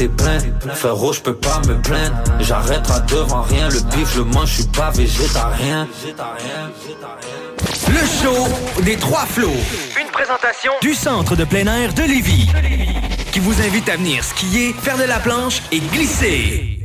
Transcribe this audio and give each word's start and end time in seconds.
T'es 0.00 0.08
plein, 0.08 0.38
frérot, 0.76 1.12
je 1.12 1.20
peux 1.20 1.34
pas 1.34 1.60
me 1.68 1.78
plaindre. 1.82 2.16
J'arrêterai 2.38 3.00
devant 3.06 3.42
rien, 3.42 3.68
le 3.68 3.80
bif, 3.94 4.16
le 4.16 4.24
mange, 4.24 4.48
je 4.48 4.54
suis 4.62 4.70
pas 4.70 4.90
végétarien. 4.92 5.86
Le 7.86 8.06
show 8.06 8.48
des 8.82 8.96
trois 8.96 9.26
flots. 9.26 9.50
Une 10.00 10.10
présentation 10.10 10.72
du 10.80 10.94
centre 10.94 11.36
de 11.36 11.44
plein 11.44 11.66
air 11.66 11.92
de 11.92 12.00
Lévis. 12.00 12.48
Qui 13.30 13.40
vous 13.40 13.60
invite 13.60 13.90
à 13.90 13.98
venir 13.98 14.24
skier, 14.24 14.72
faire 14.72 14.96
de 14.96 15.02
la 15.02 15.18
planche 15.18 15.60
et 15.70 15.80
glisser. 15.80 16.79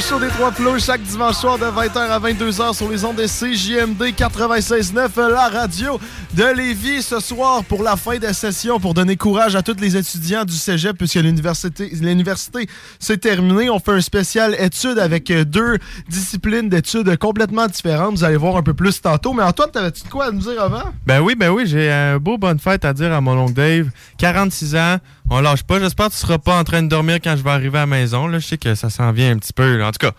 Show 0.00 0.18
des 0.18 0.28
Trois 0.28 0.52
Flots 0.52 0.78
chaque 0.78 1.02
dimanche 1.02 1.36
soir 1.36 1.58
de 1.58 1.64
20h 1.64 1.98
à 1.98 2.18
22h 2.18 2.74
sur 2.74 2.88
les 2.88 3.04
ondes 3.04 3.16
de 3.16 3.26
CJMD 3.26 4.02
96.9, 4.16 5.28
la 5.28 5.48
radio 5.48 6.00
de 6.34 6.44
Lévis 6.44 7.02
ce 7.02 7.20
soir 7.20 7.62
pour 7.64 7.82
la 7.82 7.96
fin 7.96 8.16
de 8.16 8.32
session, 8.32 8.80
pour 8.80 8.94
donner 8.94 9.16
courage 9.16 9.54
à 9.54 9.62
tous 9.62 9.76
les 9.78 9.96
étudiants 9.96 10.46
du 10.46 10.54
cégep 10.54 10.96
puisque 10.96 11.16
l'université 11.16 11.90
l'université 12.00 12.68
s'est 12.98 13.18
terminée. 13.18 13.68
On 13.68 13.80
fait 13.80 13.92
un 13.92 14.00
spécial 14.00 14.56
étude 14.58 14.98
avec 14.98 15.30
deux 15.30 15.76
disciplines 16.08 16.70
d'études 16.70 17.18
complètement 17.18 17.66
différentes. 17.66 18.16
Vous 18.16 18.24
allez 18.24 18.38
voir 18.38 18.56
un 18.56 18.62
peu 18.62 18.72
plus 18.74 19.00
tantôt. 19.00 19.34
Mais 19.34 19.42
Antoine, 19.42 19.70
t'avais-tu 19.70 20.04
de 20.04 20.08
quoi 20.08 20.26
à 20.26 20.30
nous 20.30 20.40
dire 20.40 20.62
avant? 20.62 20.92
Ben 21.06 21.20
oui, 21.20 21.34
ben 21.34 21.50
oui, 21.50 21.66
j'ai 21.66 21.90
un 21.92 22.18
beau 22.18 22.38
bonne 22.38 22.58
fête 22.58 22.86
à 22.86 22.94
dire 22.94 23.12
à 23.12 23.20
mon 23.20 23.36
oncle 23.36 23.52
Dave. 23.52 23.90
46 24.16 24.76
ans, 24.76 24.96
on 25.30 25.40
lâche 25.40 25.62
pas. 25.62 25.78
J'espère 25.80 26.06
que 26.08 26.12
tu 26.12 26.18
seras 26.18 26.38
pas 26.38 26.58
en 26.58 26.64
train 26.64 26.82
de 26.82 26.88
dormir 26.88 27.16
quand 27.22 27.36
je 27.36 27.42
vais 27.42 27.50
arriver 27.50 27.78
à 27.78 27.82
la 27.82 27.86
maison. 27.86 28.26
Là. 28.26 28.38
Je 28.38 28.46
sais 28.46 28.58
que 28.58 28.74
ça 28.74 28.90
s'en 28.90 29.12
vient 29.12 29.32
un 29.32 29.38
petit 29.38 29.52
peu. 29.52 29.82
En 29.82 29.90
tout 29.90 30.06
cas, 30.06 30.12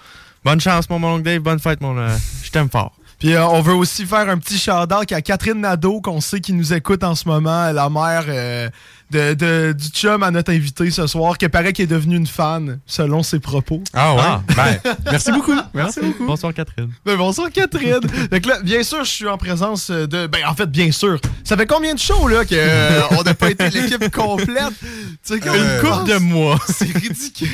bonne 0.44 0.60
chance, 0.60 0.90
mon, 0.90 1.04
oncle 1.04 1.24
Dave. 1.24 1.40
Bonne 1.40 1.60
fête, 1.60 1.82
mon. 1.82 1.98
Euh, 1.98 2.16
je 2.44 2.52
t'aime 2.52 2.70
fort. 2.70 2.94
Puis 3.20 3.34
euh, 3.36 3.46
on 3.48 3.62
veut 3.62 3.74
aussi 3.74 4.06
faire 4.06 4.28
un 4.30 4.38
petit 4.38 4.58
shout-out 4.58 5.10
à 5.12 5.22
Catherine 5.22 5.62
Nadeau, 5.62 6.02
qu'on 6.02 6.20
sait 6.20 6.42
qui 6.42 6.52
nous 6.52 6.74
écoute 6.74 7.04
en 7.04 7.16
ce 7.16 7.28
moment, 7.28 7.72
la 7.72 7.90
mère 7.90 8.26
euh, 8.28 8.70
de, 9.14 9.74
du 9.74 9.88
chum 9.90 10.24
à 10.24 10.32
notre 10.32 10.52
invité 10.52 10.90
ce 10.92 11.08
soir, 11.08 11.38
qui 11.38 11.48
paraît 11.50 11.74
qu'elle 11.74 11.86
est 11.86 11.88
devenue 11.88 12.18
une 12.18 12.28
fan, 12.28 12.80
selon 12.86 13.24
ses 13.24 13.40
propos. 13.40 13.82
Ah 13.94 14.14
ouais? 14.16 14.22
Ah. 14.24 14.42
Ben, 14.56 14.80
merci 15.12 15.32
beaucoup. 15.32 15.54
Merci, 15.74 16.00
beaucoup. 16.02 16.26
Bonsoir 16.26 16.54
Catherine. 16.54 16.92
Ben, 17.06 17.16
bonsoir 17.16 17.52
Catherine. 17.52 18.00
Donc 18.32 18.46
là, 18.46 18.60
bien 18.62 18.84
sûr, 18.84 19.04
je 19.04 19.10
suis 19.10 19.28
en 19.28 19.38
présence 19.38 19.92
de... 19.92 20.28
Ben 20.28 20.46
en 20.48 20.56
fait, 20.56 20.70
bien 20.70 20.92
sûr. 20.92 21.20
Ça 21.44 21.56
fait 21.56 21.68
combien 21.68 21.94
de 21.94 22.00
shows 22.00 22.28
là 22.28 22.46
qu'on 22.46 22.56
euh, 22.56 23.24
n'a 23.24 23.34
pas 23.34 23.52
été 23.52 23.70
l'équipe 23.70 24.12
complète? 24.12 24.74
Tu 24.82 25.18
sais, 25.24 25.36
une 25.36 25.82
coupe 25.82 26.08
de 26.08 26.18
mois. 26.18 26.60
C'est 26.68 26.86
ridicule. 26.86 27.48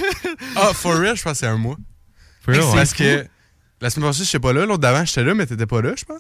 Ah, 0.56 0.72
for 0.74 0.96
real, 0.96 1.16
je 1.16 1.24
pense 1.24 1.34
que 1.34 1.38
c'est 1.40 1.48
un 1.48 1.58
mois. 1.58 1.78
For 2.42 2.54
real, 2.54 2.66
Parce 2.74 2.94
que... 2.94 3.26
La 3.82 3.90
semaine 3.90 4.10
passée, 4.10 4.26
je 4.26 4.30
sais 4.30 4.40
pas 4.40 4.52
là. 4.52 4.66
L'autre 4.66 4.82
d'avant, 4.82 5.06
j'étais 5.06 5.24
là, 5.24 5.34
mais 5.34 5.46
t'étais 5.46 5.66
pas 5.66 5.82
là, 5.82 5.92
je 5.96 6.04
pense. 6.04 6.20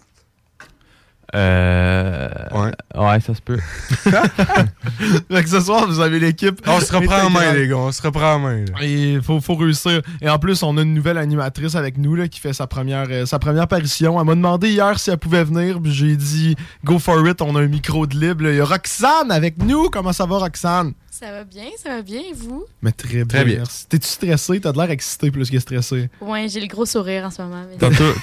Euh. 1.35 2.29
Ouais. 2.51 2.72
Ouais, 2.95 3.19
ça 3.19 3.35
se 3.35 3.41
peut. 3.41 3.59
fait 4.03 5.44
que 5.44 5.50
ce 5.50 5.59
soir, 5.59 5.85
vous 5.88 6.00
avez 6.00 6.19
l'équipe. 6.19 6.62
On 6.67 6.79
se 6.79 6.95
reprend 6.95 7.25
en 7.25 7.29
main, 7.29 7.53
les 7.53 7.67
gars. 7.67 7.78
On 7.78 7.91
se 7.91 8.01
reprend 8.01 8.34
en 8.34 8.40
main. 8.40 8.66
Il 8.81 9.22
faut, 9.22 9.40
faut 9.40 9.56
réussir. 9.56 10.01
Et 10.22 10.29
en 10.29 10.40
plus, 10.40 10.63
on 10.63 10.78
a 10.78 10.81
une 10.81 10.94
nouvelle 10.94 11.17
animatrice 11.17 11.75
avec 11.75 11.97
nous 11.97 12.16
là, 12.16 12.28
qui 12.28 12.40
fait 12.40 12.53
sa 12.53 12.67
première, 12.67 13.07
euh, 13.09 13.25
sa 13.25 13.40
première 13.40 13.63
apparition. 13.63 14.19
Elle 14.19 14.25
m'a 14.25 14.35
demandé 14.35 14.69
hier 14.69 15.00
si 15.00 15.12
elle 15.12 15.17
pouvait 15.17 15.44
venir. 15.44 15.79
J'ai 15.84 16.16
dit 16.16 16.56
go 16.84 17.00
for 17.00 17.28
it. 17.28 17.41
On 17.41 17.56
a 17.56 17.61
un 17.61 17.67
micro 17.67 18.07
de 18.07 18.17
libre. 18.17 18.47
Il 18.47 18.56
y 18.56 18.59
a 18.59 18.66
Roxane 18.66 19.31
avec 19.31 19.61
nous. 19.61 19.90
Comment 19.90 20.13
ça 20.13 20.25
va, 20.25 20.40
Roxane? 20.40 20.94
Ça 21.19 21.34
va 21.34 21.44
bien, 21.44 21.66
ça 21.78 21.90
va 21.90 22.02
bien, 22.02 22.22
et 22.22 22.34
vous? 22.34 22.63
Mais 22.81 22.94
très, 22.94 23.25
très 23.25 23.44
bien. 23.44 23.63
T'es-tu 23.90 24.07
stressé? 24.07 24.62
T'as 24.62 24.72
de 24.72 24.78
l'air 24.78 24.90
excité 24.90 25.30
plus 25.31 25.52
que 25.52 25.59
stressé. 25.59 26.09
Ouais, 26.22 26.47
j'ai 26.47 26.62
le 26.62 26.68
gros 26.68 26.85
sourire 26.85 27.25
en 27.25 27.30
ce 27.30 27.41
moment. 27.41 27.66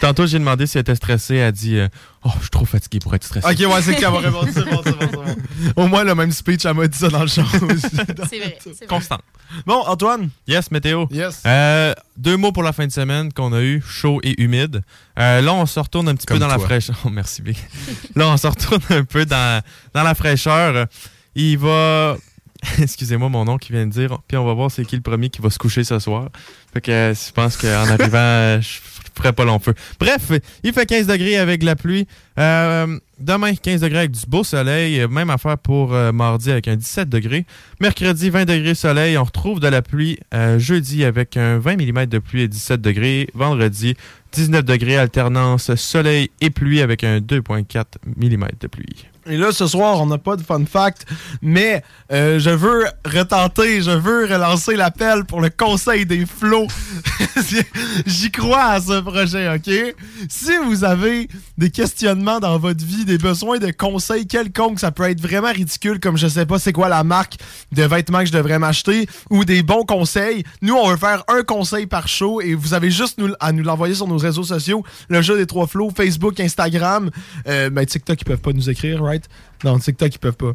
Tantôt, 0.00 0.26
j'ai 0.26 0.38
demandé 0.38 0.66
si 0.66 0.78
elle 0.78 0.80
était 0.80 0.94
stressée. 0.94 1.34
Elle 1.34 1.44
a 1.44 1.52
dit 1.52 1.76
euh, 1.76 1.88
Oh, 2.24 2.30
je 2.36 2.44
suis 2.44 2.50
trop 2.50 2.64
fatigué 2.64 3.00
pour 3.00 3.14
être 3.14 3.24
stressé. 3.24 3.46
Ok, 3.46 3.70
ouais, 3.70 3.82
c'est 3.82 3.96
qu'elle 3.96 4.10
va 4.10 4.20
répondre. 4.20 4.48
C'est 4.50 4.64
bon, 4.64 4.80
c'est 4.82 4.92
bon, 4.92 5.10
c'est 5.10 5.12
bon. 5.14 5.82
Au 5.82 5.88
moins, 5.88 6.04
le 6.04 6.14
même 6.14 6.32
speech, 6.32 6.64
elle 6.64 6.72
m'a 6.72 6.88
dit 6.88 6.96
ça 6.96 7.10
dans 7.10 7.18
le 7.18 7.24
aussi. 7.24 7.42
c'est 8.30 8.38
vrai. 8.38 8.58
Constant. 8.88 9.18
Bon, 9.66 9.82
Antoine? 9.86 10.30
Yes, 10.48 10.70
météo. 10.70 11.04
Yes. 11.10 11.42
Euh, 11.46 11.92
deux 12.16 12.38
mots 12.38 12.52
pour 12.52 12.62
la 12.62 12.72
fin 12.72 12.86
de 12.86 12.92
semaine 12.92 13.30
qu'on 13.30 13.52
a 13.52 13.60
eu, 13.60 13.82
chaud 13.86 14.20
et 14.22 14.40
humide. 14.42 14.82
Euh, 15.18 15.42
là, 15.42 15.52
on 15.52 15.66
se 15.66 15.78
retourne 15.78 16.08
un 16.08 16.14
petit 16.14 16.26
peu 16.26 16.38
dans 16.38 16.48
la 16.48 16.58
fraîcheur. 16.58 16.96
Oh, 17.04 17.10
merci, 17.12 17.42
Big. 17.42 17.58
là, 18.14 18.28
on 18.28 18.38
se 18.38 18.46
retourne 18.46 18.80
un 18.88 19.04
peu 19.04 19.26
dans, 19.26 19.62
dans 19.92 20.02
la 20.02 20.14
fraîcheur. 20.14 20.86
Il 21.34 21.58
va 21.58 22.16
Excusez-moi 22.80 23.28
mon 23.28 23.44
nom 23.44 23.58
qui 23.58 23.72
vient 23.72 23.86
de 23.86 23.92
dire. 23.92 24.18
Puis 24.28 24.36
on 24.36 24.44
va 24.44 24.54
voir 24.54 24.70
c'est 24.70 24.84
qui 24.84 24.96
le 24.96 25.02
premier 25.02 25.28
qui 25.28 25.40
va 25.40 25.50
se 25.50 25.58
coucher 25.58 25.84
ce 25.84 25.98
soir. 25.98 26.28
Fait 26.72 26.80
que 26.80 26.90
euh, 26.90 27.14
je 27.14 27.32
pense 27.32 27.56
qu'en 27.56 27.68
arrivant, 27.88 28.60
je 28.60 28.78
ferai 29.14 29.32
pas 29.32 29.44
long 29.44 29.58
feu. 29.58 29.74
Bref, 29.98 30.32
il 30.62 30.72
fait 30.72 30.86
15 30.86 31.06
degrés 31.06 31.36
avec 31.36 31.62
la 31.62 31.76
pluie. 31.76 32.06
Euh, 32.38 32.98
demain, 33.18 33.54
15 33.54 33.80
degrés 33.80 34.00
avec 34.00 34.10
du 34.10 34.26
beau 34.26 34.44
soleil. 34.44 35.06
Même 35.08 35.30
affaire 35.30 35.58
pour 35.58 35.94
euh, 35.94 36.12
mardi 36.12 36.50
avec 36.50 36.68
un 36.68 36.76
17 36.76 37.08
degrés. 37.08 37.46
Mercredi, 37.80 38.30
20 38.30 38.44
degrés 38.44 38.74
soleil. 38.74 39.16
On 39.16 39.24
retrouve 39.24 39.60
de 39.60 39.68
la 39.68 39.82
pluie 39.82 40.18
jeudi 40.58 41.04
avec 41.04 41.36
un 41.36 41.58
20 41.58 41.76
mm 41.76 42.06
de 42.06 42.18
pluie 42.18 42.42
et 42.42 42.48
17 42.48 42.80
degrés. 42.80 43.28
Vendredi, 43.34 43.96
19 44.32 44.64
degrés 44.64 44.96
alternance 44.96 45.74
soleil 45.76 46.30
et 46.40 46.50
pluie 46.50 46.82
avec 46.82 47.04
un 47.04 47.18
2,4 47.18 47.84
mm 48.16 48.48
de 48.60 48.66
pluie. 48.66 49.06
Et 49.28 49.36
là, 49.36 49.50
ce 49.50 49.66
soir, 49.66 50.00
on 50.00 50.06
n'a 50.06 50.18
pas 50.18 50.36
de 50.36 50.42
fun 50.42 50.64
fact, 50.64 51.06
mais 51.42 51.82
euh, 52.12 52.38
je 52.38 52.50
veux 52.50 52.84
retenter, 53.04 53.82
je 53.82 53.90
veux 53.90 54.24
relancer 54.24 54.76
l'appel 54.76 55.24
pour 55.24 55.40
le 55.40 55.50
Conseil 55.50 56.06
des 56.06 56.24
flots. 56.26 56.68
J'y 58.06 58.30
crois 58.30 58.64
à 58.64 58.80
ce 58.80 59.00
projet, 59.00 59.52
OK? 59.52 59.70
Si 60.28 60.52
vous 60.64 60.84
avez 60.84 61.28
des 61.58 61.70
questionnements 61.70 62.38
dans 62.38 62.58
votre 62.58 62.84
vie, 62.84 63.04
des 63.04 63.18
besoins 63.18 63.58
de 63.58 63.70
conseils 63.70 64.26
quelconques, 64.26 64.80
ça 64.80 64.92
peut 64.92 65.04
être 65.04 65.20
vraiment 65.20 65.52
ridicule, 65.52 65.98
comme 65.98 66.16
je 66.16 66.28
sais 66.28 66.46
pas 66.46 66.58
c'est 66.58 66.72
quoi 66.72 66.88
la 66.88 67.02
marque 67.02 67.36
de 67.72 67.82
vêtements 67.82 68.20
que 68.20 68.26
je 68.26 68.32
devrais 68.32 68.58
m'acheter, 68.58 69.08
ou 69.30 69.44
des 69.44 69.62
bons 69.62 69.84
conseils, 69.84 70.44
nous, 70.62 70.74
on 70.74 70.88
veut 70.88 70.96
faire 70.96 71.24
un 71.28 71.42
conseil 71.42 71.86
par 71.86 72.08
show 72.08 72.40
et 72.40 72.54
vous 72.54 72.74
avez 72.74 72.90
juste 72.90 73.20
à 73.40 73.52
nous 73.52 73.64
l'envoyer 73.64 73.94
sur 73.94 74.06
nos 74.06 74.18
réseaux 74.18 74.44
sociaux, 74.44 74.84
le 75.08 75.22
jeu 75.22 75.36
des 75.36 75.46
trois 75.46 75.66
flots, 75.66 75.90
Facebook, 75.96 76.38
Instagram. 76.38 77.10
Euh, 77.48 77.70
ben, 77.70 77.84
TikTok, 77.84 78.20
ils 78.20 78.24
peuvent 78.24 78.38
pas 78.38 78.52
nous 78.52 78.70
écrire, 78.70 79.02
right? 79.02 79.15
Non, 79.64 79.78
TikTok, 79.78 80.14
ils 80.14 80.18
peuvent 80.18 80.36
pas. 80.36 80.52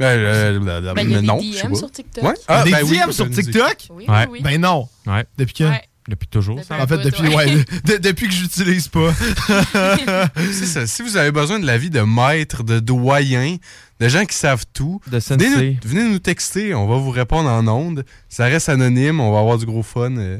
Euh, 0.00 0.60
Ben, 0.94 1.02
il 1.02 1.10
y 1.10 1.14
a 1.16 1.20
des 1.20 1.26
non, 1.26 1.38
DM 1.38 1.42
je 1.52 1.56
sais 1.58 1.68
pas. 1.68 1.74
sur 1.74 1.90
TikTok. 1.90 2.24
Ouais? 2.24 2.34
Ah, 2.46 2.62
des 2.62 2.70
ben 2.70 2.78
oui, 2.84 3.00
sur 3.12 3.28
TikTok? 3.30 3.76
Oui, 3.90 4.04
oui, 4.08 4.14
oui. 4.30 4.40
Ben 4.42 4.60
non. 4.60 4.88
Ouais. 5.06 5.24
Depuis 5.36 5.54
quand? 5.54 5.70
Ouais. 5.70 5.82
Depuis 6.08 6.28
toujours, 6.28 6.54
Depuis 6.56 6.68
ça. 6.68 6.76
un 6.76 6.84
En 6.84 6.86
fait, 6.86 6.96
bout, 6.96 7.02
depuis, 7.04 7.28
ouais. 7.28 7.34
ouais, 7.34 7.64
de- 7.84 7.96
depuis 7.98 8.28
que 8.28 8.32
je 8.32 8.42
l'utilise 8.42 8.88
pas. 8.88 9.12
C'est 10.36 10.66
ça. 10.66 10.86
Si 10.86 11.02
vous 11.02 11.16
avez 11.16 11.30
besoin 11.32 11.58
de 11.58 11.66
l'avis 11.66 11.90
de 11.90 12.00
maîtres, 12.00 12.62
de 12.62 12.78
doyens, 12.80 13.56
de 14.00 14.08
gens 14.08 14.24
qui 14.24 14.34
savent 14.36 14.64
tout, 14.72 15.00
De 15.06 15.18
venez 15.18 15.20
sensei. 15.50 15.78
nous, 15.84 15.88
venez 15.90 16.08
nous 16.08 16.18
texter. 16.18 16.74
On 16.74 16.86
va 16.86 16.96
vous 16.96 17.10
répondre 17.10 17.50
en 17.50 17.66
ondes. 17.68 18.04
Ça 18.28 18.44
reste 18.46 18.68
anonyme. 18.70 19.20
On 19.20 19.32
va 19.32 19.40
avoir 19.40 19.58
du 19.58 19.66
gros 19.66 19.82
fun. 19.82 20.16
euh. 20.16 20.38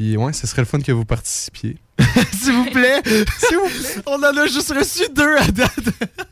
Puis, 0.00 0.16
ouais, 0.16 0.32
ce 0.32 0.46
serait 0.46 0.62
le 0.62 0.66
fun 0.66 0.80
que 0.80 0.92
vous 0.92 1.04
participiez. 1.04 1.76
S'il 2.32 2.54
vous 2.54 2.70
plaît. 2.70 3.02
S'il 3.04 3.58
vous 3.58 3.68
plaît. 3.68 4.02
On 4.06 4.14
en 4.14 4.34
a 4.34 4.46
juste 4.46 4.72
reçu 4.74 5.02
deux 5.14 5.36
à 5.36 5.46
date. 5.48 5.78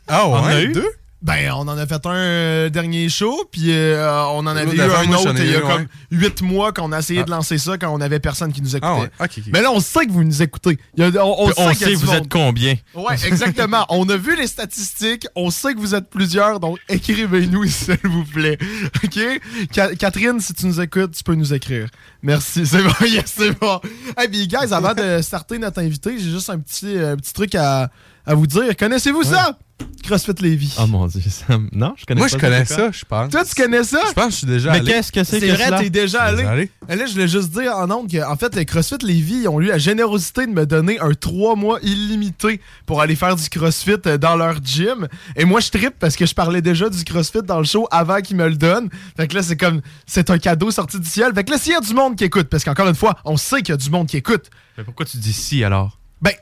Ah, 0.07 0.25
On 0.27 0.43
ouais? 0.43 0.53
a 0.53 0.61
eu? 0.63 0.69
Deux? 0.73 0.89
Ben, 1.21 1.51
on 1.51 1.67
en 1.67 1.77
a 1.77 1.85
fait 1.85 2.05
un 2.05 2.13
euh, 2.15 2.69
dernier 2.69 3.09
show, 3.09 3.43
puis 3.51 3.73
euh, 3.73 4.09
on 4.27 4.37
en 4.39 4.47
avait 4.47 4.73
eu 4.73 4.79
un 4.81 5.11
autre 5.11 5.33
il 5.37 5.51
y 5.51 5.55
a 5.55 5.59
comme 5.59 5.85
huit 6.11 6.41
mois 6.41 6.71
qu'on 6.71 6.93
a 6.93 6.99
essayé 6.99 7.19
Ah. 7.19 7.23
de 7.25 7.31
lancer 7.31 7.57
ça 7.57 7.77
quand 7.77 7.89
on 7.93 7.99
avait 7.99 8.21
personne 8.21 8.53
qui 8.53 8.61
nous 8.61 8.73
écoutait. 8.73 8.85
Ah, 8.89 8.99
ouais. 9.01 9.11
Ok. 9.19 9.41
Mais 9.51 9.61
là, 9.61 9.69
on 9.73 9.81
sait 9.81 10.05
que 10.05 10.13
vous 10.13 10.23
nous 10.23 10.41
écoutez. 10.41 10.77
Il 10.95 11.03
y 11.03 11.17
a- 11.17 11.25
on, 11.25 11.43
on 11.43 11.45
Puis 11.47 11.55
on 11.57 11.73
sait, 11.73 11.87
du 11.87 11.95
vous 11.95 12.05
monde. 12.05 12.15
êtes 12.15 12.29
combien. 12.31 12.75
Ouais, 12.95 13.15
exactement. 13.25 13.85
on 13.89 14.07
a 14.07 14.15
vu 14.15 14.37
les 14.37 14.47
statistiques. 14.47 15.27
On 15.35 15.49
sait 15.51 15.73
que 15.73 15.79
vous 15.79 15.93
êtes 15.93 16.09
plusieurs, 16.09 16.61
donc 16.61 16.79
écrivez-nous, 16.87 17.65
s'il 17.67 17.97
vous 18.05 18.23
plaît. 18.23 18.57
OK? 19.03 19.19
Ca- 19.73 19.95
Catherine, 19.95 20.39
si 20.39 20.53
tu 20.53 20.67
nous 20.67 20.79
écoutes, 20.79 21.11
tu 21.11 21.23
peux 21.25 21.35
nous 21.35 21.53
écrire. 21.53 21.89
Merci. 22.23 22.65
C'est 22.65 22.81
bon, 22.81 22.93
yes, 23.05 23.33
c'est 23.37 23.59
bon. 23.59 23.81
Hey, 24.17 24.29
puis, 24.29 24.47
guys, 24.47 24.71
avant 24.73 24.93
de 24.93 25.19
starter 25.21 25.57
notre 25.59 25.81
invité, 25.81 26.17
j'ai 26.17 26.31
juste 26.31 26.49
un 26.49 26.59
petit, 26.59 26.95
euh, 26.97 27.17
petit 27.17 27.33
truc 27.33 27.55
à, 27.55 27.89
à 28.25 28.33
vous 28.35 28.47
dire. 28.47 28.75
Connaissez-vous 28.77 29.23
ça? 29.23 29.57
CrossFit 30.03 30.33
Lévis. 30.41 30.75
Oh 30.79 30.87
mon 30.87 31.05
dieu, 31.05 31.21
ça 31.29 31.57
me- 31.57 31.69
Non, 31.71 31.93
je 31.95 32.05
connais 32.05 32.19
Moi, 32.19 32.27
pas 32.29 32.35
je 32.35 32.41
connais 32.41 32.65
c'est 32.65 32.73
ça, 32.75 32.89
je 32.91 33.05
pense. 33.05 33.29
Toi, 33.31 33.43
tu 33.45 33.53
connais 33.53 33.83
ça? 33.83 34.01
Je 34.07 34.13
pense 34.13 34.25
que 34.25 34.31
je 34.31 34.35
suis 34.37 34.47
déjà 34.47 34.71
Mais 34.71 34.77
allé. 34.79 34.91
qu'est-ce 34.91 35.11
que 35.11 35.23
c'est 35.23 35.39
C'est 35.39 35.47
que 35.47 35.53
vrai, 35.53 35.65
cela? 35.67 35.79
t'es 35.79 35.89
déjà 35.91 36.21
allé. 36.23 36.37
Déjà 36.37 36.49
allé? 36.51 36.71
Et 36.89 36.95
là, 36.95 37.05
je 37.05 37.11
voulais 37.13 37.27
juste 37.27 37.51
dire 37.51 37.75
en 37.75 37.91
ondes 37.91 38.09
que, 38.09 38.23
en 38.27 38.35
fait, 38.35 38.55
les 38.55 38.65
CrossFit 38.65 38.97
Lévis 39.03 39.41
ils 39.41 39.47
ont 39.47 39.61
eu 39.61 39.65
la 39.65 39.77
générosité 39.77 40.47
de 40.47 40.51
me 40.51 40.65
donner 40.65 40.99
un 40.99 41.11
3 41.13 41.55
mois 41.55 41.79
illimité 41.83 42.59
pour 42.87 43.01
aller 43.01 43.15
faire 43.15 43.35
du 43.35 43.47
CrossFit 43.49 43.97
euh, 44.07 44.17
dans 44.17 44.35
leur 44.35 44.63
gym. 44.63 45.07
Et 45.35 45.45
moi, 45.45 45.59
je 45.59 45.69
trippe 45.69 45.95
parce 45.99 46.15
que 46.15 46.25
je 46.25 46.33
parlais 46.33 46.61
déjà 46.63 46.89
du 46.89 47.03
CrossFit 47.03 47.43
dans 47.43 47.59
le 47.59 47.65
show 47.65 47.87
avant 47.91 48.21
qu'ils 48.21 48.37
me 48.37 48.47
le 48.49 48.55
donnent. 48.55 48.89
Fait 49.15 49.27
que 49.27 49.35
là, 49.35 49.43
c'est 49.43 49.57
comme, 49.57 49.81
c'est 50.07 50.31
un 50.31 50.39
cadeau 50.39 50.71
sorti 50.71 50.99
du 50.99 51.07
ciel. 51.07 51.33
Fait 51.35 51.43
que 51.43 51.51
là, 51.51 51.57
s'il 51.59 51.73
y 51.73 51.75
a 51.75 51.81
du 51.81 51.93
monde 51.93 52.15
qui 52.15 52.23
écoute, 52.23 52.47
parce 52.47 52.63
qu'encore 52.63 52.87
une 52.87 52.95
fois, 52.95 53.15
on 53.25 53.37
sait 53.37 53.57
qu'il 53.57 53.69
y 53.69 53.73
a 53.73 53.77
du 53.77 53.89
monde 53.91 54.07
qui 54.07 54.17
écoute. 54.17 54.49
Mais 54.77 54.83
pourquoi 54.83 55.05
tu 55.05 55.17
dis 55.17 55.33
si 55.33 55.63
alors? 55.63 55.99
Ben, 56.21 56.33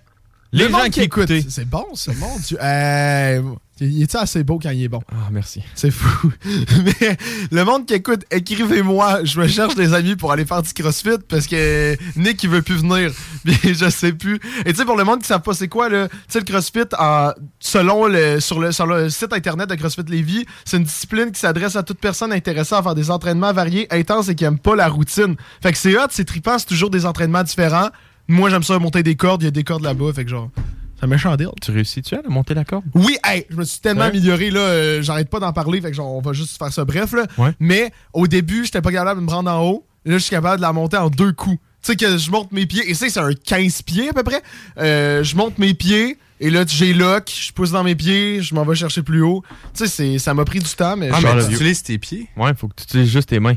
Les 0.53 0.65
le 0.65 0.69
gens 0.71 0.77
monde 0.79 0.89
qui 0.89 1.01
écoutent. 1.01 1.31
C'est 1.49 1.67
bon, 1.67 1.85
ça, 1.93 2.11
mon 2.17 2.37
Dieu. 2.39 2.57
Hey, 2.61 3.41
il 3.79 4.01
est 4.01 4.15
assez 4.15 4.43
beau 4.43 4.57
quand 4.61 4.71
il 4.71 4.83
est 4.83 4.87
bon? 4.87 5.01
Ah, 5.11 5.27
merci. 5.31 5.61
C'est 5.75 5.91
fou. 5.91 6.31
Mais 6.45 7.17
le 7.51 7.63
monde 7.63 7.85
qui 7.85 7.93
écoute, 7.93 8.21
écrivez-moi. 8.31 9.23
Je 9.23 9.39
me 9.39 9.47
cherche 9.47 9.75
des 9.75 9.93
amis 9.93 10.15
pour 10.15 10.31
aller 10.31 10.45
faire 10.45 10.63
du 10.63 10.73
CrossFit 10.73 11.19
parce 11.27 11.45
que 11.47 11.95
Nick, 12.15 12.41
il 12.43 12.49
veut 12.49 12.61
plus 12.61 12.77
venir. 12.77 13.11
Puis 13.45 13.75
je 13.75 13.89
sais 13.89 14.13
plus. 14.13 14.39
Et 14.65 14.71
tu 14.71 14.77
sais, 14.79 14.85
pour 14.85 14.95
le 14.97 15.03
monde 15.03 15.17
qui 15.17 15.23
ne 15.23 15.27
savent 15.27 15.41
pas 15.41 15.53
c'est 15.53 15.67
quoi, 15.67 15.89
là, 15.89 16.07
tu 16.07 16.15
sais, 16.29 16.39
le 16.39 16.45
CrossFit, 16.45 16.87
en- 16.97 17.33
selon 17.59 18.07
le, 18.07 18.39
sur, 18.39 18.59
le, 18.59 18.71
sur 18.71 18.87
le 18.87 19.09
site 19.09 19.33
internet 19.33 19.69
de 19.69 19.75
CrossFit 19.75 20.03
Lévis, 20.07 20.45
c'est 20.65 20.77
une 20.77 20.83
discipline 20.85 21.31
qui 21.31 21.39
s'adresse 21.39 21.75
à 21.75 21.83
toute 21.83 21.99
personne 21.99 22.31
intéressée 22.31 22.73
à 22.73 22.81
faire 22.81 22.95
des 22.95 23.11
entraînements 23.11 23.53
variés, 23.53 23.87
intenses 23.91 24.29
et 24.29 24.35
qui 24.35 24.45
aime 24.45 24.57
pas 24.59 24.75
la 24.75 24.87
routine. 24.87 25.35
Fait 25.61 25.71
que 25.73 25.77
c'est 25.77 25.95
hot, 25.97 26.07
c'est 26.09 26.25
trippant, 26.25 26.57
c'est 26.57 26.65
toujours 26.67 26.89
des 26.89 27.05
entraînements 27.05 27.43
différents. 27.43 27.89
Moi, 28.27 28.49
j'aime 28.49 28.63
ça 28.63 28.77
monter 28.79 29.03
des 29.03 29.15
cordes, 29.15 29.41
il 29.43 29.45
y 29.45 29.47
a 29.47 29.51
des 29.51 29.63
cordes 29.63 29.83
là-bas. 29.83 30.11
Fait 30.13 30.23
que 30.23 30.29
genre, 30.29 30.49
c'est 30.97 31.03
un 31.05 31.07
méchant 31.07 31.35
deal. 31.35 31.49
Tu 31.61 31.71
réussis-tu 31.71 32.15
à 32.15 32.21
monter 32.27 32.53
la 32.53 32.65
corde? 32.65 32.83
Oui, 32.93 33.17
hey, 33.25 33.45
je 33.49 33.55
me 33.55 33.63
suis 33.63 33.79
tellement 33.79 34.01
Ouais. 34.01 34.07
amélioré, 34.07 34.49
là, 34.49 34.59
euh, 34.59 35.01
j'arrête 35.01 35.29
pas 35.29 35.39
d'en 35.39 35.53
parler, 35.53 35.79
fait 35.81 35.89
que 35.91 35.95
genre, 35.95 36.13
on 36.13 36.21
va 36.21 36.33
juste 36.33 36.57
faire 36.57 36.71
ça 36.73 36.83
bref, 36.85 37.13
là. 37.13 37.25
Ouais. 37.37 37.51
Mais 37.59 37.91
au 38.13 38.27
début, 38.27 38.65
j'étais 38.65 38.81
pas 38.81 38.91
capable 38.91 39.19
de 39.19 39.25
me 39.25 39.29
prendre 39.29 39.49
en 39.51 39.63
haut. 39.63 39.85
Là, 40.05 40.13
je 40.17 40.23
suis 40.23 40.31
capable 40.31 40.57
de 40.57 40.61
la 40.61 40.73
monter 40.73 40.97
en 40.97 41.09
deux 41.09 41.33
coups. 41.33 41.57
Tu 41.83 41.91
sais 41.91 41.95
que 41.95 42.17
je 42.17 42.31
monte 42.31 42.51
mes 42.51 42.65
pieds, 42.65 42.89
et 42.89 42.93
ça, 42.93 43.07
c'est 43.09 43.19
un 43.19 43.33
15 43.33 43.81
pieds 43.83 44.09
à 44.09 44.13
peu 44.13 44.23
près. 44.23 44.41
Euh, 44.79 45.23
je 45.23 45.35
monte 45.35 45.57
mes 45.59 45.73
pieds, 45.73 46.17
et 46.39 46.49
là, 46.49 46.63
j'ai 46.67 46.93
lock, 46.93 47.31
je 47.33 47.51
pousse 47.53 47.71
dans 47.71 47.83
mes 47.83 47.95
pieds, 47.95 48.41
je 48.41 48.53
m'en 48.55 48.65
vais 48.65 48.75
chercher 48.75 49.03
plus 49.03 49.21
haut. 49.21 49.43
Tu 49.73 49.85
sais, 49.85 49.87
c'est- 49.87 50.19
ça 50.19 50.33
m'a 50.33 50.43
pris 50.45 50.59
du 50.59 50.69
temps, 50.69 50.97
mais... 50.97 51.09
Ah, 51.13 51.19
mais 51.21 51.45
tu 51.47 51.53
utilises 51.53 51.83
tes 51.83 51.97
pieds? 51.97 52.27
Ouais, 52.35 52.51
faut 52.57 52.67
que 52.67 52.73
tu 52.75 52.83
utilises 52.83 53.11
juste 53.11 53.29
tes 53.29 53.39
mains. 53.39 53.55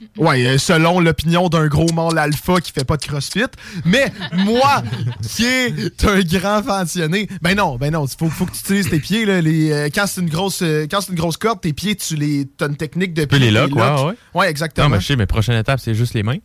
Ouais, 0.16 0.46
euh, 0.46 0.58
selon 0.58 1.00
l'opinion 1.00 1.48
d'un 1.48 1.66
gros 1.66 1.90
mâle 1.92 2.18
alpha 2.18 2.60
qui 2.60 2.72
fait 2.72 2.84
pas 2.84 2.96
de 2.96 3.04
crossfit. 3.04 3.40
Mais 3.84 4.12
moi, 4.32 4.82
qui 5.22 5.44
est 5.44 6.04
un 6.04 6.20
grand 6.20 6.62
fantionné, 6.62 7.28
ben 7.42 7.56
non, 7.56 7.76
ben 7.76 7.92
non, 7.92 8.06
faut, 8.06 8.28
faut 8.28 8.46
que 8.46 8.52
tu 8.52 8.60
utilises 8.60 8.90
tes 8.90 8.98
pieds. 9.00 9.24
Là, 9.24 9.40
les, 9.40 9.70
euh, 9.70 9.88
quand 9.94 10.06
c'est 10.06 10.20
une 10.20 10.28
grosse 10.28 10.62
euh, 10.62 10.86
quand 10.90 11.00
c'est 11.00 11.10
une 11.12 11.18
grosse 11.18 11.36
corde, 11.36 11.60
tes 11.60 11.72
pieds, 11.72 11.96
tu 11.96 12.16
les 12.16 12.46
t'as 12.56 12.68
une 12.68 12.76
technique 12.76 13.14
de 13.14 13.24
Tu 13.24 13.38
les 13.38 13.50
lock, 13.50 13.74
ouais, 13.74 14.04
ouais. 14.04 14.14
Ouais, 14.34 14.50
exactement. 14.50 14.88
Non, 14.88 14.94
mais 14.96 15.00
je 15.00 15.06
sais, 15.06 15.16
mais 15.16 15.26
prochaine 15.26 15.56
étape, 15.56 15.80
c'est 15.80 15.94
juste 15.94 16.14
les 16.14 16.22
mains. 16.22 16.38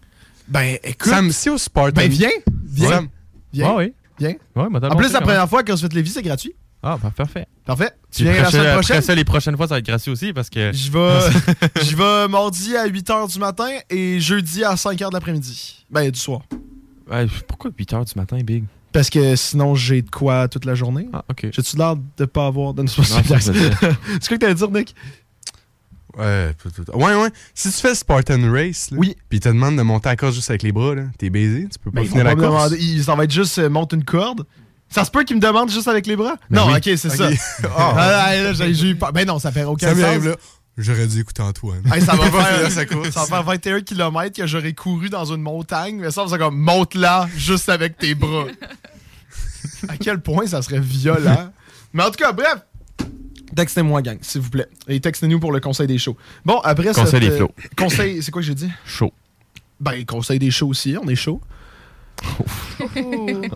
Ben 0.48 0.78
écoute, 0.84 1.12
Sam, 1.12 1.32
si 1.32 1.50
au 1.50 1.58
Spartan. 1.58 1.92
ben 1.96 2.10
viens, 2.10 2.30
viens, 2.66 2.90
Sam, 2.90 3.08
viens, 3.52 3.76
Ouais, 3.76 3.94
viens. 4.20 4.34
Ouais, 4.56 4.66
mais 4.72 4.80
t'as 4.80 4.90
En 4.90 4.96
plus, 4.96 5.12
la 5.12 5.22
première 5.22 5.50
fois 5.50 5.64
que 5.64 5.68
CrossFit 5.72 5.90
Lévis, 5.94 6.12
c'est 6.12 6.22
gratuit. 6.22 6.54
Ah, 6.88 6.98
bah, 7.02 7.12
parfait. 7.16 7.48
Parfait. 7.66 7.90
Tu 8.12 8.24
viens 8.24 8.34
la 8.34 8.42
prochaine- 8.44 8.52
semaine 8.52 8.66
après 8.68 8.74
prochaine? 8.84 9.02
ça, 9.02 9.16
les 9.16 9.24
prochaines 9.26 9.58
fois, 9.58 9.68
ça 9.68 9.74
va 9.74 9.80
être 9.80 9.86
gratuit 9.88 10.12
aussi 10.12 10.34
parce 10.34 10.50
que. 10.52 10.72
Je 10.74 10.92
vais, 10.92 11.20
je 11.84 11.96
vais 11.96 12.28
mardi 12.28 12.78
à 12.78 12.88
8h 12.88 13.34
du 13.34 13.40
matin 13.40 13.70
et 13.90 14.20
jeudi 14.20 14.64
à 14.64 14.76
5h 14.76 15.10
de 15.10 15.14
l'après-midi. 15.14 15.84
Ben, 15.90 16.12
du 16.12 16.20
soir. 16.20 16.42
Ouais, 17.10 17.26
pourquoi 17.48 17.72
8 17.78 17.92
h 17.94 18.06
du 18.14 18.20
matin, 18.20 18.38
Big? 18.44 18.66
Parce 18.94 19.10
que 19.10 19.36
sinon, 19.36 19.74
j'ai 19.76 20.04
de 20.04 20.10
quoi 20.10 20.48
toute 20.48 20.64
la 20.66 20.76
journée. 20.76 21.10
Ah, 21.12 21.26
ok. 21.30 21.48
J'ai-tu 21.52 21.76
l'air 21.76 21.96
de 22.18 22.26
pas 22.26 22.46
avoir 22.46 22.74
de 22.76 22.84
dire. 22.84 23.04
C'est 23.04 23.18
quoi 23.34 23.68
que 24.30 24.36
t'allais 24.36 24.54
dire, 24.56 24.70
Nick? 24.72 24.96
Ouais, 26.18 26.56
ouais, 26.94 27.16
ouais. 27.16 27.30
Si 27.54 27.70
tu 27.72 27.78
fais 27.82 27.94
Spartan 27.94 28.50
Race, 28.52 28.90
là, 28.92 28.98
Oui. 29.00 29.16
puis 29.28 29.38
ils 29.40 29.42
te 29.42 29.50
demandent 29.50 29.76
de 29.76 29.82
monter 29.82 30.08
à 30.08 30.12
la 30.14 30.16
course 30.16 30.34
juste 30.36 30.50
avec 30.50 30.64
les 30.64 30.72
bras, 30.72 30.96
là, 30.96 31.04
t'es 31.18 31.30
baisé, 31.30 31.68
tu 31.70 31.78
peux 31.78 31.92
pas 31.92 32.00
Ben, 32.00 32.04
ils 32.06 32.10
finir 32.10 32.24
vont 32.24 32.30
la 32.30 32.36
course. 32.36 32.70
demander- 32.70 32.78
ils- 32.82 33.04
ça 33.04 33.16
va 33.16 33.26
être 33.26 33.32
juste 33.34 33.58
euh, 33.60 33.70
monte 33.70 33.92
une 33.92 34.06
corde. 34.06 34.46
Ça 34.96 35.06
se 35.06 35.12
peut 35.12 35.24
qu'ils 35.24 35.36
me 35.36 35.42
demandent 35.42 35.70
juste 35.70 35.88
avec 35.88 36.08
les 36.08 36.16
bras? 36.16 36.36
Ben 36.50 36.62
non, 36.62 36.68
oui. 36.68 36.78
ok, 36.78 36.84
c'est 36.98 37.10
ça. 37.10 37.28
Ok. 37.30 37.36
Ah, 37.78 37.94
Ah. 37.98 38.36
là, 38.36 38.54
j'ai 38.54 38.74
j'ai 38.74 38.88
eu 38.90 38.96
peur. 38.96 39.12
Ben 39.14 39.28
non, 39.28 39.38
ça 39.40 39.52
fait 39.52 39.64
aucun 39.66 39.88
Ça 39.88 39.94
sens. 39.94 40.02
m'arrive 40.02 40.28
là. 40.30 40.36
J'aurais 40.78 41.08
dû 41.08 41.20
écouter 41.22 41.42
Antoine. 41.42 41.82
Hey, 41.94 42.02
ça, 42.02 42.16
va 42.16 42.24
faire, 42.32 42.48
finir 42.56 42.72
sa 42.72 42.86
course. 42.86 43.10
ça 43.12 43.22
va 43.22 43.26
faire 43.28 43.44
21 43.44 43.82
km 43.82 44.36
que 44.36 44.48
j'aurais 44.48 44.74
couru 44.74 45.10
dans 45.10 45.26
une 45.26 45.42
montagne, 45.42 45.98
mais 46.00 46.12
ça, 46.12 46.26
c'est 46.30 46.38
comme 46.38 46.58
monte 46.58 46.96
là 46.96 47.28
juste 47.38 47.70
avec 47.70 47.98
tes 47.98 48.14
bras. 48.16 48.46
à 49.88 49.98
quel 49.98 50.20
point 50.22 50.48
ça 50.48 50.62
serait 50.62 50.80
violent. 50.80 51.52
mais 51.94 52.04
en 52.04 52.08
tout 52.08 52.18
cas, 52.18 52.32
bref. 52.32 52.58
Textez-moi, 53.56 54.02
gang, 54.02 54.18
s'il 54.22 54.42
vous 54.42 54.50
plaît. 54.50 54.68
Et 54.88 55.00
textez-nous 55.00 55.40
pour 55.40 55.52
le 55.54 55.60
conseil 55.62 55.88
des 55.88 55.98
shows. 55.98 56.18
Bon, 56.44 56.60
après 56.60 56.88
Conseil 56.88 57.06
cette, 57.08 57.20
des 57.22 57.30
euh, 57.30 57.38
flots. 57.38 57.52
Conseil, 57.78 58.22
c'est 58.22 58.32
quoi 58.32 58.42
que 58.42 58.46
j'ai 58.48 58.56
dit? 58.56 58.70
Chaud. 58.86 59.14
Ben, 59.80 60.06
conseil 60.06 60.40
des 60.40 60.52
shows 60.52 60.68
aussi, 60.68 60.98
on 61.02 61.08
est 61.08 61.16
chaud. 61.16 61.40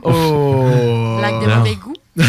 Oh! 0.03 1.19
Lac 1.21 1.41
de 1.41 1.55
mauvais 1.55 1.75
goût. 1.75 1.93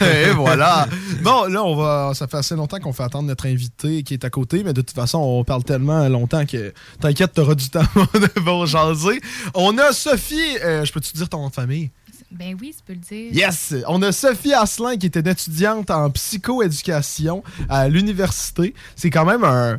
Et 0.00 0.30
voilà. 0.30 0.88
Bon, 1.22 1.44
là, 1.46 1.62
on 1.64 1.76
va. 1.76 2.12
Ça 2.14 2.26
fait 2.26 2.38
assez 2.38 2.54
longtemps 2.56 2.78
qu'on 2.80 2.92
fait 2.92 3.02
attendre 3.04 3.28
notre 3.28 3.46
invité 3.46 4.02
qui 4.02 4.14
est 4.14 4.24
à 4.24 4.30
côté, 4.30 4.64
mais 4.64 4.72
de 4.72 4.80
toute 4.80 4.94
façon, 4.94 5.18
on 5.18 5.44
parle 5.44 5.64
tellement 5.64 6.08
longtemps 6.08 6.44
que 6.44 6.72
t'inquiète, 7.00 7.32
t'auras 7.34 7.54
du 7.54 7.68
temps 7.70 7.84
pour 8.44 8.66
jaser. 8.66 9.20
On 9.54 9.76
a 9.78 9.92
Sophie. 9.92 10.58
euh, 10.64 10.84
je 10.84 10.92
peux-tu 10.92 11.12
dire 11.12 11.28
ton 11.28 11.42
nom 11.42 11.48
de 11.48 11.54
famille? 11.54 11.90
Ben 12.30 12.56
oui, 12.60 12.74
tu 12.76 12.82
peux 12.84 12.94
le 12.94 12.98
dire. 12.98 13.32
Yes! 13.32 13.74
On 13.88 14.00
a 14.02 14.10
Sophie 14.10 14.54
Asselin 14.54 14.96
qui 14.96 15.06
était 15.06 15.20
une 15.20 15.28
étudiante 15.28 15.90
en 15.90 16.08
psychoéducation 16.10 17.42
à 17.68 17.88
l'université. 17.88 18.74
C'est 18.96 19.10
quand 19.10 19.26
même 19.26 19.44
un, 19.44 19.78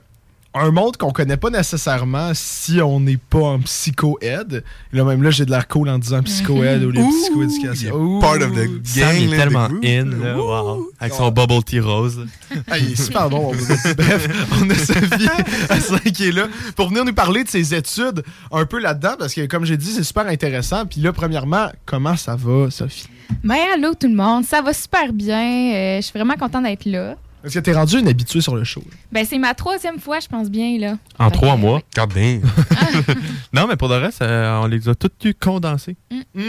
un 0.56 0.72
monde 0.72 0.98
qu'on 0.98 1.12
connaît 1.12 1.38
pas 1.38 1.50
nécessairement 1.50 2.32
si 2.34 2.82
on 2.82 3.00
n'est 3.00 3.18
pas 3.18 3.40
en 3.40 3.60
psycho-aide. 3.60 4.64
Et 4.94 4.98
là, 4.98 5.04
même 5.04 5.24
là, 5.24 5.32
j'ai 5.32 5.46
de 5.46 5.52
l'air 5.52 5.68
cool 5.68 5.90
en 5.90 5.98
disant 5.98 6.22
psycho-aide 6.22 6.84
ou 6.84 6.92
les 6.92 7.02
psychoéducation. 7.02 8.20
Part 8.20 8.36
of 8.36 8.52
the 8.54 8.70
Sam 8.84 9.04
gang, 9.04 9.34
est 9.34 9.38
tellement 9.38 9.68
in, 9.84 10.06
là. 10.06 10.38
wow. 10.38 10.90
Avec 11.00 11.14
son 11.14 11.32
bubble 11.32 11.64
tea 11.64 11.80
rose. 11.80 12.26
Ah, 12.70 12.78
il 12.80 12.92
est 12.94 13.02
super 13.02 13.30
bon. 13.30 13.52
Bref, 13.98 14.48
on 14.62 14.70
a 14.70 14.76
Sophie 14.76 15.30
Asselin 15.70 16.12
qui 16.14 16.28
est 16.28 16.32
là 16.32 16.48
pour 16.76 16.90
venir 16.90 17.04
nous 17.06 17.14
parler 17.14 17.44
de 17.44 17.50
ses 17.50 17.74
études 17.74 18.24
un 18.52 18.66
peu 18.66 18.80
là-dedans 18.80 19.16
parce 19.18 19.34
que, 19.34 19.46
comme 19.48 19.66
j'ai 19.66 19.78
dit, 19.78 19.92
c'est 19.92 20.04
super 20.04 20.28
intéressant. 20.28 20.86
Puis 20.86 21.02
là, 21.02 21.12
premièrement, 21.14 21.68
comment 21.86 22.16
ça 22.16 22.36
va, 22.36 22.70
Sophie? 22.70 23.08
Ben 23.44 23.58
allô 23.74 23.94
tout 23.96 24.08
le 24.08 24.16
monde, 24.16 24.46
ça 24.46 24.62
va 24.62 24.74
super 24.74 25.12
bien. 25.14 25.74
euh, 25.74 25.96
je 25.98 26.02
suis 26.02 26.14
vraiment 26.18 26.36
contente 26.36 26.64
d'être 26.64 26.86
là. 26.86 27.16
Est-ce 27.44 27.56
que 27.56 27.60
t'es 27.60 27.74
rendu 27.74 28.00
une 28.00 28.08
habituée 28.08 28.40
sur 28.42 28.56
le 28.56 28.64
show? 28.64 28.82
là? 28.90 28.96
Ben 29.12 29.26
c'est 29.26 29.38
ma 29.38 29.54
troisième 29.54 30.00
fois, 30.00 30.20
je 30.20 30.28
pense 30.28 30.50
bien 30.50 30.78
là. 30.80 30.98
En 31.20 31.30
Fait 31.30 31.36
trois 31.36 31.56
que, 31.56 31.60
mois. 31.62 31.82
Damn. 31.96 32.42
Non, 33.54 33.68
mais 33.68 33.76
pour 33.76 33.88
le 33.90 33.96
reste, 33.98 34.22
euh, 34.22 34.62
on 34.64 34.68
les 34.68 34.88
a 34.90 34.96
toutes 34.96 35.24
eu 35.26 35.34
condensées. 35.34 35.96
Hmm. 36.34 36.42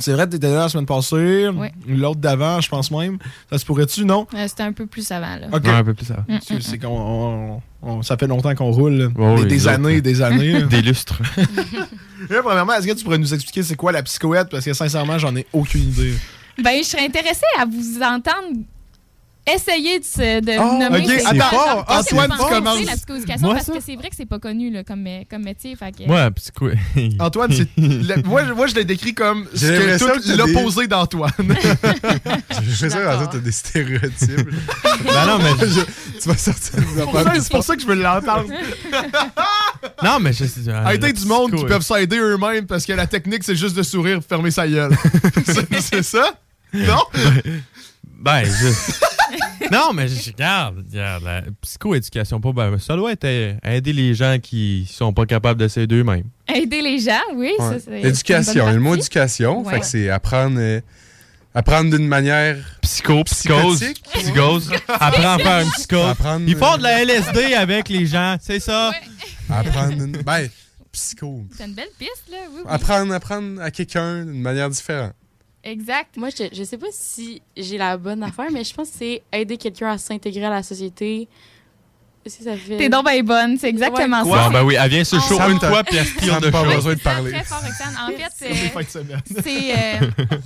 C'est 0.00 0.12
vrai, 0.12 0.28
t'étais 0.28 0.48
là 0.48 0.60
la 0.60 0.68
semaine 0.68 0.86
passée, 0.86 1.48
Ouais. 1.48 1.72
l'autre 1.88 2.20
d'avant, 2.20 2.60
je 2.60 2.68
pense 2.68 2.90
même. 2.92 3.18
Ça 3.50 3.58
se 3.58 3.64
pourrait-tu, 3.64 4.04
non? 4.04 4.28
Euh, 4.34 4.46
C'était 4.46 4.62
un 4.62 4.72
peu 4.72 4.86
plus 4.86 5.10
avant 5.10 5.34
là. 5.36 5.48
Ok. 5.52 5.64
Ouais, 5.64 5.70
un 5.70 5.82
peu 5.84 5.94
plus 5.94 6.06
ça. 6.06 6.24
Mm, 6.28 6.38
C'est- 6.40 6.54
mm, 6.54 6.60
C'est 6.60 6.78
qu'on 6.78 6.88
on- 6.88 7.62
on- 7.82 8.02
ça 8.02 8.16
fait 8.16 8.28
longtemps 8.28 8.54
qu'on 8.54 8.70
roule. 8.70 8.92
là. 8.92 9.06
Ouais, 9.06 9.34
des 9.36 9.42
oui, 9.42 9.48
des 9.48 9.54
les 9.56 9.62
autres, 9.66 9.74
années, 9.74 9.94
là. 9.94 10.00
des 10.00 10.22
années. 10.22 10.62
Des 10.70 10.82
lustres. 10.82 11.20
Là, 12.30 12.42
premièrement, 12.42 12.74
est-ce 12.74 12.86
que 12.86 12.92
tu 12.92 13.04
pourrais 13.04 13.18
nous 13.18 13.32
expliquer 13.32 13.62
c'est 13.62 13.76
quoi 13.76 13.90
la 13.92 14.02
psychoède? 14.02 14.48
Parce 14.50 14.64
que 14.64 14.72
sincèrement, 14.74 15.18
j'en 15.18 15.34
ai 15.36 15.46
aucune 15.52 15.82
idée. 15.82 16.14
Ben 16.62 16.78
je 16.82 16.88
serais 16.88 17.04
intéressée 17.06 17.46
à 17.58 17.64
vous 17.64 18.00
entendre 18.02 18.58
essayer 19.54 19.98
de, 20.00 20.04
se- 20.04 20.40
de 20.40 20.52
Ah, 20.52 20.88
nommer. 20.88 21.04
ok, 21.04 21.12
c'est- 21.20 21.26
attends, 21.26 21.50
genre, 21.50 21.84
Antoine, 21.88 22.30
tu 22.30 22.54
commences. 22.54 22.84
la 22.86 22.96
psychoéducation, 22.96 23.46
Moi, 23.46 23.54
parce 23.54 23.66
ça? 23.66 23.72
que 23.72 23.78
c'est 23.84 23.96
vrai 23.96 24.08
que 24.10 24.16
c'est 24.16 24.26
pas 24.26 24.38
connu 24.38 24.70
là, 24.70 24.84
comme, 24.84 25.06
euh, 25.06 25.22
comme 25.30 25.42
métier. 25.42 25.76
Fait 25.76 25.92
que, 25.92 26.10
Ouais, 26.10 26.30
psycho. 26.32 26.68
Antoine, 27.20 27.52
c'est. 27.52 27.68
le- 27.76 28.22
moi, 28.24 28.44
je- 28.46 28.52
moi, 28.52 28.66
je 28.66 28.74
l'ai 28.74 28.84
décrit 28.84 29.14
comme 29.14 29.46
ce 29.54 29.58
J'ai 29.60 29.66
que 29.68 29.72
l'impression 29.72 30.06
tout 30.08 30.20
que 30.20 30.26
t'as 30.26 30.36
l'opposé 30.36 30.86
d'Antoine. 30.86 31.32
Je 32.62 32.70
fais 32.74 32.90
ça 32.90 32.98
quand 33.18 33.26
t'as 33.26 33.38
des 33.38 33.52
stéréotypes. 33.52 34.48
Ben 35.04 35.26
non, 35.26 35.38
mais 35.38 35.66
Je- 35.66 36.20
tu 36.20 36.28
vas 36.28 36.36
sortir 36.36 36.76
des 36.76 36.86
C'est 36.96 37.02
pour 37.04 37.20
ça- 37.22 37.32
c'est 37.40 37.50
pour 37.52 37.64
ça 37.64 37.76
que 37.76 37.82
je 37.82 37.86
veux 37.86 37.94
l'entendre. 37.94 38.46
Non, 40.02 40.18
mais 40.20 40.32
je 40.32 40.44
sais. 40.44 40.68
euh, 40.68 40.84
Arrêtez 40.84 41.12
du 41.12 41.24
monde 41.26 41.54
qui 41.54 41.64
peuvent 41.64 41.82
s'aider 41.82 42.18
eux-mêmes 42.18 42.66
parce 42.66 42.84
que 42.84 42.92
la 42.92 43.06
technique, 43.06 43.44
c'est 43.44 43.56
juste 43.56 43.76
de 43.76 43.82
sourire 43.82 44.18
et 44.18 44.20
fermer 44.20 44.50
sa 44.50 44.66
gueule. 44.68 44.96
C'est- 45.46 45.80
c'est 45.80 46.02
ça? 46.02 46.32
Non? 46.72 47.02
Ben, 48.20 48.44
je... 48.44 48.92
non, 49.72 49.92
mais 49.92 50.08
je 50.08 50.30
regarde, 50.30 50.84
regarde, 50.90 51.24
la 51.24 51.42
psychoéducation, 51.62 52.40
pas 52.40 52.52
ben, 52.52 52.78
ça 52.78 52.96
doit 52.96 53.12
être 53.12 53.24
euh, 53.24 53.54
aider 53.64 53.92
les 53.92 54.14
gens 54.14 54.38
qui 54.42 54.88
sont 54.90 55.12
pas 55.12 55.26
capables 55.26 55.60
de 55.60 55.68
s'aider 55.68 55.96
eux-mêmes. 55.96 56.24
Aider 56.52 56.82
les 56.82 56.98
gens, 56.98 57.20
oui. 57.34 57.52
Ouais. 57.58 57.78
ça, 57.78 57.96
Éducation, 57.96 58.52
une 58.62 58.66
bonne 58.66 58.74
le 58.74 58.80
mot 58.80 58.94
éducation, 58.94 59.62
Ouais. 59.62 59.74
fait 59.74 59.80
que 59.80 59.86
c'est 59.86 60.10
apprendre, 60.10 60.56
euh, 60.58 60.80
apprendre 61.54 61.96
d'une 61.96 62.06
manière 62.08 62.56
Psycho, 62.82 63.24
psychose, 63.24 63.84
psychose, 64.14 64.72
apprends 64.88 65.34
à 65.34 65.38
faire 65.38 65.60
une 65.64 65.70
psychose. 65.72 66.08
Apprendre, 66.10 66.44
Ils 66.48 66.56
font 66.56 66.76
de 66.76 66.82
la 66.82 67.02
LSD 67.04 67.54
avec 67.54 67.88
les 67.88 68.06
gens, 68.06 68.36
c'est 68.40 68.60
ça? 68.60 68.92
Apprendre 69.50 69.92
une... 70.04 70.12
Ben, 70.24 70.48
psycho. 70.92 71.44
C'est 71.56 71.66
une 71.66 71.74
belle 71.74 71.88
piste, 71.98 72.24
là. 72.30 72.38
Oui, 72.50 72.56
oui. 72.58 72.62
Apprendre, 72.68 73.12
apprendre 73.12 73.60
à 73.60 73.70
quelqu'un 73.70 74.24
d'une 74.24 74.40
manière 74.40 74.70
différente. 74.70 75.12
Exact. 75.70 76.16
Moi, 76.16 76.28
je, 76.30 76.44
je 76.52 76.64
sais 76.64 76.78
pas 76.78 76.86
si 76.90 77.42
j'ai 77.56 77.78
la 77.78 77.96
bonne 77.96 78.22
affaire, 78.22 78.46
mais 78.52 78.64
je 78.64 78.72
pense 78.74 78.88
que 78.90 78.94
c'est 78.98 79.22
aider 79.32 79.56
quelqu'un 79.56 79.90
à 79.92 79.98
s'intégrer 79.98 80.44
à 80.46 80.50
la 80.50 80.62
société. 80.62 81.28
Si 82.26 82.42
ça 82.42 82.56
fait... 82.56 82.76
T'es 82.76 82.88
donc 82.90 83.06
bien 83.06 83.22
bonne, 83.22 83.56
c'est 83.58 83.68
exactement 83.70 84.22
ça. 84.22 84.50
ben 84.50 84.62
oui, 84.62 84.76
elle 84.78 84.90
vient 84.90 84.98
le 84.98 85.04
show 85.04 85.40
une 85.48 85.58
fois, 85.60 85.82
puis 85.82 85.96
elle 85.96 86.04
se 86.06 86.16
tire 86.18 86.40
de 86.40 86.50
pas 86.50 86.62
show. 86.64 86.74
besoin 86.74 86.92
de 86.92 86.98
C'est 86.98 87.04
parler. 87.04 87.30
Très 87.32 87.44
fort. 87.44 87.62
En 88.06 88.10
fait, 88.10 88.32
C'est 88.36 89.42
c'est 89.42 89.72
euh, 89.72 90.10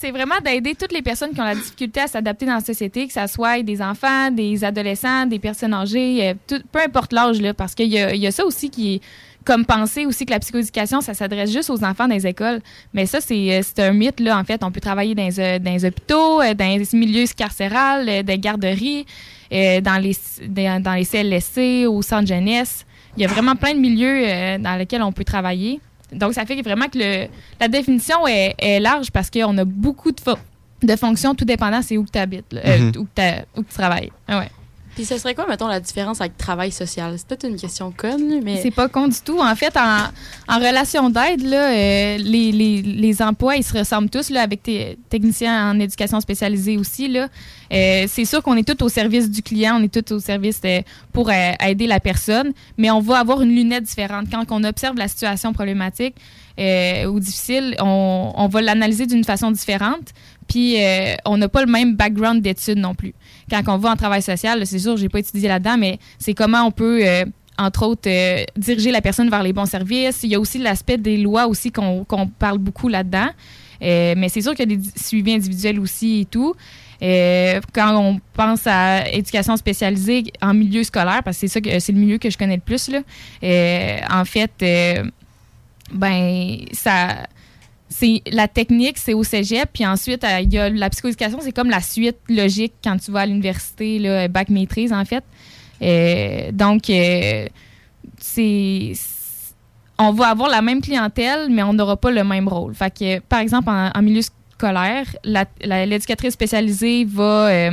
c'est 0.00 0.10
vraiment 0.10 0.38
d'aider 0.42 0.74
toutes 0.74 0.92
les 0.92 1.02
personnes 1.02 1.32
qui 1.34 1.40
ont 1.40 1.44
la 1.44 1.54
difficulté 1.56 2.00
à 2.00 2.06
s'adapter 2.06 2.46
dans 2.46 2.54
la 2.54 2.60
société, 2.60 3.06
que 3.06 3.12
ce 3.12 3.26
soit 3.26 3.62
des 3.62 3.82
enfants, 3.82 4.30
des 4.30 4.64
adolescents, 4.64 5.26
des 5.26 5.38
personnes 5.38 5.74
âgées, 5.74 6.28
euh, 6.30 6.34
tout- 6.46 6.62
peu 6.72 6.80
importe 6.80 7.12
l'âge, 7.12 7.40
là, 7.40 7.52
parce 7.52 7.74
qu'il 7.74 7.88
y 7.88 7.98
a, 7.98 8.14
il 8.14 8.20
y 8.20 8.26
a 8.26 8.32
ça 8.32 8.46
aussi 8.46 8.70
qui 8.70 8.94
est 8.94 9.00
comme 9.48 9.64
penser 9.64 10.04
aussi 10.04 10.26
que 10.26 10.30
la 10.30 10.38
psychoéducation, 10.40 11.00
ça 11.00 11.14
s'adresse 11.14 11.50
juste 11.50 11.70
aux 11.70 11.82
enfants 11.82 12.06
dans 12.06 12.14
les 12.14 12.26
écoles. 12.26 12.60
Mais 12.92 13.06
ça, 13.06 13.20
c'est 13.22 13.34
euh, 13.58 13.62
c'est 13.64 13.82
un 13.82 13.92
mythe, 13.94 14.20
là, 14.20 14.38
en 14.38 14.44
fait. 14.44 14.62
On 14.62 14.70
peut 14.70 14.80
travailler 14.80 15.14
dans 15.14 15.24
les, 15.26 15.40
euh, 15.40 15.58
dans 15.58 15.72
les 15.72 15.84
hôpitaux, 15.86 16.42
euh, 16.42 16.52
dans 16.52 16.66
les 16.78 16.86
milieux 16.92 17.24
carcérales, 17.34 18.06
euh, 18.08 18.22
des 18.22 18.38
garderies, 18.38 19.06
dans, 19.50 19.98
les, 20.02 20.14
dans 20.48 20.82
dans 20.82 20.92
les 20.92 21.06
CLSC, 21.06 21.86
au 21.88 22.02
centre 22.02 22.26
jeunesse. 22.28 22.84
Il 23.16 23.22
y 23.22 23.24
a 23.24 23.28
vraiment 23.28 23.56
plein 23.56 23.72
de 23.74 23.80
milieux 23.80 24.58
dans 24.58 24.76
lesquels 24.78 25.02
on 25.02 25.12
peut 25.12 25.24
travailler. 25.24 25.80
Donc, 26.12 26.34
ça 26.34 26.44
fait 26.44 26.60
vraiment 26.62 26.86
que 26.88 26.98
le, 26.98 27.26
la 27.60 27.68
définition 27.68 28.26
est, 28.28 28.54
est 28.58 28.80
large 28.80 29.10
parce 29.10 29.30
qu'on 29.30 29.56
a 29.58 29.64
beaucoup 29.64 30.12
de, 30.12 30.20
fo- 30.20 30.38
de 30.82 30.96
fonctions, 30.96 31.34
tout 31.34 31.44
dépendant 31.46 31.80
c'est 31.82 31.96
où 31.96 32.04
tu 32.10 32.18
habites, 32.18 32.52
là, 32.52 32.60
euh, 32.66 32.78
Mhm. 32.78 32.92
où, 32.98 33.06
où 33.60 33.62
tu 33.62 33.74
travailles. 33.74 34.10
Ouais. 34.28 34.48
Puis 34.98 35.04
ce 35.04 35.16
serait 35.16 35.36
quoi, 35.36 35.46
mettons, 35.46 35.68
la 35.68 35.78
différence 35.78 36.20
avec 36.20 36.36
travail 36.36 36.72
social? 36.72 37.14
C'est 37.16 37.28
peut-être 37.28 37.48
une 37.48 37.56
question 37.56 37.92
conne, 37.96 38.42
mais... 38.42 38.60
C'est 38.60 38.72
pas 38.72 38.88
con 38.88 39.06
du 39.06 39.20
tout. 39.24 39.38
En 39.38 39.54
fait, 39.54 39.72
en, 39.76 40.58
relation 40.58 41.08
d'aide, 41.08 41.40
là, 41.42 41.70
euh, 41.70 42.18
les, 42.18 43.22
emplois, 43.22 43.54
ils 43.54 43.62
se 43.62 43.78
ressemblent 43.78 44.10
tous 44.10 44.30
là, 44.30 44.42
avec 44.42 44.64
tes 44.64 44.98
techniciens 45.08 45.70
en 45.70 45.78
éducation 45.78 46.20
spécialisée 46.20 46.76
aussi. 46.78 47.06
Là. 47.06 47.28
Euh, 47.72 48.06
c'est 48.08 48.24
sûr 48.24 48.42
qu'on 48.42 48.56
est 48.56 48.66
tous 48.66 48.84
au 48.84 48.88
service 48.88 49.30
du 49.30 49.40
client, 49.40 49.76
on 49.78 49.84
est 49.84 50.02
tous 50.02 50.12
au 50.12 50.18
service 50.18 50.60
euh, 50.64 50.80
pour 51.12 51.30
aider 51.30 51.86
la 51.86 52.00
personne, 52.00 52.52
mais 52.76 52.90
on 52.90 52.98
va 52.98 53.20
avoir 53.20 53.40
une 53.40 53.54
lunette 53.54 53.84
différente. 53.84 54.26
Quand 54.32 54.46
on 54.50 54.64
observe 54.64 54.96
la 54.96 55.06
situation 55.06 55.52
problématique 55.52 56.16
ou 56.58 57.20
difficile, 57.20 57.76
on, 57.78 58.48
va 58.50 58.60
l'analyser 58.60 59.06
d'une 59.06 59.22
façon 59.22 59.52
différente. 59.52 60.12
Puis 60.48 60.76
on 61.24 61.36
n'a 61.36 61.48
pas 61.48 61.64
le 61.64 61.70
même 61.70 61.94
background 61.94 62.42
d'études 62.42 62.78
non 62.78 62.96
plus. 62.96 63.14
Quand 63.50 63.62
on 63.68 63.78
va 63.78 63.90
en 63.90 63.96
travail 63.96 64.22
social, 64.22 64.66
c'est 64.66 64.78
sûr, 64.78 64.96
j'ai 64.96 65.08
pas 65.08 65.20
étudié 65.20 65.48
là-dedans, 65.48 65.76
mais 65.78 65.98
c'est 66.18 66.34
comment 66.34 66.62
on 66.64 66.70
peut, 66.70 67.00
euh, 67.02 67.24
entre 67.56 67.86
autres, 67.86 68.08
euh, 68.08 68.44
diriger 68.56 68.90
la 68.90 69.00
personne 69.00 69.30
vers 69.30 69.42
les 69.42 69.52
bons 69.52 69.66
services. 69.66 70.20
Il 70.22 70.30
y 70.30 70.34
a 70.34 70.40
aussi 70.40 70.58
l'aspect 70.58 70.98
des 70.98 71.16
lois 71.16 71.46
aussi 71.46 71.72
qu'on 71.72 72.04
parle 72.38 72.58
beaucoup 72.58 72.88
là-dedans. 72.88 73.28
Euh, 73.80 74.14
mais 74.16 74.28
c'est 74.28 74.40
sûr 74.40 74.54
qu'il 74.54 74.70
y 74.70 74.74
a 74.74 74.76
des 74.76 74.82
suivis 74.96 75.34
individuels 75.34 75.78
aussi 75.78 76.20
et 76.20 76.24
tout. 76.24 76.54
Quand 77.00 77.96
on 77.96 78.20
pense 78.34 78.66
à 78.66 79.08
éducation 79.08 79.56
spécialisée 79.56 80.24
en 80.42 80.52
milieu 80.52 80.82
scolaire, 80.82 81.22
parce 81.24 81.36
que 81.36 81.46
c'est 81.46 81.48
ça 81.48 81.60
que 81.60 81.78
c'est 81.78 81.92
le 81.92 81.98
milieu 81.98 82.18
que 82.18 82.28
je 82.28 82.36
connais 82.36 82.56
le 82.56 82.60
plus 82.60 82.88
là. 82.88 83.02
en 84.10 84.24
fait, 84.24 84.52
ben 85.92 86.56
ça 86.72 87.28
c'est 87.88 88.22
la 88.30 88.48
technique, 88.48 88.98
c'est 88.98 89.14
au 89.14 89.24
cégep, 89.24 89.70
puis 89.72 89.86
ensuite 89.86 90.22
euh, 90.24 90.40
il 90.40 90.52
y 90.52 90.58
a 90.58 90.68
la 90.68 90.90
psychoéducation, 90.90 91.38
c'est 91.40 91.52
comme 91.52 91.70
la 91.70 91.80
suite 91.80 92.18
logique 92.28 92.74
quand 92.84 92.96
tu 92.98 93.10
vas 93.10 93.20
à 93.20 93.26
l'université, 93.26 94.28
bac 94.28 94.48
maîtrise 94.50 94.92
en 94.92 95.04
fait. 95.04 95.24
Euh, 95.80 96.52
donc 96.52 96.90
euh, 96.90 97.46
c'est 98.18 98.92
on 99.98 100.12
va 100.12 100.28
avoir 100.28 100.48
la 100.48 100.62
même 100.62 100.80
clientèle, 100.80 101.48
mais 101.50 101.62
on 101.62 101.72
n'aura 101.72 101.96
pas 101.96 102.10
le 102.10 102.22
même 102.22 102.46
rôle. 102.46 102.72
Fait 102.74 102.96
que, 102.96 103.18
par 103.20 103.40
exemple, 103.40 103.68
en, 103.68 104.00
milieu 104.02 104.20
scolaire, 104.22 105.06
la- 105.24 105.44
la- 105.64 105.86
l'éducatrice 105.86 106.34
spécialisée 106.34 107.04
va, 107.04 107.70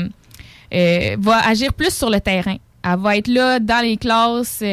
va 1.19 1.47
agir 1.47 1.71
plus 1.73 1.93
sur 1.93 2.09
le 2.09 2.19
terrain. 2.19 2.55
Elle 2.83 2.97
va 2.99 3.17
être 3.17 3.27
là 3.27 3.59
dans 3.59 3.83
les 3.83 3.97
classes 3.97 4.63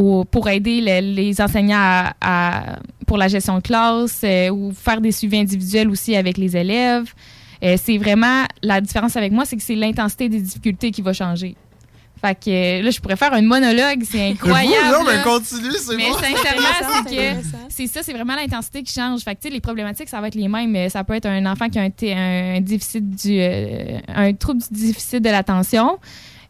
au- 0.00 0.24
pour 0.24 0.48
aider 0.48 0.80
le- 0.80 1.14
les 1.14 1.40
enseignants 1.40 1.76
à- 1.78 2.12
à- 2.20 2.78
pour 3.06 3.18
la 3.18 3.28
gestion 3.28 3.56
de 3.56 3.62
classe 3.62 4.20
euh, 4.24 4.48
ou 4.50 4.72
faire 4.72 5.00
des 5.00 5.12
suivis 5.12 5.38
individuels 5.38 5.90
aussi 5.90 6.16
avec 6.16 6.36
les 6.38 6.56
élèves. 6.56 7.12
Euh, 7.62 7.76
c'est 7.82 7.98
vraiment 7.98 8.44
la 8.62 8.80
différence 8.80 9.16
avec 9.16 9.32
moi, 9.32 9.44
c'est 9.44 9.56
que 9.56 9.62
c'est 9.62 9.74
l'intensité 9.74 10.28
des 10.28 10.40
difficultés 10.40 10.90
qui 10.90 11.02
va 11.02 11.12
changer. 11.12 11.54
Fait 12.22 12.34
que 12.34 12.50
euh, 12.50 12.82
là, 12.82 12.90
je 12.90 13.00
pourrais 13.00 13.16
faire 13.16 13.32
un 13.32 13.40
monologue, 13.40 14.02
c'est 14.04 14.28
incroyable. 14.32 14.94
Vous, 14.98 15.04
non, 15.04 15.10
mais 15.10 15.22
continue, 15.22 15.70
c'est 15.78 15.96
Mais 15.96 16.08
bon. 16.08 16.14
sincèrement, 16.14 16.68
c'est 16.78 17.08
c'est 17.08 17.16
que 17.16 17.46
c'est 17.70 17.86
ça, 17.86 18.00
c'est 18.02 18.12
vraiment 18.12 18.36
l'intensité 18.36 18.82
qui 18.82 18.92
change. 18.92 19.20
Fait 19.22 19.34
que, 19.34 19.40
tu 19.40 19.48
sais, 19.48 19.54
les 19.54 19.60
problématiques, 19.60 20.08
ça 20.10 20.20
va 20.20 20.28
être 20.28 20.34
les 20.34 20.48
mêmes. 20.48 20.70
mais 20.70 20.90
Ça 20.90 21.02
peut 21.02 21.14
être 21.14 21.24
un 21.26 21.46
enfant 21.46 21.68
qui 21.70 21.78
a 21.78 21.82
un, 21.82 21.90
t- 21.90 22.12
un 22.12 22.60
déficit 22.60 23.08
du, 23.08 23.38
euh, 23.40 23.98
un 24.14 24.34
trouble 24.34 24.60
du 24.70 24.88
déficit 24.88 25.22
de 25.22 25.30
l'attention, 25.30 25.98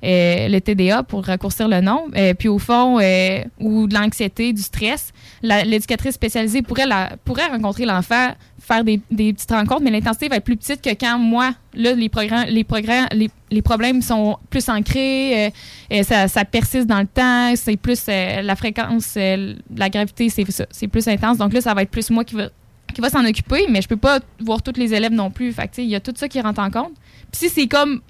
le 0.02 0.58
TDA 0.58 1.02
pour 1.02 1.24
raccourcir 1.24 1.68
le 1.68 1.80
nom. 1.80 2.06
Euh, 2.16 2.34
puis 2.34 2.48
au 2.48 2.58
fond, 2.58 2.98
euh, 3.00 3.42
ou 3.58 3.86
de 3.86 3.94
l'anxiété, 3.94 4.52
du 4.52 4.62
stress, 4.62 5.12
l'éducatrice 5.42 6.14
spécialisée 6.14 6.62
pourrait, 6.62 6.86
la, 6.86 7.12
pourrait 7.24 7.46
rencontrer 7.46 7.84
l'enfant, 7.84 8.30
faire 8.60 8.84
des, 8.84 9.00
des 9.10 9.32
petites 9.32 9.50
rencontres, 9.50 9.82
mais 9.82 9.90
l'intensité 9.90 10.28
va 10.28 10.36
être 10.36 10.44
plus 10.44 10.56
petite 10.56 10.82
que 10.82 10.90
quand 10.90 11.18
moi, 11.18 11.52
là, 11.74 11.92
les 11.92 12.08
programmes, 12.08 12.46
les 12.48 12.64
les, 13.12 13.30
les 13.50 13.62
problèmes 13.62 14.00
sont 14.02 14.38
plus 14.48 14.68
ancrés, 14.68 15.46
euh, 15.46 15.50
euh, 15.92 16.02
ça, 16.28 16.44
persiste 16.44 16.86
dans 16.86 17.00
le 17.00 17.06
temps, 17.06 17.54
c'est 17.56 17.76
plus 17.76 18.04
euh, 18.08 18.42
la 18.42 18.54
fréquence, 18.56 19.14
euh, 19.16 19.54
la 19.74 19.88
gravité, 19.88 20.28
c'est 20.28 20.88
plus 20.88 21.08
intense. 21.08 21.38
Donc 21.38 21.52
là, 21.52 21.60
ça 21.60 21.74
va 21.74 21.82
être 21.82 21.90
plus 21.90 22.10
moi 22.10 22.24
qui 22.24 22.36
va 22.36 22.48
qui 22.92 23.00
va 23.00 23.08
s'en 23.08 23.24
occuper, 23.24 23.66
mais 23.68 23.82
je 23.82 23.86
peux 23.86 23.96
pas 23.96 24.18
voir 24.40 24.62
tous 24.62 24.76
les 24.76 24.92
élèves 24.92 25.12
non 25.12 25.30
plus. 25.30 25.52
Fait 25.52 25.70
il 25.78 25.84
y 25.84 25.94
a 25.94 26.00
tout 26.00 26.12
ça 26.16 26.28
qui 26.28 26.40
rentre 26.40 26.60
en 26.60 26.70
compte. 26.70 26.92
Puis 27.30 27.42
si 27.42 27.48
c'est 27.48 27.68
comme 27.68 28.00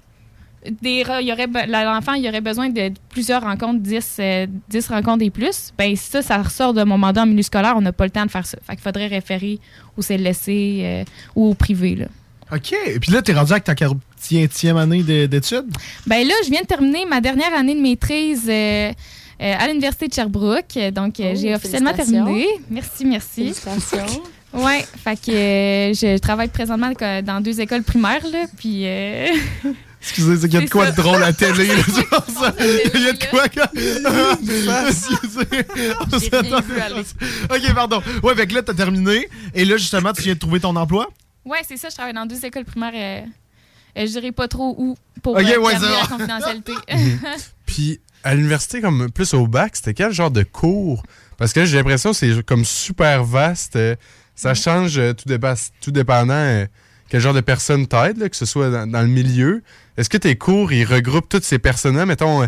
des 0.69 1.03
il 1.21 1.27
y 1.27 1.31
aurait 1.33 1.47
l'enfant 1.67 2.13
il 2.13 2.23
y 2.23 2.29
aurait 2.29 2.41
besoin 2.41 2.69
de 2.69 2.91
plusieurs 3.09 3.41
rencontres 3.41 3.79
10, 3.79 4.17
euh, 4.19 4.47
10 4.69 4.87
rencontres 4.89 5.23
et 5.23 5.29
plus 5.31 5.71
ben 5.77 5.95
ça 5.95 6.21
ça 6.21 6.37
ressort 6.41 6.73
de 6.73 6.83
mon 6.83 6.97
mandat 6.99 7.23
en 7.23 7.25
milieu 7.25 7.41
scolaire 7.41 7.73
on 7.75 7.81
n'a 7.81 7.91
pas 7.91 8.03
le 8.03 8.11
temps 8.11 8.25
de 8.25 8.31
faire 8.31 8.45
ça 8.45 8.57
fait 8.65 8.73
qu'il 8.75 8.83
faudrait 8.83 9.07
référer 9.07 9.59
au 9.97 10.01
CLSC 10.03 10.49
euh, 10.49 11.03
ou 11.35 11.49
au 11.49 11.53
privé 11.55 11.95
là. 11.95 12.05
OK. 12.53 12.73
Et 12.85 12.99
puis 12.99 13.13
là, 13.13 13.21
t'es 13.21 13.31
rendu 13.33 13.53
avec 13.53 13.63
ta 13.63 13.73
40e 13.73 14.75
année 14.77 15.03
de- 15.03 15.25
d'études? 15.25 15.67
Ben 16.05 16.27
là, 16.27 16.33
je 16.43 16.49
viens 16.49 16.59
de 16.59 16.65
terminer 16.67 17.05
ma 17.05 17.21
dernière 17.21 17.53
année 17.53 17.73
de 17.75 17.79
maîtrise 17.79 18.43
euh, 18.49 18.91
euh, 19.41 19.53
à 19.57 19.67
l'Université 19.69 20.09
de 20.09 20.13
Sherbrooke. 20.13 20.77
Donc, 20.93 21.15
Oh, 21.19 21.23
j'ai 21.33 21.55
officiellement 21.55 21.93
terminé. 21.93 22.45
Merci, 22.69 23.05
merci. 23.05 23.53
Félicitations. 23.53 24.21
Ouais, 24.53 24.85
fait 25.01 25.15
que 25.15 25.31
euh, 25.31 25.93
je 25.93 26.17
travaille 26.17 26.49
présentement 26.49 26.91
dans 27.23 27.39
deux 27.41 27.61
écoles 27.61 27.83
primaires, 27.83 28.27
là, 28.33 28.43
puis... 28.57 28.83
Excusez, 30.01 30.35
c'est 30.37 30.49
qu'il 30.49 30.59
y 30.59 30.63
a 30.63 30.65
de 30.65 30.69
quoi 30.69 30.89
de 30.89 30.95
drôle 30.95 31.21
à 31.23 31.31
télé. 31.31 31.65
Il 31.65 33.01
y 33.01 33.09
a 33.09 33.13
de 33.13 33.29
quoi. 33.29 33.45
OK, 37.55 37.73
pardon. 37.73 38.01
Ouais, 38.23 38.35
fait 38.35 38.47
que 38.47 38.53
là, 38.55 38.63
t'as 38.63 38.73
terminé. 38.73 39.27
Et 39.53 39.65
là, 39.65 39.77
justement, 39.77 40.11
tu 40.13 40.23
viens 40.23 40.33
de 40.33 40.39
trouver 40.39 40.59
ton 40.59 40.75
emploi? 40.75 41.07
ouais, 41.45 41.59
c'est 41.67 41.77
ça, 41.77 41.89
je 41.89 41.95
travaille 41.95 42.13
dans 42.13 42.25
deux 42.25 42.43
écoles 42.45 42.65
primaires. 42.65 42.93
euh, 42.93 43.21
euh, 43.97 44.05
je 44.05 44.11
dirais 44.11 44.31
pas 44.31 44.47
trop 44.47 44.75
où 44.77 44.95
pour 45.21 45.33
Ok, 45.35 45.41
euh, 45.43 45.57
ouais, 45.59 45.73
la 45.79 46.07
confidentialité. 46.07 46.73
Puis 47.65 47.99
à 48.23 48.35
l'université, 48.35 48.79
comme 48.81 49.09
plus 49.11 49.33
au 49.33 49.47
bac, 49.47 49.75
c'était 49.75 49.93
quel 49.93 50.11
genre 50.11 50.31
de 50.31 50.43
cours? 50.43 51.03
Parce 51.37 51.51
que 51.53 51.65
j'ai 51.65 51.77
l'impression 51.77 52.11
que 52.11 52.17
c'est 52.17 52.43
comme 52.45 52.63
super 52.65 53.23
vaste. 53.23 53.75
euh, 53.75 53.95
Ça 54.35 54.53
change 54.53 54.97
euh, 54.97 55.13
tout, 55.13 55.27
dépa- 55.27 55.69
tout 55.81 55.91
dépendant 55.91 56.33
euh, 56.33 56.65
quel 57.11 57.19
genre 57.19 57.33
de 57.33 57.41
personnes 57.41 57.87
t'aident, 57.87 58.29
que 58.29 58.37
ce 58.37 58.45
soit 58.45 58.85
dans, 58.85 59.01
le 59.01 59.07
milieu? 59.07 59.63
Est-ce 59.97 60.09
que 60.09 60.17
tes 60.17 60.37
cours, 60.37 60.71
ils 60.71 60.85
regroupent 60.85 61.27
toutes 61.27 61.43
ces 61.43 61.59
personnes-là, 61.59 62.05
mettons, 62.05 62.43
euh, 62.43 62.47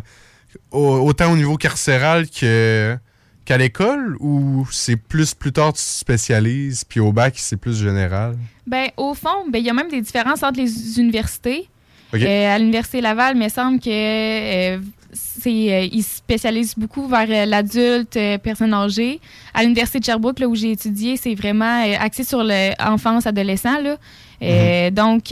autant 0.72 1.34
au 1.34 1.36
niveau 1.36 1.58
carcéral 1.58 2.30
que 2.30 2.96
qu'à 3.44 3.58
l'école 3.58 4.16
ou 4.22 4.66
c'est 4.72 4.96
plus 4.96 5.34
plus 5.34 5.52
tard 5.52 5.74
tu 5.74 5.82
te 5.82 5.86
spécialises 5.86 6.86
puis 6.86 7.02
au 7.02 7.12
bac 7.12 7.34
c'est 7.36 7.58
plus 7.58 7.78
général? 7.78 8.38
Ben 8.66 8.88
au 8.96 9.14
fond, 9.14 9.50
ben 9.52 9.60
il 9.60 9.66
y 9.66 9.70
a 9.70 9.74
même 9.74 9.90
des 9.90 10.00
différences 10.00 10.44
entre 10.44 10.62
les 10.62 10.98
universités. 10.98 11.68
Euh, 12.14 12.56
à 12.56 12.58
l'université 12.58 13.02
Laval, 13.02 13.36
il 13.36 13.44
me 13.44 13.50
semble 13.50 13.82
que 13.82 13.90
euh, 13.90 14.80
c'est 15.14 15.74
euh, 15.74 15.88
ils 15.92 16.04
spécialisent 16.04 16.76
beaucoup 16.76 17.08
vers 17.08 17.46
l'adulte, 17.46 18.18
personne 18.44 18.74
âgée. 18.74 19.20
À 19.54 19.64
l'université 19.64 20.00
de 20.00 20.06
Sherbrooke 20.06 20.40
là 20.40 20.48
où 20.48 20.56
j'ai 20.56 20.72
étudié, 20.72 21.18
c'est 21.18 21.36
vraiment 21.36 21.84
axé 22.00 22.24
sur 22.24 22.44
l'enfance 22.44 23.26
adolescent 23.28 23.80
là. 23.82 23.98
Mm-hmm. 24.42 24.92
donc 24.92 25.32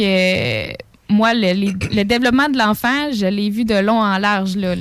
moi, 1.12 1.34
le, 1.34 2.04
développement 2.04 2.50
de 2.50 2.58
l'enfant, 2.58 3.12
je 3.12 3.26
l'ai 3.26 3.50
vu 3.50 3.66
de 3.66 3.76
long 3.76 4.00
en 4.00 4.18
large. 4.18 4.56
Là, 4.56 4.74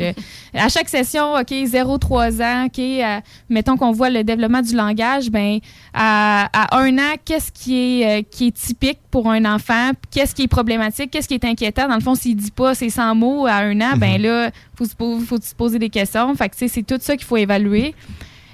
à 0.54 0.68
chaque 0.68 0.88
session, 0.88 1.34
OK, 1.34 1.50
0-3 1.50 2.42
ans, 2.42 2.66
OK, 2.66 2.78
euh, 2.78 3.20
mettons 3.48 3.76
qu'on 3.76 3.92
voit 3.92 4.10
le 4.10 4.24
développement 4.24 4.62
du 4.62 4.74
langage, 4.74 5.30
ben 5.30 5.58
à, 5.92 6.76
un 6.76 6.98
an, 6.98 7.14
qu'est-ce 7.24 7.52
qui 7.52 8.00
est, 8.02 8.20
euh, 8.20 8.22
qui 8.28 8.48
est 8.48 8.56
typique 8.56 8.98
pour 9.10 9.30
un 9.30 9.44
enfant? 9.44 9.90
Qu'est-ce 10.10 10.34
qui 10.34 10.42
est 10.42 10.48
problématique? 10.48 11.10
Qu'est-ce 11.10 11.28
qui 11.28 11.34
est 11.34 11.44
inquiétant? 11.44 11.88
Dans 11.88 11.96
le 11.96 12.00
fond, 12.00 12.14
s'il 12.14 12.36
dit 12.36 12.50
pas 12.50 12.74
ses 12.74 12.90
100 12.90 13.14
mots 13.14 13.46
à 13.46 13.56
un 13.56 13.80
an, 13.80 13.96
ben 13.96 14.18
mhm. 14.18 14.22
là, 14.22 14.46
il 14.80 14.86
faut, 14.86 15.20
faut, 15.20 15.40
se 15.40 15.54
poser 15.54 15.78
des 15.78 15.90
questions. 15.90 16.34
Fait 16.34 16.48
que, 16.48 16.56
c'est 16.56 16.86
tout 16.86 16.98
ça 17.00 17.16
qu'il 17.16 17.26
faut 17.26 17.36
évaluer. 17.36 17.94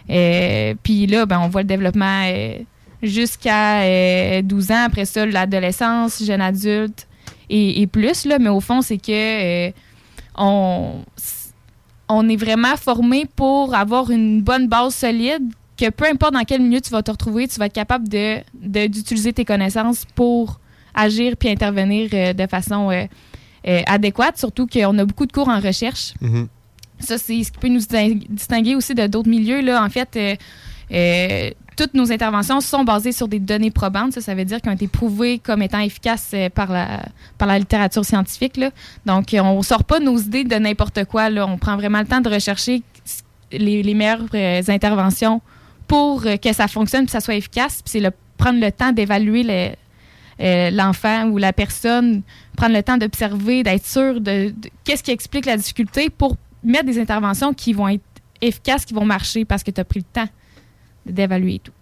Euh, 0.08 0.74
puis 0.82 1.06
là, 1.06 1.26
ben, 1.26 1.40
on 1.40 1.48
voit 1.48 1.62
le 1.62 1.68
développement 1.68 2.24
jusqu'à 3.02 4.42
12 4.42 4.70
ans. 4.70 4.84
Après 4.86 5.04
ça, 5.04 5.26
l'adolescence, 5.26 6.22
jeune 6.24 6.40
adulte 6.40 7.05
et, 7.48 7.86
plus, 7.86 8.24
là, 8.24 8.38
mais 8.38 8.48
au 8.48 8.60
fond, 8.60 8.82
c'est 8.82 8.98
que 8.98 9.68
euh, 9.68 9.70
on, 10.36 11.04
on 12.08 12.28
est 12.28 12.36
vraiment 12.36 12.76
formé 12.76 13.26
pour 13.36 13.74
avoir 13.74 14.10
une 14.10 14.42
bonne 14.42 14.68
base 14.68 14.94
solide 14.94 15.42
que 15.76 15.90
peu 15.90 16.06
importe 16.06 16.32
dans 16.32 16.44
quel 16.44 16.62
milieu 16.62 16.80
tu 16.80 16.90
vas 16.90 17.02
te 17.02 17.10
retrouver, 17.10 17.46
tu 17.48 17.58
vas 17.58 17.66
être 17.66 17.72
capable 17.72 18.08
de, 18.08 18.40
d'utiliser 18.88 19.32
tes 19.32 19.44
connaissances 19.44 20.04
pour 20.14 20.58
agir 20.94 21.36
puis 21.36 21.50
intervenir 21.50 22.08
euh, 22.14 22.32
de 22.32 22.46
façon 22.46 22.90
euh, 22.90 23.82
adéquate, 23.86 24.38
surtout 24.38 24.66
qu'on 24.66 24.98
a 24.98 25.04
beaucoup 25.04 25.26
de 25.26 25.32
cours 25.32 25.48
en 25.48 25.60
recherche. 25.60 26.14
Mm-hmm. 26.22 26.46
Ça, 26.98 27.18
c'est 27.18 27.42
ce 27.42 27.52
qui 27.52 27.58
peut 27.58 27.68
nous 27.68 27.82
distinguer 28.30 28.74
aussi 28.74 28.94
de 28.94 29.06
d'autres 29.06 29.28
milieux. 29.28 29.60
Là. 29.60 29.84
En 29.84 29.90
fait, 29.90 30.18
toutes 31.76 31.94
nos 31.94 32.10
interventions 32.10 32.60
sont 32.60 32.84
basées 32.84 33.12
sur 33.12 33.28
des 33.28 33.38
données 33.38 33.70
probantes. 33.70 34.12
Ça, 34.12 34.20
ça 34.20 34.34
veut 34.34 34.44
dire 34.44 34.60
qu'elles 34.60 34.72
ont 34.72 34.76
été 34.76 34.88
prouvées 34.88 35.38
comme 35.38 35.62
étant 35.62 35.80
efficaces 35.80 36.30
euh, 36.34 36.48
par 36.48 36.72
la, 36.72 37.02
par 37.38 37.46
la 37.46 37.58
littérature 37.58 38.04
scientifique. 38.04 38.58
Donc, 39.04 39.26
on 39.38 39.58
ne 39.58 39.62
sort 39.62 39.84
pas 39.84 40.00
nos 40.00 40.16
idées 40.16 40.44
de 40.44 40.56
n'importe 40.56 41.04
quoi. 41.04 41.28
On 41.30 41.58
prend 41.58 41.76
vraiment 41.76 42.00
le 42.00 42.06
temps 42.06 42.20
de 42.20 42.30
rechercher 42.30 42.82
les, 43.52 43.94
meilleures 43.94 44.24
euh, 44.34 44.62
interventions 44.68 45.42
pour 45.86 46.26
euh, 46.26 46.36
que 46.36 46.52
ça 46.52 46.66
fonctionne 46.66 47.02
et 47.04 47.06
que 47.06 47.12
ça 47.12 47.20
soit 47.20 47.34
efficace. 47.34 47.82
Puis 47.82 48.00
c'est 48.00 48.10
prendre 48.38 48.60
le 48.60 48.72
temps 48.72 48.92
d'évaluer 48.92 49.76
l'enfant 50.38 51.26
ou 51.28 51.38
la 51.38 51.52
personne, 51.52 52.22
prendre 52.56 52.74
le 52.74 52.82
temps 52.82 52.96
d'observer, 52.96 53.62
d'être 53.62 53.86
sûr 53.86 54.20
de, 54.20 54.50
de 54.50 54.70
qu'est-ce 54.84 55.02
qui 55.02 55.10
explique 55.10 55.46
la 55.46 55.56
difficulté 55.56 56.10
pour 56.10 56.36
mettre 56.62 56.86
des 56.86 56.98
interventions 56.98 57.54
qui 57.54 57.72
vont 57.72 57.88
être 57.88 58.02
efficaces, 58.42 58.84
qui 58.84 58.92
vont 58.92 59.06
marcher 59.06 59.44
parce 59.44 59.62
que 59.62 59.70
tu 59.70 59.80
as 59.80 59.84
pris 59.84 60.00
le 60.00 60.04
temps 60.04 60.28
d'évaluer 61.06 61.60
tout. 61.62 61.72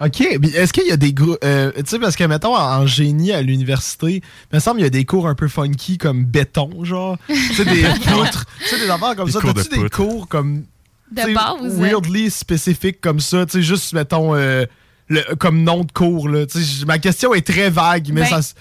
OK. 0.00 0.20
Est-ce 0.20 0.72
qu'il 0.72 0.86
y 0.86 0.92
a 0.92 0.96
des 0.96 1.14
cours. 1.14 1.36
Euh, 1.44 1.70
tu 1.76 1.82
sais, 1.86 1.98
parce 1.98 2.16
que, 2.16 2.24
mettons, 2.24 2.56
en, 2.56 2.86
génie 2.86 3.32
à 3.32 3.40
l'université, 3.40 4.16
il 4.16 4.54
me 4.54 4.58
semble 4.58 4.78
qu'il 4.78 4.84
y 4.84 4.86
a 4.86 4.90
des 4.90 5.04
cours 5.04 5.28
un 5.28 5.34
peu 5.34 5.48
funky 5.48 5.96
comme 5.98 6.24
béton, 6.24 6.84
genre. 6.84 7.16
tu 7.28 7.54
sais, 7.54 7.64
des 7.64 7.82
poutres. 7.82 8.46
Tu 8.60 8.68
sais, 8.68 8.78
des 8.80 8.90
affaires 8.90 9.14
comme 9.14 9.30
ça. 9.30 9.40
T'as-tu 9.40 9.80
des 9.80 9.88
cours 9.88 10.28
comme. 10.28 10.64
De 11.12 11.34
base. 11.34 11.78
Weirdly 11.78 12.30
spécifiques 12.30 13.00
comme 13.00 13.20
ça? 13.20 13.46
Tu 13.46 13.52
sais, 13.52 13.62
juste, 13.62 13.92
mettons, 13.92 14.34
euh, 14.34 14.64
le, 15.08 15.22
comme 15.36 15.62
nom 15.62 15.84
de 15.84 15.92
cours, 15.92 16.28
là. 16.28 16.46
Tu 16.46 16.62
sais, 16.62 16.84
ma 16.84 16.98
question 16.98 17.32
est 17.34 17.46
très 17.46 17.70
vague, 17.70 18.08
mais 18.12 18.22
ben, 18.22 18.42
ça 18.42 18.54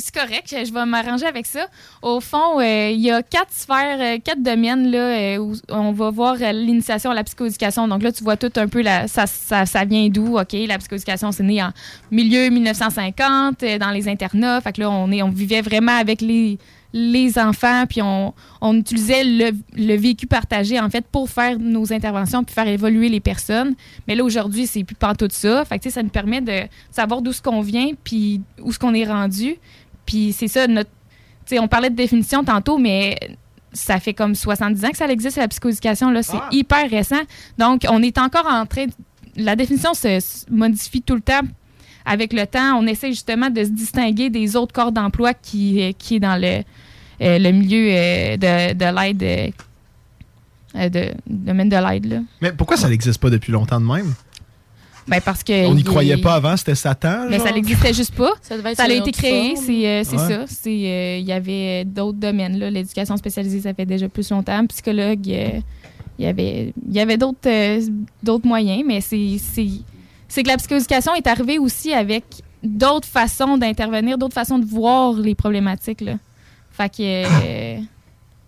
c'est 0.00 0.14
correct, 0.14 0.54
je 0.66 0.72
vais 0.72 0.86
m'arranger 0.86 1.26
avec 1.26 1.46
ça. 1.46 1.66
Au 2.02 2.20
fond, 2.20 2.58
euh, 2.60 2.90
il 2.90 3.00
y 3.00 3.10
a 3.10 3.22
quatre 3.22 3.52
sphères, 3.52 3.98
euh, 4.00 4.18
quatre 4.22 4.42
domaines 4.42 4.90
là, 4.90 4.98
euh, 4.98 5.38
où 5.38 5.54
on 5.68 5.92
va 5.92 6.10
voir 6.10 6.36
l'initiation 6.36 7.10
à 7.10 7.14
la 7.14 7.24
psychoéducation. 7.24 7.86
Donc 7.86 8.02
là, 8.02 8.12
tu 8.12 8.24
vois 8.24 8.36
tout 8.36 8.52
un 8.56 8.68
peu 8.68 8.82
ça, 9.06 9.26
ça, 9.26 9.84
vient 9.84 10.08
d'où? 10.08 10.38
OK, 10.38 10.52
la 10.66 10.78
psychoéducation, 10.78 11.32
c'est 11.32 11.42
né 11.42 11.62
en 11.62 11.70
milieu 12.10 12.48
1950, 12.48 13.64
dans 13.78 13.90
les 13.90 14.08
internats. 14.08 14.60
Fait 14.60 14.72
que 14.72 14.80
là, 14.80 14.90
on, 14.90 15.10
est, 15.12 15.22
on 15.22 15.30
vivait 15.30 15.60
vraiment 15.60 15.96
avec 15.96 16.20
les, 16.20 16.58
les 16.92 17.38
enfants, 17.38 17.84
puis 17.88 18.02
on, 18.02 18.34
on 18.60 18.76
utilisait 18.76 19.22
le, 19.22 19.50
le, 19.76 19.94
vécu 19.96 20.26
partagé, 20.26 20.80
en 20.80 20.90
fait, 20.90 21.04
pour 21.10 21.30
faire 21.30 21.58
nos 21.58 21.92
interventions, 21.92 22.42
puis 22.42 22.54
faire 22.54 22.66
évoluer 22.66 23.08
les 23.08 23.20
personnes. 23.20 23.74
Mais 24.08 24.14
là, 24.14 24.24
aujourd'hui, 24.24 24.66
c'est 24.66 24.82
plus 24.82 24.96
pas 24.96 25.14
tout 25.14 25.28
ça. 25.30 25.64
Fait 25.64 25.78
que, 25.78 25.90
ça 25.90 26.02
nous 26.02 26.08
permet 26.08 26.40
de 26.40 26.62
savoir 26.90 27.22
d'où 27.22 27.32
ce 27.32 27.42
qu'on 27.42 27.60
vient, 27.60 27.90
puis 28.02 28.40
où 28.60 28.72
ce 28.72 28.78
qu'on 28.78 28.94
est 28.94 29.04
rendu. 29.04 29.56
Puis 30.10 30.34
c'est 30.36 30.48
ça, 30.48 30.66
notre, 30.66 30.90
on 31.52 31.68
parlait 31.68 31.88
de 31.88 31.94
définition 31.94 32.42
tantôt, 32.42 32.78
mais 32.78 33.16
ça 33.72 34.00
fait 34.00 34.12
comme 34.12 34.34
70 34.34 34.84
ans 34.84 34.90
que 34.90 34.96
ça 34.96 35.06
existe, 35.06 35.36
la 35.36 35.46
psychoéducation. 35.46 36.10
Là, 36.10 36.24
c'est 36.24 36.36
ah. 36.36 36.48
hyper 36.50 36.90
récent. 36.90 37.20
Donc, 37.58 37.86
on 37.88 38.02
est 38.02 38.18
encore 38.18 38.46
en 38.48 38.66
train. 38.66 38.86
La 39.36 39.54
définition 39.54 39.94
se 39.94 40.18
modifie 40.50 41.00
tout 41.00 41.14
le 41.14 41.20
temps. 41.20 41.42
Avec 42.04 42.32
le 42.32 42.44
temps, 42.44 42.76
on 42.76 42.88
essaie 42.88 43.10
justement 43.10 43.50
de 43.50 43.62
se 43.62 43.68
distinguer 43.68 44.30
des 44.30 44.56
autres 44.56 44.72
corps 44.72 44.90
d'emploi 44.90 45.32
qui, 45.32 45.94
qui 45.96 46.16
est 46.16 46.20
dans 46.20 46.40
le, 46.40 46.64
euh, 47.22 47.38
le 47.38 47.52
milieu 47.52 47.92
euh, 47.92 48.36
de, 48.36 48.74
de 48.74 49.00
l'aide, 49.00 49.54
euh, 50.74 50.88
de, 50.88 51.14
domaine 51.28 51.68
de 51.68 51.76
l'aide. 51.76 52.24
Mais 52.40 52.50
pourquoi 52.50 52.76
ça 52.76 52.88
n'existe 52.88 53.20
pas 53.20 53.30
depuis 53.30 53.52
longtemps 53.52 53.80
de 53.80 53.86
même? 53.86 54.12
Ben 55.10 55.20
parce 55.20 55.42
que 55.42 55.66
on 55.66 55.74
n'y 55.74 55.82
croyait 55.82 56.18
pas 56.18 56.34
avant, 56.34 56.56
c'était 56.56 56.76
Satan. 56.76 57.26
Mais 57.28 57.40
ça 57.40 57.50
n'existait 57.50 57.92
juste 57.92 58.14
pas. 58.14 58.30
ça, 58.42 58.54
a 58.84 58.88
été 58.88 59.10
créé, 59.10 59.56
c'est 59.56 59.84
euh, 59.84 60.04
ça. 60.04 60.44
Euh, 60.68 61.16
il 61.18 61.24
y 61.26 61.32
avait 61.32 61.84
d'autres 61.84 62.18
domaines. 62.18 62.56
L'éducation 62.56 63.16
spécialisée, 63.16 63.62
ça 63.62 63.74
fait 63.74 63.86
déjà 63.86 64.08
plus 64.08 64.30
longtemps. 64.30 64.64
Psychologue, 64.66 65.26
il 65.26 65.62
y 66.20 66.26
avait, 66.26 66.72
y 66.88 67.00
avait 67.00 67.16
d'autres 67.16 67.38
euh, 67.46 67.80
d'autres 68.22 68.46
moyens, 68.46 68.84
mais 68.86 69.00
c'est 69.00 70.42
que 70.42 70.48
la 70.48 70.56
psychoéducation 70.58 71.12
est 71.16 71.26
arrivée 71.26 71.58
aussi 71.58 71.92
avec 71.92 72.24
d'autres 72.62 73.08
façons 73.08 73.58
d'intervenir, 73.58 74.16
d'autres 74.16 74.34
façons 74.34 74.60
de 74.60 74.64
voir 74.64 75.14
les 75.14 75.34
problématiques. 75.34 76.02
Là. 76.02 76.14
Fait 76.70 76.88
que 76.88 77.82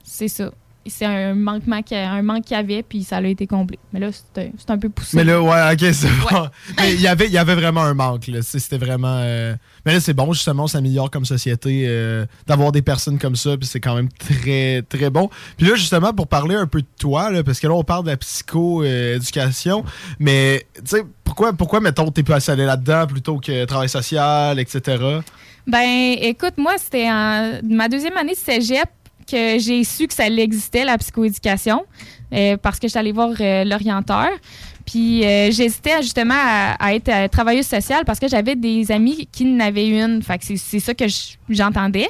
c'est 0.04 0.28
ça 0.28 0.52
c'est 0.86 1.04
un 1.04 1.34
manquement 1.34 1.80
un 1.92 2.22
manque 2.22 2.44
qu'il 2.44 2.56
y 2.56 2.60
avait 2.60 2.82
puis 2.82 3.04
ça 3.04 3.18
a 3.18 3.22
été 3.22 3.46
comblé. 3.46 3.78
Mais 3.92 4.00
là 4.00 4.08
c'est 4.12 4.70
un, 4.70 4.78
peu 4.78 4.88
poussé. 4.88 5.16
Mais 5.16 5.24
là 5.24 5.40
ouais 5.40 5.72
ok 5.72 5.92
c'est 5.92 6.08
bon. 6.08 6.48
Mais 6.78 6.94
il 6.94 7.00
y 7.00 7.06
avait 7.06 7.26
il 7.26 7.32
y 7.32 7.38
avait 7.38 7.54
vraiment 7.54 7.82
un 7.82 7.94
manque 7.94 8.26
là. 8.26 8.40
C'était 8.42 8.78
vraiment 8.78 9.18
euh, 9.20 9.54
mais 9.84 9.94
là 9.94 10.00
c'est 10.00 10.14
bon 10.14 10.32
justement 10.32 10.64
on 10.64 10.68
s'améliore 10.68 11.10
comme 11.10 11.24
société 11.24 11.84
euh, 11.86 12.26
d'avoir 12.46 12.72
des 12.72 12.82
personnes 12.82 13.18
comme 13.18 13.36
ça 13.36 13.56
puis 13.56 13.66
c'est 13.66 13.80
quand 13.80 13.94
même 13.94 14.08
très 14.10 14.82
très 14.82 15.10
bon. 15.10 15.30
Puis 15.56 15.66
là 15.66 15.76
justement 15.76 16.12
pour 16.12 16.26
parler 16.26 16.54
un 16.54 16.66
peu 16.66 16.80
de 16.80 16.86
toi 16.98 17.30
là, 17.30 17.44
parce 17.44 17.60
que 17.60 17.66
là 17.66 17.74
on 17.74 17.84
parle 17.84 18.04
de 18.04 18.10
la 18.10 18.16
psycho 18.16 18.82
euh, 18.82 19.16
éducation 19.16 19.84
mais 20.18 20.66
tu 20.74 20.96
sais 20.96 21.02
pourquoi 21.24 21.52
pourquoi 21.52 21.80
mettons 21.80 22.10
t'es 22.10 22.22
pas 22.22 22.38
aller 22.50 22.66
là-dedans 22.66 23.06
plutôt 23.06 23.38
que 23.38 23.64
travail 23.64 23.88
social 23.88 24.58
etc 24.58 25.20
ben 25.66 26.16
écoute 26.20 26.54
moi 26.58 26.74
c'était 26.78 27.08
ma 27.08 27.88
deuxième 27.88 28.16
année 28.16 28.34
de 28.34 28.38
cégep 28.38 28.88
que 29.26 29.58
j'ai 29.58 29.84
su 29.84 30.06
que 30.06 30.14
ça 30.14 30.26
existait, 30.26 30.84
la 30.84 30.98
psychoéducation, 30.98 31.84
euh, 32.32 32.56
parce 32.56 32.78
que 32.78 32.88
j'étais 32.88 32.98
allée 32.98 33.12
voir 33.12 33.30
euh, 33.40 33.64
l'orienteur. 33.64 34.28
Puis 34.86 35.24
euh, 35.24 35.50
j'hésitais 35.50 36.02
justement 36.02 36.34
à, 36.34 36.94
être 36.94 37.30
travailleuse 37.30 37.66
sociale 37.66 38.04
parce 38.04 38.18
que 38.18 38.28
j'avais 38.28 38.56
des 38.56 38.90
amis 38.90 39.28
qui 39.30 39.44
n'avaient 39.44 39.88
une. 39.88 40.22
Fait 40.22 40.38
que 40.38 40.44
c'est 40.56 40.80
ça 40.80 40.92
que 40.92 41.04
j'entendais. 41.48 42.08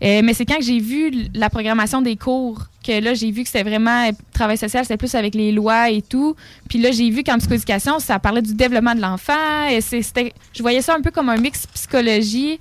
mais 0.00 0.34
c'est 0.34 0.44
quand 0.44 0.60
j'ai 0.60 0.80
vu 0.80 1.28
la 1.34 1.48
programmation 1.48 2.02
des 2.02 2.16
cours 2.16 2.64
que 2.84 3.00
là, 3.00 3.14
j'ai 3.14 3.30
vu 3.30 3.42
que 3.42 3.48
c'était 3.48 3.68
vraiment 3.68 4.10
travail 4.32 4.56
social, 4.56 4.84
c'était 4.84 4.96
plus 4.96 5.14
avec 5.14 5.34
les 5.34 5.52
lois 5.52 5.90
et 5.90 6.02
tout. 6.02 6.34
Puis 6.68 6.80
là, 6.80 6.90
j'ai 6.90 7.10
vu 7.10 7.22
qu'en 7.22 7.38
psychoéducation, 7.38 8.00
ça 8.00 8.18
parlait 8.18 8.42
du 8.42 8.54
développement 8.54 8.94
de 8.94 9.00
l'enfant. 9.00 9.68
Je 9.70 10.62
voyais 10.62 10.82
ça 10.82 10.96
un 10.96 11.02
peu 11.02 11.10
comme 11.12 11.28
un 11.28 11.36
mix 11.36 11.66
psychologie 11.68 12.58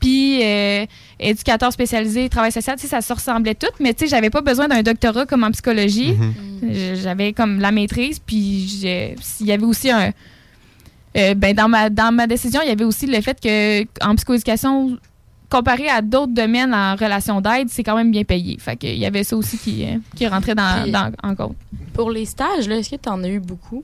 puis 0.00 0.42
euh, 0.42 0.86
éducateur 1.20 1.72
spécialisé, 1.72 2.28
travail 2.28 2.50
social, 2.50 2.76
tu 2.76 2.82
sais, 2.82 2.88
ça 2.88 3.02
se 3.02 3.12
ressemblait 3.12 3.54
tout, 3.54 3.68
mais 3.78 3.92
tu 3.94 4.04
sais, 4.04 4.10
j'avais 4.10 4.30
pas 4.30 4.40
besoin 4.40 4.66
d'un 4.66 4.82
doctorat 4.82 5.26
comme 5.26 5.44
en 5.44 5.50
psychologie. 5.50 6.14
Mhm. 6.14 6.94
J'avais 6.94 7.32
comme 7.32 7.60
la 7.60 7.70
maîtrise, 7.70 8.18
puis 8.18 8.36
il 9.40 9.46
y 9.46 9.52
avait 9.52 9.64
aussi 9.64 9.90
un... 9.90 10.12
Euh, 11.16 11.34
ben, 11.34 11.54
dans, 11.54 11.68
ma, 11.68 11.90
dans 11.90 12.12
ma 12.12 12.26
décision, 12.26 12.60
il 12.62 12.68
y 12.68 12.72
avait 12.72 12.84
aussi 12.84 13.06
le 13.06 13.20
fait 13.20 13.38
que 13.40 13.82
en 14.04 14.14
psychoéducation, 14.14 14.96
comparé 15.50 15.88
à 15.88 16.00
d'autres 16.00 16.32
domaines 16.32 16.72
en 16.72 16.94
relation 16.94 17.40
d'aide, 17.40 17.68
c'est 17.68 17.82
quand 17.82 17.96
même 17.96 18.12
bien 18.12 18.22
payé. 18.22 18.56
Fait 18.60 18.76
qu'il 18.76 18.96
y 18.96 19.04
avait 19.04 19.24
ça 19.24 19.36
aussi 19.36 19.58
qui, 19.58 19.84
euh, 19.84 19.98
qui 20.14 20.26
rentrait 20.28 20.54
dans, 20.54 21.12
en 21.22 21.34
compte. 21.34 21.56
Pour 21.92 22.10
les 22.10 22.24
stages, 22.24 22.68
est-ce 22.68 22.90
que 22.90 22.96
tu 22.96 23.08
en 23.08 23.22
as 23.24 23.28
eu 23.28 23.40
beaucoup? 23.40 23.82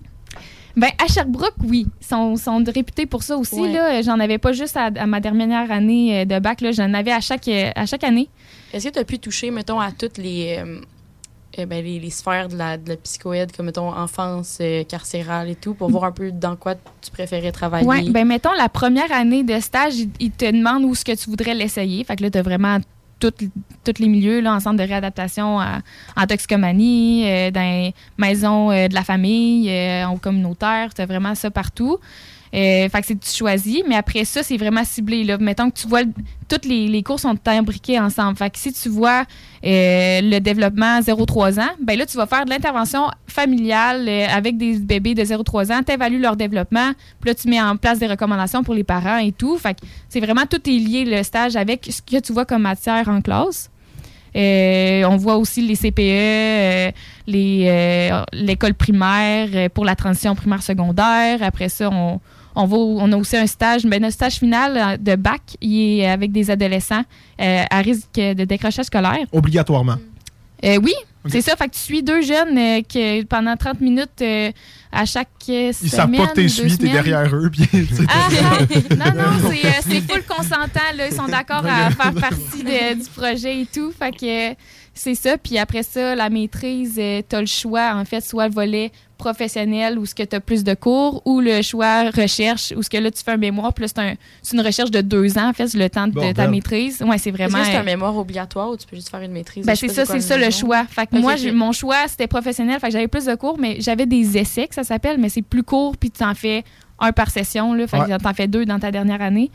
Ben, 0.76 0.90
à 1.02 1.06
Sherbrooke, 1.10 1.54
oui. 1.64 1.86
Ils 2.02 2.06
sont, 2.06 2.36
sont 2.36 2.62
réputés 2.62 3.06
pour 3.06 3.22
ça 3.22 3.36
aussi. 3.38 3.60
Ouais. 3.60 3.72
là. 3.72 4.02
J'en 4.02 4.20
avais 4.20 4.36
pas 4.36 4.52
juste 4.52 4.76
à, 4.76 4.90
à 4.94 5.06
ma 5.06 5.20
dernière 5.20 5.70
année 5.72 6.20
euh, 6.20 6.24
de 6.26 6.38
bac. 6.38 6.60
là. 6.60 6.70
J'en 6.72 6.92
avais 6.92 7.12
à 7.12 7.20
chaque, 7.20 7.48
euh, 7.48 7.70
à 7.74 7.86
chaque 7.86 8.04
année. 8.04 8.28
Est-ce 8.74 8.88
que 8.88 8.92
tu 8.92 8.98
as 8.98 9.04
pu 9.04 9.18
toucher, 9.18 9.50
mettons, 9.50 9.80
à 9.80 9.90
toutes 9.90 10.18
les, 10.18 10.58
euh, 11.58 11.64
ben, 11.64 11.82
les, 11.82 11.98
les 11.98 12.10
sphères 12.10 12.48
de 12.48 12.56
la, 12.58 12.76
de 12.76 12.90
la 12.90 12.96
psychoède, 12.96 13.52
comme, 13.56 13.66
mettons, 13.66 13.88
enfance 13.88 14.58
euh, 14.60 14.84
carcérale 14.84 15.48
et 15.48 15.54
tout, 15.54 15.72
pour 15.72 15.88
voir 15.88 16.04
un 16.04 16.12
peu 16.12 16.30
dans 16.30 16.56
quoi 16.56 16.74
tu 17.00 17.10
préférais 17.10 17.52
travailler? 17.52 17.86
Oui, 17.88 18.10
ben 18.10 18.26
mettons, 18.26 18.52
la 18.52 18.68
première 18.68 19.10
année 19.12 19.44
de 19.44 19.58
stage, 19.60 19.96
ils, 19.96 20.10
ils 20.20 20.30
te 20.30 20.44
demandent 20.44 20.84
où 20.84 20.92
est-ce 20.92 21.06
que 21.06 21.16
tu 21.16 21.30
voudrais 21.30 21.54
l'essayer. 21.54 22.04
Fait 22.04 22.16
que 22.16 22.22
là, 22.22 22.30
tu 22.30 22.36
as 22.36 22.42
vraiment 22.42 22.78
tous 23.18 23.98
les 23.98 24.08
milieux, 24.08 24.40
là, 24.40 24.54
en 24.54 24.60
centre 24.60 24.76
de 24.76 24.88
réadaptation, 24.88 25.58
en 26.16 26.26
toxicomanie, 26.26 27.24
euh, 27.26 27.50
dans 27.50 27.60
les 27.60 27.94
maisons 28.18 28.70
euh, 28.70 28.88
de 28.88 28.94
la 28.94 29.02
famille, 29.02 29.70
euh, 29.70 30.06
en 30.06 30.16
communautaire, 30.16 30.92
tu 30.94 31.02
as 31.02 31.06
vraiment 31.06 31.34
ça 31.34 31.50
partout. 31.50 31.98
Euh, 32.54 32.88
fait 32.88 33.00
que 33.00 33.06
c'est 33.06 33.20
tu 33.20 33.30
choisis, 33.30 33.82
mais 33.88 33.96
après 33.96 34.24
ça, 34.24 34.42
c'est 34.42 34.56
vraiment 34.56 34.84
ciblé. 34.84 35.24
Là. 35.24 35.38
Mettons 35.38 35.70
que 35.70 35.78
tu 35.78 35.88
vois, 35.88 36.02
toutes 36.48 36.64
les, 36.64 36.88
les 36.88 37.02
cours 37.02 37.18
sont 37.20 37.36
imbriqués 37.46 37.98
ensemble. 37.98 38.36
Fait 38.36 38.50
que 38.50 38.58
si 38.58 38.72
tu 38.72 38.88
vois 38.88 39.24
euh, 39.64 40.20
le 40.22 40.38
développement 40.38 41.00
0-3 41.00 41.60
ans, 41.60 41.70
ben 41.82 41.98
là, 41.98 42.06
tu 42.06 42.16
vas 42.16 42.26
faire 42.26 42.44
de 42.44 42.50
l'intervention 42.50 43.08
familiale 43.26 44.08
euh, 44.08 44.26
avec 44.28 44.56
des 44.56 44.78
bébés 44.78 45.14
de 45.14 45.22
0-3 45.22 45.72
ans, 45.72 45.80
tu 45.84 45.92
évalues 45.92 46.20
leur 46.20 46.36
développement, 46.36 46.92
puis 47.20 47.30
là, 47.30 47.34
tu 47.34 47.48
mets 47.48 47.60
en 47.60 47.76
place 47.76 47.98
des 47.98 48.06
recommandations 48.06 48.62
pour 48.62 48.74
les 48.74 48.84
parents 48.84 49.18
et 49.18 49.32
tout. 49.32 49.58
Fait 49.58 49.74
que 49.74 49.80
c'est 50.08 50.20
vraiment 50.20 50.46
tout 50.46 50.60
est 50.68 50.78
lié, 50.78 51.04
le 51.04 51.22
stage, 51.22 51.56
avec 51.56 51.88
ce 51.90 52.00
que 52.00 52.20
tu 52.20 52.32
vois 52.32 52.44
comme 52.44 52.62
matière 52.62 53.08
en 53.08 53.20
classe. 53.20 53.70
Euh, 54.36 55.04
on 55.04 55.16
voit 55.16 55.36
aussi 55.36 55.62
les 55.62 55.76
CPE, 55.76 56.94
les, 57.26 58.10
l'école 58.34 58.74
primaire 58.74 59.70
pour 59.70 59.86
la 59.86 59.96
transition 59.96 60.34
primaire-secondaire. 60.34 61.38
Après 61.42 61.70
ça, 61.70 61.88
on, 61.90 62.20
on, 62.56 62.66
va, 62.66 62.76
au- 62.76 62.98
on 63.00 63.12
a 63.12 63.16
aussi 63.16 63.36
un 63.36 63.46
stage, 63.46 63.84
ben, 63.84 64.02
notre 64.02 64.14
stage 64.14 64.34
final 64.40 64.76
euh, 64.76 64.96
de 64.96 65.14
bac, 65.14 65.42
il 65.60 66.00
est 66.00 66.08
avec 66.08 66.32
des 66.32 66.50
adolescents 66.50 67.04
euh, 67.40 67.62
à 67.70 67.78
risque 67.82 68.14
de 68.16 68.44
décrochage 68.44 68.86
scolaire. 68.86 69.26
Obligatoirement. 69.32 69.96
Euh, 70.64 70.78
oui, 70.82 70.94
c'est 71.28 71.42
ça. 71.42 71.54
Fait 71.54 71.68
que 71.68 71.74
tu 71.74 71.80
suis 71.80 72.02
deux 72.02 72.22
jeunes 72.22 72.56
euh, 72.56 72.80
que 72.80 73.22
pendant 73.24 73.54
30 73.56 73.80
minutes 73.82 74.22
euh, 74.22 74.50
à 74.90 75.04
chaque 75.04 75.28
euh, 75.50 75.70
Ils 75.82 75.90
savent 75.90 76.06
semaine. 76.06 76.22
pas 76.22 76.28
que 76.28 76.34
t'es 76.36 76.48
suis, 76.48 76.78
t'es 76.78 76.88
derrière 76.88 77.28
eux. 77.36 77.50
Puis, 77.50 77.68
Ah, 78.08 78.28
ah, 78.32 78.94
non, 78.94 79.22
non, 79.22 79.50
c'est, 79.50 79.82
c'est 79.90 80.00
full 80.00 80.22
consentant. 80.24 80.80
Là. 80.96 81.08
Ils 81.08 81.14
sont 81.14 81.26
d'accord 81.26 81.62
à 81.66 81.90
faire 81.90 82.14
partie 82.14 82.64
de- 82.64 82.94
du 82.94 83.08
projet 83.10 83.60
et 83.60 83.66
tout. 83.66 83.92
Fait 83.92 84.12
que 84.12 84.56
c'est 84.94 85.14
ça. 85.14 85.36
Puis 85.36 85.58
après 85.58 85.82
ça, 85.82 86.14
la 86.14 86.30
maîtrise, 86.30 86.94
tu 86.94 87.36
as 87.36 87.40
le 87.40 87.46
choix, 87.46 87.92
en 87.94 88.04
fait, 88.06 88.22
soit 88.24 88.48
le 88.48 88.54
volet 88.54 88.92
professionnel 89.18 89.98
où 89.98 90.06
ce 90.06 90.14
que 90.14 90.22
tu 90.22 90.36
as 90.36 90.40
plus 90.40 90.62
de 90.64 90.74
cours 90.74 91.22
ou 91.24 91.40
le 91.40 91.62
choix 91.62 92.10
recherche 92.10 92.72
où 92.76 92.82
ce 92.82 92.90
que 92.90 92.96
là 92.98 93.10
tu 93.10 93.22
fais 93.22 93.32
un 93.32 93.36
mémoire 93.36 93.72
puis 93.74 93.82
là 93.82 93.88
c'est, 93.88 93.98
un- 94.00 94.14
c'est 94.42 94.56
une 94.56 94.62
recherche 94.62 94.90
de 94.90 95.00
deux 95.00 95.36
ans 95.38 95.48
en 95.48 95.52
fait 95.52 95.68
c'est 95.68 95.78
le 95.78 95.88
temps 95.90 96.06
de 96.06 96.12
ta 96.14 96.20
Bordel. 96.20 96.50
maîtrise 96.50 97.02
ouais 97.02 97.18
c'est 97.18 97.30
vraiment 97.30 97.58
c'est 97.64 97.76
un 97.76 97.80
euh, 97.80 97.84
mémoire 97.84 98.16
obligatoire 98.16 98.70
ou 98.70 98.76
tu 98.76 98.86
peux 98.86 98.96
juste 98.96 99.08
faire 99.10 99.20
une 99.22 99.32
maîtrise? 99.32 99.64
ben, 99.66 99.74
c'est 99.74 99.88
ça, 99.88 100.04
c'est 100.04 100.20
ça 100.20 100.36
le 100.36 100.50
choix. 100.50 100.84
Fait 100.88 101.06
que 101.06 101.16
moi, 101.18 101.34
mon 101.52 101.72
choix, 101.72 102.06
c'était 102.08 102.26
professionnel. 102.26 102.78
Fait 102.80 102.88
que 102.88 102.92
j'avais 102.92 103.08
plus 103.08 103.24
de 103.24 103.34
cours, 103.34 103.58
mais 103.58 103.76
j'avais 103.80 104.06
des 104.06 104.36
essais, 104.38 104.66
que 104.68 104.74
ça 104.74 104.84
s'appelle, 104.84 105.18
mais 105.18 105.28
c'est 105.28 105.42
plus 105.42 105.62
court, 105.62 105.96
puis 105.96 106.10
tu 106.10 106.22
en 106.24 106.34
fais 106.34 106.64
un 106.98 107.12
par 107.12 107.30
session. 107.30 107.72
Là, 107.74 107.86
fait 107.86 107.98
Ouais. 107.98 108.06
que 108.18 108.22
t'en 108.22 108.34
fais 108.34 108.46
deux 108.48 108.64
dans 108.64 108.78
ta 108.78 108.90
dernière 108.90 109.22
année. 109.22 109.50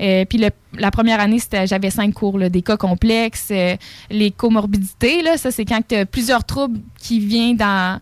Euh, 0.00 0.24
puis 0.24 0.38
le- 0.38 0.50
la 0.78 0.90
première 0.90 1.20
année, 1.20 1.38
c'était- 1.38 1.66
j'avais 1.66 1.90
cinq 1.90 2.12
cours, 2.14 2.38
là, 2.38 2.48
des 2.48 2.62
cas 2.62 2.76
complexes, 2.76 3.48
euh, 3.50 3.76
les 4.10 4.30
comorbidités. 4.30 5.22
Là, 5.22 5.36
ça, 5.36 5.50
c'est 5.50 5.64
quand 5.64 5.80
tu 5.86 5.94
as 5.96 6.06
plusieurs 6.06 6.44
troubles 6.44 6.80
qui 6.98 7.20
viennent 7.20 7.56
dans, 7.56 8.00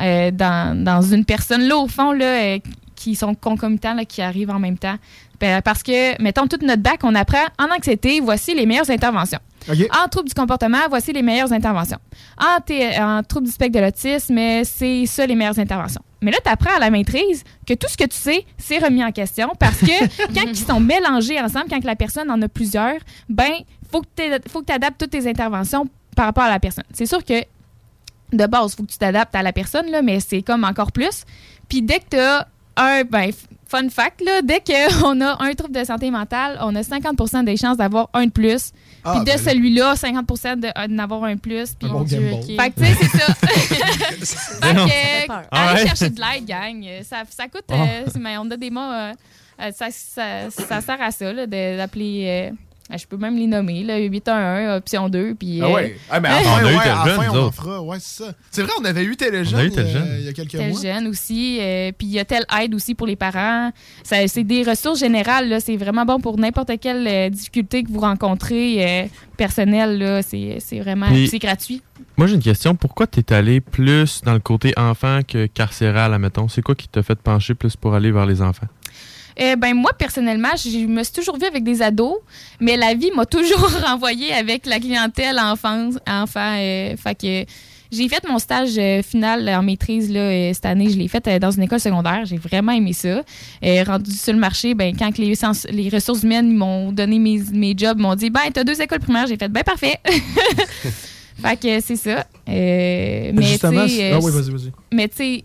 euh, 0.00 0.30
dans, 0.30 0.82
dans 0.84 1.02
une 1.02 1.24
personne. 1.24 1.62
Là, 1.62 1.76
au 1.76 1.88
fond, 1.88 2.12
là, 2.12 2.24
euh, 2.24 2.58
qui 2.94 3.14
sont 3.14 3.34
concomitants, 3.34 3.94
là, 3.94 4.04
qui 4.04 4.22
arrivent 4.22 4.50
en 4.50 4.58
même 4.58 4.78
temps. 4.78 4.96
Ben, 5.40 5.60
Parce 5.60 5.82
que, 5.82 6.20
mettons, 6.22 6.46
toute 6.46 6.62
notre 6.62 6.82
bac, 6.82 7.00
on 7.02 7.14
apprend 7.16 7.44
en 7.58 7.74
anxiété, 7.76 8.20
voici 8.20 8.54
les 8.54 8.64
meilleures 8.64 8.90
interventions. 8.90 9.40
En 9.68 10.08
trouble 10.08 10.28
du 10.28 10.34
comportement, 10.34 10.78
voici 10.88 11.12
les 11.12 11.22
meilleures 11.22 11.52
interventions. 11.52 11.98
En, 12.38 12.58
en 13.02 13.22
trouble 13.22 13.46
du 13.46 13.52
spectre 13.52 13.78
de 13.78 13.84
l'autisme, 13.84 14.38
c'est 14.64 15.06
ça 15.06 15.26
les 15.26 15.34
meilleures 15.34 15.58
interventions. 15.58 16.02
Mais 16.20 16.30
là, 16.30 16.38
tu 16.44 16.50
apprends 16.50 16.76
à 16.76 16.78
la 16.78 16.90
maîtrise 16.90 17.42
que 17.66 17.74
tout 17.74 17.88
ce 17.88 17.96
que 17.96 18.04
tu 18.04 18.16
sais, 18.16 18.46
c'est 18.56 18.78
remis 18.78 19.04
en 19.04 19.10
question 19.10 19.50
parce 19.58 19.78
que 19.80 20.26
quand 20.34 20.46
ils 20.46 20.56
sont 20.56 20.80
mélangés 20.80 21.40
ensemble, 21.40 21.66
quand 21.68 21.84
la 21.84 21.96
personne 21.96 22.30
en 22.30 22.40
a 22.40 22.48
plusieurs, 22.48 22.98
ben, 23.28 23.52
faut 23.90 24.00
que 24.00 24.06
tu 24.16 24.72
adaptes 24.72 24.98
toutes 24.98 25.10
tes 25.10 25.28
interventions 25.28 25.86
par 26.14 26.26
rapport 26.26 26.44
à 26.44 26.50
la 26.50 26.60
personne. 26.60 26.84
C'est 26.92 27.06
sûr 27.06 27.24
que 27.24 27.34
de 28.36 28.46
base, 28.46 28.72
il 28.72 28.76
faut 28.76 28.82
que 28.84 28.92
tu 28.92 28.98
t'adaptes 28.98 29.34
à 29.34 29.42
la 29.42 29.52
personne, 29.52 29.90
là, 29.90 30.02
mais 30.02 30.20
c'est 30.20 30.42
comme 30.42 30.64
encore 30.64 30.92
plus. 30.92 31.24
Puis 31.68 31.82
dès 31.82 31.98
que 32.00 32.04
tu 32.10 32.18
as 32.18 32.46
un, 32.76 33.04
ben, 33.04 33.30
fun 33.66 33.88
fact, 33.90 34.20
là, 34.22 34.40
dès 34.42 34.60
qu'on 34.60 35.20
a 35.22 35.42
un 35.42 35.52
trouble 35.54 35.74
de 35.78 35.84
santé 35.84 36.10
mentale, 36.10 36.58
on 36.62 36.74
a 36.74 36.80
50% 36.82 37.44
des 37.44 37.56
chances 37.56 37.76
d'avoir 37.76 38.08
un 38.14 38.26
de 38.26 38.30
plus. 38.30 38.72
Ah, 39.04 39.12
puis 39.12 39.20
de 39.20 39.24
ben 39.24 39.32
là. 39.36 39.50
celui-là, 39.50 39.96
50 39.96 40.26
de- 40.60 40.66
euh, 40.78 40.86
d'en 40.88 40.98
avoir 41.02 41.24
un 41.24 41.34
de 41.34 41.40
plus. 41.40 41.74
Puis 41.74 41.88
Un 41.88 41.92
bon 41.92 42.02
Dieu, 42.02 42.20
gamble. 42.20 42.34
ok. 42.34 42.46
Fait 42.46 42.70
que, 42.70 42.80
tu 42.80 42.86
sais, 42.86 42.94
c'est 43.00 43.18
ça. 43.18 43.34
fait 43.34 45.26
que, 45.26 45.32
allez 45.32 45.46
Ah 45.50 45.74
ouais. 45.74 45.86
chercher 45.86 46.10
de 46.10 46.20
l'aide, 46.20 46.44
gang. 46.46 46.86
Ça, 47.02 47.22
ça 47.28 47.44
coûte, 47.48 47.64
Ah. 47.70 47.74
euh, 47.82 48.04
mais 48.20 48.36
on 48.38 48.50
a 48.50 48.56
des 48.56 48.70
mots, 48.70 48.80
euh, 48.80 49.12
euh, 49.60 49.70
ça, 49.74 49.86
ça, 49.90 50.50
ça 50.50 50.80
sert 50.80 51.00
à 51.02 51.10
ça, 51.10 51.32
d'appeler. 51.46 52.52
Euh, 52.92 52.96
je 52.98 53.06
peux 53.06 53.16
même 53.16 53.36
les 53.36 53.46
nommer, 53.46 53.82
là, 53.84 53.98
811, 53.98 54.76
option 54.78 55.08
2. 55.08 55.34
Puis, 55.34 55.60
Ah 55.62 55.66
euh, 55.66 55.72
ouais. 55.74 55.96
Ah, 56.10 56.20
mais 56.20 56.28
à 56.28 56.32
la 56.32 56.40
On 56.40 56.42
fin, 56.44 56.50
a 56.56 56.60
eu 56.60 56.64
ouais, 56.64 57.26
nous 57.26 57.32
on 57.32 57.42
autres? 57.46 57.54
fera. 57.54 57.82
Ouais, 57.82 57.96
c'est 58.00 58.24
ça. 58.24 58.32
C'est 58.50 58.62
vrai, 58.62 58.72
on 58.80 58.84
avait 58.84 59.02
eu 59.04 59.08
On 59.08 59.10
eu 59.10 59.14
il 59.14 59.20
y 59.20 59.24
a- 59.24 59.68
Téléjeune. 59.70 60.16
il 60.20 60.24
y 60.24 60.28
a 60.28 60.32
quelques 60.32 60.50
Tel 60.52 60.70
mois. 60.70 60.80
jeune 60.82 61.06
aussi. 61.08 61.58
euh, 61.60 61.92
puis 61.96 62.06
il 62.06 62.12
y 62.12 62.18
a 62.18 62.24
telle 62.24 62.44
aide 62.60 62.74
aussi 62.74 62.94
pour 62.94 63.06
les 63.06 63.16
parents. 63.16 63.70
Ça- 64.02 64.26
C'est 64.28 64.44
des 64.44 64.62
ressources 64.62 65.00
générales. 65.00 65.48
là. 65.48 65.60
C'est 65.60 65.76
vraiment 65.76 66.04
bon 66.04 66.20
pour 66.20 66.38
n'importe 66.38 66.70
quelle 66.80 67.06
euh, 67.06 67.28
difficulté 67.30 67.82
que 67.84 67.90
vous 67.90 68.00
rencontrez 68.00 69.02
euh, 69.02 69.06
personnelle. 69.36 69.98
là. 69.98 70.22
C'est 70.22 70.58
c'est 70.60 70.80
vraiment 70.80 71.06
Puis- 71.06 71.28
c'est 71.28 71.38
gratuit. 71.38 71.82
Moi, 72.16 72.26
j'ai 72.26 72.34
une 72.34 72.42
question. 72.42 72.74
Pourquoi 72.74 73.06
tu 73.06 73.20
es 73.20 73.32
allé 73.32 73.60
plus 73.60 74.20
dans 74.24 74.34
le 74.34 74.38
côté 74.40 74.72
enfant 74.76 75.20
que 75.26 75.46
carcéral, 75.46 76.12
admettons? 76.12 76.48
C'est 76.48 76.60
quoi 76.62 76.74
qui 76.74 76.88
t'a 76.88 77.02
fait 77.02 77.18
pencher 77.18 77.54
plus 77.54 77.74
pour 77.76 77.94
aller 77.94 78.10
vers 78.10 78.26
les 78.26 78.42
enfants? 78.42 78.66
Euh, 79.40 79.56
ben 79.56 79.74
moi, 79.74 79.92
personnellement, 79.98 80.50
je 80.56 80.86
me 80.86 81.02
suis 81.02 81.12
toujours 81.12 81.38
vue 81.38 81.46
avec 81.46 81.64
des 81.64 81.82
ados, 81.82 82.16
mais 82.60 82.76
la 82.76 82.94
vie 82.94 83.10
m'a 83.14 83.26
toujours 83.26 83.70
renvoyée 83.86 84.32
avec 84.32 84.66
la 84.66 84.78
clientèle 84.78 85.38
enfance, 85.38 85.94
enfant. 86.08 86.56
euh, 86.58 86.96
fait 86.96 87.14
que 87.14 87.50
j'ai 87.94 88.08
fait 88.08 88.26
mon 88.26 88.38
stage 88.38 88.78
euh, 88.78 89.02
final 89.02 89.46
en 89.50 89.62
maîtrise 89.62 90.10
là, 90.10 90.20
euh, 90.20 90.50
cette 90.54 90.64
année. 90.64 90.88
Je 90.88 90.96
l'ai 90.96 91.08
fait 91.08 91.38
dans 91.38 91.50
une 91.50 91.62
école 91.62 91.78
secondaire. 91.80 92.24
J'ai 92.24 92.38
vraiment 92.38 92.72
aimé 92.72 92.92
ça. 92.94 93.22
Rendu 93.86 94.10
sur 94.12 94.32
le 94.32 94.38
marché, 94.38 94.74
ben, 94.74 94.94
quand 94.98 95.16
les, 95.18 95.34
sens- 95.34 95.66
les 95.70 95.88
ressources 95.90 96.22
humaines 96.22 96.52
m'ont 96.54 96.90
donné 96.92 97.18
mes, 97.18 97.40
mes 97.52 97.74
jobs, 97.76 97.98
ils 97.98 98.02
m'ont 98.02 98.14
dit 98.14 98.30
ben, 98.30 98.40
t'as 98.52 98.64
deux 98.64 98.80
écoles 98.80 99.00
primaires. 99.00 99.26
J'ai 99.26 99.36
fait 99.36 99.48
ben, 99.48 99.62
parfait. 99.62 99.98
fait 101.42 101.56
que 101.60 101.80
c'est 101.80 101.96
ça. 101.96 102.24
Mais 102.46 103.32
Justement, 103.42 103.80
ah 103.82 104.18
oui, 104.22 104.30
vas-y, 104.30 104.50
vas-y. 104.50 104.72
mais 104.92 105.08
tu 105.08 105.16
sais, 105.16 105.44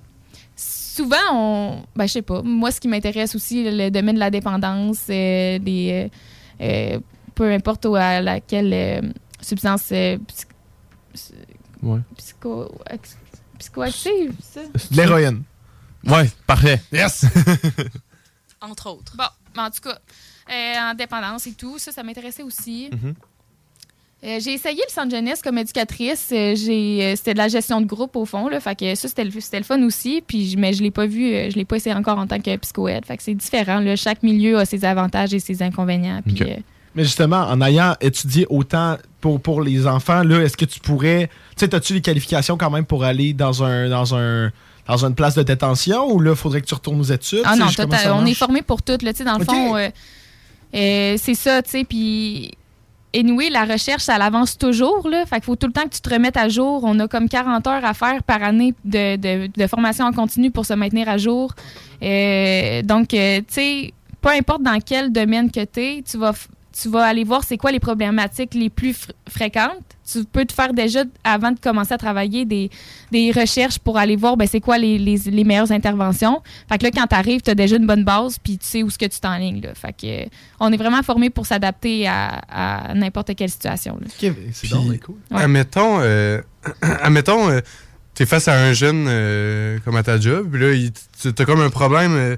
souvent, 0.98 1.16
on. 1.34 1.84
Ben, 1.96 2.08
je 2.08 2.14
sais 2.14 2.22
pas. 2.22 2.42
Moi, 2.42 2.72
ce 2.72 2.80
qui 2.82 2.88
m'intéresse 2.88 3.36
aussi, 3.36 3.64
le 3.70 3.90
domaine 3.90 4.16
de 4.16 4.20
la 4.20 4.30
dépendance, 4.32 5.06
euh, 5.10 5.60
des. 5.60 6.10
euh, 6.62 6.96
euh, 6.96 7.00
peu 7.36 7.52
importe 7.54 7.86
où- 7.86 7.96
à 7.96 8.20
laquelle 8.22 8.74
euh, 8.74 9.02
substance 9.42 9.90
euh, 9.92 10.18
Ouais. 11.84 12.00
psycho, 12.18 12.72
psychoactive, 13.60 14.34
ça? 14.42 14.62
De 14.92 14.98
l'héroïne. 14.98 15.44
Ouais, 16.06 16.30
parfait. 16.48 16.82
Yes! 16.92 17.26
Entre 18.62 18.90
autres. 18.90 19.16
Bon, 19.16 19.26
mais 19.56 19.62
en 19.64 19.70
tout 19.70 19.82
cas, 19.82 19.98
euh, 20.52 20.92
en 20.92 20.94
dépendance 20.96 21.46
et 21.48 21.54
tout, 21.54 21.78
ça, 21.78 21.92
ça 21.92 22.02
m'intéressait 22.04 22.44
aussi. 22.44 22.90
Mhm. 22.92 23.14
Euh, 24.24 24.40
j'ai 24.44 24.54
essayé 24.54 24.82
le 24.88 24.92
centre 24.92 25.12
jeunesse 25.12 25.42
comme 25.44 25.60
éducatrice. 25.60 26.30
Euh, 26.32 26.56
j'ai, 26.56 27.04
euh, 27.04 27.16
c'était 27.16 27.34
de 27.34 27.38
la 27.38 27.50
gestion 27.50 27.82
de 27.82 27.86
groupe 27.86 28.16
au 28.16 28.26
fond. 28.26 28.50
Là, 28.50 28.60
fait 28.60 28.76
que 28.76 28.96
ça, 28.96 29.08
c'était 29.08 29.24
le, 29.24 29.32
c'était 29.40 29.60
le 29.60 29.64
fun 29.64 29.82
aussi. 29.84 30.24
Puis, 30.26 30.56
mais 30.58 30.74
je 30.74 30.82
l'ai 30.82 30.90
pas 30.90 31.06
vu, 31.06 31.34
euh, 31.34 31.52
je 31.52 31.56
l'ai 31.56 31.66
pas 31.66 31.76
essayé 31.76 31.96
encore 31.96 32.18
en 32.18 32.26
tant 32.26 32.40
que 32.40 32.56
psychoède. 32.58 33.06
Fait 33.06 33.18
que 33.18 33.24
c'est 33.24 33.36
différent. 33.36 33.80
Là. 33.80 33.96
Chaque 33.96 34.24
milieu 34.24 34.58
a 34.58 34.66
ses 34.66 34.86
avantages 34.86 35.36
et 35.36 35.40
ses 35.40 35.62
inconvénients. 35.62 36.22
Puis, 36.26 36.42
euh, 36.42 36.56
Mais 36.96 37.04
justement, 37.04 37.42
en 37.42 37.62
ayant 37.62 37.96
étudié 38.02 38.48
autant 38.50 38.98
pour, 39.22 39.40
pour 39.40 39.62
les 39.62 39.86
enfants, 39.86 40.24
là, 40.24 40.42
est-ce 40.42 40.58
que 40.58 40.66
tu 40.66 40.80
pourrais. 40.80 41.30
Tu 41.56 41.66
sais, 41.66 41.76
as-tu 41.76 41.94
les 41.94 42.02
qualifications 42.02 42.58
quand 42.58 42.72
même 42.72 42.86
pour 42.86 43.04
aller 43.04 43.34
dans 43.34 43.64
un 43.64 43.88
dans 43.88 44.16
un 44.16 44.52
dans 44.88 45.06
une 45.06 45.16
place 45.16 45.36
de 45.36 45.44
détention 45.44 46.12
ou 46.12 46.20
là, 46.20 46.36
faudrait 46.36 46.62
que 46.62 46.66
tu 46.66 46.74
retournes 46.74 47.00
aux 47.00 47.12
études? 47.12 47.42
Ah 47.46 47.56
non, 47.56 47.68
on 48.16 48.26
est 48.26 48.34
formé 48.34 48.62
pour 48.62 48.82
tout. 48.82 48.98
Là, 49.02 49.14
dans 49.14 49.38
le 49.38 49.46
fond, 49.46 49.76
euh, 49.76 49.90
euh, 50.74 51.18
c'est 51.22 51.36
ça, 51.36 51.62
tu 51.62 51.70
sais. 51.70 51.84
Puis, 51.84 52.54
anyway, 53.18 53.50
la 53.50 53.66
recherche, 53.66 54.04
ça 54.04 54.16
avance 54.16 54.58
toujours. 54.58 55.08
Là, 55.10 55.26
fait 55.26 55.36
qu'il 55.36 55.46
faut 55.46 55.56
tout 55.56 55.68
le 55.68 55.74
temps 55.74 55.84
que 55.84 55.96
tu 55.96 56.02
te 56.02 56.10
remettes 56.10 56.38
à 56.38 56.50
jour. 56.50 56.82
On 56.84 57.00
a 57.00 57.08
comme 57.08 57.30
40 57.30 57.66
heures 57.68 57.86
à 57.86 57.94
faire 57.94 58.24
par 58.24 58.44
année 58.44 58.74
de, 58.86 59.68
formation 59.68 60.06
en 60.06 60.12
continu 60.14 60.52
pour 60.52 60.66
se 60.66 60.74
maintenir 60.74 61.10
à 61.10 61.18
jour. 61.18 61.54
Euh, 62.04 62.82
donc, 62.84 63.14
euh, 63.14 63.40
tu 63.40 63.46
sais, 63.50 63.94
peu 64.22 64.30
importe 64.30 64.64
dans 64.64 64.80
quel 64.80 65.12
domaine 65.12 65.52
que 65.52 65.64
tu 65.66 65.80
es, 65.80 66.04
tu 66.04 66.18
vas, 66.18 66.34
tu 66.82 66.90
vas 66.90 67.06
aller 67.06 67.24
voir 67.24 67.44
c'est 67.44 67.58
quoi 67.58 67.72
les 67.72 67.80
problématiques 67.80 68.54
les 68.54 68.70
plus 68.70 68.92
fr- 68.92 69.10
fréquentes. 69.30 69.82
Tu 70.12 70.24
peux 70.24 70.46
te 70.46 70.54
faire 70.54 70.74
déjà, 70.74 71.04
avant 71.24 71.52
de 71.52 71.60
commencer 71.60 71.94
à 71.94 71.98
travailler, 71.98 72.46
des, 72.46 72.70
des 73.12 73.32
recherches 73.32 73.80
pour 73.80 73.98
aller 73.98 74.16
voir 74.16 74.38
ben, 74.38 74.48
c'est 74.48 74.62
quoi 74.62 74.78
les, 74.78 74.98
les, 74.98 75.18
les 75.18 75.44
meilleures 75.44 75.72
interventions. 75.72 76.42
Fait 76.70 76.78
que 76.78 76.84
là, 76.86 76.92
quand 76.94 77.08
tu 77.08 77.16
arrives, 77.16 77.42
tu 77.42 77.50
as 77.52 77.56
déjà 77.56 77.76
une 77.78 77.88
bonne 77.88 78.04
base, 78.04 78.38
puis 78.40 78.58
tu 78.58 78.66
sais 78.66 78.84
où 78.84 78.90
ce 78.90 78.98
que 78.98 79.06
tu 79.06 79.20
t'enlignes. 79.20 79.62
là. 79.62 79.74
Fait 79.74 79.92
que, 79.94 80.06
euh, 80.24 80.26
on 80.60 80.72
est 80.72 80.78
vraiment 80.78 81.02
formé 81.04 81.30
pour 81.30 81.46
s'adapter 81.46 82.08
à, 82.08 82.42
à 82.50 82.94
n'importe 82.94 83.36
quelle 83.36 83.50
situation. 83.50 83.98
là. 84.00 84.08
c'est 84.92 85.00
cool. 85.00 85.16
Ouais. 85.32 85.42
Admettons, 85.44 85.98
euh, 86.02 86.42
admettons 86.82 87.50
euh, 87.50 87.60
t'es 88.14 88.26
face 88.26 88.48
à 88.48 88.54
un 88.58 88.74
jeune 88.74 89.06
euh, 89.10 89.80
comme 89.84 89.96
à 89.96 90.04
ta 90.04 90.20
job, 90.20 90.48
puis 90.52 90.62
là, 90.62 90.90
tu- 91.22 91.34
t'as 91.34 91.46
comme 91.46 91.62
un 91.62 91.70
problème, 91.70 92.14
euh, 92.16 92.36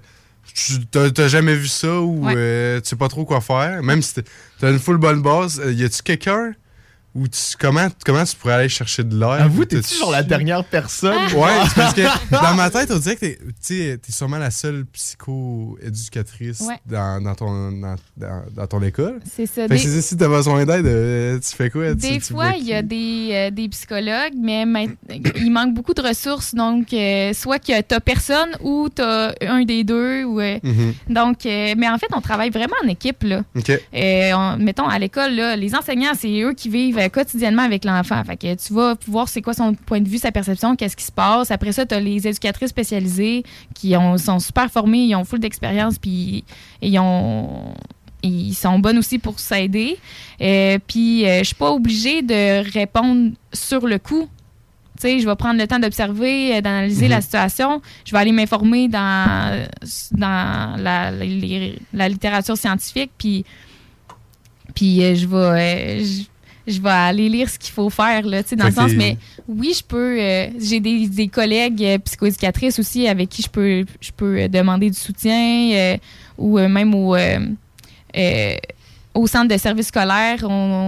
tu 0.54 0.86
t'as 0.88 1.28
jamais 1.28 1.56
vu 1.56 1.68
ça 1.68 2.00
ou 2.02 2.26
Ouais. 2.26 2.34
euh, 2.36 2.82
tu 2.82 2.90
sais 2.90 2.96
pas 2.96 3.08
trop 3.08 3.26
quoi 3.26 3.42
faire, 3.42 3.82
même 3.84 4.02
si 4.02 4.16
t'as 4.60 4.72
une 4.72 4.80
full 4.80 4.98
bonne 4.98 5.22
base, 5.22 5.60
euh, 5.60 5.72
y 5.72 5.84
a-tu 5.84 6.02
quelqu'un 6.04 6.54
ou 7.20 7.28
tu, 7.28 7.40
comment, 7.60 7.88
comment 8.06 8.24
tu 8.24 8.36
pourrais 8.36 8.54
aller 8.54 8.70
chercher 8.70 9.04
de 9.04 9.18
l'air? 9.18 9.30
Avoue, 9.32 9.62
Ou 9.62 9.66
t'es-tu 9.66 9.96
genre 9.96 10.12
la 10.12 10.24
dernière 10.24 10.64
personne? 10.64 11.16
Ouais, 11.36 11.60
parce 11.76 11.94
que 11.94 12.02
dans 12.32 12.54
ma 12.56 12.70
tête, 12.70 12.90
on 12.92 12.98
dirait 13.00 13.16
que 13.16 13.20
t'es 13.22 13.98
t'es 13.98 14.12
sûrement 14.12 14.38
la 14.38 14.52
seule 14.52 14.86
psycho-éducatrice 14.86 16.62
Ouais. 16.62 16.76
dans, 16.86 17.22
dans 17.24 17.36
ton, 17.36 17.72
dans, 17.72 17.96
dans- 18.18 18.44
dans 18.56 18.68
ton 18.68 18.82
école. 18.82 19.20
C'est 19.30 19.46
ça. 19.46 19.64
Fait 19.68 19.68
que 19.68 19.74
Des- 19.74 19.78
c'est- 19.80 20.02
si 20.02 20.18
t'as 20.18 20.28
besoin 20.28 20.66
d'aide, 20.66 20.86
euh, 20.86 21.40
tu 21.40 21.56
fais 21.56 21.70
quoi? 21.70 21.94
Des 21.94 22.20
tu 22.20 22.34
fois, 22.34 22.52
il 22.58 22.66
y 22.66 22.74
a 22.74 22.82
des, 22.82 23.30
euh, 23.32 23.52
des 23.52 23.70
psychologues, 23.70 24.34
mais 24.40 24.66
il 25.36 25.52
manque 25.52 25.74
beaucoup 25.74 25.94
de 25.94 26.02
ressources. 26.02 26.54
Donc, 26.56 26.94
euh, 26.94 27.34
soit 27.34 27.60
que 27.60 27.82
tu 27.82 28.00
personne 28.02 28.50
ou 28.62 28.88
tu 28.94 29.02
as 29.02 29.34
un 29.42 29.64
des 29.64 29.84
deux. 29.84 30.24
Ou, 30.24 30.40
euh, 30.40 30.58
Mhm. 30.64 30.94
Donc, 31.10 31.46
euh, 31.46 31.74
mais 31.78 31.90
en 31.90 31.98
fait, 31.98 32.08
on 32.16 32.22
travaille 32.22 32.50
vraiment 32.50 32.76
en 32.84 32.88
équipe. 32.88 33.24
Là. 33.24 33.44
Euh, 33.94 34.32
on- 34.34 34.58
mettons, 34.58 34.88
à 34.88 34.98
l'école, 35.00 35.34
là, 35.36 35.56
les 35.56 35.76
enseignants, 35.76 36.14
c'est 36.18 36.42
eux 36.42 36.54
qui 36.54 36.70
vivent 36.70 36.98
quotidiennement 37.10 37.64
avec 37.64 37.86
l'enfant. 37.86 38.24
Fait 38.24 38.38
que 38.38 38.56
tu 38.56 38.74
vas 38.74 38.96
voir 39.08 39.28
c'est 39.28 39.42
quoi 39.42 39.54
son 39.54 39.74
point 39.74 40.02
de 40.02 40.08
vue, 40.10 40.18
sa 40.18 40.32
perception, 40.32 40.76
qu'est-ce 40.76 40.96
qui 40.96 41.04
se 41.06 41.12
passe. 41.12 41.52
Après 41.52 41.72
ça, 41.72 41.86
tu 41.86 41.96
as 41.96 42.00
les 42.00 42.28
éducatrices 42.28 42.70
spécialisées 42.70 43.44
qui 43.76 43.96
ont, 43.98 44.18
sont 44.18 44.40
super 44.40 44.70
formées, 44.72 45.06
ils 45.06 45.16
ont 45.16 45.26
full 45.26 45.40
d'expérience, 45.40 45.98
puis 45.98 46.44
ils 46.82 46.98
ont 47.00 47.74
ils 48.22 48.54
sont 48.54 48.80
bonnes 48.80 48.98
aussi 48.98 49.18
pour 49.18 49.40
s'aider. 49.40 49.98
Euh, 50.42 50.78
puis 50.88 51.26
euh, 51.26 51.40
je 51.40 51.44
suis 51.46 51.56
pas 51.56 51.72
obligée 51.72 52.22
de 52.22 52.70
répondre 52.74 53.32
sur 53.54 53.88
le 53.88 53.98
coup. 53.98 54.28
Tu 55.00 55.04
sais, 55.08 55.20
je 55.22 55.26
vais 55.26 55.36
prendre 55.38 55.58
le 55.58 55.66
temps 55.66 55.80
d'observer, 55.80 56.58
euh, 56.58 56.60
d'analyser 56.62 57.06
Mhm. 57.06 57.12
la 57.12 57.22
situation. 57.22 57.82
Je 58.04 58.12
vais 58.12 58.18
aller 58.18 58.34
m'informer 58.34 58.90
dans, 58.90 59.66
dans 60.12 60.76
la, 60.78 61.12
les- 61.12 61.80
la 61.94 62.10
littérature 62.10 62.58
scientifique. 62.58 63.12
Puis, 63.18 63.46
puis 64.76 65.02
euh, 65.04 65.16
je 65.16 65.26
vais. 65.28 65.36
euh, 66.02 66.04
je, 66.04 66.24
je 66.70 66.80
vais 66.82 66.90
aller 66.90 67.28
lire 67.30 67.50
ce 67.50 67.58
qu'il 67.60 67.74
faut 67.74 67.90
faire, 67.90 68.26
là, 68.26 68.44
tu 68.44 68.50
sais, 68.50 68.56
dans 68.56 68.66
Fait 68.66 68.70
le 68.70 68.76
sens, 68.76 68.92
mais 68.98 69.18
oui, 69.48 69.74
je 69.78 69.84
peux. 69.84 70.18
euh, 70.20 70.48
J'ai 70.60 70.80
des, 70.80 71.08
des 71.08 71.28
collègues 71.28 71.84
euh, 71.84 71.98
psychoéducatrices 71.98 72.80
aussi 72.80 73.08
avec 73.08 73.30
qui 73.30 73.42
je 73.42 73.50
peux, 73.50 73.86
je 74.00 74.12
peux 74.16 74.42
euh, 74.42 74.48
demander 74.48 74.90
du 74.90 74.98
soutien 74.98 75.72
euh, 75.74 75.98
ou 76.38 76.60
même 76.60 76.94
au, 76.96 77.16
euh, 77.16 78.56
au 79.14 79.28
centre 79.28 79.48
de 79.54 79.58
service 79.58 79.88
scolaire. 79.88 80.38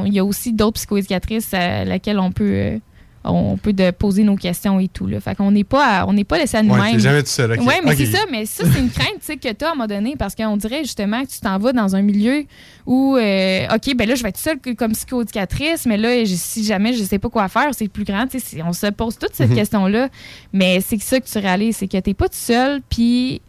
Il 0.05 0.13
y 0.13 0.19
a 0.19 0.23
aussi 0.25 0.53
d'autres 0.53 0.75
psychoéducatrices 0.75 1.53
à 1.53 1.83
laquelle 1.85 2.19
on 2.19 2.31
peut. 2.31 2.79
On 3.23 3.57
peut 3.57 3.73
de 3.73 3.91
poser 3.91 4.23
nos 4.23 4.35
questions 4.35 4.79
et 4.79 4.87
tout. 4.87 5.05
Là. 5.07 5.19
Fait 5.19 5.35
qu'on 5.35 5.51
n'est 5.51 5.63
pas, 5.63 5.99
à- 6.01 6.05
on 6.07 6.13
n'est 6.13 6.23
pas 6.23 6.37
laissé 6.37 6.57
à 6.57 6.61
Ouais, 6.61 6.67
nous-mêmes. 6.67 6.93
t'es 6.93 6.99
jamais 6.99 7.21
tout 7.21 7.29
seul. 7.29 7.51
Ouais, 7.61 7.79
mais 7.85 7.95
c'est 7.95 8.05
ça. 8.07 8.19
Mais 8.31 8.45
ça, 8.45 8.63
c'est 8.71 8.79
une 8.79 8.89
crainte 8.89 9.19
que 9.39 9.53
tu 9.53 9.65
as 9.65 9.67
à 9.67 9.71
un 9.71 9.75
moment 9.75 9.87
donné 9.87 10.15
parce 10.17 10.33
qu'on 10.35 10.57
dirait 10.57 10.83
justement 10.83 11.23
que 11.23 11.29
tu 11.29 11.39
t'en 11.39 11.57
vas 11.59 11.71
dans 11.73 11.95
un 11.95 12.01
milieu 12.01 12.45
où, 12.85 13.15
euh, 13.17 13.67
OK, 13.73 13.95
ben 13.95 14.07
là, 14.07 14.15
je 14.15 14.23
vais 14.23 14.29
être 14.29 14.37
seule 14.37 14.59
comme 14.75 14.93
psychoéducatrice, 14.93 15.85
mais 15.85 15.97
là, 15.97 16.23
je- 16.25 16.33
si 16.35 16.63
jamais 16.63 16.93
je 16.93 17.03
sais 17.03 17.19
pas 17.19 17.29
quoi 17.29 17.47
faire, 17.47 17.69
c'est 17.73 17.87
plus 17.87 18.03
grand. 18.03 18.25
On 18.65 18.73
se 18.73 18.87
pose 18.87 19.17
toute 19.17 19.33
cette 19.35 19.49
Mhm. 19.49 19.55
question-là. 19.55 20.09
Mais 20.53 20.79
c'est 20.81 20.99
ça 21.01 21.19
que 21.19 21.27
tu 21.27 21.37
réalises, 21.37 21.77
c'est 21.77 21.87
que 21.87 21.97
tu 21.99 22.13
pas 22.13 22.27
tout 22.27 22.35
seul. 22.35 22.81
Puis 22.89 23.41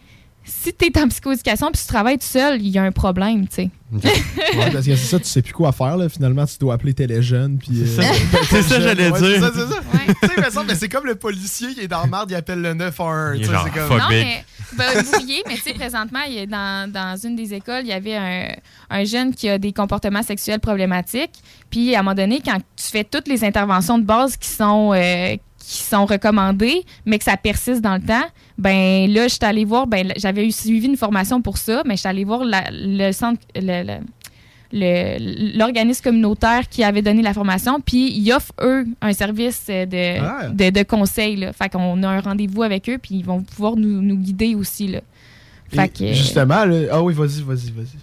si 0.44 0.72
tu 0.74 0.86
es 0.86 0.98
en 0.98 1.08
psychoéducation 1.08 1.70
puis 1.70 1.80
tu 1.80 1.86
travailles 1.86 2.18
tout 2.18 2.26
seul, 2.26 2.60
il 2.60 2.68
y 2.68 2.78
a 2.78 2.82
un 2.82 2.92
problème, 2.92 3.46
tu 3.48 3.54
sais. 3.54 3.70
Ouais, 3.92 4.00
parce 4.72 4.86
que 4.86 4.96
c'est 4.96 4.96
ça, 4.96 5.18
tu 5.18 5.26
sais 5.26 5.42
plus 5.42 5.52
quoi 5.52 5.70
faire, 5.72 5.96
là. 5.96 6.08
Finalement, 6.08 6.46
tu 6.46 6.56
dois 6.58 6.74
appeler 6.74 6.94
téléjeune. 6.94 7.58
Puis, 7.58 7.82
euh, 7.82 8.02
C'est 8.48 8.62
ça, 8.62 8.80
j'allais 8.80 9.10
Ouais, 9.10 9.18
dire. 9.20 9.28
C'est 9.34 9.40
ça, 9.40 9.50
c'est 9.54 9.74
ça. 9.74 9.80
Tu 10.22 10.28
sais, 10.28 10.64
mais 10.66 10.74
c'est 10.74 10.88
comme 10.88 11.06
le 11.06 11.14
policier 11.14 11.74
qui 11.74 11.80
est 11.80 11.88
dans 11.88 12.00
la 12.00 12.06
marde, 12.06 12.30
il 12.30 12.34
appelle 12.34 12.60
le 12.60 12.74
911. 12.74 13.36
Il 13.38 13.42
est 13.42 13.44
genre, 13.46 13.70
comme- 13.72 13.98
Non, 13.98 14.04
mais 14.10 14.44
ben, 14.76 15.02
brouillé, 15.04 15.42
mais 15.46 15.54
tu 15.54 15.62
sais, 15.62 15.74
présentement, 15.74 16.20
il 16.28 16.38
a 16.40 16.46
dans, 16.46 16.90
dans 16.92 17.16
une 17.16 17.36
des 17.36 17.54
écoles, 17.54 17.82
il 17.82 17.88
y 17.88 17.92
avait 17.92 18.16
un, 18.16 18.48
un 18.90 19.04
jeune 19.04 19.34
qui 19.34 19.48
a 19.48 19.58
des 19.58 19.72
comportements 19.72 20.22
sexuels 20.22 20.60
problématiques. 20.60 21.32
Puis, 21.70 21.94
à 21.94 22.00
un 22.00 22.02
moment 22.02 22.14
donné, 22.16 22.40
quand 22.44 22.58
tu 22.76 22.88
fais 22.90 23.04
toutes 23.04 23.28
les 23.28 23.44
interventions 23.44 23.98
de 23.98 24.04
base 24.04 24.36
qui 24.36 24.48
sont, 24.48 24.92
euh, 24.92 25.36
qui 25.64 25.82
sont 25.82 26.04
recommandées, 26.06 26.84
mais 27.06 27.18
que 27.18 27.24
ça 27.24 27.36
persiste 27.36 27.80
dans 27.80 27.94
le 27.94 28.02
temps, 28.02 28.24
ben 28.58 29.08
là, 29.12 29.24
je 29.28 29.34
suis 29.34 29.38
allée 29.42 29.64
voir, 29.64 29.86
ben 29.86 30.12
j'avais 30.16 30.46
eu 30.46 30.50
suivi 30.52 30.86
une 30.86 30.96
formation 30.96 31.40
pour 31.40 31.56
ça, 31.56 31.82
mais 31.86 31.94
je 31.94 32.00
suis 32.00 32.08
allée 32.08 32.24
voir 32.24 32.44
la- 32.44 32.68
le 32.72 33.12
centre, 33.12 33.40
le- 33.54 33.98
l'organisme 35.56 36.02
communautaire 36.02 36.68
qui 36.68 36.82
avait 36.82 37.02
donné 37.02 37.22
la 37.22 37.34
formation, 37.34 37.80
puis 37.80 38.10
ils 38.12 38.32
offrent, 38.32 38.52
eux, 38.62 38.86
un 39.00 39.12
service 39.12 39.66
de, 39.68 40.18
Ah. 40.20 40.48
de, 40.48 40.70
de 40.70 40.82
conseil. 40.82 41.36
Là. 41.36 41.52
Fait 41.52 41.68
qu'on 41.68 42.02
a 42.02 42.08
un 42.08 42.20
rendez-vous 42.20 42.62
avec 42.62 42.88
eux, 42.88 42.98
puis 43.00 43.16
ils 43.16 43.24
vont 43.24 43.42
pouvoir 43.42 43.76
nous, 43.76 44.00
nous 44.02 44.16
guider 44.16 44.54
aussi. 44.54 44.88
Là. 44.88 45.00
Fait 45.68 45.84
Et 45.84 45.88
que, 46.08 46.12
Justement, 46.14 46.64
là- 46.64 46.88
ah 46.92 47.02
oui, 47.02 47.14
vas-y, 47.14 47.42
vas-y, 47.42 47.70
vas-y. 47.70 47.98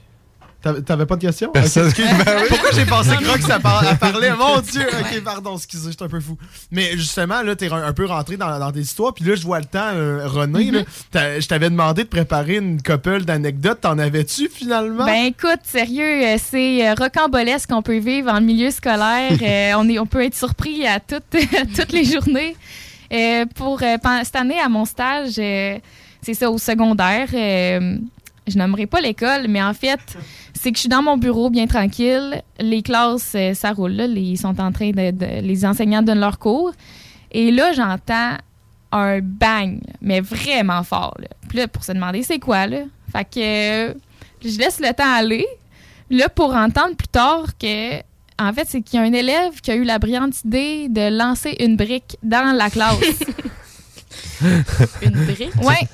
T'avais- 0.62 1.06
pas 1.06 1.16
de 1.16 1.22
questions? 1.22 1.52
Personne. 1.54 1.88
Ok, 1.88 2.00
excuse. 2.00 2.26
Pourquoi 2.50 2.70
j'ai 2.74 2.86
pensé 2.86 3.10
que 3.16 3.26
Rox 3.30 3.48
parlait? 4.00 4.32
Mon 4.36 4.60
Dieu! 4.60 4.86
Ok, 5.00 5.22
pardon, 5.24 5.56
excusez, 5.56 5.92
j'étais 5.92 6.04
un 6.04 6.10
peu 6.10 6.20
fou. 6.20 6.38
Mais 6.70 6.92
justement, 6.98 7.42
là, 7.42 7.56
t'es 7.56 7.72
un, 7.72 7.82
un 7.84 7.94
peu 7.94 8.06
rentré 8.06 8.36
dans, 8.36 8.60
dans 8.60 8.72
tes 8.72 8.82
histoires, 8.82 9.14
puis 9.14 9.24
là, 9.24 9.36
je 9.36 9.44
vois 9.44 9.60
le 9.60 9.66
temps, 9.66 9.92
euh, 9.94 10.28
René, 10.28 10.70
là, 10.72 10.80
t'as- 11.12 11.40
je 11.40 11.48
t'avais 11.48 11.70
demandé 11.70 12.04
de 12.04 12.10
préparer 12.10 12.58
une 12.58 12.82
couple 12.82 13.24
d'anecdotes. 13.24 13.80
T'en 13.82 13.98
avais-tu 13.98 14.50
finalement? 14.50 15.06
Ben 15.06 15.26
écoute, 15.28 15.62
sérieux, 15.64 16.26
euh, 16.26 16.38
c'est 16.44 16.88
euh, 16.90 16.94
rocambolesque 16.94 17.70
qu'on 17.70 17.82
peut 17.82 18.00
vivre 18.00 18.30
en 18.32 18.42
milieu 18.42 18.72
scolaire. 18.72 19.32
Euh, 19.42 19.74
on, 19.78 19.88
est, 19.90 19.98
on 20.00 20.06
peut 20.06 20.24
être 20.26 20.36
surpris 20.36 20.86
à 20.86 21.00
toutes, 21.00 21.24
toutes 21.76 21.92
les 21.94 22.04
journées. 22.04 22.56
Euh, 23.12 23.46
pour 23.56 23.82
euh, 23.82 23.96
cette 24.24 24.36
année, 24.36 24.60
à 24.60 24.68
mon 24.70 24.86
stage, 24.86 25.34
euh, 25.40 25.78
c'est 26.22 26.34
ça, 26.34 26.52
au 26.52 26.58
secondaire. 26.58 27.30
euh, 27.34 27.98
je 28.48 28.58
nommerai 28.58 28.88
pas 28.88 29.00
l'école, 29.00 29.48
mais 29.48 29.62
en 29.62 29.74
fait, 29.76 30.00
c'est 30.62 30.72
que 30.72 30.78
je 30.78 30.82
suis 30.82 30.90
dans 30.90 31.02
mon 31.02 31.18
bureau 31.18 31.50
bien 31.50 31.68
tranquille. 31.68 32.42
Les 32.60 32.82
classes, 32.82 33.32
euh, 33.36 33.54
ça 33.54 33.72
roule. 33.72 33.92
Là, 33.94 34.08
les, 34.08 34.22
ils 34.22 34.38
sont 34.38 34.60
en 34.60 34.72
train 34.72 34.92
de, 34.92 35.12
de- 35.12 35.42
Les 35.42 35.66
enseignants 35.66 36.02
donnent 36.02 36.20
leurs 36.20 36.40
cours. 36.40 36.72
Et 37.32 37.52
là, 37.52 37.72
j'entends 37.74 38.36
un 38.92 39.20
bang, 39.22 39.80
mais 40.02 40.20
vraiment 40.20 40.84
fort. 40.84 41.16
Là. 41.20 41.28
Puis 41.48 41.60
là, 41.60 41.68
pour 41.68 41.84
se 41.84 41.92
demander 41.94 42.24
c'est 42.24 42.40
quoi, 42.40 42.68
là? 42.68 42.80
Fait 43.12 43.24
que 43.24 43.90
euh, 43.90 43.94
je 44.44 44.58
laisse 44.58 44.80
le 44.80 44.92
temps 44.94 45.14
aller. 45.14 45.46
Là, 46.10 46.28
pour 46.28 46.54
entendre 46.56 46.96
plus 46.96 47.08
tard 47.08 47.46
que, 47.58 48.00
en 48.42 48.52
fait, 48.52 48.66
c'est 48.68 48.82
qu'il 48.82 49.00
y 49.00 49.04
a 49.04 49.06
un 49.06 49.14
élève 49.14 49.62
qui 49.62 49.70
a 49.72 49.76
eu 49.76 49.84
la 49.84 50.00
brillante 50.00 50.44
idée 50.44 50.90
de 50.90 51.16
lancer 51.16 51.56
une 51.60 51.78
brique 51.78 52.18
dans 52.24 52.56
la 52.56 52.70
classe. 52.70 52.98
Une 55.02 55.26
brique? 55.26 55.54
Ouais. 55.62 55.88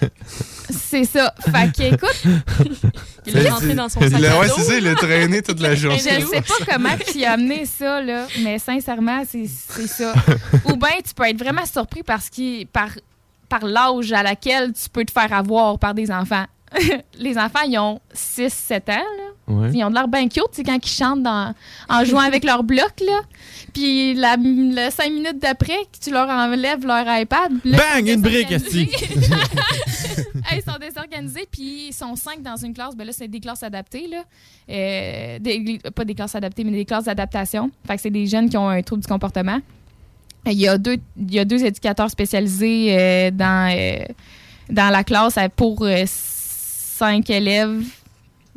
C'est 0.70 1.04
ça. 1.04 1.34
Fait 1.40 1.72
que, 1.76 1.94
écoute. 1.96 2.86
Il 3.28 3.34
l'a 3.34 3.54
rentré 3.54 3.74
dans 3.74 3.90
son 3.90 4.00
sac 4.02 4.14
à 4.14 4.40
ouais, 4.40 4.48
c'est 4.56 4.62
ça, 4.62 4.78
il 4.78 4.84
l'a 4.84 4.96
traîné 4.96 5.42
toute 5.42 5.60
la 5.60 5.76
journée. 5.76 5.98
Je 6.00 6.26
sais 6.26 6.42
pas 6.42 6.74
comment 6.74 6.90
il 7.16 7.26
a 7.26 7.32
amené 7.34 7.66
ça, 7.66 8.02
là, 8.02 8.28
mais 8.44 8.60
sincèrement, 8.60 9.24
c'est 9.28 9.48
ça. 9.88 10.14
Ou 10.66 10.76
bien 10.76 10.90
tu 11.06 11.14
peux 11.16 11.24
être 11.28 11.40
vraiment 11.40 11.66
surpris 11.66 12.04
parce 12.04 12.30
qu'il 12.30 12.68
par, 12.68 12.90
par 13.50 13.66
l'âge 13.66 14.12
à 14.14 14.24
laquelle 14.24 14.74
tu 14.74 14.90
peux 14.90 15.06
te 15.06 15.12
faire 15.12 15.32
avoir 15.34 15.78
par 15.80 15.94
des 15.94 16.12
enfants. 16.12 16.46
Les 17.20 17.38
enfants, 17.38 17.62
ils 17.68 17.78
ont 17.80 18.00
6-7 18.14 18.74
ans, 18.80 18.82
là. 18.88 19.04
Ouais. 19.48 19.70
Ils 19.76 19.84
ont 19.84 19.90
de 19.92 19.94
l'air 19.96 20.08
bien 20.08 20.28
cute, 20.28 20.44
quand 20.66 20.78
ils 20.84 20.90
chantent 20.90 21.22
dans- 21.22 21.54
en 21.88 22.04
jouant 22.04 22.22
avec 22.22 22.44
leur 22.44 22.64
bloc, 22.64 22.92
là. 23.08 23.22
Puis 23.74 24.16
la, 24.16 24.36
le 24.40 24.90
5 24.90 25.10
minutes 25.12 25.40
d'après, 25.40 25.78
tu 26.04 26.10
leur 26.12 26.28
enlèves 26.28 26.84
leur 26.86 27.06
iPad. 27.20 27.52
là, 27.64 27.78
Bang, 27.78 28.08
une 28.08 28.22
brique, 28.22 28.52
asti. 28.52 28.90
Sont 30.96 31.02
désorganisés, 31.02 31.48
puis 31.52 31.88
ils 31.90 31.94
sont 31.94 32.16
cinq 32.16 32.42
dans 32.42 32.56
une 32.56 32.74
classe. 32.74 32.96
Ben 32.96 33.06
là, 33.06 33.12
c'est 33.14 33.28
des 33.28 33.40
classes 33.42 33.64
adaptées, 33.64 34.08
là. 34.08 34.24
Euh, 34.70 35.40
des- 35.40 35.80
pas 35.94 36.06
des 36.06 36.16
classes 36.16 36.36
adaptées, 36.36 36.64
mais 36.64 36.72
des 36.72 36.86
classes 36.86 37.04
d'adaptation. 37.06 37.70
Fait 37.86 37.96
que 37.98 38.02
c'est 38.02 38.10
des 38.10 38.26
jeunes 38.28 38.50
qui 38.50 38.56
ont 38.58 38.70
un 38.70 38.82
trouble 38.82 39.02
du 39.02 39.08
comportement. 39.08 39.60
Il 40.46 40.54
y 40.54 40.68
a 40.68 40.78
deux, 40.78 40.98
il 41.18 41.34
y 41.34 41.40
a 41.40 41.44
deux 41.46 41.66
éducateurs 41.66 42.10
spécialisés 42.10 42.96
euh, 42.98 43.32
dans, 43.32 43.76
euh, 43.76 44.06
dans 44.70 44.90
la 44.90 45.04
classe 45.04 45.38
pour 45.56 45.86
cinq 46.06 47.30
élèves. 47.30 47.84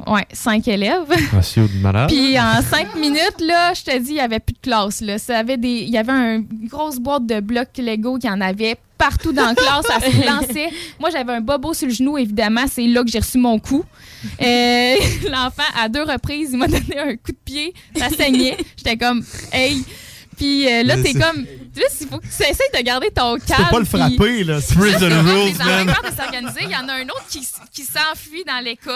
Ouais, 0.06 0.26
cinq 0.32 0.68
élèves. 0.68 1.08
De 1.08 1.82
malade? 1.82 2.08
Puis 2.08 2.38
en 2.38 2.62
cinq 2.62 2.94
minutes, 2.94 3.40
là, 3.40 3.74
je 3.74 3.82
te 3.82 3.98
dis, 3.98 4.10
il 4.10 4.14
n'y 4.14 4.20
avait 4.20 4.38
plus 4.38 4.52
de 4.52 4.60
classe. 4.60 5.00
Là. 5.00 5.18
Ça 5.18 5.38
avait 5.38 5.56
des, 5.56 5.80
il 5.80 5.90
y 5.90 5.98
avait 5.98 6.12
une 6.12 6.46
grosse 6.68 6.98
boîte 7.00 7.26
de 7.26 7.40
blocs 7.40 7.76
Lego 7.78 8.16
qui 8.18 8.28
en 8.30 8.40
avait 8.40 8.76
partout 8.98 9.32
dans 9.32 9.46
la 9.46 9.54
classe, 9.54 9.86
elle 10.02 10.12
se 10.12 10.26
lançait. 10.26 10.70
Moi, 10.98 11.10
j'avais 11.10 11.32
un 11.32 11.40
bobo 11.40 11.72
sur 11.72 11.86
le 11.86 11.94
genou, 11.94 12.18
évidemment. 12.18 12.64
C'est 12.70 12.86
là 12.86 13.02
que 13.02 13.10
j'ai 13.10 13.20
reçu 13.20 13.38
mon 13.38 13.58
coup. 13.58 13.84
Euh, 14.42 14.94
L'enfant, 15.30 15.62
à 15.80 15.88
deux 15.88 16.02
reprises, 16.02 16.50
il 16.52 16.58
m'a 16.58 16.66
donné 16.66 16.98
un 16.98 17.16
coup 17.16 17.32
de 17.32 17.38
pied. 17.44 17.72
Ça 17.96 18.10
saignait. 18.10 18.56
J'étais 18.76 18.96
comme, 18.96 19.24
hey. 19.52 19.84
Puis 20.38 20.66
euh, 20.72 20.82
là, 20.84 20.96
t'es 20.96 21.12
c'est- 21.12 21.18
comme. 21.18 21.44
Là, 21.76 21.84
il 22.00 22.06
faut 22.08 22.18
que 22.18 22.26
tu 22.26 22.42
essaies 22.42 22.70
de 22.76 22.82
garder 22.82 23.08
ton 23.14 23.36
calme. 23.38 23.44
Tu 23.46 23.54
peux 23.56 23.70
pas 23.70 23.78
le 23.78 23.84
puis- 23.84 23.98
frapper, 24.18 24.44
là. 24.44 24.60
C'est 24.60 24.74
Prison 24.78 24.98
rules, 25.06 25.56
man. 25.58 25.94
Il 26.60 26.70
y 26.70 26.76
en 26.76 26.88
a 26.88 26.92
un 26.94 27.04
autre 27.04 27.24
qui, 27.28 27.46
qui 27.72 27.82
s'enfuit 27.82 28.42
dans 28.44 28.58
l'école. 28.64 28.94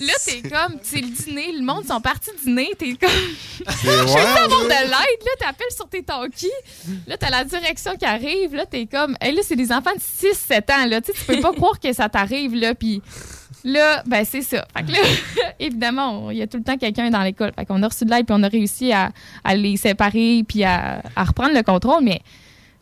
Là, 0.00 0.12
t'es 0.24 0.42
comme, 0.42 0.78
c'est 0.84 1.00
le 1.00 1.08
dîner, 1.08 1.52
le 1.52 1.64
monde 1.64 1.84
sont 1.86 2.00
partis 2.00 2.30
dîner. 2.44 2.70
T'es 2.78 2.94
comme, 2.94 3.10
je 3.58 3.86
veux 3.86 4.18
avoir 4.44 4.62
de 4.64 4.68
l'aide. 4.68 4.90
Là, 5.24 5.30
t'appelles 5.40 5.66
sur 5.74 5.88
tes 5.88 6.02
talkies. 6.04 6.50
Là, 7.08 7.16
t'as 7.16 7.30
la 7.30 7.44
direction 7.44 7.96
qui 7.96 8.04
arrive. 8.04 8.54
Là, 8.54 8.66
t'es 8.66 8.86
comme, 8.86 9.16
hey, 9.20 9.34
là, 9.34 9.42
c'est 9.44 9.56
des 9.56 9.72
enfants 9.72 9.94
de 9.94 10.00
6-7 10.00 10.72
ans. 10.72 10.86
Là, 10.86 11.00
tu 11.00 11.12
sais, 11.12 11.18
tu 11.18 11.24
peux 11.24 11.40
pas 11.40 11.52
croire 11.56 11.80
que 11.80 11.92
ça 11.92 12.08
t'arrive. 12.08 12.54
Là, 12.54 12.74
puis 12.76 13.02
là, 13.66 14.02
ben, 14.06 14.24
c'est 14.24 14.42
ça. 14.42 14.66
Fait 14.76 14.82
que 14.84 14.92
là, 14.92 14.98
évidemment, 15.60 16.30
il 16.30 16.38
y 16.38 16.42
a 16.42 16.46
tout 16.46 16.56
le 16.56 16.62
temps 16.62 16.76
quelqu'un 16.78 17.10
dans 17.10 17.22
l'école. 17.22 17.52
Fait 17.54 17.66
qu'on 17.66 17.82
a 17.82 17.88
reçu 17.88 18.04
de 18.04 18.10
l'aide, 18.10 18.26
puis 18.26 18.34
on 18.38 18.42
a 18.42 18.48
réussi 18.48 18.92
à, 18.92 19.10
à 19.44 19.54
les 19.54 19.76
séparer, 19.76 20.42
puis 20.46 20.64
à, 20.64 21.02
à 21.14 21.24
reprendre 21.24 21.54
le 21.54 21.62
contrôle. 21.62 22.02
Mais, 22.02 22.20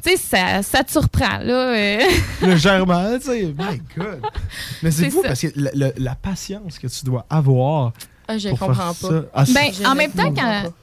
tu 0.05 0.11
sais, 0.11 0.17
ça, 0.17 0.63
ça 0.63 0.85
te 0.85 0.91
surprend. 0.93 1.39
Là, 1.43 1.55
euh. 1.75 1.99
légèrement, 2.43 3.19
tu 3.19 3.27
sais. 3.27 3.43
My 3.59 3.81
God. 3.97 4.21
Mais 4.83 4.91
c'est 4.91 5.11
fou 5.11 5.23
ça. 5.23 5.29
parce 5.29 5.41
que 5.41 5.49
la, 5.57 5.71
la- 5.75 5.93
la 5.97 6.15
patience 6.15 6.79
que 6.79 6.87
tu 6.87 7.05
dois 7.05 7.25
avoir. 7.31 7.93
Ah, 8.29 8.39
je 8.39 8.49
pour 8.51 8.59
faire 8.59 8.69
comprends 8.69 8.93
ça. 8.95 9.09
pas. 9.09 9.23
Ah, 9.35 9.45
Ben, 9.53 9.87
en 9.87 9.95
même 9.95 10.11
temps, 10.11 10.33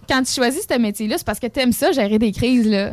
quand, 0.08 0.24
tu 0.24 0.32
choisis 0.34 0.62
ce 0.70 0.78
métier-là, 0.78 1.18
c'est 1.18 1.26
parce 1.26 1.40
que 1.40 1.48
t'aimes 1.48 1.72
ça, 1.74 1.92
gérer 1.92 2.20
des 2.20 2.32
crises, 2.32 2.68
là. 2.68 2.92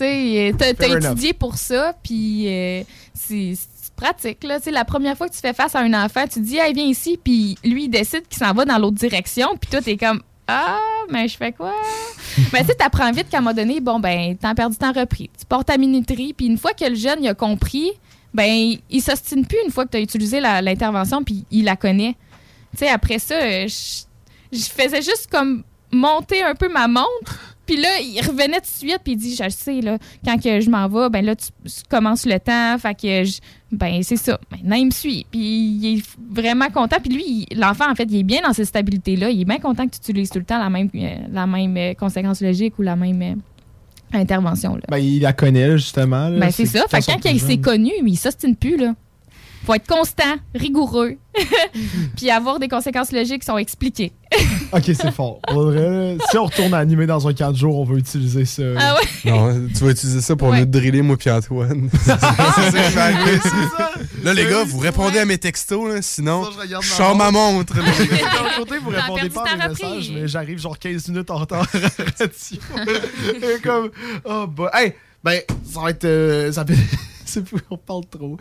Tu 0.00 0.06
sais, 0.06 0.54
t'as 0.56 0.72
t'as 0.72 0.96
étudié 0.96 1.34
pour 1.34 1.56
ça, 1.58 1.94
puis 2.02 2.48
euh, 2.48 2.82
c'est 3.12 3.52
pratique, 3.96 4.42
là. 4.44 4.58
La 4.72 4.86
première 4.86 5.14
fois 5.14 5.28
que 5.28 5.34
tu 5.34 5.40
fais 5.40 5.52
face 5.52 5.74
à 5.74 5.80
un 5.80 5.92
enfant, 5.92 6.24
tu 6.26 6.40
dis, 6.40 6.56
hey, 6.56 6.72
viens 6.72 6.86
ici, 6.86 7.20
puis 7.22 7.58
lui, 7.62 7.84
il 7.84 7.88
décide 7.90 8.26
qu'il 8.26 8.38
s'en 8.38 8.54
va 8.54 8.64
dans 8.64 8.78
l'autre 8.78 8.96
direction, 8.96 9.48
puis 9.60 9.70
toi, 9.70 9.82
t'es 9.82 9.98
comme, 9.98 10.22
ah, 10.48 10.78
mais 11.10 11.28
je 11.28 11.36
fais 11.36 11.52
quoi? 11.52 11.74
mais 12.52 12.60
tu 12.60 12.68
sais, 12.68 12.74
t'apprends 12.76 13.12
vite 13.12 13.28
qu'à 13.28 13.38
un 13.38 13.40
moment 13.42 13.54
donné, 13.54 13.80
bon, 13.80 14.00
ben, 14.00 14.38
temps 14.38 14.54
perdu, 14.54 14.76
temps 14.76 14.92
repris. 14.92 15.28
Tu 15.38 15.44
portes 15.44 15.66
ta 15.66 15.76
minuterie, 15.76 16.32
puis 16.32 16.46
une 16.46 16.56
fois 16.56 16.72
que 16.72 16.86
le 16.86 16.94
jeune, 16.94 17.22
il 17.22 17.28
a 17.28 17.34
compris, 17.34 17.92
ben, 18.32 18.76
il 18.88 19.02
s'ostine 19.02 19.44
plus 19.44 19.58
une 19.66 19.70
fois 19.70 19.84
que 19.84 19.90
tu 19.90 19.96
as 19.98 20.00
utilisé 20.00 20.40
l'intervention, 20.40 21.22
puis 21.22 21.44
il 21.50 21.64
la 21.66 21.76
connaît. 21.76 22.16
Tu 22.72 22.78
sais, 22.78 22.88
après 22.88 23.18
ça, 23.18 23.34
euh, 23.34 23.68
je 23.68 24.04
je 24.52 24.64
faisais 24.64 25.02
juste 25.02 25.28
comme 25.30 25.62
monter 25.92 26.42
un 26.42 26.54
peu 26.54 26.68
ma 26.68 26.88
montre. 26.88 27.49
Puis 27.70 27.80
là, 27.80 27.88
il 28.00 28.20
revenait 28.26 28.56
tout 28.56 28.62
de 28.62 28.66
suite, 28.66 28.98
puis 29.04 29.12
il 29.12 29.16
dit, 29.16 29.36
je 29.36 29.48
sais, 29.48 29.80
là, 29.80 29.96
quand 30.24 30.42
que 30.42 30.60
je 30.60 30.68
m'en 30.68 30.88
vais, 30.88 31.08
ben 31.08 31.24
là, 31.24 31.36
tu, 31.36 31.46
tu 31.64 31.82
commences 31.88 32.26
le 32.26 32.40
temps, 32.40 32.76
fait 32.78 32.94
que, 32.94 33.22
je- 33.24 33.38
ben 33.70 34.02
c'est 34.02 34.16
ça. 34.16 34.40
Maintenant, 34.50 34.74
il 34.74 34.86
me 34.86 34.90
suit, 34.90 35.24
puis 35.30 35.40
il 35.40 35.98
est 35.98 36.02
vraiment 36.32 36.68
content. 36.70 36.96
Puis 37.00 37.14
lui, 37.14 37.46
l'enfant, 37.54 37.88
en 37.88 37.94
fait, 37.94 38.08
il 38.10 38.18
est 38.18 38.22
bien 38.24 38.40
dans 38.44 38.52
cette 38.52 38.66
stabilité-là. 38.66 39.30
Il 39.30 39.42
est 39.42 39.44
bien 39.44 39.58
content 39.58 39.86
que 39.86 39.92
tu 39.92 39.98
utilises 40.10 40.30
tout 40.30 40.40
le 40.40 40.44
temps 40.44 40.58
la 40.58 40.68
même, 40.68 40.88
euh, 40.96 41.14
la 41.30 41.46
même 41.46 41.76
euh, 41.76 41.94
conséquence 41.94 42.40
logique 42.40 42.76
ou 42.80 42.82
la 42.82 42.96
même 42.96 43.22
euh, 43.22 43.34
intervention, 44.18 44.74
là. 44.74 44.82
Ben, 44.88 44.98
il 44.98 45.20
la 45.20 45.32
connaît, 45.32 45.78
justement. 45.78 46.28
là. 46.28 46.38
Ben 46.40 46.50
c'est 46.50 46.66
ça. 46.66 46.80
Fait 46.88 47.00
quand 47.06 47.30
il 47.30 47.40
s'est 47.40 47.58
connu, 47.58 47.92
il 48.04 48.16
s'ostine 48.16 48.56
plus, 48.56 48.76
là. 48.78 48.94
Faut 49.66 49.74
être 49.74 49.86
constant, 49.86 50.36
rigoureux, 50.54 51.16
puis 52.16 52.30
avoir 52.30 52.58
des 52.58 52.66
conséquences 52.68 53.12
logiques 53.12 53.40
qui 53.40 53.46
sont 53.46 53.58
expliquées. 53.58 54.12
Ok, 54.72 54.84
c'est 54.86 55.10
fort. 55.10 55.40
Pour 55.48 55.62
vrai, 55.64 56.16
si 56.30 56.38
on 56.38 56.44
retourne 56.44 56.72
à 56.74 56.78
animer 56.78 57.04
dans 57.04 57.26
un 57.26 57.34
4 57.34 57.56
jours, 57.56 57.80
on 57.80 57.84
va 57.84 57.96
utiliser 57.96 58.44
ça. 58.44 58.62
Ah 58.78 58.94
ouais? 58.94 59.30
Non, 59.32 59.68
tu 59.76 59.82
vas 59.82 59.90
utiliser 59.90 60.20
ça 60.20 60.36
pour 60.36 60.50
Ouais. 60.50 60.60
nous 60.60 60.66
driller, 60.66 61.02
moi 61.02 61.16
puis 61.16 61.28
Antoine. 61.28 61.90
C'est 62.04 62.90
ça. 62.92 63.10
Là, 64.22 64.32
les 64.32 64.44
gars, 64.44 64.62
vous 64.64 64.78
répondez 64.78 65.18
à 65.18 65.24
mes 65.24 65.38
textos, 65.38 65.92
là, 65.92 66.00
sinon, 66.02 66.44
Ça, 66.44 66.50
je 66.80 66.86
sors 66.88 67.16
ma 67.16 67.32
montre. 67.32 67.76
là. 67.78 67.82
D'un 67.82 68.58
côté, 68.58 68.78
vous 68.78 68.90
répondez 68.90 69.28
pas 69.30 69.44
à 69.44 69.56
mes 69.56 69.68
messages, 69.70 70.10
mais 70.14 70.28
j'arrive 70.28 70.60
genre 70.60 70.78
15 70.78 71.08
minutes 71.08 71.30
en 71.32 71.38
retard 71.38 71.66
à 71.74 71.78
la 71.78 71.88
radio. 71.88 73.56
Et 73.56 73.60
comme, 73.60 73.90
oh, 74.24 74.46
bah, 74.46 74.70
hey, 74.74 74.92
ben, 75.24 75.40
ça 75.68 75.80
va 75.80 75.90
être, 75.90 76.04
euh, 76.04 76.52
ça 76.52 76.64
on 77.70 77.76
parle 77.76 78.04
trop. 78.06 78.36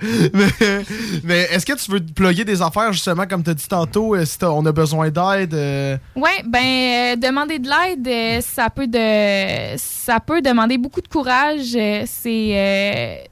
Mais, 1.24 1.48
est-ce 1.52 1.66
que 1.66 1.74
tu 1.74 1.92
veux 1.92 2.00
te 2.00 2.12
plugger 2.12 2.46
des 2.46 2.62
affaires, 2.62 2.94
justement, 2.94 3.26
comme 3.28 3.44
tu 3.44 3.50
as 3.50 3.54
dit 3.54 3.68
tantôt, 3.68 4.16
euh, 4.16 4.26
si 4.26 4.38
on 4.44 4.66
a 4.66 4.72
besoin 4.72 5.10
d'aide? 5.10 5.54
euh, 5.54 5.98
Ouais, 6.16 6.44
ben 6.46 6.60
euh, 6.64 7.16
demander 7.16 7.60
de 7.60 7.68
l'aide, 7.70 8.42
ça 8.44 8.70
peut 8.70 8.88
de 8.88 9.78
ça 9.78 10.20
peut 10.20 10.42
demander 10.42 10.78
beaucoup 10.78 11.02
de 11.02 11.08
courage. 11.08 11.78
c'est 12.06 13.30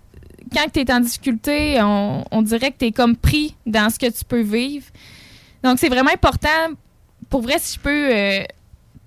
quand 0.53 0.65
tu 0.73 0.79
es 0.79 0.91
en 0.93 0.99
difficulté, 1.01 1.77
on, 1.81 2.23
on 2.31 2.41
dirait 2.41 2.71
que 2.71 2.77
tu 2.79 2.85
es 2.85 2.91
comme 2.91 3.15
pris 3.17 3.55
dans 3.65 3.89
ce 3.89 3.99
que 3.99 4.05
tu 4.09 4.23
peux 4.23 4.41
vivre. 4.41 4.85
Donc 5.63 5.77
c'est 5.79 5.89
vraiment 5.89 6.11
important 6.13 6.47
pour 7.29 7.41
vrai 7.41 7.55
si 7.59 7.75
je 7.75 7.79
peux 7.79 8.45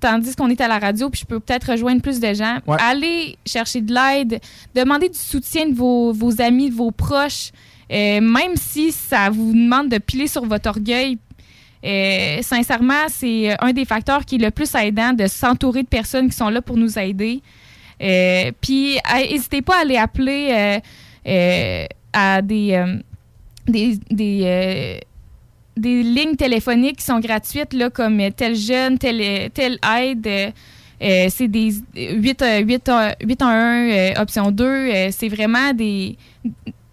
tandis 0.01 0.35
qu'on 0.35 0.49
est 0.51 0.61
à 0.61 0.69
la 0.69 0.79
radio, 0.79 1.11
puis 1.11 1.21
je 1.21 1.27
peux 1.27 1.39
peut-être 1.41 1.71
rejoindre 1.73 2.01
plus 2.03 2.19
de 2.21 2.33
gens, 2.35 2.59
Ouais. 2.67 2.77
aller 2.81 3.37
chercher 3.47 3.81
de 3.83 3.93
l'aide, 3.95 4.41
demander 4.75 5.09
du 5.09 5.19
soutien 5.19 5.67
de 5.69 5.75
vos, 5.75 6.13
vos 6.13 6.41
amis, 6.41 6.71
de 6.71 6.75
vos 6.75 6.91
proches, 6.91 7.51
euh, 7.93 8.21
même 8.21 8.57
si 8.57 8.93
ça 8.93 9.31
vous 9.31 9.53
demande 9.53 9.89
de 9.89 9.99
piler 9.99 10.27
sur 10.27 10.45
votre 10.47 10.69
orgueil, 10.69 11.19
euh, 11.85 12.39
sincèrement, 12.43 13.09
c'est 13.09 13.57
un 13.63 13.73
des 13.73 13.85
facteurs 13.85 14.25
qui 14.25 14.35
est 14.37 14.39
le 14.39 14.51
plus 14.51 14.75
aidant 14.75 15.13
de 15.13 15.27
s'entourer 15.27 15.83
de 15.83 15.89
personnes 15.89 16.29
qui 16.31 16.37
sont 16.37 16.49
là 16.51 16.61
pour 16.63 16.77
nous 16.77 16.99
aider. 16.99 17.41
Euh, 18.03 18.51
Puis, 18.61 18.99
n'hésitez 19.31 19.63
pas 19.63 19.79
à 19.79 19.81
aller 19.81 19.97
appeler 19.97 20.49
euh, 20.51 20.81
euh, 21.27 21.87
à 22.13 22.43
des, 22.43 22.73
euh, 22.75 22.97
des, 23.67 23.99
des, 24.11 24.43
euh, 24.45 24.99
des 25.81 26.03
lignes 26.03 26.37
téléphoniques 26.37 26.99
qui 26.99 27.05
sont 27.05 27.19
gratuites, 27.21 27.73
là, 27.73 27.91
comme 27.91 28.21
euh, 28.21 28.31
tel 28.37 28.55
jeune, 28.55 28.99
tel, 28.99 29.51
telle 29.53 29.79
aide. 29.99 30.27
euh, 30.27 30.51
euh, 31.03 31.29
c'est 31.31 31.49
des 31.49 31.75
8, 31.97 32.43
euh, 32.43 32.59
8, 32.61 32.89
euh, 32.91 33.13
811 33.25 33.93
euh, 33.93 34.21
option 34.23 34.51
2. 34.51 34.65
euh, 34.65 35.09
c'est 35.11 35.29
vraiment 35.29 35.73
des, 35.73 36.19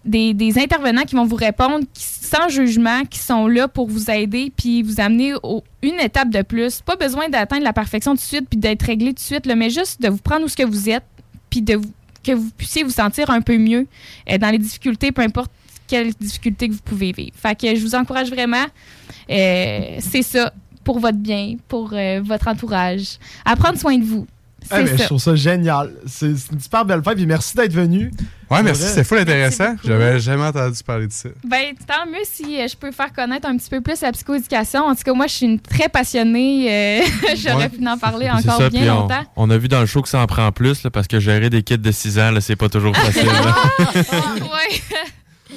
des, 0.04 0.32
des 0.32 0.58
intervenants 0.58 1.02
qui 1.02 1.14
vont 1.14 1.26
vous 1.26 1.36
répondre 1.36 1.84
sans 1.92 2.48
jugement, 2.48 3.02
qui 3.04 3.18
sont 3.18 3.46
là 3.46 3.68
pour 3.68 3.86
vous 3.88 4.10
aider 4.10 4.50
puis 4.56 4.82
vous 4.82 4.98
amener 5.00 5.34
au- 5.42 5.62
une 5.82 6.00
étape 6.00 6.30
de 6.30 6.40
plus. 6.42 6.80
Pas 6.80 6.96
besoin 6.96 7.28
d'atteindre 7.28 7.64
la 7.64 7.74
perfection 7.74 8.12
tout 8.12 8.16
de 8.18 8.22
suite 8.22 8.46
puis 8.48 8.58
d'être 8.58 8.82
réglé 8.82 9.08
tout 9.08 9.14
de 9.16 9.20
suite, 9.20 9.44
là, 9.44 9.54
mais 9.54 9.68
juste 9.70 10.00
de 10.00 10.08
vous 10.08 10.16
prendre 10.18 10.44
où 10.44 10.48
ce 10.48 10.56
que 10.56 10.64
vous 10.64 10.88
êtes 10.88 11.04
puis 11.50 11.60
de 11.60 11.76
vous- 11.76 11.92
que 12.24 12.32
vous 12.32 12.50
puissiez 12.56 12.82
vous 12.84 12.90
sentir 12.90 13.28
un 13.30 13.40
peu 13.42 13.58
mieux 13.58 13.86
euh, 14.30 14.38
dans 14.38 14.48
les 14.50 14.58
difficultés, 14.58 15.12
peu 15.12 15.22
importe 15.22 15.50
quelles 15.88 16.12
difficultés 16.14 16.68
que 16.68 16.74
vous 16.74 16.82
pouvez 16.84 17.12
vivre. 17.12 17.32
Fait 17.34 17.58
que 17.58 17.74
je 17.74 17.80
vous 17.80 17.94
encourage 17.94 18.28
vraiment. 18.30 18.66
Euh, 19.30 19.96
c'est 20.00 20.22
ça 20.22 20.52
pour 20.84 21.00
votre 21.00 21.18
bien, 21.18 21.56
pour 21.68 21.90
euh, 21.92 22.20
votre 22.24 22.48
entourage. 22.48 23.18
À 23.44 23.56
prendre 23.56 23.78
soin 23.78 23.96
de 23.98 24.04
vous. 24.04 24.26
Ah, 24.70 24.82
mais 24.82 24.90
je 24.90 24.96
ça. 24.96 25.04
trouve 25.06 25.20
ça 25.20 25.34
génial. 25.36 25.92
C'est 26.06 26.26
une 26.26 26.60
super 26.60 26.84
belle 26.84 27.02
fête, 27.02 27.14
puis 27.14 27.26
merci 27.26 27.56
d'être 27.56 27.72
venu. 27.72 28.10
Ouais, 28.50 28.62
merci, 28.62 28.82
c'est 28.92 29.04
full 29.04 29.18
intéressant. 29.18 29.76
J'avais 29.84 30.18
jamais 30.18 30.42
entendu 30.44 30.82
parler 30.84 31.06
de 31.06 31.12
ça. 31.12 31.28
Ben, 31.44 31.74
tant 31.86 32.04
mieux 32.10 32.24
si 32.24 32.60
euh, 32.60 32.66
je 32.68 32.76
peux 32.76 32.90
faire 32.90 33.12
connaître 33.12 33.46
un 33.48 33.56
petit 33.56 33.70
peu 33.70 33.80
plus 33.80 34.00
la 34.00 34.10
psychoéducation. 34.12 34.80
En 34.84 34.94
tout 34.94 35.02
cas, 35.04 35.12
moi, 35.14 35.26
je 35.26 35.34
suis 35.34 35.46
une 35.46 35.60
très 35.60 35.88
passionnée. 35.88 36.66
euh, 37.00 37.06
J'aurais 37.36 37.64
Ouais. 37.64 37.68
pu 37.68 37.86
en 37.86 37.96
parler 37.98 38.28
encore 38.28 38.58
ça, 38.58 38.68
bien 38.68 38.94
on, 38.94 39.00
longtemps. 39.02 39.24
on 39.36 39.48
a 39.50 39.56
vu 39.58 39.68
dans 39.68 39.80
le 39.80 39.86
show 39.86 40.02
que 40.02 40.08
ça 40.08 40.20
en 40.20 40.26
prend 40.26 40.50
plus, 40.52 40.82
là, 40.82 40.90
parce 40.90 41.06
que 41.06 41.20
gérer 41.20 41.50
des 41.50 41.62
kids 41.62 41.78
de 41.78 41.92
6 41.92 42.18
ans, 42.18 42.30
c'est 42.40 42.56
pas 42.56 42.68
toujours 42.68 42.94
facile. 42.96 43.26
là. 43.26 43.54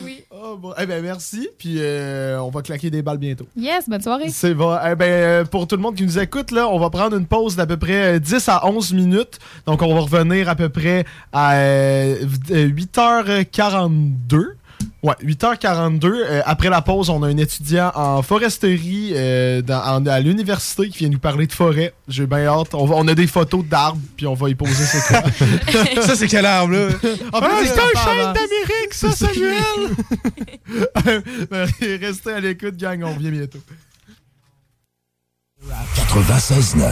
Oui. 0.04 0.24
Oh, 0.32 0.58
bon. 0.58 0.74
Eh 0.80 0.86
ben, 0.86 1.04
merci, 1.04 1.50
puis 1.58 1.76
euh, 1.78 2.40
on 2.42 2.50
va 2.50 2.62
claquer 2.62 2.90
des 2.90 3.02
balles 3.02 3.18
bientôt. 3.18 3.48
Yes, 3.56 3.88
bonne 3.90 4.02
soirée. 4.02 4.30
C'est 4.30 4.54
bon. 4.54 4.76
Eh 4.86 4.96
ben, 4.96 5.06
euh, 5.06 5.46
pour 5.46 5.68
tout 5.68 5.76
le 5.76 5.82
monde 5.82 5.96
qui 5.96 6.04
nous 6.04 6.20
écoute, 6.20 6.52
là, 6.52 6.68
on 6.68 6.80
va 6.80 6.90
prendre 6.90 7.16
une 7.18 7.26
pause 7.26 7.56
d'à 7.56 7.66
peu 7.66 7.78
près 7.78 8.16
euh, 8.16 8.20
10 8.20 8.50
à 8.50 8.66
11 8.68 8.94
minutes. 8.94 9.40
Donc, 9.66 9.82
on 9.82 9.94
va 9.94 10.00
revenir 10.02 10.50
à 10.50 10.56
peu 10.56 10.70
près 10.70 11.06
à 11.32 11.54
euh, 11.56 12.16
v- 12.22 12.56
euh, 12.56 12.68
8h42. 12.70 14.46
Ouais, 15.04 15.16
8h42. 15.24 16.06
Euh, 16.06 16.42
après 16.46 16.70
la 16.70 16.82
pause, 16.84 17.10
on 17.10 17.24
a 17.24 17.28
un 17.28 17.38
étudiant 17.38 17.92
en 17.96 18.22
foresterie 18.22 19.14
euh, 19.16 19.64
dans- 19.64 19.82
en- 19.84 20.06
à 20.06 20.20
l'université 20.20 20.90
qui 20.90 21.00
vient 21.00 21.10
nous 21.10 21.18
parler 21.18 21.48
de 21.48 21.54
forêt. 21.54 21.92
J'ai 22.08 22.28
bien 22.28 22.46
hâte. 22.46 22.76
On, 22.76 22.86
va- 22.86 22.96
on 22.98 23.08
a 23.08 23.16
des 23.16 23.26
photos 23.26 23.66
d'arbres, 23.66 24.00
puis 24.16 24.28
on 24.28 24.36
va 24.36 24.50
y 24.50 24.56
poser 24.56 24.86
c'est 24.86 25.02
quoi. 25.08 25.24
ça, 26.04 26.16
c'est 26.16 26.28
quel 26.28 26.46
arbre, 26.46 26.74
là? 26.74 26.90
En 27.34 27.40
Ah, 27.42 27.50
c'est 27.64 27.80
un 27.80 28.04
chêne 28.04 28.34
d'Amérique, 28.34 28.94
ça, 28.94 29.12
Samuel! 29.12 29.90
Restez 32.02 32.34
à 32.34 32.40
l'écoute, 32.40 32.78
gang. 32.78 33.02
On 33.04 33.14
revient 33.16 33.32
bientôt. 33.32 33.60
96.9. 35.96 36.92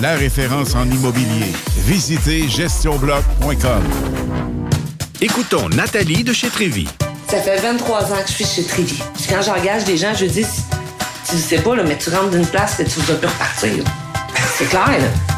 La 0.00 0.14
référence 0.14 0.74
en 0.74 0.84
immobilier. 0.90 1.52
Visitez 1.84 2.48
gestionbloc.com. 2.48 3.82
Écoutons 5.20 5.68
Nathalie 5.68 6.24
de 6.24 6.32
chez 6.32 6.48
Trévy. 6.48 6.88
Ça 7.28 7.38
fait 7.42 7.58
23 7.58 8.12
ans 8.12 8.22
que 8.22 8.28
je 8.28 8.32
suis 8.32 8.44
chez 8.46 8.64
Trévy. 8.64 9.02
Puis 9.14 9.26
quand 9.28 9.42
j'engage 9.42 9.84
des 9.84 9.98
gens, 9.98 10.14
je 10.14 10.24
dis, 10.24 10.46
tu 11.28 11.36
sais 11.36 11.58
pas, 11.58 11.76
là, 11.76 11.82
mais 11.84 11.98
tu 11.98 12.08
rentres 12.08 12.30
d'une 12.30 12.46
place 12.46 12.80
et 12.80 12.84
tu 12.84 13.00
vas 13.00 13.14
plus 13.14 13.28
repartir. 13.28 13.84
C'est 14.56 14.68
clair, 14.70 14.88
là. 14.88 15.37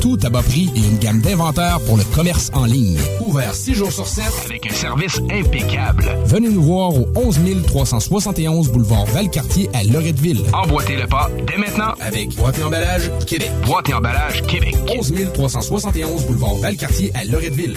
tout 0.00 0.18
à 0.22 0.30
bas 0.30 0.42
prix 0.42 0.70
et 0.74 0.80
une 0.80 0.98
gamme 0.98 1.20
d'inventaires 1.20 1.78
pour 1.86 1.96
le 1.96 2.04
commerce 2.14 2.50
en 2.54 2.64
ligne. 2.64 2.98
Ouvert 3.26 3.54
6 3.54 3.74
jours 3.74 3.92
sur 3.92 4.06
7 4.06 4.24
avec 4.46 4.66
un 4.66 4.74
service 4.74 5.20
impeccable. 5.30 6.04
Venez 6.24 6.48
nous 6.48 6.62
voir 6.62 6.94
au 6.94 7.06
11 7.14 7.38
371 7.66 8.70
boulevard 8.70 9.04
Valcartier 9.06 9.68
à 9.74 9.84
Loretteville. 9.84 10.42
Emboîtez 10.52 10.96
le 10.96 11.06
pas 11.06 11.30
dès 11.46 11.58
maintenant 11.58 11.94
avec 12.00 12.34
Boîte 12.36 12.58
et 12.58 12.62
Emballage 12.62 13.10
Québec. 13.26 13.50
Boîte 13.66 13.88
et 13.88 13.94
Emballage 13.94 14.42
Québec. 14.42 14.76
11 14.98 15.12
371 15.34 16.26
boulevard 16.26 16.54
Valcartier 16.56 17.12
à 17.14 17.24
Loretteville. 17.24 17.76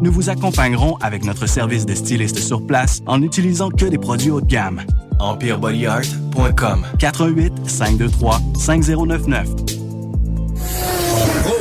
Nous 0.00 0.12
vous 0.12 0.30
accompagnerons 0.30 0.96
avec 0.96 1.24
notre 1.24 1.46
service 1.46 1.86
de 1.86 1.94
styliste 1.94 2.38
sur 2.38 2.66
place 2.66 3.00
en 3.06 3.18
n'utilisant 3.18 3.70
que 3.70 3.86
des 3.86 3.98
produits 3.98 4.30
haut 4.30 4.40
de 4.40 4.46
gamme. 4.46 4.82
EmpireBodyArt.com 5.20 6.86
418 6.98 7.68
523 7.68 8.40
5099 8.58 9.48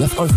9291. 0.00 0.30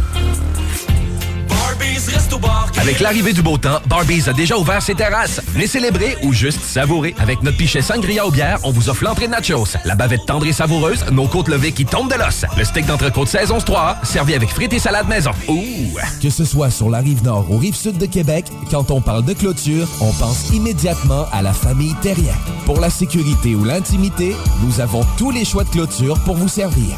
Avec 2.82 3.00
l'arrivée 3.00 3.32
du 3.32 3.42
beau 3.42 3.58
temps, 3.58 3.80
Barbies 3.88 4.28
a 4.28 4.34
déjà 4.34 4.58
ouvert 4.58 4.82
ses 4.82 4.94
terrasses. 4.94 5.40
Venez 5.54 5.68
célébrer 5.68 6.18
ou 6.24 6.34
juste 6.34 6.60
savourer. 6.60 7.16
Avec 7.20 7.42
notre 7.44 7.56
pichet 7.56 7.82
sangria 7.82 8.26
aux 8.26 8.32
bières, 8.32 8.60
on 8.64 8.72
vous 8.72 8.90
offre 8.90 9.06
l'entrée 9.06 9.28
de 9.28 9.32
nachos, 9.32 9.78
la 9.86 9.96
bavette 9.96 10.26
tendre 10.26 10.46
et 10.46 10.52
savoureuse, 10.52 11.06
nos 11.12 11.28
côtes 11.28 11.48
levées 11.48 11.72
qui 11.72 11.86
tombent 11.86 12.12
de 12.12 12.18
l'os, 12.18 12.44
le 12.58 12.64
steak 12.66 12.88
d'entrecôte 12.88 13.30
saison 13.30 13.60
3 13.60 14.00
servi 14.04 14.34
avec 14.34 14.50
frites 14.50 14.74
et 14.74 14.80
salade 14.80 15.08
maison. 15.08 15.32
Ouh! 15.48 15.98
Que 16.22 16.30
ce 16.30 16.44
soit 16.44 16.72
sur 16.72 16.90
la 16.90 17.00
rive 17.00 17.24
nord 17.24 17.50
ou 17.50 17.58
rive 17.58 17.76
sud 17.76 17.98
de 17.98 18.06
Québec, 18.06 18.46
quand 18.70 18.92
on 18.92 19.00
parle 19.00 19.24
de 19.24 19.34
clôture, 19.34 19.88
on 20.02 20.12
pense 20.12 20.50
immédiatement 20.50 21.28
à 21.32 21.42
la 21.42 21.54
famille 21.54 21.96
Terrien. 22.02 22.36
Pour 22.66 22.82
la 22.82 22.90
sécurité 22.90 23.56
ou 23.56 23.64
l'intimité, 23.64 24.36
nous 24.64 24.82
avons 24.82 25.06
tous 25.18 25.32
les 25.32 25.46
choix 25.46 25.64
de 25.64 25.70
clôture 25.70 26.20
pour 26.26 26.36
vous 26.36 26.50
servir. 26.50 26.98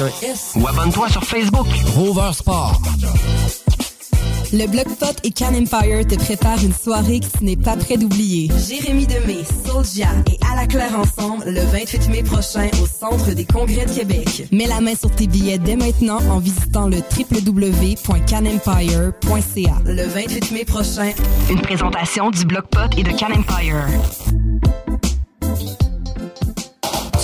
un 0.00 0.08
S. 0.22 0.52
Ou 0.56 0.66
abonne-toi 0.66 1.08
sur 1.08 1.22
Facebook. 1.24 1.68
Rover 1.94 2.32
Sport. 2.32 2.80
Le 4.52 4.66
Bloc 4.66 4.88
Pot 4.98 5.16
et 5.22 5.30
Can 5.30 5.54
Empire 5.54 6.04
te 6.08 6.16
préparent 6.16 6.64
une 6.64 6.74
soirée 6.74 7.20
que 7.20 7.26
tu 7.38 7.44
n'es 7.44 7.54
pas 7.56 7.76
prêt 7.76 7.96
d'oublier. 7.96 8.50
Jérémy 8.68 9.06
Demé, 9.06 9.44
Soulja 9.64 10.08
et 10.26 10.36
À 10.50 10.56
la 10.56 10.66
Claire 10.66 10.98
ensemble 10.98 11.44
le 11.46 11.60
28 11.60 12.08
mai 12.08 12.24
prochain 12.24 12.68
au 12.82 12.86
Centre 12.86 13.30
des 13.32 13.44
Congrès 13.44 13.86
de 13.86 13.92
Québec. 13.92 14.48
Mets 14.50 14.66
la 14.66 14.80
main 14.80 14.96
sur 14.96 15.14
tes 15.14 15.28
billets 15.28 15.58
dès 15.58 15.76
maintenant 15.76 16.18
en 16.30 16.40
visitant 16.40 16.88
le 16.88 16.96
www.canempire.ca. 16.96 19.74
Le 19.84 20.04
28 20.04 20.50
mai 20.50 20.64
prochain, 20.64 21.12
Une 21.48 21.60
présentation 21.60 22.30
du 22.30 22.44
Bloc 22.44 22.66
Pot 22.66 22.90
et 22.96 23.04
de 23.04 23.10
Can 23.10 23.30
Empire. 23.32 23.86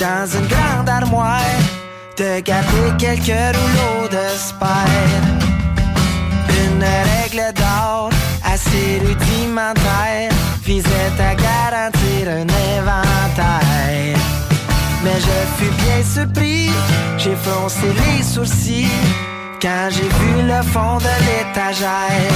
dans 0.00 0.26
une 0.26 0.46
grande 0.46 0.88
armoire, 0.88 1.60
de 2.16 2.40
garder 2.40 2.90
quelques 2.98 3.56
rouleaux 3.56 4.08
de 4.08 4.26
spire. 4.34 5.24
Une 6.64 6.82
règle 6.82 7.52
d'or 7.54 8.08
assez 8.42 9.02
rudimentaire 9.04 10.32
visait 10.64 11.16
à 11.18 11.34
garantir 11.34 12.28
un 12.28 12.48
inventaire. 12.78 14.18
Mais 15.04 15.20
je 15.26 15.38
fus 15.56 15.72
bien 15.82 16.02
surpris, 16.02 16.70
j'ai 17.18 17.36
froncé 17.36 17.88
les 18.02 18.22
sourcils 18.22 18.88
quand 19.60 19.88
j'ai 19.90 20.08
vu 20.20 20.46
le 20.46 20.62
fond 20.62 20.96
de 20.96 21.14
l'étagère. 21.26 22.32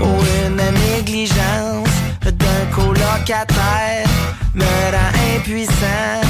Oh, 0.00 0.22
une 0.46 0.56
négligence 0.56 1.87
d'un 2.32 2.66
colocataire 2.74 4.06
me 4.54 4.64
rend 4.64 5.12
impuissant, 5.36 6.20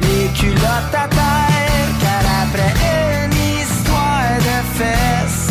les 0.00 0.28
culottes 0.38 0.94
à 0.94 1.08
terre, 1.08 1.88
car 2.00 2.22
après 2.42 2.72
une 3.24 3.38
histoire 3.60 4.36
de 4.48 4.58
fesses, 4.76 5.48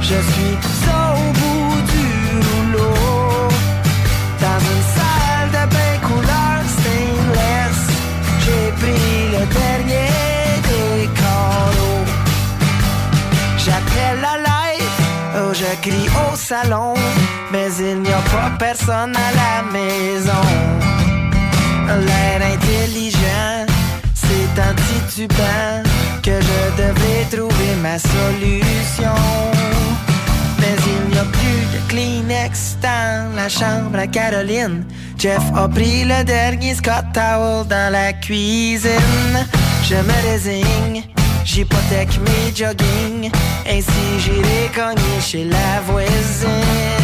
je 0.00 0.18
suis 0.32 0.56
au 0.88 1.32
bout 1.38 1.76
du 1.92 2.08
rouleau. 2.46 3.48
Dans 4.40 4.60
une 4.72 4.84
salle 4.96 5.50
de 5.56 5.64
bain 5.74 5.96
couleur 6.08 6.60
stainless, 6.76 7.80
j'ai 8.44 8.66
pris 8.80 9.18
le 9.34 9.42
dernier 9.60 10.11
je 15.54 15.64
crie 15.82 16.08
au 16.08 16.36
salon, 16.36 16.94
mais 17.50 17.68
il 17.78 18.00
n'y 18.02 18.12
a 18.12 18.22
pas 18.30 18.52
personne 18.58 19.14
à 19.16 19.30
la 19.40 19.70
maison. 19.70 20.44
L'air 21.86 22.40
intelligent, 22.54 23.66
c'est 24.14 24.60
en 24.60 24.74
titubant 24.88 25.82
que 26.22 26.30
je 26.30 26.82
devrais 26.82 27.24
trouver 27.30 27.74
ma 27.82 27.98
solution. 27.98 29.14
Mais 30.58 30.76
il 30.86 31.12
n'y 31.12 31.18
a 31.18 31.24
plus 31.24 31.64
de 31.74 31.88
Kleenex 31.88 32.78
dans 32.80 33.34
la 33.34 33.48
chambre 33.48 33.98
à 33.98 34.06
Caroline. 34.06 34.84
Jeff 35.18 35.42
a 35.54 35.68
pris 35.68 36.04
le 36.04 36.24
dernier 36.24 36.74
Scott 36.74 37.04
Towel 37.12 37.66
dans 37.66 37.92
la 37.92 38.12
cuisine. 38.12 39.46
Je 39.84 39.96
me 39.96 40.30
résigne, 40.30 41.02
j'hypothèque 41.44 42.18
mes 42.20 42.54
jogging. 42.54 43.30
Ainsi 43.68 43.90
j'irai 44.18 44.70
cogner 44.74 45.20
chez 45.20 45.44
la 45.44 45.80
voisine. 45.86 47.01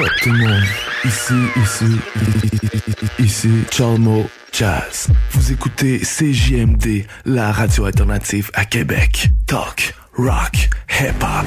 Up 0.00 0.10
tout 0.22 0.32
le 0.32 0.38
monde? 0.38 0.64
Ici, 1.04 1.34
ici, 1.62 1.84
ici, 3.18 3.50
Chalmo 3.70 4.28
Jazz. 4.52 5.08
Vous 5.30 5.52
écoutez 5.52 6.00
CJMD, 6.00 7.04
la 7.24 7.52
radio 7.52 7.84
alternative 7.84 8.50
à 8.54 8.64
Québec. 8.64 9.28
Talk, 9.46 9.94
rock, 10.16 10.68
hip-hop. 11.00 11.46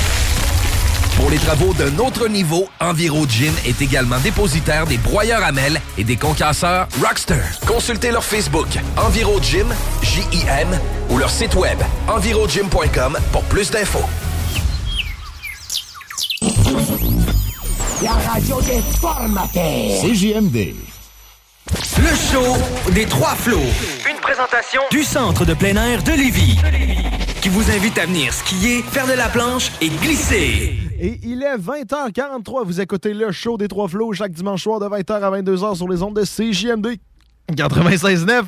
Pour 1.21 1.29
les 1.29 1.37
travaux 1.37 1.71
d'un 1.75 1.99
autre 1.99 2.27
niveau, 2.27 2.67
Enviro 2.79 3.27
Gym 3.27 3.53
est 3.63 3.79
également 3.79 4.17
dépositaire 4.17 4.87
des 4.87 4.97
broyeurs 4.97 5.43
à 5.43 5.51
mêles 5.51 5.79
et 5.95 6.03
des 6.03 6.17
concasseurs 6.17 6.87
Rockster. 6.99 7.43
Consultez 7.67 8.09
leur 8.09 8.23
Facebook 8.23 8.67
Enviro 8.97 9.39
Gym, 9.39 9.67
J-I-M, 10.01 10.67
ou 11.11 11.19
leur 11.19 11.29
site 11.29 11.53
web 11.53 11.77
envirogym.com 12.07 13.19
pour 13.31 13.43
plus 13.43 13.69
d'infos. 13.69 14.03
La 18.01 18.13
radio 18.31 18.59
des 18.61 18.81
formateurs. 18.99 20.01
CJMD. 20.01 20.73
Le 21.99 22.15
show 22.31 22.57
des 22.93 23.05
trois 23.05 23.35
flots. 23.35 23.59
Une 24.09 24.19
présentation 24.21 24.81
Du 24.89 25.03
centre 25.03 25.45
de 25.45 25.53
plein 25.53 25.75
air 25.75 26.01
de 26.01 26.13
Lévis. 26.13 26.57
Qui 27.43 27.49
vous 27.49 27.69
invite 27.69 27.99
à 27.99 28.07
venir 28.07 28.33
skier, 28.33 28.83
faire 28.91 29.05
de 29.05 29.13
la 29.13 29.29
planche 29.29 29.71
et 29.81 29.89
glisser. 29.89 30.90
Et 31.03 31.19
il 31.23 31.41
est 31.41 31.57
20h43. 31.57 32.63
Vous 32.63 32.79
écoutez 32.79 33.15
le 33.15 33.31
show 33.31 33.57
des 33.57 33.67
Trois 33.67 33.87
Flots 33.87 34.13
chaque 34.13 34.33
dimanche 34.33 34.61
soir 34.61 34.79
de 34.79 34.85
20h 34.85 35.13
à 35.13 35.31
22h 35.41 35.75
sur 35.75 35.87
les 35.89 36.03
ondes 36.03 36.15
de 36.15 36.23
CJMD. 36.23 36.97
96.9, 37.51 38.43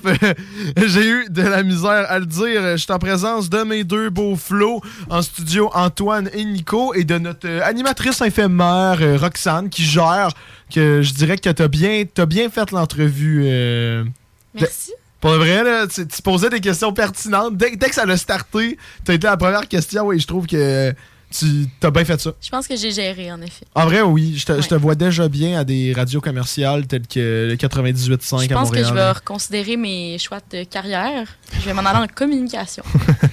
j'ai 0.88 1.06
eu 1.10 1.26
de 1.30 1.42
la 1.42 1.64
misère 1.64 2.06
à 2.10 2.20
le 2.20 2.26
dire. 2.28 2.62
Je 2.62 2.78
suis 2.78 2.92
en 2.94 3.00
présence 3.00 3.50
de 3.50 3.64
mes 3.64 3.84
deux 3.84 4.10
beaux 4.12 4.36
flots 4.36 4.82
en 5.10 5.22
studio, 5.24 5.70
Antoine 5.74 6.30
et 6.32 6.46
Nico, 6.46 6.94
et 6.94 7.04
de 7.04 7.18
notre 7.18 7.48
euh, 7.50 7.60
animatrice 7.66 8.22
éphémère, 8.22 9.00
euh, 9.02 9.18
Roxane, 9.18 9.70
qui 9.70 9.84
gère, 9.84 10.30
que 10.74 11.02
je 11.02 11.14
dirais 11.16 11.38
que 11.38 11.50
t'as 11.50 11.68
bien, 11.68 12.04
t'as 12.14 12.28
bien 12.28 12.50
fait 12.50 12.70
l'entrevue. 12.72 13.44
euh, 13.46 14.06
Merci. 14.54 14.92
de- 14.92 14.96
Pour 15.20 15.32
le 15.32 15.38
vrai, 15.38 15.64
là, 15.64 15.88
tu, 15.88 16.08
tu 16.08 16.22
posais 16.22 16.50
des 16.50 16.62
questions 16.62 16.94
pertinentes. 16.94 17.58
Dès, 17.58 17.76
dès 17.76 17.90
que 17.90 17.96
ça 17.96 18.06
l'a 18.06 18.16
starté, 18.16 18.78
t'as 19.04 19.16
été 19.16 19.28
la 19.28 19.36
première 19.38 19.68
question 19.68 20.14
et 20.14 20.20
je 20.20 20.28
trouve 20.28 20.46
que 20.48 20.94
tu 21.40 21.68
as 21.82 21.92
bien 21.92 22.06
fait 22.06 22.20
ça. 22.22 22.32
Je 22.42 22.50
pense 22.50 22.68
que 22.68 22.76
j'ai 22.76 22.92
géré, 22.92 23.32
en 23.32 23.42
effet. 23.42 23.66
En 23.76 23.86
vrai, 23.86 24.02
oui. 24.02 24.36
Je 24.38 24.46
te, 24.46 24.62
je 24.62 24.68
te 24.68 24.76
vois 24.76 24.96
déjà 24.96 25.28
bien 25.28 25.60
à 25.60 25.64
des 25.64 25.94
radios 25.94 26.22
commerciales 26.22 26.86
telles 26.88 27.08
que 27.08 27.48
le 27.50 27.56
98.5 27.56 28.48
Je 28.48 28.54
à 28.54 28.58
pense 28.58 28.70
que 28.70 28.76
Montréal. 28.76 28.86
je 28.88 28.94
vais 28.94 29.12
reconsidérer 29.12 29.78
mes 29.78 30.18
choix 30.20 30.40
de 30.52 30.64
carrière. 30.64 31.28
Je 31.60 31.66
vais 31.66 31.74
m'en 31.74 31.82
aller 31.82 32.00
en 32.00 32.08
communication. 32.08 32.84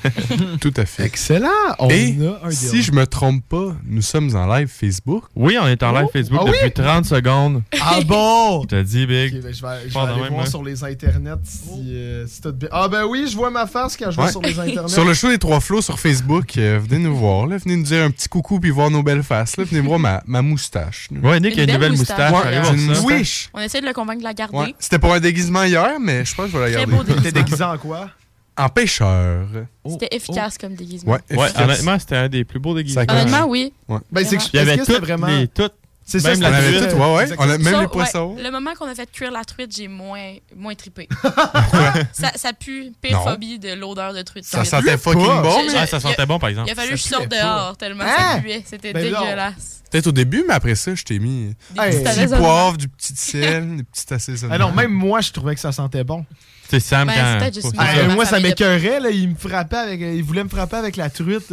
Tout 0.61 0.73
à 0.77 0.85
fait. 0.87 1.05
Excellent. 1.05 1.49
On 1.79 1.89
Et 1.91 2.17
a 2.43 2.47
un 2.47 2.51
si 2.51 2.83
je 2.83 2.93
me 2.93 3.07
trompe 3.07 3.45
pas, 3.49 3.77
nous 3.87 4.03
sommes 4.03 4.35
en 4.37 4.47
live 4.55 4.69
Facebook. 4.69 5.25
Oui, 5.37 5.57
on 5.61 5.67
est 5.67 5.83
en 5.83 5.93
live 5.93 6.07
Oh. 6.09 6.11
Facebook 6.13 6.41
Ah 6.43 6.47
oui? 6.51 6.57
depuis 6.63 6.83
30 6.83 7.05
secondes. 7.05 7.63
Ah 7.83 8.01
bon? 8.07 8.63
Je 8.63 8.67
te 8.69 8.83
dis, 8.83 9.07
Big. 9.07 9.35
Ok, 9.37 9.43
ben, 9.43 9.53
je 9.55 9.63
vais, 9.63 9.89
je 9.89 9.95
vais 9.95 10.01
aller 10.01 10.09
même, 10.11 10.19
voir 10.19 10.31
moi. 10.33 10.47
sur 10.47 10.63
les 10.63 10.85
internets 10.85 11.31
si, 11.45 11.95
euh, 11.95 12.27
si 12.27 12.41
t'as 12.41 12.51
de 12.51 12.57
bien. 12.57 12.69
Ah 12.73 12.89
ben 12.89 13.05
oui, 13.05 13.27
je 13.31 13.37
vois 13.37 13.51
ma 13.51 13.67
face 13.67 13.97
quand 13.97 14.11
je 14.11 14.21
vais 14.21 14.31
sur 14.31 14.43
les 14.43 14.59
internets. 14.59 14.89
Sur 14.89 15.05
le 15.05 15.15
show 15.15 15.29
des 15.29 15.39
Trois 15.39 15.61
Flots 15.61 15.83
sur 15.83 15.99
Facebook, 15.99 16.57
euh, 16.59 16.79
venez 16.83 17.03
nous 17.03 17.17
voir. 17.17 17.47
Là. 17.47 17.57
Venez 17.59 17.77
nous 17.77 17.90
dire 17.95 18.05
un 18.05 18.11
petit 18.11 18.29
coucou 18.29 18.61
puis 18.61 18.71
voir 18.71 18.91
nos 18.91 19.03
belles 19.03 19.23
faces. 19.23 19.57
Là. 19.57 19.65
Venez 19.65 19.81
voir 19.81 19.99
ma, 19.99 20.23
ma 20.27 20.43
moustache. 20.43 21.09
Ouais, 21.23 21.41
Nick 21.41 21.59
a 21.59 21.63
une 21.63 21.67
belle 21.67 21.75
nouvelle 21.77 21.93
moustache, 21.93 22.33
moustache. 22.33 22.71
Ouais, 22.71 22.75
une 22.77 22.87
moustache. 22.87 23.51
On 23.55 23.61
essaie 23.61 23.81
de 23.81 23.87
le 23.87 23.93
convaincre 23.93 24.21
de 24.21 24.25
la 24.25 24.35
garder. 24.35 24.57
Ouais. 24.57 24.75
C'était 24.79 24.99
pour 24.99 25.13
un 25.13 25.21
déguisement 25.21 25.65
hier, 25.65 25.99
mais 26.01 26.25
je 26.25 26.35
pense 26.35 26.47
que 26.47 26.53
je 26.53 26.59
vais 26.59 26.71
la 26.71 26.85
Très 26.85 26.87
garder. 26.87 27.23
T'es 27.23 27.33
déguisé 27.33 27.65
en 27.65 27.79
quoi? 27.79 28.11
En 28.57 28.69
pêcheur. 28.69 29.47
C'était 29.89 30.09
efficace 30.11 30.59
comme 30.59 30.75
déguisement. 30.75 31.19
Ouais, 31.31 31.49
honnêtement, 31.57 31.99
c'était 31.99 32.17
un 32.17 32.29
des 32.29 32.45
plus 32.45 32.59
beaux 32.59 32.75
déguisements. 32.75 33.05
Honnêtement, 33.09 33.47
oui. 33.47 33.73
Ouais. 33.89 33.99
Ben, 34.11 34.25
c'est 34.25 34.37
toutes 34.39 35.01
vraiment. 35.01 35.27
les, 35.27 35.49
toutes, 35.49 35.75
C'est 36.11 36.21
ça, 36.21 36.35
la 36.35 36.51
truite. 36.63 36.89
tout, 36.91 36.97
ouais, 36.97 37.15
ouais. 37.17 37.29
On 37.39 37.43
a 37.43 37.59
même 37.59 37.63
Ça, 37.63 37.81
les 37.83 37.87
poissons. 37.89 38.35
ouais, 38.37 38.43
le 38.43 38.51
moment 38.51 38.71
qu'on 38.79 38.87
a 38.89 38.95
fait 38.95 39.11
cuire 39.11 39.31
la 39.31 39.45
truite, 39.45 39.75
j'ai 39.75 39.89
moins, 39.89 40.35
moins 40.57 40.75
trippé. 40.75 41.09
ça, 42.13 42.33
ça 42.35 42.53
pue 42.53 42.93
pire 43.01 43.19
Non. 43.19 43.33
phobie 43.33 43.59
de 43.59 43.73
l'odeur 43.75 44.13
de 44.15 44.23
truite. 44.23 44.45
Ça 44.45 44.65
sentait 44.65 44.97
fucking 44.99 45.21
bon. 45.43 45.51
Je- 45.69 45.73
mais- 45.73 45.81
je- 45.83 45.87
ça 45.91 46.01
sentait 46.01 46.27
bon, 46.27 46.39
par 46.39 46.49
exemple. 46.51 46.69
Il 46.69 46.73
a 46.73 46.75
fallu 46.75 46.91
que 46.91 46.97
je 46.97 47.03
sorte 47.03 47.29
dehors 47.29 47.77
tellement 47.77 48.05
Hein? 48.05 48.35
ça 48.37 48.41
puait. 48.41 48.63
C'était 48.67 48.93
Ben 48.93 49.03
dégueulasse. 49.05 49.83
Peut-être 49.91 50.07
au 50.07 50.13
début, 50.13 50.45
mais 50.47 50.55
après 50.55 50.75
ça, 50.77 50.95
je 50.95 51.03
t'ai 51.03 51.19
mis 51.19 51.55
Des 51.75 51.81
Hey. 51.81 52.03
petits 52.05 52.21
du 52.21 52.27
petit 52.27 52.37
poivre, 52.37 52.77
du 52.77 52.89
petit 52.89 53.17
sel, 53.17 53.77
des 53.79 53.83
petites 53.83 54.13
assaisonnements. 54.13 54.59
Non, 54.59 54.73
même 54.73 54.93
moi, 54.93 55.21
je 55.21 55.33
trouvais 55.33 55.55
que 55.55 55.61
ça 55.61 55.73
sentait 55.73 56.05
bon. 56.05 56.25
C'est 56.71 56.79
Sam 56.79 57.09
Ben, 57.09 57.41
quand. 57.41 57.53
juste 57.55 57.75
moi. 57.75 57.85
Ah, 58.23 58.25
ça 58.27 58.39
m'écœurait, 58.39 59.01
là. 59.01 59.11
Il 59.11 59.31
me 59.31 59.35
frappait 59.35 59.77
avec. 59.77 60.01
Il 60.01 60.23
voulait 60.23 60.45
me 60.45 60.49
frapper 60.49 60.77
avec 60.77 60.97
la 60.97 61.11
truite. 61.11 61.51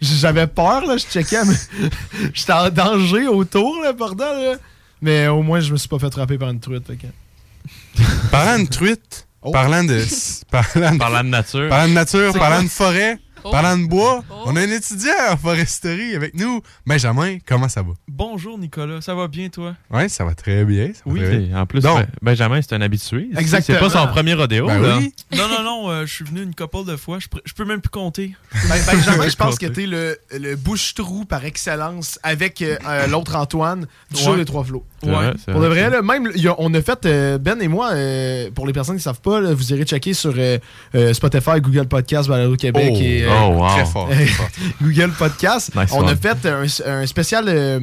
J'avais 0.00 0.46
peur, 0.46 0.84
là. 0.86 0.96
Je 0.96 1.04
checkais. 1.06 1.44
mais 1.44 1.54
J'étais 2.34 2.52
en 2.52 2.68
danger 2.70 3.26
autour, 3.28 3.80
là, 3.82 3.92
bordel, 3.92 4.26
là. 4.52 4.56
Mais 5.02 5.26
au 5.28 5.42
moins, 5.42 5.60
je 5.60 5.72
me 5.72 5.76
suis 5.76 5.88
pas 5.88 5.98
fait 5.98 6.10
frapper 6.12 6.38
par 6.38 6.50
une 6.50 6.60
truite. 6.60 6.86
fait 6.86 6.96
que- 6.96 7.06
Parlant 8.30 8.62
de 8.62 8.68
truite, 8.68 9.26
Oh. 9.42 9.52
parlant 9.52 9.84
de. 9.84 10.02
Parlant 10.50 10.92
de, 10.92 10.98
Parlant 10.98 11.22
de 11.24 11.28
nature. 11.28 11.68
parlant 11.68 11.88
de 11.88 11.92
nature, 11.94 12.32
parlant 12.32 12.62
de 12.62 12.68
forêt, 12.68 13.18
Oh. 13.46 13.50
parlant 13.50 13.76
de 13.78 13.86
bois, 13.86 14.22
Oh. 14.30 14.34
on 14.46 14.56
a 14.56 14.60
un 14.60 14.70
étudiant 14.70 15.12
en 15.30 15.36
foresterie 15.36 16.14
avec 16.14 16.34
nous. 16.34 16.60
Benjamin, 16.86 17.38
comment 17.46 17.68
ça 17.68 17.82
va? 17.82 17.92
Bonjour 18.08 18.58
Nicolas, 18.58 19.00
ça 19.00 19.14
va 19.14 19.28
bien 19.28 19.48
toi? 19.48 19.74
Ouais, 19.90 20.08
ça 20.08 20.24
va 20.24 20.34
très 20.34 20.64
bien. 20.64 20.88
ça 20.94 21.02
va 21.06 21.12
Oui, 21.12 21.20
très 21.20 21.36
bien. 21.38 21.56
Et 21.56 21.60
En 21.60 21.66
plus, 21.66 21.80
Donc. 21.80 21.98
Ben- 21.98 22.06
Benjamin, 22.22 22.60
c'est 22.62 22.74
un 22.74 22.80
habitué. 22.80 23.28
Exactement. 23.36 23.78
C'est 23.78 23.84
pas 23.84 23.90
son 24.00 24.06
premier 24.08 24.34
rodéo. 24.34 24.66
Ben 24.66 24.80
là. 24.80 24.96
oui. 24.98 25.12
Non, 25.36 25.48
non, 25.48 25.62
non, 25.62 25.90
euh, 25.90 26.06
je 26.06 26.12
suis 26.14 26.24
venu 26.24 26.42
une 26.42 26.54
couple 26.54 26.84
de 26.84 26.96
fois, 26.96 27.18
je, 27.18 27.28
pr- 27.28 27.40
je 27.44 27.52
peux 27.52 27.64
même 27.64 27.80
plus 27.80 27.90
compter. 27.90 28.34
Ben, 28.68 28.76
Benjamin, 28.92 29.28
je 29.28 29.36
pense 29.36 29.58
que 29.58 29.66
t'es 29.66 29.86
le, 29.86 30.16
le 30.38 30.56
bouche-trou 30.56 31.24
par 31.24 31.44
excellence 31.44 32.18
avec 32.22 32.62
euh, 32.62 32.76
euh, 32.88 33.06
l'autre 33.06 33.36
Antoine 33.36 33.86
du 34.10 34.20
show 34.20 34.30
Ouais. 34.32 34.36
des 34.38 34.44
Trois 34.44 34.64
Flots. 34.64 34.84
Vrai, 35.02 35.34
c'est 35.44 35.52
Pour 35.52 35.60
de 35.60 35.66
vrai. 35.68 35.90
là, 35.90 36.02
même, 36.02 36.26
a- 36.26 36.54
on 36.58 36.72
a 36.74 36.82
fait, 36.82 37.06
euh, 37.06 37.38
Ben 37.38 37.60
et 37.60 37.68
moi, 37.68 37.90
euh, 37.92 38.50
pour 38.54 38.66
les 38.66 38.72
personnes 38.72 38.94
qui 38.96 39.00
ne 39.00 39.02
savent 39.02 39.20
pas, 39.20 39.40
là, 39.40 39.52
vous 39.54 39.72
irez 39.72 39.84
checker 39.84 40.14
sur 40.14 40.34
Spotify, 41.12 41.60
Google 41.60 41.86
Podcast, 41.86 42.28
Balado 42.28 42.56
Québec 42.56 42.92
Oh, 42.94 42.98
et 43.00 43.24
euh, 43.24 43.28
Oh, 43.42 43.54
wow. 43.60 43.68
Très 43.68 43.84
fort. 43.86 44.08
très 44.08 44.26
fort. 44.26 44.48
Google 44.82 45.10
Podcast. 45.18 45.74
Nice 45.74 45.90
on 45.92 46.06
a 46.06 46.16
fait 46.16 46.46
un, 46.46 46.64
un 46.86 47.06
spécial 47.06 47.44
euh, 47.48 47.80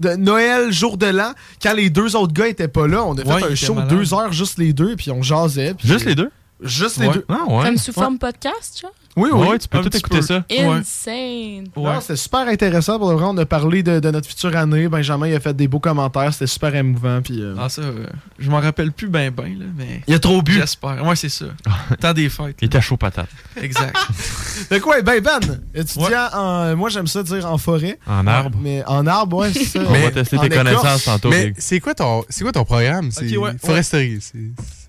de 0.00 0.10
Noël, 0.16 0.72
jour 0.72 0.96
de 0.96 1.06
l'an. 1.06 1.32
Quand 1.62 1.72
les 1.74 1.90
deux 1.90 2.14
autres 2.16 2.32
gars 2.32 2.48
étaient 2.48 2.68
pas 2.68 2.86
là, 2.86 3.04
on 3.04 3.14
a 3.18 3.22
fait 3.22 3.28
Ouais, 3.44 3.52
un 3.52 3.54
show 3.54 3.74
malades. 3.74 3.90
deux 3.90 4.14
heures, 4.14 4.32
juste 4.32 4.58
les 4.58 4.72
deux, 4.72 4.96
puis 4.96 5.10
on 5.10 5.22
jasait. 5.22 5.74
puis- 5.74 5.88
Juste 5.88 6.04
les 6.04 6.14
deux? 6.14 6.30
Juste 6.60 6.98
les 6.98 7.06
Ouais. 7.08 7.14
deux. 7.14 7.24
Ah, 7.28 7.44
ouais. 7.48 7.64
Comme 7.64 7.76
sous 7.78 7.92
forme 7.92 8.18
podcast, 8.18 8.80
genre? 8.82 8.92
Oui, 9.18 9.30
oui. 9.32 9.46
Ouais, 9.48 9.58
tu 9.58 9.68
peux 9.68 9.80
tout 9.80 9.96
écouter 9.96 10.16
peu. 10.18 10.22
ça. 10.22 10.44
Ouais. 10.50 10.60
Insane. 10.64 11.68
Ouais. 11.76 12.00
c'était 12.00 12.16
super 12.16 12.40
intéressant. 12.48 12.98
Pour 12.98 13.10
le 13.10 13.16
vrai, 13.16 13.26
on 13.28 13.36
a 13.38 13.46
parlé 13.46 13.82
de, 13.82 13.98
de 14.00 14.10
notre 14.10 14.28
future 14.28 14.56
année. 14.56 14.88
Benjamin 14.88 15.26
il 15.28 15.34
a 15.34 15.40
fait 15.40 15.54
des 15.54 15.68
beaux 15.68 15.80
commentaires. 15.80 16.32
C'était 16.32 16.46
super 16.46 16.74
émouvant. 16.74 17.20
Puis, 17.22 17.40
euh, 17.42 17.54
Ah 17.58 17.68
ça, 17.68 17.82
euh, 17.82 18.06
je 18.38 18.50
m'en 18.50 18.60
rappelle 18.60 18.92
plus 18.92 19.08
ben 19.08 19.30
ben 19.30 19.58
là, 19.58 19.64
mais 19.76 20.02
Il 20.06 20.14
a 20.14 20.18
trop 20.18 20.40
bu. 20.42 20.52
j'espère. 20.52 21.04
Ouais, 21.04 21.16
c'est 21.16 21.28
ça. 21.28 21.46
Temps 22.00 22.12
des 22.14 22.28
fêtes. 22.28 22.56
Il 22.62 22.66
était 22.66 22.80
chaud 22.80 22.96
patate. 22.96 23.28
Exact. 23.60 23.96
De 24.70 24.78
quoi? 24.78 25.00
Ben, 25.02 25.20
Ben, 25.20 25.40
étudiant 25.74 26.28
en. 26.34 26.76
Moi, 26.76 26.90
j'aime 26.90 27.06
ça 27.06 27.22
dire 27.22 27.46
en 27.46 27.58
forêt. 27.58 27.98
En 28.06 28.26
arbre. 28.26 28.58
Mais 28.62 28.82
en 28.86 29.06
arbre, 29.06 29.38
ouais, 29.38 29.52
c'est 29.52 29.64
ça. 29.64 29.80
On 29.86 29.92
va 29.92 29.98
Mais 29.98 30.10
tester 30.12 30.38
tes 30.38 30.48
connaissances 30.48 31.04
tantôt. 31.04 31.30
Mais 31.30 31.52
c'est 31.58 31.80
quoi 31.80 31.94
ton 31.94 32.24
c'est 32.28 32.42
quoi 32.44 32.52
ton 32.52 32.64
programme? 32.64 33.10
C'est 33.10 33.36
ouais, 33.36 33.52
foresterie. 33.62 34.18
c'est- 34.20 34.38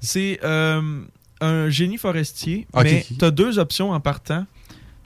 C'est 0.01 0.39
euh, 0.43 0.81
un 1.41 1.69
génie 1.69 1.97
forestier, 1.97 2.67
Ok, 2.73 2.83
mais 2.83 3.05
tu 3.17 3.23
as 3.25 3.31
deux 3.31 3.59
options 3.59 3.91
en 3.91 3.99
partant. 3.99 4.45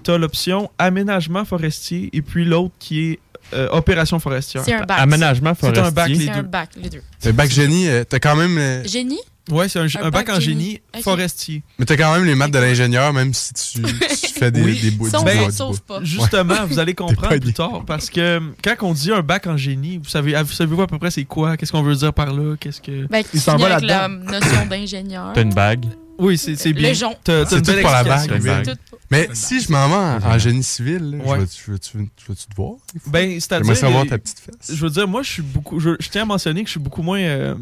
Tu 0.04 0.12
as 0.12 0.18
l'option 0.18 0.70
aménagement 0.80 1.46
forestier 1.46 2.10
et 2.12 2.22
puis 2.22 2.44
l'autre 2.44 2.74
qui 2.80 3.12
est 3.12 3.20
euh, 3.54 3.70
opération 3.72 4.20
forestière. 4.20 4.64
C'est 4.66 4.74
un 4.74 4.84
bac. 4.86 4.98
Aménagement 5.00 5.54
C'est 5.60 5.68
un 5.78 5.92
bac, 5.92 5.94
forestier. 6.08 6.16
les 6.16 6.26
C'est 6.26 6.32
un 6.32 6.42
deux. 6.44 6.48
bac, 6.50 6.70
les 6.76 6.90
deux. 6.90 7.02
Le 7.26 7.32
bac 7.32 7.50
génie, 7.52 7.88
euh, 7.88 8.04
t'as 8.04 8.20
quand 8.20 8.36
même. 8.36 8.58
euh, 8.58 8.84
Génie? 8.86 9.20
Ouais, 9.52 9.68
c'est 9.68 9.80
un, 9.80 9.84
Un 9.84 10.06
un 10.06 10.10
bac, 10.10 10.28
bac 10.28 10.38
en 10.38 10.40
génie. 10.40 10.64
génie 10.64 10.82
Ok. 10.96 11.02
forestier. 11.04 11.64
Mais 11.78 11.86
t'as 11.86 11.98
quand 11.98 12.14
même 12.14 12.24
les 12.26 12.34
maths 12.36 12.52
de 12.52 12.60
l'ingénieur, 12.60 13.12
même 13.12 13.34
si 13.34 13.54
tu, 13.54 13.82
tu 13.82 14.28
fais 14.40 14.52
des, 14.52 14.62
Oui. 14.62 14.80
des 14.82 14.92
bouts 14.92 15.06
du 15.10 15.24
Ben, 15.26 15.50
bois. 15.50 15.72
pas. 15.86 16.00
Justement, 16.04 16.66
vous 16.66 16.80
allez 16.80 16.94
comprendre 16.96 17.38
plus 17.40 17.54
tard 17.54 17.84
parce 17.86 18.10
que 18.10 18.20
euh, 18.22 18.40
quand 18.64 18.76
on 18.82 18.94
dit 18.94 19.12
un 19.12 19.22
bac 19.22 19.46
en 19.48 19.58
génie, 19.58 19.98
vous 19.98 20.10
savez, 20.10 20.34
vous 20.42 20.52
savez 20.54 20.82
à 20.82 20.88
peu 20.88 20.98
près 20.98 21.12
c'est 21.12 21.26
quoi, 21.26 21.58
qu'est-ce 21.58 21.72
qu'on 21.74 21.84
veut 21.84 21.96
dire 21.96 22.14
par 22.14 22.34
là, 22.34 22.56
qu'est-ce 22.58 22.80
que 22.82 23.06
Ben, 23.08 23.24
Il 23.34 23.40
s'en 23.42 23.58
va 23.58 23.76
avec 23.76 23.88
la 23.88 24.08
notion 24.08 24.66
d'ingénieur. 24.70 25.32
T'as 25.34 25.42
une 25.42 25.54
bague? 25.54 25.86
Oui, 26.24 26.38
c'est 26.38 26.74
bien. 26.74 26.94
jonc. 26.94 27.16
T'as- 27.24 27.44
t'as 27.44 27.50
C'est 27.50 27.62
tout 27.62 27.72
pour 27.82 27.92
la 27.92 28.64
Tout- 28.64 28.72
Mais 29.12 29.30
si 29.34 29.62
je 29.62 29.72
m'en 29.72 29.88
vais 29.90 30.26
en, 30.26 30.32
en 30.32 30.38
génie 30.40 30.64
civil, 30.64 31.20
je 31.24 31.72
vais-tu 31.72 32.46
te 32.48 32.56
voir? 32.56 32.76
Ben, 33.08 33.20
J'aimerais 33.22 33.40
c'est-à-dire 33.40 33.76
savoir 33.78 34.06
ta 34.08 34.18
petite 34.18 34.40
fesse. 34.40 34.76
Je 34.76 34.82
veux 34.82 34.90
dire, 34.90 35.08
moi, 35.08 35.22
je 35.22 35.30
suis 35.30 35.42
beaucoup. 35.44 35.80
Je, 35.80 35.92
je 36.00 36.10
tiens 36.10 36.24
à 36.24 36.26
mentionner 36.26 36.62
que 36.64 36.68
je 36.68 36.72
suis 36.72 36.80
beaucoup 36.80 37.04
moins 37.04 37.20
euh, 37.20 37.56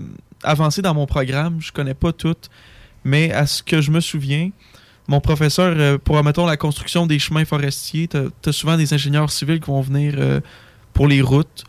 avancé 0.44 0.82
dans 0.82 0.94
mon 0.94 1.06
programme. 1.08 1.58
Je 1.60 1.72
connais 1.72 1.94
pas 1.96 2.14
tout. 2.14 2.36
Mais 3.04 3.32
à 3.34 3.46
ce 3.48 3.64
que 3.64 3.82
je 3.82 3.90
me 3.92 4.00
souviens, 4.00 4.52
mon 5.08 5.20
professeur, 5.20 5.74
euh, 5.76 5.98
pour, 5.98 6.24
mettons, 6.24 6.46
la 6.46 6.56
construction 6.58 7.08
des 7.08 7.18
chemins 7.20 7.44
forestiers, 7.46 8.08
t'as 8.08 8.26
as 8.46 8.52
souvent 8.52 8.78
des 8.78 8.94
ingénieurs 8.94 9.32
civils 9.32 9.60
qui 9.60 9.68
vont 9.68 9.82
venir 9.82 10.14
euh, 10.18 10.40
pour 10.94 11.08
les 11.08 11.22
routes. 11.22 11.64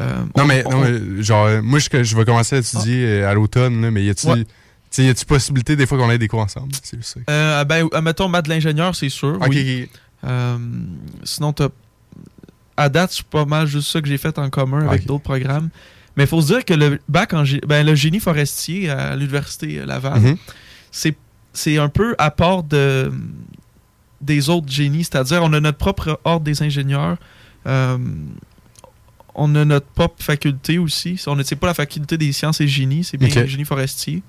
Euh, 0.00 0.16
Non, 0.36 0.44
on- 0.44 0.46
mais, 0.46 0.62
on- 0.66 0.70
non, 0.70 0.80
mais 0.80 1.22
genre, 1.22 1.48
moi, 1.62 1.80
je, 1.80 2.02
je 2.04 2.16
vais 2.16 2.24
commencer 2.24 2.56
à 2.56 2.58
étudier 2.60 3.04
euh, 3.04 3.28
à 3.28 3.34
l'automne, 3.34 3.82
là, 3.82 3.90
mais 3.90 4.04
y 4.04 4.10
Ouais. 4.30 4.46
Tu 4.90 4.96
sais, 5.02 5.04
y 5.04 5.08
a-tu 5.08 5.24
possibilité 5.24 5.76
des 5.76 5.86
fois 5.86 5.98
qu'on 5.98 6.10
ait 6.10 6.18
des 6.18 6.28
cours 6.28 6.40
ensemble? 6.40 6.72
C'est 6.82 7.02
ça. 7.04 7.20
Euh, 7.28 7.64
ben, 7.64 7.88
mettons, 8.02 8.28
maths 8.28 8.44
de 8.46 8.50
l'ingénieur, 8.50 8.94
c'est 8.96 9.08
sûr. 9.08 9.36
Ok, 9.40 9.48
oui. 9.50 9.84
ok. 9.84 9.98
Euh, 10.28 10.58
sinon, 11.24 11.52
t'as- 11.52 11.68
à 12.76 12.88
date, 12.88 13.12
c'est 13.12 13.24
pas 13.26 13.44
mal 13.44 13.66
juste 13.66 13.90
ça 13.90 14.00
que 14.00 14.08
j'ai 14.08 14.18
fait 14.18 14.38
en 14.38 14.50
commun 14.50 14.86
avec 14.88 15.04
d'autres 15.06 15.24
programmes. 15.24 15.68
Mais 16.16 16.24
il 16.24 16.26
faut 16.26 16.40
se 16.40 16.46
dire 16.48 16.64
que 16.64 16.74
le 16.74 17.00
bac 17.08 17.32
en 17.34 17.44
ben, 17.66 17.84
le 17.86 17.94
génie 17.94 18.18
forestier 18.20 18.90
à 18.90 19.14
l'université 19.14 19.84
Laval, 19.86 20.20
Mhm. 20.20 20.36
c'est 20.90 21.16
c'est 21.52 21.78
un 21.78 21.88
peu 21.88 22.14
à 22.18 22.30
part 22.30 22.62
de 22.64 23.12
des 24.20 24.48
autres 24.48 24.68
génies, 24.70 25.04
c'est-à-dire 25.04 25.42
on 25.44 25.52
a 25.52 25.60
notre 25.60 25.78
propre 25.78 26.20
ordre 26.24 26.44
des 26.44 26.62
ingénieurs. 26.62 27.16
euh, 27.66 27.98
on 29.34 29.54
a 29.54 29.64
notre 29.64 29.86
propre 29.86 30.20
faculté 30.22 30.78
aussi. 30.78 31.20
On 31.28 31.36
ne 31.36 31.42
c'est 31.44 31.54
pas 31.56 31.68
la 31.68 31.74
faculté 31.74 32.16
des 32.18 32.32
sciences 32.32 32.60
et 32.60 32.66
génie, 32.68 33.04
c'est 33.04 33.16
bien 33.16 33.28
le 33.32 33.46
génie 33.46 33.64
forestier. 33.64 34.22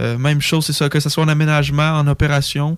Euh, 0.00 0.18
même 0.18 0.40
chose, 0.40 0.66
c'est 0.66 0.72
ça, 0.72 0.88
que 0.88 0.98
ce 1.00 1.08
soit 1.08 1.24
en 1.24 1.28
aménagement, 1.28 1.92
en 1.98 2.06
opération. 2.06 2.76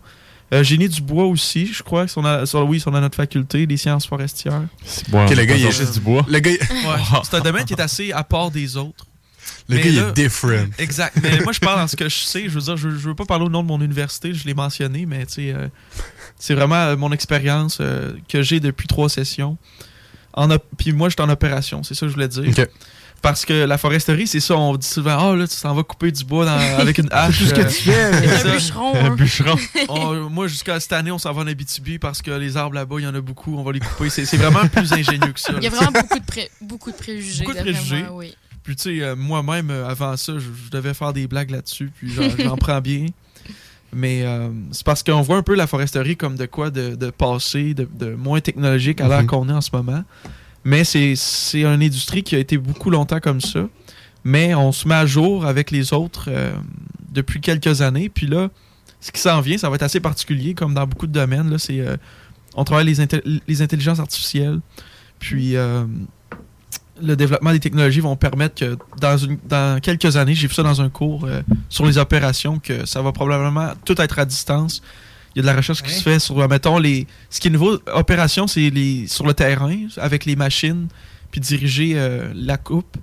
Euh, 0.55 0.63
génie 0.63 0.89
du 0.89 1.01
bois 1.01 1.25
aussi, 1.25 1.67
je 1.73 1.83
crois. 1.83 2.05
que 2.07 2.11
sont 2.11 2.25
à- 2.25 2.47
sur- 2.47 2.65
oui, 2.69 2.77
ils 2.77 2.81
sont 2.81 2.91
dans 2.93 3.01
notre 3.01 3.17
faculté, 3.17 3.67
des 3.67 3.77
sciences 3.77 4.07
forestières. 4.07 4.63
Bon, 5.09 5.25
Ok, 5.25 5.35
le 5.35 5.45
gars, 5.45 5.57
il 5.57 5.67
est 5.67 5.73
juste 5.73 5.95
du 5.95 6.01
bois. 6.01 6.25
Le 6.29 6.39
gars, 6.39 6.51
Ouais, 6.53 6.59
c'est 7.25 7.35
un 7.37 7.41
domaine 7.41 7.65
qui 7.65 7.73
est 7.75 7.81
assez 7.81 8.13
à 8.13 8.23
part 8.23 8.51
des 8.53 8.77
autres. 8.77 9.07
le 9.69 9.77
Mais 9.77 9.83
gars, 9.83 9.91
il 9.91 9.99
est 9.99 10.13
different. 10.13 10.69
Exact. 10.79 11.17
Mais 11.21 11.41
moi, 11.41 11.53
je 11.53 11.59
parle 11.59 11.81
en 11.81 11.89
ce 11.89 11.97
que 11.97 12.09
je 12.09 12.15
sais. 12.17 12.45
Je 12.45 12.51
veux 12.51 12.61
dire, 12.61 12.77
je, 12.77 12.91
je 12.91 13.09
veux 13.09 13.15
pas 13.17 13.25
parler 13.25 13.47
au 13.47 13.49
nom 13.49 13.63
de 13.65 13.69
mon 13.69 13.81
université, 13.81 14.33
je 14.35 14.45
l'ai 14.45 14.55
mentionné, 14.55 15.05
mais 15.05 15.27
tu 15.27 15.33
sais, 15.35 15.53
euh, 15.53 15.67
c'est 16.39 16.55
vraiment 16.55 16.77
euh, 16.77 16.97
mon 16.97 17.11
expérience 17.11 17.79
euh, 17.81 18.13
que 18.29 18.43
j'ai 18.43 18.61
depuis 18.61 18.87
trois 18.87 19.09
sessions. 19.09 19.57
En 20.35 20.51
op- 20.53 20.65
Puis 20.79 20.93
moi, 20.93 21.09
j'étais 21.09 21.23
en 21.23 21.29
opération, 21.31 21.83
c'est 21.83 21.95
ça 21.95 22.03
que 22.07 22.09
je 22.11 22.15
voulais 22.15 22.29
dire. 22.29 22.45
Ok. 22.49 22.69
Parce 23.27 23.45
que 23.45 23.65
la 23.65 23.77
foresterie, 23.77 24.29
c'est 24.29 24.39
ça, 24.39 24.57
on 24.57 24.77
dit 24.77 24.87
souvent, 24.87 25.33
ah 25.33 25.35
là, 25.35 25.49
tu 25.49 25.57
t'en 25.61 25.75
vas 25.75 25.83
couper 25.83 26.13
du 26.13 26.25
bois 26.25 26.45
dans- 26.45 26.79
avec 26.79 26.99
une 26.99 27.09
hache. 27.11 27.43
C'est 27.43 27.55
tout 27.65 27.71
ce 27.71 27.85
que 27.85 27.91
euh, 27.91 28.21
tu 28.21 28.29
fais. 28.29 28.49
Un 28.51 28.53
bûcheron. 28.55 28.95
Un 28.95 29.05
hein. 29.07 29.15
bûcheron. 29.17 29.57
On- 29.89 30.31
moi, 30.31 30.47
jusqu'à 30.47 30.79
cette 30.79 30.93
année, 30.93 31.11
on 31.11 31.19
s'en 31.19 31.33
va 31.33 31.43
en 31.43 31.47
Abitibi 31.49 31.99
parce 31.99 32.23
que 32.23 32.31
les 32.31 32.57
arbres 32.57 32.77
là-bas, 32.77 32.97
il 33.01 33.03
y 33.03 33.07
en 33.09 33.15
a 33.17 33.21
beaucoup, 33.21 33.57
on 33.59 33.65
va 33.65 33.73
les 33.73 33.81
couper. 33.81 34.11
C'est 34.11 34.37
vraiment 34.37 34.65
plus 34.69 34.93
ingénieux 34.93 35.33
que 35.33 35.41
ça. 35.41 35.53
Il 35.57 35.65
y 35.65 35.67
a 35.67 35.71
vraiment 35.71 35.91
beaucoup 35.91 36.19
de, 36.21 36.25
pré- 36.25 36.51
beaucoup 36.61 36.91
de 36.93 36.97
préjugés. 36.97 37.43
Beaucoup 37.45 37.57
de 37.57 37.63
préjugés. 37.63 38.03
moi, 38.05 38.13
oui. 38.15 38.37
Puis 38.63 38.77
tu 38.77 38.83
sais, 38.99 39.03
euh, 39.03 39.17
moi-même, 39.17 39.71
euh, 39.71 39.89
avant 39.89 40.17
ça, 40.17 40.35
je, 40.35 40.41
je 40.67 40.71
devais 40.71 40.95
faire 40.95 41.13
des 41.13 41.27
blagues 41.27 41.51
là-dessus, 41.51 41.91
puis 41.97 42.13
j'en 42.39 42.57
prends 42.59 42.81
bien. 42.81 43.07
Mais 43.93 44.23
euh, 44.25 44.51
c'est 44.71 44.85
parce 44.85 45.03
qu'on 45.03 45.23
voit 45.23 45.37
un 45.37 45.43
peu 45.43 45.55
la 45.57 45.67
foresterie 45.67 46.17
comme 46.17 46.37
de 46.37 46.47
quoi 46.47 46.71
de, 46.71 46.95
de 46.95 47.11
passé, 47.11 47.75
de, 47.75 47.89
de 47.93 48.15
moins 48.15 48.41
technologique 48.41 49.01
à 49.01 49.09
l'heure 49.09 49.23
Mhm. 49.23 49.27
qu'on 49.27 49.49
est 49.49 49.53
en 49.53 49.61
ce 49.61 49.71
moment. 49.73 50.03
Mais 50.67 50.83
c'est 50.83 51.15
une 51.55 51.81
industrie 51.81 52.25
qui 52.25 52.35
a 52.35 52.41
été 52.41 52.59
beaucoup 52.59 52.91
longtemps 52.91 53.21
comme 53.21 53.41
ça. 53.41 53.69
Mais 54.25 54.53
on 54.57 54.73
se 54.73 54.89
met 54.89 54.97
à 54.97 55.07
jour 55.07 55.47
avec 55.47 55.71
les 55.71 55.93
autres 55.93 56.25
euh, 56.27 56.53
depuis 57.09 57.41
quelques 57.41 57.83
années. 57.83 58.09
Puis 58.09 58.27
là, 58.27 58.49
ce 59.01 59.13
qui 59.13 59.21
s'en 59.21 59.41
vient, 59.41 59.59
ça 59.59 59.71
va 59.71 59.77
être 59.77 59.85
assez 59.85 60.01
particulier, 60.01 60.55
comme 60.55 60.75
dans 60.75 60.85
beaucoup 60.85 61.07
de 61.07 61.13
domaines. 61.13 61.51
Là, 61.51 61.57
euh, 61.71 61.97
on 62.57 62.65
travaille 62.65 62.85
les, 62.85 63.41
les 63.47 63.63
intelligences 63.63 64.01
artificielles. 64.01 64.59
Puis 65.21 65.55
euh, 65.55 65.85
le 67.01 67.15
développement 67.15 67.53
des 67.53 67.61
technologies 67.61 68.01
vont 68.01 68.17
permettre 68.17 68.57
que 68.57 68.77
dans, 69.01 69.17
dans 69.49 69.81
quelques 69.81 70.17
années, 70.17 70.35
j'ai 70.35 70.49
vu 70.49 70.55
ça 70.55 70.65
dans 70.65 70.83
un 70.83 70.89
cours 70.89 71.29
sur 71.69 71.87
les 71.87 71.97
opérations, 71.97 72.59
que 72.59 72.87
ça 72.87 73.03
va 73.03 73.13
probablement 73.13 73.69
tout 73.85 74.01
être 74.01 74.19
à 74.19 74.25
distance. 74.25 74.83
Il 75.37 75.41
y 75.41 75.41
a 75.41 75.43
de 75.43 75.47
la 75.49 75.55
recherche 75.57 75.83
qui 75.83 75.91
se 75.93 76.03
fait 76.03 76.19
sur, 76.19 76.49
mettons, 76.49 76.79
les. 76.79 77.07
Ce 77.31 77.39
qui 77.41 77.49
est 77.49 77.51
nouveau, 77.51 77.79
opération, 77.93 78.47
c'est 78.47 78.71
les 78.71 79.07
sur 79.07 79.27
le 79.27 79.35
terrain, 79.35 79.77
avec 79.99 80.25
les 80.25 80.35
machines, 80.35 80.89
puis 81.31 81.41
diriger 81.43 81.93
euh, 81.97 82.33
la 82.35 82.57
coupe. 82.57 82.97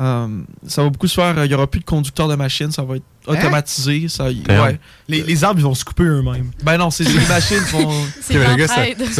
Euh, 0.00 0.26
ça 0.66 0.82
va 0.82 0.90
beaucoup 0.90 1.06
se 1.06 1.14
faire. 1.14 1.38
euh, 1.38 1.44
Il 1.46 1.48
n'y 1.48 1.54
aura 1.54 1.68
plus 1.68 1.78
de 1.78 1.84
conducteur 1.84 2.26
de 2.26 2.34
machine, 2.34 2.72
ça 2.72 2.82
va 2.82 2.96
être 2.96 3.04
automatisé. 3.28 4.08
Ça, 4.08 4.28
y- 4.30 4.40
Damn. 4.40 4.64
ouais. 4.64 4.80
Les, 5.08 5.22
les 5.22 5.44
arbres, 5.44 5.60
ils 5.60 5.62
vont 5.62 5.74
se 5.74 5.84
couper 5.84 6.02
eux-mêmes. 6.02 6.50
Ben 6.64 6.76
non, 6.76 6.90
c'est 6.90 7.04
les 7.04 7.26
machines 7.28 7.64
qui 7.64 7.72
vont. 7.72 7.92
C'est 8.20 8.34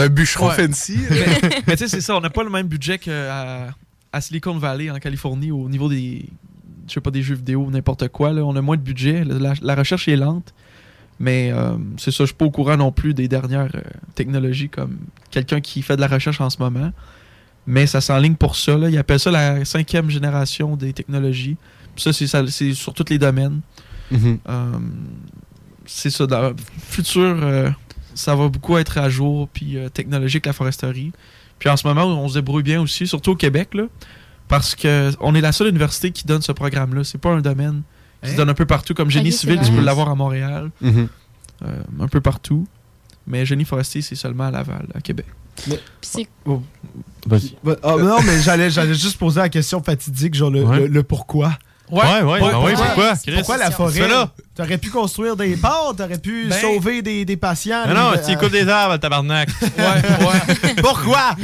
un- 0.03 0.09
bûcheron 0.09 0.51
fancy. 0.51 0.99
mais 1.09 1.41
mais 1.69 1.77
tu 1.77 1.85
sais, 1.85 1.89
c'est 1.89 2.01
ça, 2.01 2.17
on 2.17 2.21
n'a 2.21 2.31
pas 2.31 2.43
le 2.43 2.51
même 2.51 2.67
budget 2.67 2.99
qu'à 2.99 3.69
à 4.13 4.21
Silicon 4.21 4.59
Valley 4.59 4.91
en 4.91 4.99
Californie 4.99 5.53
au 5.53 5.69
niveau 5.69 5.89
des. 5.89 6.25
Je 6.89 6.93
sais 6.95 7.01
pas, 7.01 7.11
des 7.13 7.23
jeux 7.23 7.37
vidéo, 7.37 7.69
n'importe 7.71 8.09
quoi. 8.09 8.33
Là. 8.33 8.43
On 8.45 8.55
a 8.57 8.61
moins 8.61 8.77
de 8.77 8.83
budget. 8.83 9.25
La, 9.25 9.55
la 9.63 9.75
recherche 9.77 10.09
est 10.09 10.17
lente. 10.17 10.53
Mais 11.21 11.53
euh, 11.53 11.77
c'est 11.97 12.11
ça, 12.11 12.25
je 12.25 12.27
suis 12.27 12.35
pas 12.35 12.45
au 12.45 12.51
courant 12.51 12.77
non 12.77 12.93
plus 12.93 13.15
des 13.15 13.29
dernières 13.29 13.75
euh, 13.75 13.81
technologies 14.15 14.69
comme 14.69 14.99
quelqu'un 15.31 15.61
qui 15.61 15.83
fait 15.83 15.97
de 15.97 16.01
la 16.01 16.09
recherche 16.09 16.41
en 16.41 16.51
ce 16.51 16.59
moment. 16.59 16.91
Mais 17.67 17.87
ça 17.87 18.01
s'enligne 18.01 18.35
pour 18.35 18.57
ça. 18.57 18.77
Là. 18.77 18.91
Ils 18.91 18.99
appellent 18.99 19.21
ça 19.21 19.31
la 19.31 19.65
cinquième 19.65 20.11
génération 20.11 20.77
des 20.77 20.93
technologies. 20.93 21.57
Puis 21.95 22.03
ça, 22.03 22.13
c'est 22.13 22.75
sur 22.75 22.93
tous 22.93 23.09
les 23.09 23.19
domaines. 23.19 23.61
Mhm. 24.11 24.39
Euh, 24.49 24.73
c'est 25.87 26.11
ça. 26.11 26.27
Dans 26.27 26.51
le 26.51 26.57
futur, 26.77 27.75
ça 28.15 28.35
va 28.35 28.49
beaucoup 28.49 28.77
être 28.77 28.99
à 28.99 29.09
jour 29.09 29.49
puis 29.49 29.79
technologique, 29.93 30.47
la 30.47 30.53
foresterie. 30.53 31.13
Puis 31.59 31.69
en 31.69 31.77
ce 31.77 31.87
moment, 31.87 32.05
on 32.05 32.29
se 32.29 32.35
débrouille 32.35 32.63
bien 32.63 32.81
aussi, 32.81 33.07
surtout 33.07 33.33
au 33.33 33.37
Québec, 33.37 33.75
là, 33.75 33.85
parce 34.49 34.75
que 34.75 35.13
on 35.21 35.35
est 35.35 35.41
la 35.41 35.53
seule 35.53 35.69
université 35.69 36.11
qui 36.11 36.27
donne 36.27 36.43
ce 36.43 36.53
programme-là. 36.53 37.05
C'est 37.05 37.19
pas 37.19 37.31
un 37.31 37.41
domaine 37.41 37.83
qui 38.25 38.31
se 38.31 38.35
Hein? 38.35 38.39
donne 38.39 38.51
un 38.51 38.55
peu 38.55 38.67
partout. 38.67 38.95
Comme 38.95 39.11
génie 39.11 39.33
c'est 39.33 39.39
civil, 39.39 39.61
tu 39.65 39.71
peux 39.71 39.79
Mhm. 39.79 39.85
l'avoir 39.85 40.09
à 40.09 40.15
Montréal, 40.15 40.71
Mhm. 40.81 41.09
euh, 41.65 41.83
un 42.01 42.09
peu 42.09 42.21
partout. 42.21 42.67
Mais 43.27 43.47
génie 43.47 43.65
forestier, 43.65 44.03
c'est 44.03 44.17
seulement 44.17 44.45
à 44.45 44.51
Laval, 44.51 44.87
à 44.95 45.01
Québec. 45.01 45.27
Puis 45.57 45.75
c'est 46.03 46.29
Oh. 46.45 46.63
Vas-y. 47.27 47.57
Ouais, 47.65 47.77
ah, 47.83 47.95
non, 47.99 48.21
mais 48.23 48.41
j'allais, 48.43 48.69
j'allais 48.71 48.93
juste 48.95 49.17
poser 49.19 49.41
la 49.41 49.49
question 49.49 49.83
fatidique, 49.83 50.35
genre 50.35 50.51
le, 50.51 50.63
Ouais. 50.65 50.81
le- 50.81 50.87
le 50.89 51.03
pourquoi. 51.03 51.57
Ouais, 51.91 52.01
ouais, 52.23 52.41
ben 52.41 52.59
oui, 52.65 52.73
pourquoi? 52.75 53.15
Pourquoi 53.37 53.57
la 53.59 53.71
forêt? 53.71 54.09
T'aurais 54.55 54.79
pu 54.79 54.91
construire 54.91 55.37
des 55.37 55.57
ports, 55.57 55.95
t'aurais 55.97 56.19
pu 56.19 56.47
Ben- 56.49 56.61
sauver 56.61 57.03
des, 57.03 57.25
des 57.25 57.37
patients. 57.37 57.87
Non, 57.89 57.95
non, 57.95 58.13
tu 58.25 58.33
écoutes 58.33 58.53
des 58.53 58.67
arbres, 58.69 58.97
tabarnak. 58.99 59.49
Ouais, 59.61 59.85
ouais. 59.85 60.75
Pourquoi? 60.83 61.37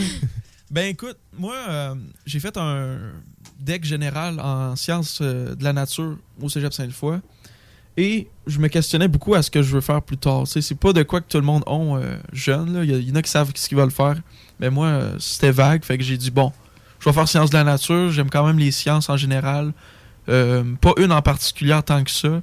Ben 0.71 0.87
écoute, 0.89 1.17
moi, 1.39 1.55
euh, 1.69 1.95
j'ai 2.27 2.41
fait 2.41 2.57
un 2.57 2.97
deck 3.61 3.85
général 3.85 4.41
en 4.41 4.77
sciences 4.77 5.21
euh, 5.21 5.55
de 5.55 5.65
la 5.65 5.73
nature 5.73 6.17
au 6.41 6.49
Cégep 6.49 6.73
Sainte-Foy. 6.73 7.19
Et 7.97 8.29
je 8.47 8.59
me 8.59 8.69
questionnais 8.69 9.09
beaucoup 9.09 9.35
à 9.35 9.43
ce 9.43 9.51
que 9.51 9.63
je 9.63 9.75
veux 9.75 9.81
faire 9.81 10.01
plus 10.01 10.17
tard. 10.17 10.45
C'est 10.47 10.75
pas 10.75 10.93
de 10.93 11.03
quoi 11.03 11.21
que 11.21 11.29
tout 11.29 11.39
le 11.39 11.45
monde 11.45 11.63
a 11.67 11.73
euh, 11.73 12.19
jeune. 12.33 12.81
Il 12.83 13.09
y, 13.09 13.13
en 13.13 13.17
a 13.17 13.23
qui 13.23 13.31
savent 13.31 13.51
ce 13.55 13.69
qu'ils 13.69 13.77
veulent 13.77 13.91
faire. 13.91 14.17
Mais 14.59 14.71
moi, 14.71 14.87
euh, 14.87 15.17
c'était 15.19 15.51
vague. 15.51 15.85
Fait 15.85 15.99
que 15.99 16.05
j'ai 16.05 16.17
dit, 16.17 16.31
bon, 16.31 16.53
je 16.99 17.05
vais 17.09 17.13
faire 17.13 17.29
sciences 17.29 17.51
de 17.51 17.57
la 17.57 17.65
nature. 17.65 18.11
J'aime 18.11 18.31
quand 18.31 18.47
même 18.47 18.59
les 18.59 18.71
sciences 18.71 19.09
en 19.11 19.17
général. 19.17 19.73
Pas 20.27 20.93
une 20.99 21.11
en 21.11 21.23
particulier 21.23 21.79
tant 21.85 22.05
que 22.05 22.11
ça. 22.11 22.41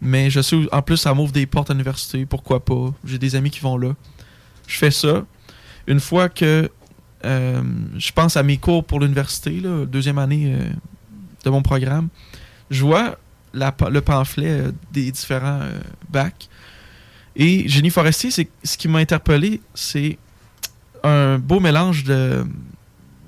Mais 0.00 0.30
je 0.30 0.40
sais, 0.42 0.56
en 0.70 0.82
plus, 0.82 0.98
ça 0.98 1.14
m'ouvre 1.14 1.32
des 1.32 1.46
portes 1.46 1.70
à 1.70 1.72
l'université. 1.72 2.26
Pourquoi 2.26 2.64
pas? 2.64 2.92
J'ai 3.04 3.18
des 3.18 3.34
amis 3.34 3.50
qui 3.50 3.60
vont 3.60 3.78
là. 3.78 3.94
Je 4.66 4.76
fais 4.76 4.90
ça. 4.90 5.24
Une 5.86 6.00
fois 6.00 6.28
que 6.28 6.70
euh, 7.24 7.62
je 7.96 8.12
pense 8.12 8.36
à 8.36 8.42
mes 8.42 8.58
cours 8.58 8.84
pour 8.84 9.00
l'université, 9.00 9.60
deuxième 9.88 10.18
année 10.18 10.54
euh, 10.54 10.68
de 11.44 11.50
mon 11.50 11.62
programme, 11.62 12.08
je 12.70 12.84
vois 12.84 13.18
le 13.54 14.00
pamphlet 14.00 14.48
euh, 14.48 14.72
des 14.92 15.10
différents 15.10 15.62
bacs. 16.10 16.48
Et 17.34 17.68
génie 17.68 17.90
forestier, 17.90 18.30
ce 18.30 18.76
qui 18.76 18.88
m'a 18.88 18.98
interpellé, 18.98 19.60
c'est 19.74 20.18
un 21.04 21.38
beau 21.38 21.60
mélange 21.60 22.02
de, 22.02 22.44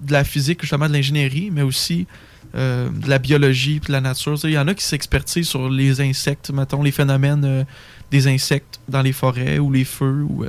de 0.03 0.13
la 0.13 0.25
physique, 0.25 0.63
justement 0.63 0.89
de 0.89 0.93
l'ingénierie, 0.93 1.51
mais 1.53 1.63
aussi 1.63 2.07
de 2.53 3.09
la 3.09 3.21
biologie 3.21 3.79
puis 3.79 3.89
de 3.89 3.93
la 3.93 4.01
nature. 4.01 4.37
Il 4.43 4.51
y 4.51 4.59
en 4.59 4.67
a 4.67 4.75
qui 4.75 4.83
s'expertisent 4.83 5.47
sur 5.47 5.71
les 5.71 6.01
insectes, 6.01 6.51
mettons, 6.51 6.83
les 6.83 6.91
phénomènes 6.91 7.65
des 8.11 8.27
insectes 8.27 8.81
dans 8.89 9.03
les 9.03 9.13
forêts 9.13 9.61
ou 9.61 9.71
les 9.71 9.85
feux 9.85 10.27
ou 10.29 10.45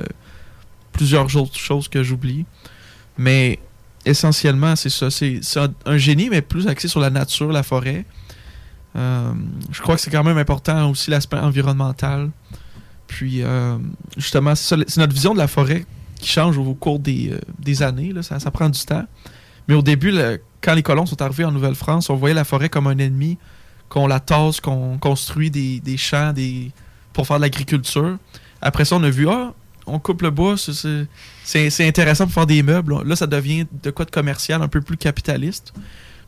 plusieurs 0.92 1.36
autres 1.36 1.60
choses 1.60 1.86
que 1.86 2.02
j'oublie. 2.02 2.44
Mais 3.18 3.58
essentiellement, 4.04 4.76
c'est 4.76 4.90
ça. 4.90 5.10
C'est 5.10 5.40
un, 5.84 5.96
génie, 5.96 6.28
mais 6.30 6.42
plus 6.42 6.66
axé 6.66 6.88
sur 6.88 7.00
la 7.00 7.10
nature, 7.10 7.52
la 7.52 7.62
forêt. 7.62 8.04
Euh, 8.96 9.32
je 9.70 9.80
crois 9.80 9.94
que 9.96 10.00
c'est 10.00 10.10
quand 10.10 10.24
même 10.24 10.38
important 10.38 10.90
aussi 10.90 11.10
l'aspect 11.10 11.38
environnemental. 11.38 12.30
Puis, 13.06 13.42
euh, 13.42 13.78
justement, 14.16 14.54
c'est 14.54 14.96
notre 14.96 15.12
vision 15.12 15.32
de 15.34 15.38
la 15.38 15.48
forêt 15.48 15.84
qui 16.18 16.28
change 16.28 16.56
au 16.56 16.74
cours 16.74 16.98
des, 16.98 17.30
euh, 17.32 17.38
des 17.58 17.82
années. 17.82 18.12
là. 18.12 18.22
Ça, 18.22 18.38
prend 18.50 18.68
du 18.68 18.80
temps. 18.80 19.04
Mais 19.68 19.74
au 19.74 19.82
début, 19.82 20.14
quand 20.60 20.74
les 20.74 20.82
colons 20.82 21.06
sont 21.06 21.20
arrivés 21.20 21.44
en 21.44 21.52
Nouvelle-France, 21.52 22.10
on 22.10 22.16
voyait 22.16 22.34
la 22.34 22.44
forêt 22.44 22.68
comme 22.68 22.86
un 22.86 22.98
ennemi, 22.98 23.38
qu'on 23.88 24.06
la 24.06 24.20
tasse, 24.20 24.60
qu'on 24.60 24.98
construit 24.98 25.50
des, 25.50 25.80
des 25.80 25.96
champs 25.96 26.32
des, 26.32 26.72
pour 27.12 27.26
faire 27.26 27.36
de 27.36 27.42
l'agriculture. 27.42 28.16
Après 28.60 28.84
ça, 28.84 28.96
on 28.96 29.02
a 29.02 29.10
vu, 29.10 29.28
ah, 29.28 29.52
on 29.86 29.98
coupe 29.98 30.22
le 30.22 30.30
bois, 30.30 30.56
c'est- 30.56 31.06
c'est- 31.44 31.86
intéressant 31.86 32.24
pour 32.24 32.34
faire 32.34 32.46
des 32.46 32.62
meubles. 32.62 33.02
Là, 33.04 33.16
ça 33.16 33.26
devient 33.26 33.66
de 33.82 33.90
quoi 33.90 34.04
de 34.04 34.10
commercial, 34.10 34.62
un 34.62 34.68
peu 34.68 34.80
plus 34.80 34.96
capitaliste. 34.96 35.72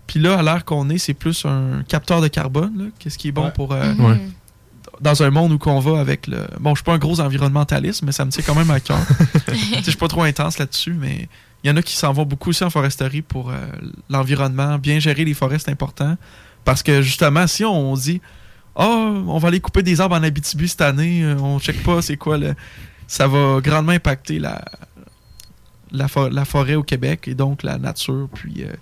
Puis 0.07 0.21
là, 0.21 0.39
à 0.39 0.43
l'heure 0.43 0.65
qu'on 0.65 0.91
est, 0.91 0.99
c'est 0.99 1.15
plus 1.15 1.45
un 1.47 1.83
capteur 1.89 2.21
de 2.21 2.29
carbone. 2.29 2.73
là. 2.77 2.85
Qu'est-ce 2.99 3.17
qui 3.19 3.29
est 3.29 3.33
bon 3.33 3.47
Ouais. 3.47 3.51
pour... 3.53 3.73
euh, 3.73 3.95
Mhm. 3.95 4.19
Dans 5.01 5.23
un 5.25 5.31
monde 5.31 5.51
où 5.53 5.59
qu'on 5.59 5.81
va 5.81 5.99
avec 5.99 6.29
le... 6.29 6.47
Bon, 6.61 6.71
je 6.75 6.77
suis 6.81 6.85
pas 6.85 6.93
un 6.95 6.99
gros 6.99 7.19
environnementaliste, 7.21 8.03
mais 8.05 8.13
ça 8.13 8.25
me 8.25 8.31
tient 8.31 8.45
quand 8.47 8.55
même 8.55 8.71
à 8.71 8.79
cœur. 8.79 8.99
Je 9.77 9.83
suis 9.83 9.97
pas 9.97 10.07
trop 10.07 10.23
intense 10.23 10.59
là-dessus, 10.59 10.93
mais 10.95 11.29
il 11.65 11.69
y 11.69 11.71
en 11.71 11.77
a 11.77 11.83
qui 11.83 11.97
s'en 11.97 12.13
vont 12.13 12.25
beaucoup 12.25 12.51
aussi 12.51 12.63
en 12.63 12.71
foresterie 12.71 13.21
pour 13.23 13.51
euh, 13.51 13.57
l'environnement. 14.09 14.79
Bien 14.79 15.01
gérer 15.01 15.25
les 15.25 15.35
forêts, 15.35 15.59
c'est 15.59 15.71
important. 15.73 16.17
Parce 16.65 16.83
que 16.85 17.03
justement, 17.03 17.47
si 17.49 17.65
on 17.65 17.95
dit 17.95 18.21
Oh, 18.77 19.25
on 19.27 19.39
va 19.39 19.49
aller 19.49 19.61
couper 19.61 19.83
des 19.83 20.01
arbres 20.01 20.15
en 20.17 20.23
Abitibi 20.23 20.69
cette 20.69 20.81
année, 20.83 21.25
euh, 21.25 21.37
on 21.39 21.59
check 21.59 21.83
pas 21.83 22.01
c'est 22.01 22.17
quoi 22.17 22.39
le. 22.39 22.55
Ça 23.09 23.27
va 23.27 23.61
grandement 23.61 23.93
impacter 23.93 24.39
la, 24.39 24.65
la, 25.95 26.07
fo- 26.07 26.31
la 26.31 26.45
forêt 26.45 26.75
au 26.75 26.83
Québec 26.83 27.27
et 27.29 27.35
donc 27.35 27.63
la 27.63 27.79
nature, 27.79 28.29
puis 28.35 28.65
euh, 28.65 28.73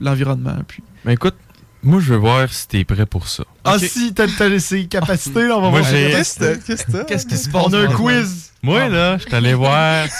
l'environnement. 0.00 0.56
Puis... 0.66 0.82
Mais 1.04 1.14
écoute, 1.14 1.34
moi, 1.82 2.00
je 2.00 2.12
veux 2.14 2.18
voir 2.18 2.52
si 2.52 2.66
t'es 2.68 2.84
prêt 2.84 3.06
pour 3.06 3.28
ça. 3.28 3.44
Ah 3.64 3.78
si, 3.78 4.12
t'as, 4.14 4.26
t'as 4.28 4.58
ces 4.58 4.86
capacités, 4.86 5.46
là, 5.46 5.56
on 5.58 5.62
va 5.62 5.70
Moi, 5.70 5.80
voir. 5.80 5.92
j'ai- 5.92 6.10
Qu'est-ce 6.10 6.38
que 6.38 6.54
Qu'est-ce 6.66 6.84
que 6.86 7.04
Qu'est-ce 7.04 7.26
qui 7.26 7.36
se 7.36 7.48
passe? 7.50 7.64
On 7.66 7.72
a 7.74 7.78
un 7.80 7.86
quiz. 7.94 8.52
Moi, 8.62 8.88
là, 8.88 9.18
je 9.18 9.24
suis 9.24 9.34
allé 9.34 9.54
voir. 9.54 10.06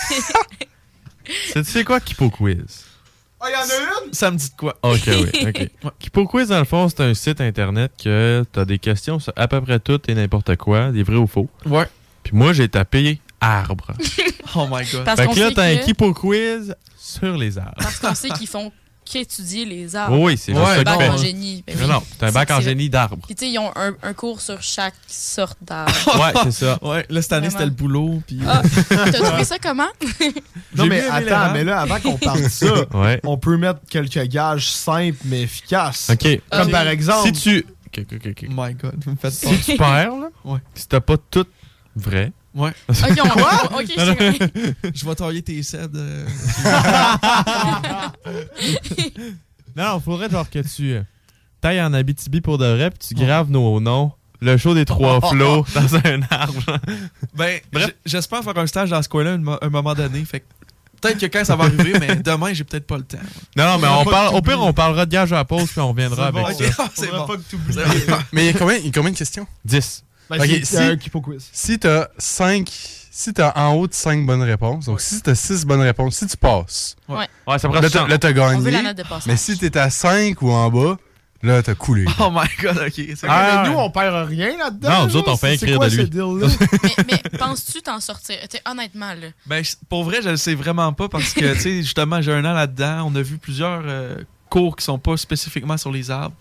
Tu 1.53 1.65
sais 1.65 1.83
quoi, 1.85 1.99
Kipo 2.01 2.31
Quiz? 2.31 2.85
Ah, 3.41 3.47
il 3.49 3.53
y 3.53 3.57
en 3.57 3.61
a 3.61 4.07
une? 4.07 4.13
Ça 4.13 4.31
me 4.31 4.37
dit 4.37 4.49
de 4.49 4.55
quoi? 4.57 4.77
Ok, 4.83 5.03
oui, 5.09 5.31
ok. 5.49 5.91
Kipo 5.99 6.27
Quiz, 6.27 6.49
dans 6.49 6.59
le 6.59 6.65
fond, 6.65 6.89
c'est 6.89 7.01
un 7.01 7.15
site 7.15 7.41
internet 7.41 7.93
que 8.03 8.45
t'as 8.53 8.65
des 8.65 8.79
questions 8.79 9.19
sur 9.19 9.33
à 9.37 9.49
peu 9.49 9.61
près 9.61 9.81
tout 9.81 10.01
et 10.09 10.15
n'importe 10.15 10.55
quoi, 10.57 10.93
des 10.93 11.03
vrais 11.03 11.17
ou 11.17 11.27
faux. 11.27 11.49
Ouais. 11.67 11.87
Puis 12.23 12.37
moi, 12.37 12.53
j'ai 12.53 12.69
tapé 12.69 13.21
arbre. 13.41 13.93
Oh 14.55 14.67
my 14.71 14.85
god. 14.91 15.05
Parce 15.05 15.21
fait 15.21 15.27
que 15.29 15.41
là, 15.41 15.51
t'as 15.55 15.65
un 15.65 15.77
Kipo 15.77 16.13
Quiz 16.15 16.75
sur 16.99 17.37
les 17.37 17.59
arbres. 17.59 17.73
Parce 17.79 17.99
qu'on 17.99 18.15
sait 18.15 18.29
qu'ils 18.31 18.47
font 18.49 18.71
qu'étudier 19.05 19.65
les 19.65 19.95
arbres. 19.95 20.19
Oui, 20.19 20.37
c'est 20.37 20.53
Un 20.53 20.65
juste 20.65 20.79
ça 20.79 20.85
bac 20.97 21.11
en 21.11 21.17
génie. 21.17 21.63
Ben 21.65 21.77
Non, 21.77 21.83
oui. 21.85 21.91
non, 21.93 22.03
c'est 22.19 22.27
un 22.27 22.33
bac 22.33 22.51
en 22.51 22.61
génie 22.61 22.91
d'arbres. 22.91 23.25
Puis 23.25 23.37
tu 23.37 23.45
sais, 23.47 23.53
ils 23.53 23.59
ont 23.61 23.71
un, 23.77 23.95
un 24.03 24.13
cours 24.15 24.41
sur 24.41 24.61
chaque 24.63 24.95
sorte 25.07 25.59
d'arbre. 25.63 25.93
Ouais, 26.21 26.33
c'est 26.45 26.51
ça. 26.65 26.79
Ouais, 26.83 27.07
là, 27.09 27.23
cette 27.23 27.33
année, 27.33 27.51
c'était 27.51 27.67
le 27.67 27.71
boulot. 27.71 28.21
Puis... 28.27 28.41
Ah, 28.47 28.63
t'as 28.89 29.13
trouvé 29.13 29.45
ça 29.45 29.59
comment? 29.61 29.87
Non, 30.77 30.87
mais 30.87 31.03
attends, 31.07 31.53
mais 31.53 31.63
là, 31.65 31.81
avant 31.81 32.01
qu'on 32.01 32.19
parle 32.19 32.43
de 32.43 32.49
ça, 32.49 32.85
Ouais. 32.95 33.21
on 33.25 33.39
peut 33.39 33.57
mettre 33.57 33.81
quelques 33.89 34.25
gages 34.29 34.69
simples 34.69 35.17
mais 35.25 35.43
efficaces. 35.43 36.11
Ok. 36.11 36.41
Comme 36.51 36.71
par 36.71 36.89
exemple. 36.89 37.33
Si 37.35 37.43
tu. 37.43 37.67
Ok, 37.87 38.05
ok, 38.13 38.27
ok. 38.31 38.45
Oh 38.51 38.53
my 38.55 38.75
god, 38.75 38.95
vous 39.05 39.13
me 39.13 39.17
faites 39.17 39.33
Si 39.33 39.59
tu 39.61 39.77
perds, 39.77 40.17
là, 40.17 40.29
Ouais. 40.45 40.59
si 40.75 40.87
t'as 40.89 41.01
pas 41.01 41.17
tout 41.17 41.47
vrai. 41.95 42.33
Ouais. 42.57 42.73
Ok, 42.89 43.19
on 43.23 43.77
ok, 43.79 43.87
je. 43.87 44.91
Je 44.95 45.05
vais 45.07 45.15
tailler 45.15 45.43
tes 45.43 45.63
cèdres. 45.63 45.99
euh, 45.99 46.27
Non, 49.77 49.85
non, 49.85 50.01
faudrait 50.01 50.31
genre 50.31 50.49
que 50.49 50.61
tu 50.61 50.93
euh, 50.95 51.03
tailles 51.61 51.83
en 51.83 51.93
Abitibi 51.93 52.41
pour 52.41 52.57
de 52.59 52.65
vrai, 52.67 52.91
puis 52.91 53.09
tu 53.09 53.15
graves 53.15 53.51
nos 53.51 53.79
noms 53.81 54.13
le 54.41 54.57
show 54.59 54.75
des 54.75 54.85
trois 54.85 55.21
flots 55.31 55.65
dans 55.75 55.97
un 55.97 56.21
arbre. 56.31 56.79
Ben, 57.35 57.59
j- 57.75 57.87
j'espère 58.05 58.45
faire 58.45 58.57
un 58.59 58.67
stage 58.67 58.91
dans 58.91 59.03
ce 59.03 59.09
coin-là 59.09 59.33
un, 59.33 59.39
mo- 59.39 59.59
un 59.63 59.71
moment 59.71 59.95
donné. 59.95 60.23
Fait 60.27 60.41
que 60.41 60.45
peut-être 61.01 61.19
que 61.19 61.27
quand 61.27 61.43
ça 61.45 61.57
va 61.57 61.65
arriver, 61.65 61.99
mais 61.99 62.17
demain, 62.17 62.53
j'ai 62.53 62.65
peut-être 62.65 62.87
pas 62.87 62.99
le 62.99 63.05
temps. 63.05 63.17
Non, 63.57 63.65
non, 63.65 63.79
mais 63.79 63.89
on 63.89 64.05
parle, 64.05 64.35
au 64.35 64.43
pire, 64.43 64.61
on 64.63 64.75
parlera 64.75 65.07
de 65.07 65.11
gage 65.11 65.33
à 65.33 65.37
la 65.37 65.45
pause, 65.47 65.71
puis 65.71 65.81
on 65.81 65.89
reviendra 65.89 66.27
avec 66.27 66.45
ok. 66.49 66.65
ça. 66.71 66.91
C'est 66.95 67.11
bon. 67.11 67.27
pas 67.27 67.37
que 67.37 67.43
t'oublies. 67.51 67.75
C'est 67.75 68.11
bon. 68.11 68.19
Mais 68.33 68.43
il 68.45 68.47
y 68.47 68.49
a 68.51 68.59
combien, 68.59 68.77
il 68.77 68.85
y 68.87 68.89
a 68.89 68.93
combien 68.93 69.11
de 69.13 69.17
questions? 69.17 69.47
10. 69.65 70.05
Ben, 70.31 70.65
si, 70.65 70.77
un 70.77 70.97
Kipo 70.97 71.21
quiz. 71.21 71.49
si 71.53 71.79
t'as 71.79 72.09
5... 72.19 72.69
Si 73.19 73.33
t'as 73.33 73.53
en 73.57 73.73
haut 73.73 73.87
de 73.87 73.95
5 73.95 74.27
bonnes 74.27 74.43
réponses, 74.43 74.85
donc 74.85 75.01
si 75.01 75.23
t'as 75.23 75.35
6 75.35 75.65
bonnes 75.65 75.81
réponses, 75.81 76.17
si 76.17 76.27
tu 76.27 76.37
passes, 76.37 76.97
Ouais. 77.09 77.27
Ouais, 77.47 77.59
ça 77.59 77.67
prend 77.67 77.81
là 77.81 77.89
là, 78.09 78.19
t'as 78.19 78.29
On 78.29 78.59
veut 78.59 78.65
gagné. 78.71 78.71
la 78.73 78.83
note 78.83 78.97
de 78.99 79.03
passage. 79.05 79.27
Mais 79.27 79.39
si 79.39 79.57
t'es 79.57 79.79
à 79.79 79.89
5 79.89 80.43
ou 80.43 80.51
en 80.51 80.71
bas, 80.71 80.99
là 81.43 81.63
t'as 81.63 81.75
coulé. 81.75 82.05
Oh 82.21 82.31
my 82.31 82.47
god, 82.61 82.77
ok. 82.77 83.17
Ah, 83.27 83.63
mais 83.65 83.71
nous, 83.71 83.79
on 83.79 83.89
perd 83.91 84.29
rien 84.29 84.59
là-dedans. 84.59 84.91
Non, 84.91 85.07
nous 85.07 85.17
autres, 85.17 85.33
on 85.33 85.37
fait 85.39 85.57
C'est 85.57 85.65
écrire 85.65 85.77
quoi 85.79 85.87
de 85.87 85.93
ce 85.93 85.97
lui. 86.03 86.11
deal-là? 86.11 86.47
mais 86.83 87.05
mais 87.33 87.39
penses-tu 87.39 87.81
t'en 87.81 88.01
sortir? 88.01 88.37
T'sais, 88.51 88.61
honnêtement, 88.71 89.15
là. 89.15 89.29
Ben, 89.47 89.65
je- 89.65 89.77
pour 89.89 90.05
vrai, 90.05 90.21
je 90.23 90.29
le 90.29 90.37
sais 90.37 90.55
vraiment 90.55 90.93
pas 90.93 91.09
parce 91.09 91.33
que, 91.33 91.53
tu 91.55 91.61
sais, 91.61 91.77
justement, 91.83 92.21
j'ai 92.21 92.35
un 92.35 92.45
an 92.45 92.53
là-dedans. 92.53 93.11
On 93.11 93.17
a 93.17 93.23
vu 93.23 93.39
plusieurs 93.39 93.81
euh, 93.87 94.17
cours 94.51 94.77
qui 94.77 94.85
sont 94.85 94.99
pas 94.99 95.17
spécifiquement 95.17 95.79
sur 95.79 95.91
les 95.91 96.11
arbres. 96.11 96.37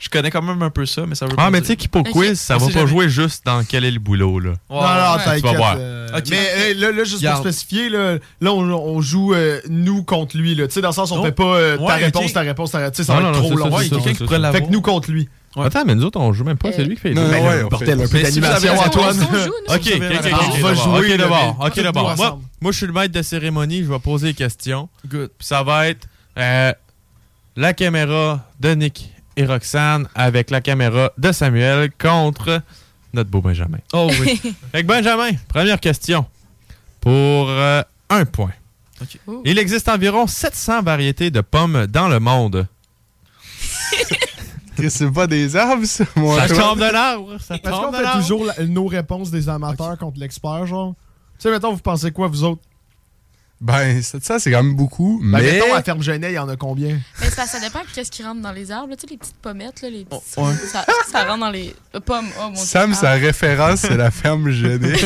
Je 0.00 0.08
connais 0.08 0.30
quand 0.30 0.40
même 0.40 0.62
un 0.62 0.70
peu 0.70 0.86
ça, 0.86 1.04
mais 1.06 1.14
ça 1.14 1.26
veut 1.26 1.36
pas 1.36 1.44
Ah, 1.44 1.50
mais 1.50 1.60
tu 1.60 1.66
sais, 1.68 1.76
qui 1.76 1.86
pour 1.86 2.02
quiz, 2.04 2.40
ça 2.40 2.56
On 2.56 2.66
va 2.66 2.72
pas 2.72 2.86
jouer 2.86 3.10
juste 3.10 3.44
dans 3.44 3.62
quel 3.64 3.84
est 3.84 3.90
le 3.90 3.98
boulot, 3.98 4.40
là. 4.40 4.52
Non, 4.70 4.80
non, 4.80 5.18
t'inquiète. 5.22 5.42
tu 5.42 5.42
vas 5.42 5.52
voir. 5.52 5.76
euh. 5.78 6.08
Mais 6.30 6.38
euh, 6.38 6.74
là, 6.74 6.90
là, 6.90 7.04
juste 7.04 7.24
pour 7.24 7.36
spécifier, 7.36 7.90
là, 7.90 8.16
là 8.40 8.52
on, 8.52 9.00
joue 9.02 9.34
euh, 9.34 9.60
nous 9.68 10.02
contre 10.02 10.38
lui. 10.38 10.54
là. 10.54 10.66
Tu 10.66 10.72
sais, 10.72 10.80
dans 10.80 10.88
le 10.88 10.94
sens, 10.94 11.12
on 11.12 11.22
fait 11.22 11.32
pas 11.32 11.76
ta 11.76 11.94
réponse, 11.96 12.32
ta 12.32 12.40
réponse, 12.40 12.70
ta 12.72 12.78
réponse. 12.78 12.96
Tu 12.96 13.02
sais, 13.02 13.06
ça 13.06 13.14
Non, 13.14 13.20
va 13.20 13.24
non, 13.26 13.34
être 13.34 13.42
non, 13.42 13.56
trop 13.56 13.68
long. 13.68 14.52
Fait 14.52 14.62
que 14.62 14.70
nous 14.70 14.80
contre 14.80 15.10
lui. 15.10 15.28
Ouais. 15.56 15.66
Attends, 15.66 15.84
mais 15.84 15.96
nous 15.96 16.04
autres, 16.04 16.20
on 16.20 16.32
joue 16.32 16.44
même 16.44 16.56
pas, 16.56 16.70
c'est 16.70 16.84
lui 16.84 16.94
qui 16.94 17.00
fait 17.00 17.08
les 17.08 17.16
deux. 17.16 17.22
Non, 17.22 17.28
ouais, 17.28 17.64
fait- 17.78 17.92
un 17.92 18.06
peu 18.06 18.22
d'animation, 18.22 18.72
Antoine. 18.78 19.16
on 19.18 19.36
joue, 19.36 19.52
nous. 19.68 19.74
Ok, 19.74 19.92
On 19.94 19.98
va 19.98 20.74
d'abord, 20.74 20.74
jouer, 20.84 21.10
ok, 21.12 21.16
d'abord, 21.18 21.56
ok, 21.66 21.82
d'abord. 21.82 22.16
Moi, 22.16 22.38
moi, 22.60 22.72
je 22.72 22.76
suis 22.76 22.86
le 22.86 22.92
maître 22.92 23.12
de 23.12 23.22
cérémonie, 23.22 23.82
je 23.82 23.92
vais 23.92 23.98
poser 23.98 24.28
les 24.28 24.34
questions. 24.34 24.88
Good. 25.08 25.30
Puis 25.36 25.46
ça 25.48 25.64
va 25.64 25.88
être 25.88 26.06
euh, 26.38 26.72
la 27.56 27.72
caméra 27.74 28.46
de 28.60 28.74
Nick 28.74 29.10
et 29.40 29.46
Roxane 29.46 30.06
avec 30.14 30.50
la 30.50 30.60
caméra 30.60 31.10
de 31.16 31.32
Samuel 31.32 31.90
contre 31.98 32.60
notre 33.14 33.30
beau 33.30 33.40
Benjamin. 33.40 33.78
Oh 33.92 34.10
oui. 34.20 34.40
Avec 34.72 34.86
Benjamin, 34.86 35.30
première 35.48 35.80
question. 35.80 36.26
Pour 37.00 37.48
euh, 37.48 37.82
un 38.10 38.24
point. 38.26 38.52
Il 39.44 39.58
existe 39.58 39.88
environ 39.88 40.26
700 40.26 40.82
variétés 40.82 41.30
de 41.30 41.40
pommes 41.40 41.86
dans 41.86 42.08
le 42.08 42.20
monde. 42.20 42.66
C'est 44.88 45.10
pas 45.10 45.26
des 45.26 45.56
arbres, 45.56 45.84
ça, 45.84 46.04
moi. 46.16 46.46
Ça 46.46 46.54
tombe 46.54 46.78
d'un 46.78 46.94
arbre. 46.94 47.36
Ça 47.40 47.54
Est-ce 47.56 47.62
qu'on 47.62 47.70
tombe 47.70 47.94
arbre. 47.94 48.20
toujours 48.20 48.44
la- 48.44 48.64
nos 48.66 48.86
réponses 48.86 49.30
des 49.30 49.48
amateurs 49.48 49.98
contre 49.98 50.18
l'expert, 50.18 50.66
genre? 50.66 50.94
Tu 51.38 51.42
sais, 51.42 51.50
mettons, 51.50 51.72
vous 51.72 51.80
pensez 51.80 52.10
quoi, 52.12 52.28
vous 52.28 52.44
autres? 52.44 52.62
Ben, 53.60 54.00
ça, 54.02 54.18
ça, 54.22 54.38
c'est 54.38 54.50
quand 54.50 54.62
même 54.62 54.74
beaucoup, 54.74 55.20
Ben, 55.22 55.38
mais... 55.38 55.52
mettons, 55.52 55.74
à 55.74 55.82
Ferme 55.82 56.02
Genet, 56.02 56.32
il 56.32 56.34
y 56.34 56.38
en 56.38 56.48
a 56.48 56.56
combien? 56.56 56.98
Mais 57.20 57.28
ça, 57.28 57.44
ça 57.44 57.60
dépend 57.60 57.80
de 57.80 57.86
qu'est-ce 57.94 58.10
qui 58.10 58.22
rentre 58.22 58.40
dans 58.40 58.52
les 58.52 58.70
arbres. 58.70 58.88
là. 58.90 58.96
Tu 58.96 59.02
sais, 59.02 59.06
les 59.10 59.18
petites 59.18 59.36
pommettes, 59.36 59.82
là, 59.82 59.90
les 59.90 60.04
petits... 60.06 60.20
Oh, 60.38 60.46
ouais. 60.46 60.54
ça, 60.54 60.84
ça 61.10 61.24
rentre 61.24 61.40
dans 61.40 61.50
les 61.50 61.74
pommes. 62.06 62.28
Oh, 62.40 62.48
mon 62.48 62.54
Sam, 62.56 62.94
sa 62.94 63.12
référence, 63.12 63.80
c'est 63.80 63.96
la 63.98 64.10
ferme 64.10 64.48
Genet. 64.50 64.94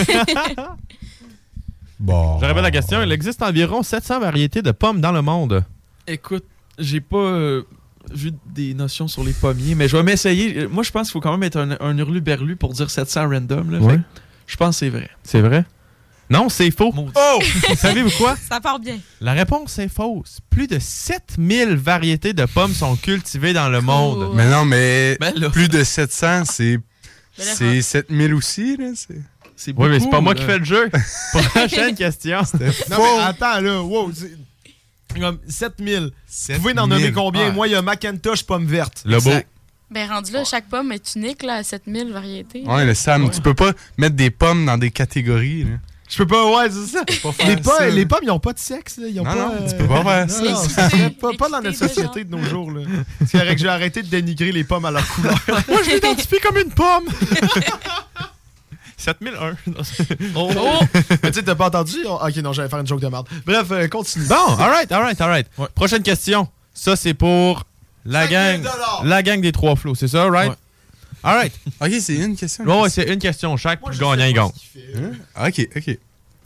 bon. 1.99 2.39
Je 2.41 2.45
répète 2.47 2.63
la 2.63 2.71
question. 2.71 3.03
Il 3.03 3.13
existe 3.13 3.43
environ 3.43 3.83
700 3.83 4.21
variétés 4.21 4.63
de 4.63 4.71
pommes 4.71 5.01
dans 5.01 5.13
le 5.13 5.23
monde. 5.23 5.65
Écoute, 6.07 6.45
j'ai 6.79 7.01
pas 7.01 7.17
euh, 7.17 7.63
vu 8.13 8.33
des 8.47 8.75
notions 8.75 9.09
sur 9.09 9.25
les 9.25 9.33
pommiers, 9.33 9.75
mais 9.75 9.89
je 9.89 9.97
vais 9.97 10.03
m'essayer. 10.03 10.67
Moi, 10.69 10.83
je 10.83 10.91
pense 10.91 11.09
qu'il 11.09 11.13
faut 11.15 11.21
quand 11.21 11.33
même 11.33 11.43
être 11.43 11.57
un, 11.59 11.77
un 11.81 11.99
hurlu-berlu 11.99 12.57
pour 12.57 12.73
dire 12.73 12.91
700 12.91 13.29
random. 13.29 13.71
Là, 13.71 13.79
Ouais. 13.81 14.01
Je 14.47 14.57
pense 14.57 14.77
que 14.77 14.81
c'est 14.81 14.91
vrai. 14.91 15.09
C'est 15.23 15.41
vrai? 15.41 15.65
Non, 16.31 16.49
c'est 16.49 16.71
faux. 16.71 16.91
Maudit. 16.93 17.13
Oh! 17.17 17.39
Savez-vous 17.77 18.11
quoi? 18.13 18.37
Ça 18.37 18.61
part 18.61 18.79
bien. 18.81 18.99
La 19.21 19.33
réponse 19.35 19.79
est 19.79 19.89
fausse. 19.89 20.39
Plus 20.51 20.67
de 20.67 20.79
7000 20.79 21.77
variétés 21.77 22.33
de 22.33 22.45
pommes 22.47 22.73
sont 22.73 22.97
cultivées 22.97 23.53
dans 23.53 23.69
le 23.69 23.81
monde. 23.81 24.33
Mais 24.35 24.49
non, 24.49 24.65
mais 24.65 25.17
Ben 25.21 25.51
plus 25.51 25.69
de 25.69 25.85
700, 25.85 26.45
c'est... 26.47 26.79
C'est 27.37 27.83
7000 27.83 28.33
aussi, 28.35 28.77
là. 28.77 28.91
c'est- 28.95 29.21
C'est 29.57 29.75
Oui, 29.77 29.89
mais 29.89 29.99
c'est 30.01 30.07
pas 30.07 30.21
beaucoup, 30.21 30.23
moi 30.25 30.35
là. 30.35 30.41
qui 30.41 30.47
fais 30.47 30.59
le 30.59 30.65
jeu. 30.65 30.91
Prochaine 31.55 31.95
question. 31.95 32.41
Non, 32.91 32.99
mais 33.19 33.23
attends, 33.23 33.61
là, 33.61 33.83
wow. 33.83 34.11
c'est- 34.15 34.37
Comme 35.21 35.39
7000. 35.49 36.11
Vous 36.51 36.57
pouvez 36.61 36.79
en 36.79 36.87
nommer 36.87 37.13
combien? 37.13 37.47
Ouais. 37.49 37.53
Moi, 37.53 37.69
il 37.69 37.73
y 37.73 37.75
a 37.77 37.83
Macintosh 37.83 38.45
pomme 38.45 38.67
verte. 38.67 39.03
Le 39.05 39.19
beau. 39.21 39.31
Ben, 39.91 40.09
rendu 40.09 40.33
là, 40.33 40.45
chaque 40.45 40.69
pomme 40.69 40.91
est 40.93 41.15
unique 41.15 41.43
là, 41.45 41.57
à 41.57 41.63
7000 41.63 42.13
variétés. 42.13 42.63
Ouais, 42.67 42.85
le 42.85 42.95
Sam, 42.95 43.31
tu 43.31 43.41
peux 43.41 43.55
pas 43.55 43.73
mettre 43.99 44.17
des 44.17 44.31
pommes 44.31 44.65
dans 44.67 44.79
des 44.79 44.91
catégories, 44.91 45.65
là. 45.65 45.77
Je 46.09 46.19
peux 46.19 46.27
pas, 46.27 46.45
ouais, 46.51 46.69
c'est 46.71 46.99
ça. 46.99 47.05
Les, 47.47 47.63
ça. 47.63 47.87
les 47.89 48.07
pommes, 48.07 48.21
ils 48.23 48.31
ont 48.31 48.39
pas 48.39 48.53
de 48.53 48.59
sexe, 48.59 48.99
là. 48.99 49.07
Ils 49.09 49.19
ont 49.21 49.25
Non, 49.25 49.31
pas, 49.31 49.37
non, 49.37 49.67
tu 49.69 49.75
peux 49.77 49.87
pas 49.87 50.03
faire 50.05 50.31
ça. 50.31 50.89
Non, 50.99 51.35
pas, 51.37 51.49
dans 51.49 51.63
notre 51.63 51.79
société 51.79 52.25
de 52.25 52.31
nos 52.37 52.45
jours, 52.45 52.71
là. 52.71 52.83
C'est 53.27 53.39
vrai 53.39 53.55
que 53.55 53.61
j'ai 53.61 53.69
arrêté 53.69 54.03
de 54.03 54.09
dénigrer 54.09 54.53
les 54.53 54.65
pommes 54.65 54.85
à 54.85 54.91
leur 54.91 55.07
couleur. 55.09 55.35
Moi, 55.69 55.81
je 55.85 55.95
m'identifie 55.95 56.41
comme 56.41 56.59
une 56.59 56.71
pomme. 56.71 57.09
7001. 58.97 59.57
Oh! 60.37 60.51
Mais 61.23 61.31
tu 61.31 61.33
sais, 61.35 61.43
t'as 61.43 61.55
pas 61.55 61.67
entendu? 61.67 61.99
Oh, 62.07 62.19
Ok, 62.23 62.37
non, 62.37 62.53
j'allais 62.53 62.69
faire 62.69 62.79
une 62.79 62.87
joke 62.87 63.01
de 63.01 63.09
merde. 63.09 63.27
Bref, 63.45 63.67
euh, 63.71 63.89
continue. 63.89 64.27
Bon, 64.27 64.57
alright, 64.59 64.91
alright, 64.93 65.21
alright. 65.21 65.47
Prochaine 65.75 66.03
question. 66.03 66.49
Ça, 66.73 66.97
c'est 66.97 67.15
pour 67.15 67.65
la 68.05 68.23
5 68.25 68.31
gang. 68.31 68.63
000 68.63 68.75
La 69.05 69.23
gang 69.23 69.41
des 69.41 69.53
trois 69.53 69.77
flots, 69.77 69.95
c'est 69.95 70.09
ça, 70.09 70.29
right? 70.31 70.51
Ouais. 70.51 70.57
Alright. 71.25 71.53
Ok, 71.81 71.91
c'est 72.01 72.15
une 72.17 72.37
question. 72.37 72.65
Ouais, 72.65 72.81
ouais, 72.83 72.91
c'est 72.91 73.11
une 73.13 73.19
question 73.19 73.57
chaque, 73.57 73.81
Moi, 73.81 73.91
puis 73.91 73.99
gagnant, 74.01 74.25
il 74.25 74.35
gagne. 74.35 74.51
Hein? 74.97 75.47
Ok, 75.49 75.69
ok. 75.77 75.99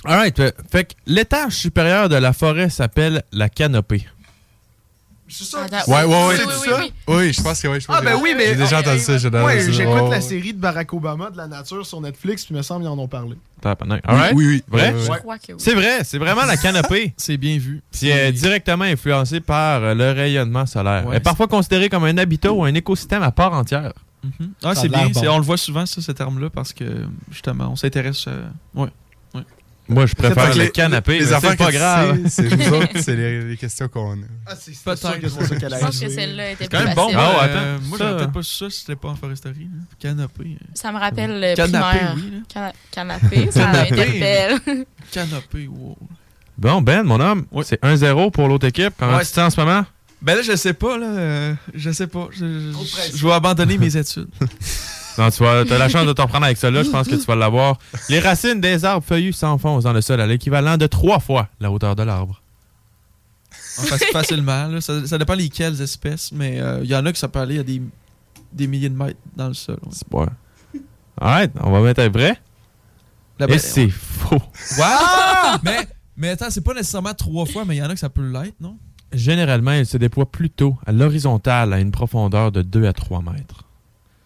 Alright. 0.04 0.38
euh, 0.40 0.50
Fait 0.70 0.84
que 0.84 0.94
l'étage 1.06 1.52
supérieur 1.54 2.08
de 2.08 2.14
la 2.16 2.32
forêt 2.32 2.70
s'appelle 2.70 3.22
la 3.32 3.48
canopée. 3.48 4.06
C'est 5.30 5.44
ça. 5.44 5.64
Attends, 5.64 5.92
Ouais, 5.92 6.04
ouais, 6.04 6.06
ouais. 6.06 6.26
oui, 6.28 6.34
c'est 6.38 6.46
oui, 6.46 6.52
ça? 6.70 6.78
oui. 6.80 6.92
Oui, 7.06 7.32
je 7.34 7.42
pense 7.42 7.60
que 7.60 7.68
oui. 7.68 7.80
je 7.80 7.86
pense 7.86 7.96
Ah, 7.98 8.00
que 8.00 8.06
ben 8.06 8.18
oui. 8.22 8.32
mais. 8.34 8.46
J'ai 8.46 8.54
déjà 8.54 8.78
entendu 8.78 8.98
ça. 9.00 9.18
j'ai 9.18 9.28
Ouais, 9.28 9.72
j'écoute 9.72 10.10
la 10.10 10.20
série 10.22 10.54
de 10.54 10.58
Barack 10.58 10.90
Obama 10.94 11.28
de 11.30 11.36
la 11.36 11.46
nature 11.46 11.84
sur 11.84 12.00
Netflix, 12.00 12.46
puis 12.46 12.54
il 12.54 12.56
me 12.56 12.62
semble 12.62 12.80
qu'ils 12.82 12.88
en 12.90 12.98
ont 12.98 13.08
parlé. 13.08 13.36
Alright. 13.62 14.32
Oui, 14.34 14.46
oui. 14.46 14.64
Vrai? 14.68 14.94
Ouais. 14.94 15.36
C'est 15.58 15.74
vrai, 15.74 16.02
c'est 16.04 16.16
vraiment 16.16 16.46
la 16.46 16.56
canopée. 16.56 17.12
C'est 17.18 17.36
bien 17.36 17.58
vu. 17.58 17.82
Puis 17.92 18.08
elle 18.08 18.28
est 18.28 18.32
directement 18.32 18.84
influencée 18.84 19.40
par 19.40 19.82
euh, 19.82 19.94
le 19.94 20.12
rayonnement 20.12 20.64
solaire. 20.64 21.02
Ouais, 21.04 21.10
elle 21.10 21.16
est 21.18 21.20
parfois 21.20 21.46
considérée 21.48 21.90
comme 21.90 22.04
un 22.04 22.16
habitat 22.16 22.50
ou 22.52 22.64
un 22.64 22.72
écosystème 22.72 23.22
à 23.24 23.32
part 23.32 23.52
entière. 23.52 23.92
Mhm. 24.22 24.50
Ah, 24.64 24.74
c'est 24.74 24.88
bien. 24.88 25.08
bon. 25.08 25.20
On 25.28 25.38
le 25.38 25.44
voit 25.44 25.56
souvent, 25.56 25.86
ça, 25.86 26.00
ce 26.02 26.12
terme-là, 26.12 26.50
parce 26.50 26.72
que 26.72 26.84
justement, 27.30 27.68
on 27.70 27.76
s'intéresse. 27.76 28.24
euh, 28.28 28.46
ouais. 28.74 28.88
Moi, 29.90 30.04
je 30.04 30.14
préfère 30.14 30.54
le 30.54 30.64
les- 30.64 30.70
canapé, 30.70 31.18
Les 31.18 31.24
mais 31.24 31.32
affaires 31.32 31.52
c'est 31.52 31.56
pas 31.56 31.72
grave. 31.72 32.18
C'est 32.28 32.42
nous 32.56 32.74
autres, 32.74 32.88
c'est 32.96 33.16
les, 33.16 33.40
les 33.42 33.56
questions 33.56 33.88
qu'on 33.88 34.12
a. 34.20 34.26
Ah, 34.46 34.54
c'est 34.54 34.74
sûr 34.74 34.92
que 35.18 35.28
c'est 35.30 35.44
ça 35.46 35.56
qu'elle 35.56 35.72
a 35.72 35.78
Je 35.78 35.84
pense 35.86 35.98
que 35.98 36.08
celle-là 36.10 36.50
était 36.50 36.64
C'est 36.64 36.70
quand 36.70 36.84
même 36.84 36.94
bon. 36.94 37.04
facile. 37.10 37.18
Ah, 37.18 37.30
ouais, 37.30 37.36
euh, 37.48 37.74
attends. 37.76 37.84
moi, 37.86 37.98
j'aurais 37.98 38.16
peut-être 38.18 38.32
pas 38.32 38.42
su 38.42 38.56
ça 38.58 38.68
si 38.70 38.80
c'était 38.80 38.96
pas 38.96 39.08
en 39.08 39.16
foresterie. 39.16 39.64
là. 39.64 39.80
Canopé. 39.98 40.44
euh. 40.60 40.66
Ça 40.74 40.92
me 40.92 40.98
rappelle 40.98 41.40
le 41.40 41.56
Canapé, 41.56 41.96
primaire. 41.98 42.14
oui. 42.16 42.42
Cana- 42.52 42.72
canapé, 42.90 43.50
ça 43.50 43.60
Canapé. 43.64 43.92
interpelle. 44.02 44.84
Canopé, 45.10 45.68
wow. 45.68 45.96
Bon, 46.58 46.82
Ben, 46.82 47.02
mon 47.02 47.18
homme, 47.20 47.46
Ouais. 47.50 47.64
c'est 47.64 47.82
1-0 47.82 48.30
pour 48.30 48.46
l'autre 48.46 48.66
équipe. 48.66 48.92
Comment 48.98 49.12
Ouais. 49.16 49.24
tu 49.24 49.30
te 49.30 49.34
sens 49.36 49.46
en 49.54 49.56
ce 49.56 49.60
moment? 49.64 49.86
Ben 50.20 50.34
là, 50.34 50.42
je 50.42 50.56
sais 50.56 50.72
pas, 50.74 50.98
là. 50.98 51.06
euh, 51.06 51.54
je 51.74 51.90
sais 51.90 52.06
pas. 52.08 52.28
Je, 52.32 53.24
vais 53.26 53.32
abandonner 53.32 53.78
mes 53.78 53.96
études. 53.96 54.28
Non, 55.18 55.30
tu 55.32 55.42
vas, 55.42 55.62
as 55.62 55.64
la 55.64 55.88
chance 55.88 56.06
de 56.06 56.12
t'en 56.12 56.28
prendre 56.28 56.44
avec 56.44 56.56
ça 56.58 56.70
là. 56.70 56.84
Je 56.84 56.90
pense 56.90 57.08
que 57.08 57.16
tu 57.16 57.24
vas 57.26 57.34
l'avoir. 57.34 57.76
Les 58.08 58.20
racines 58.20 58.60
des 58.60 58.84
arbres 58.84 59.04
feuillus 59.04 59.32
s'enfoncent 59.32 59.82
dans 59.82 59.92
le 59.92 60.00
sol 60.00 60.20
à 60.20 60.28
l'équivalent 60.28 60.76
de 60.76 60.86
trois 60.86 61.18
fois 61.18 61.48
la 61.58 61.72
hauteur 61.72 61.96
de 61.96 62.04
l'arbre. 62.04 62.40
En 63.80 63.82
fac- 63.82 64.12
facilement, 64.12 64.68
là. 64.68 64.80
Ça, 64.80 65.04
ça 65.08 65.18
dépend 65.18 65.34
lesquelles 65.34 65.82
espèces, 65.82 66.30
mais 66.30 66.60
euh, 66.60 66.82
il 66.84 66.88
y 66.88 66.94
en 66.94 67.04
a 67.04 67.10
que 67.10 67.18
ça 67.18 67.26
peut 67.26 67.40
aller 67.40 67.58
à 67.58 67.64
des, 67.64 67.82
des 68.52 68.68
milliers 68.68 68.90
de 68.90 68.94
mètres 68.96 69.18
dans 69.34 69.48
le 69.48 69.54
sol. 69.54 69.78
ouais. 69.82 69.90
C'est 69.90 70.06
pas. 70.08 70.26
Alright, 71.20 71.50
on 71.64 71.72
va 71.72 71.80
mettre 71.80 72.00
un 72.00 72.10
vrai. 72.10 72.40
Et 73.48 73.58
c'est 73.58 73.88
faux. 73.90 74.40
Wow! 74.78 75.58
mais, 75.64 75.88
mais 76.16 76.28
attends, 76.28 76.50
c'est 76.50 76.60
pas 76.60 76.74
nécessairement 76.74 77.14
trois 77.14 77.44
fois, 77.44 77.64
mais 77.64 77.74
il 77.74 77.78
y 77.78 77.82
en 77.82 77.90
a 77.90 77.94
que 77.94 77.98
ça 77.98 78.08
peut 78.08 78.24
l'être, 78.30 78.54
non? 78.60 78.78
Généralement, 79.12 79.72
il 79.72 79.86
se 79.86 79.96
déploie 79.96 80.30
plutôt 80.30 80.76
à 80.86 80.92
l'horizontale 80.92 81.72
à 81.72 81.80
une 81.80 81.90
profondeur 81.92 82.52
de 82.52 82.62
2 82.62 82.86
à 82.86 82.92
3 82.92 83.22
mètres. 83.22 83.64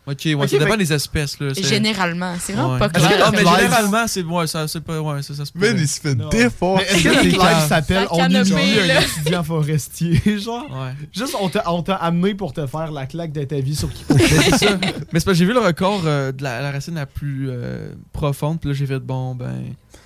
Ok, 0.04 0.18
ouais, 0.24 0.34
Ok, 0.34 0.48
ça 0.48 0.58
dépend 0.58 0.72
fait- 0.72 0.76
des 0.78 0.92
espèces, 0.92 1.38
là. 1.38 1.52
Généralement. 1.54 2.34
C'est 2.40 2.54
vraiment 2.54 2.72
Ouais. 2.72 2.78
pas 2.80 2.88
clair. 2.88 3.22
Ah, 3.24 3.30
mais 3.30 3.38
généralement, 3.38 4.04
c'est 4.08 4.24
ouais, 4.24 4.48
ça, 4.48 4.66
c'est 4.66 4.80
pas. 4.80 5.00
Ouais, 5.00 5.22
ça, 5.22 5.32
ça 5.32 5.44
se 5.44 5.52
peut. 5.52 5.60
Man, 5.60 5.76
il 5.78 5.86
se 5.86 6.00
fait 6.00 6.16
défoncer. 6.16 6.84
Mais 6.84 6.90
est-ce 6.90 6.94
que 7.04 7.08
C'est 7.10 7.14
notre 7.14 7.22
live 7.28 7.38
calme. 7.38 7.68
s'appelle 7.68 8.02
La 8.10 8.12
On 8.12 8.28
humilie 8.28 8.90
un 8.90 9.00
étudiant 9.00 9.44
forestier, 9.44 10.20
genre? 10.40 10.66
Ouais. 10.72 10.94
Juste, 11.12 11.36
on 11.40 11.48
t'a 11.48 11.62
on 11.72 11.84
t'a 11.84 11.94
amené 11.94 12.34
pour 12.34 12.52
te 12.52 12.66
faire 12.66 12.90
la 12.90 13.06
claque 13.06 13.30
de 13.30 13.44
ta 13.44 13.60
vie 13.60 13.76
sur 13.76 13.92
qui 13.92 14.02
Mais 14.12 14.18
c'est 14.26 14.58
ça. 14.58 14.76
Mais 14.80 14.88
c'est 14.90 15.12
parce 15.12 15.24
que 15.24 15.34
j'ai 15.34 15.44
vu 15.44 15.52
le 15.52 15.60
record 15.60 16.02
euh, 16.04 16.32
de 16.32 16.42
la, 16.42 16.60
la 16.62 16.72
racine 16.72 16.96
la 16.96 17.06
plus 17.06 17.46
euh, 17.50 17.92
profonde, 18.12 18.58
puis 18.58 18.70
là 18.70 18.74
j'ai 18.74 18.86
fait 18.86 18.98
bon, 18.98 19.36
ben. 19.36 19.54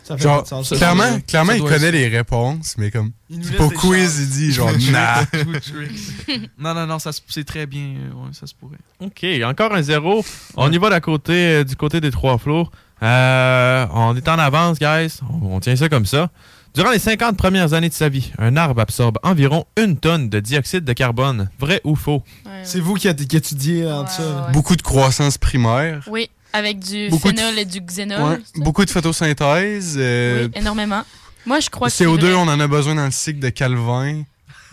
Ça 0.07 0.17
fait 0.17 0.23
Genre, 0.23 0.43
de 0.43 0.47
sens. 0.49 0.69
Clairement, 0.71 1.19
clairement 1.27 1.53
ça 1.53 1.59
il 1.59 1.63
connaît 1.65 1.87
être- 1.89 1.93
les 1.95 2.09
réponses, 2.09 2.77
mais 2.79 2.91
comme. 2.91 3.11
Des 3.29 3.41
quiz, 3.75 4.03
chances. 4.05 4.19
il 4.21 4.29
dit 4.29 4.53
genre, 4.53 4.71
nah. 4.93 5.25
non, 6.59 6.75
non, 6.75 6.87
non, 6.87 6.99
ça 6.99 7.13
se- 7.13 7.21
c'est 7.29 7.45
très 7.45 7.67
bien. 7.67 7.83
euh, 7.99 8.13
ouais, 8.15 8.31
ça 8.33 8.47
se 8.47 8.55
pourrait. 8.55 8.77
OK, 9.01 9.27
encore 9.45 9.75
un 9.75 9.83
zéro. 9.83 10.25
On 10.57 10.71
y 10.71 10.79
va 10.79 10.91
côté, 11.01 11.33
euh, 11.33 11.65
du 11.65 11.75
côté 11.77 12.01
des 12.01 12.11
trois 12.11 12.39
flots. 12.39 12.69
Euh, 13.03 13.87
on 13.93 14.17
est 14.17 14.29
en 14.29 14.39
avance, 14.39 14.79
guys. 14.79 15.19
On, 15.43 15.57
on 15.57 15.61
tient 15.61 15.77
ça 15.77 15.89
comme 15.89 16.07
ça. 16.07 16.31
Durant 16.75 16.91
les 16.91 16.99
50 16.99 17.39
premières 17.39 17.73
années 17.73 17.89
de 17.89 17.95
sa 17.95 18.11
vie, 18.11 18.33
un 18.39 18.55
arbre 18.57 18.81
absorbe 18.83 19.19
environ 19.23 19.65
une 19.79 19.97
tonne 19.97 20.29
de 20.29 20.41
dioxyde 20.41 20.85
de 20.85 20.93
carbone. 20.93 21.49
Vrai 21.59 21.81
ou 21.85 21.97
faux? 21.97 22.23
C'est 22.65 22.81
vous 22.81 22.95
qui, 22.95 23.13
qui 23.15 23.37
étudiez 23.37 23.91
en 23.91 24.07
ça. 24.07 24.51
Beaucoup 24.53 24.77
de 24.77 24.83
croissance 24.83 25.39
primaire. 25.39 26.07
Oui, 26.11 26.29
avec 26.57 26.79
du 26.79 27.09
Beaucoup 27.11 27.31
de- 27.33 27.39
phénol 27.39 27.59
et 27.59 27.65
du 27.65 27.81
xénol. 27.81 28.23
Ouais, 28.23 28.39
beaucoup 28.57 28.85
de 28.85 28.91
photosynthèse. 28.91 29.95
euh, 29.99 30.47
Oui, 30.47 30.61
énormément. 30.61 31.03
Moi, 31.45 31.61
je 31.61 31.71
crois 31.71 31.89
que 31.89 31.95
CO2, 31.95 32.21
c'est 32.21 32.27
vrai. 32.27 32.35
on 32.35 32.49
en 32.49 32.59
a 32.61 32.67
besoin 32.67 32.95
dans 32.95 33.05
le 33.05 33.11
cycle 33.11 33.39
de 33.41 33.51
Calvin. 33.51 34.23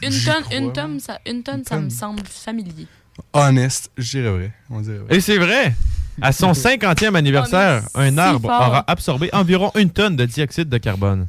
Une 0.02 0.12
tonne, 0.24 0.44
une 0.52 0.74
tonne, 0.74 1.00
ça, 1.00 1.20
une 1.26 1.44
tonne, 1.44 1.64
ça 1.68 1.78
me 1.80 1.90
semble 1.90 2.22
familier. 2.26 2.88
Honest, 3.32 3.92
je 3.98 4.10
dirais 4.18 4.32
vrai. 4.32 4.52
On 4.70 4.82
dirait 4.82 4.98
vrai. 4.98 5.16
Et 5.16 5.22
c'est 5.22 5.38
vrai! 5.38 5.76
À 6.22 6.32
son 6.32 6.52
50e 6.54 7.16
anniversaire, 7.16 7.84
Oh, 7.94 8.00
un 8.00 8.18
arbre 8.18 8.50
fort. 8.50 8.68
aura 8.68 8.84
absorbé 8.88 9.30
environ 9.34 9.72
une 9.76 9.90
tonne 9.92 10.16
de 10.16 10.26
dioxyde 10.26 10.68
de 10.70 10.78
carbone. 10.78 11.28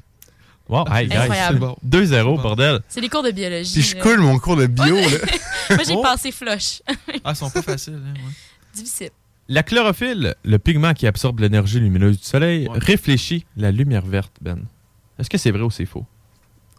Wow, 0.69 0.87
hey, 0.91 1.07
guys, 1.09 1.17
Incroyable. 1.19 1.59
c'est 1.61 1.61
bon. 1.61 1.77
2-0, 1.85 2.41
bordel. 2.43 2.81
C'est 2.89 3.03
les 3.03 3.11
cours 3.11 3.23
de 3.23 3.31
biologie. 3.31 3.73
Puis 3.75 3.83
je 3.83 3.97
là. 3.97 4.01
coule 4.03 4.21
mon 4.21 4.39
cours 4.39 4.57
de 4.57 4.67
bio, 4.67 4.97
là. 4.97 5.07
Moi, 5.71 5.79
j'ai 5.87 5.95
Oh. 5.95 6.01
passé 6.03 6.33
flush. 6.33 6.81
Ah, 7.23 7.33
ils 7.33 7.37
sont 7.37 7.51
pas 7.51 7.61
faciles. 7.63 8.01
hein, 8.03 8.15
ouais. 8.15 8.33
Difficile. 8.75 9.11
La 9.49 9.63
chlorophylle, 9.63 10.35
le 10.45 10.59
pigment 10.59 10.95
qui 10.95 11.07
absorbe 11.07 11.41
l'énergie 11.41 11.79
lumineuse 11.81 12.19
du 12.19 12.25
soleil, 12.25 12.67
réfléchit 12.73 13.45
la 13.57 13.71
lumière 13.71 14.07
verte, 14.07 14.33
Ben. 14.41 14.59
Est-ce 15.19 15.29
que 15.31 15.39
c'est 15.39 15.51
vrai 15.51 15.63
ou 15.63 15.71
c'est 15.71 15.87
faux? 15.87 16.07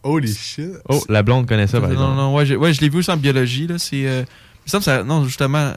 Holy 0.04 0.34
shit. 0.34 0.72
Oh, 0.90 1.04
la 1.10 1.24
blonde 1.24 1.48
connaît 1.48 1.68
ça, 1.68 1.80
par 1.80 1.90
Non, 1.90 1.94
exemple. 1.96 2.16
non, 2.16 2.36
ouais, 2.36 2.46
je, 2.46 2.56
ouais, 2.56 2.74
je 2.74 2.82
l'ai 2.82 2.90
vu 2.90 3.00
aussi 3.00 3.10
en 3.12 3.18
biologie. 3.18 3.66
Là, 3.68 3.78
c'est, 3.80 4.06
euh, 4.08 4.22
il 4.22 4.66
me 4.66 4.70
semble 4.70 4.82
que 4.82 4.86
ça. 4.86 5.04
Non, 5.04 5.24
justement. 5.26 5.74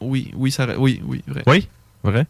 Oui, 0.00 0.30
oui, 0.34 0.50
ça. 0.50 0.66
Oui, 0.78 1.02
oui, 1.04 1.22
vrai. 1.26 1.42
Oui, 1.46 1.68
vrai. 2.02 2.26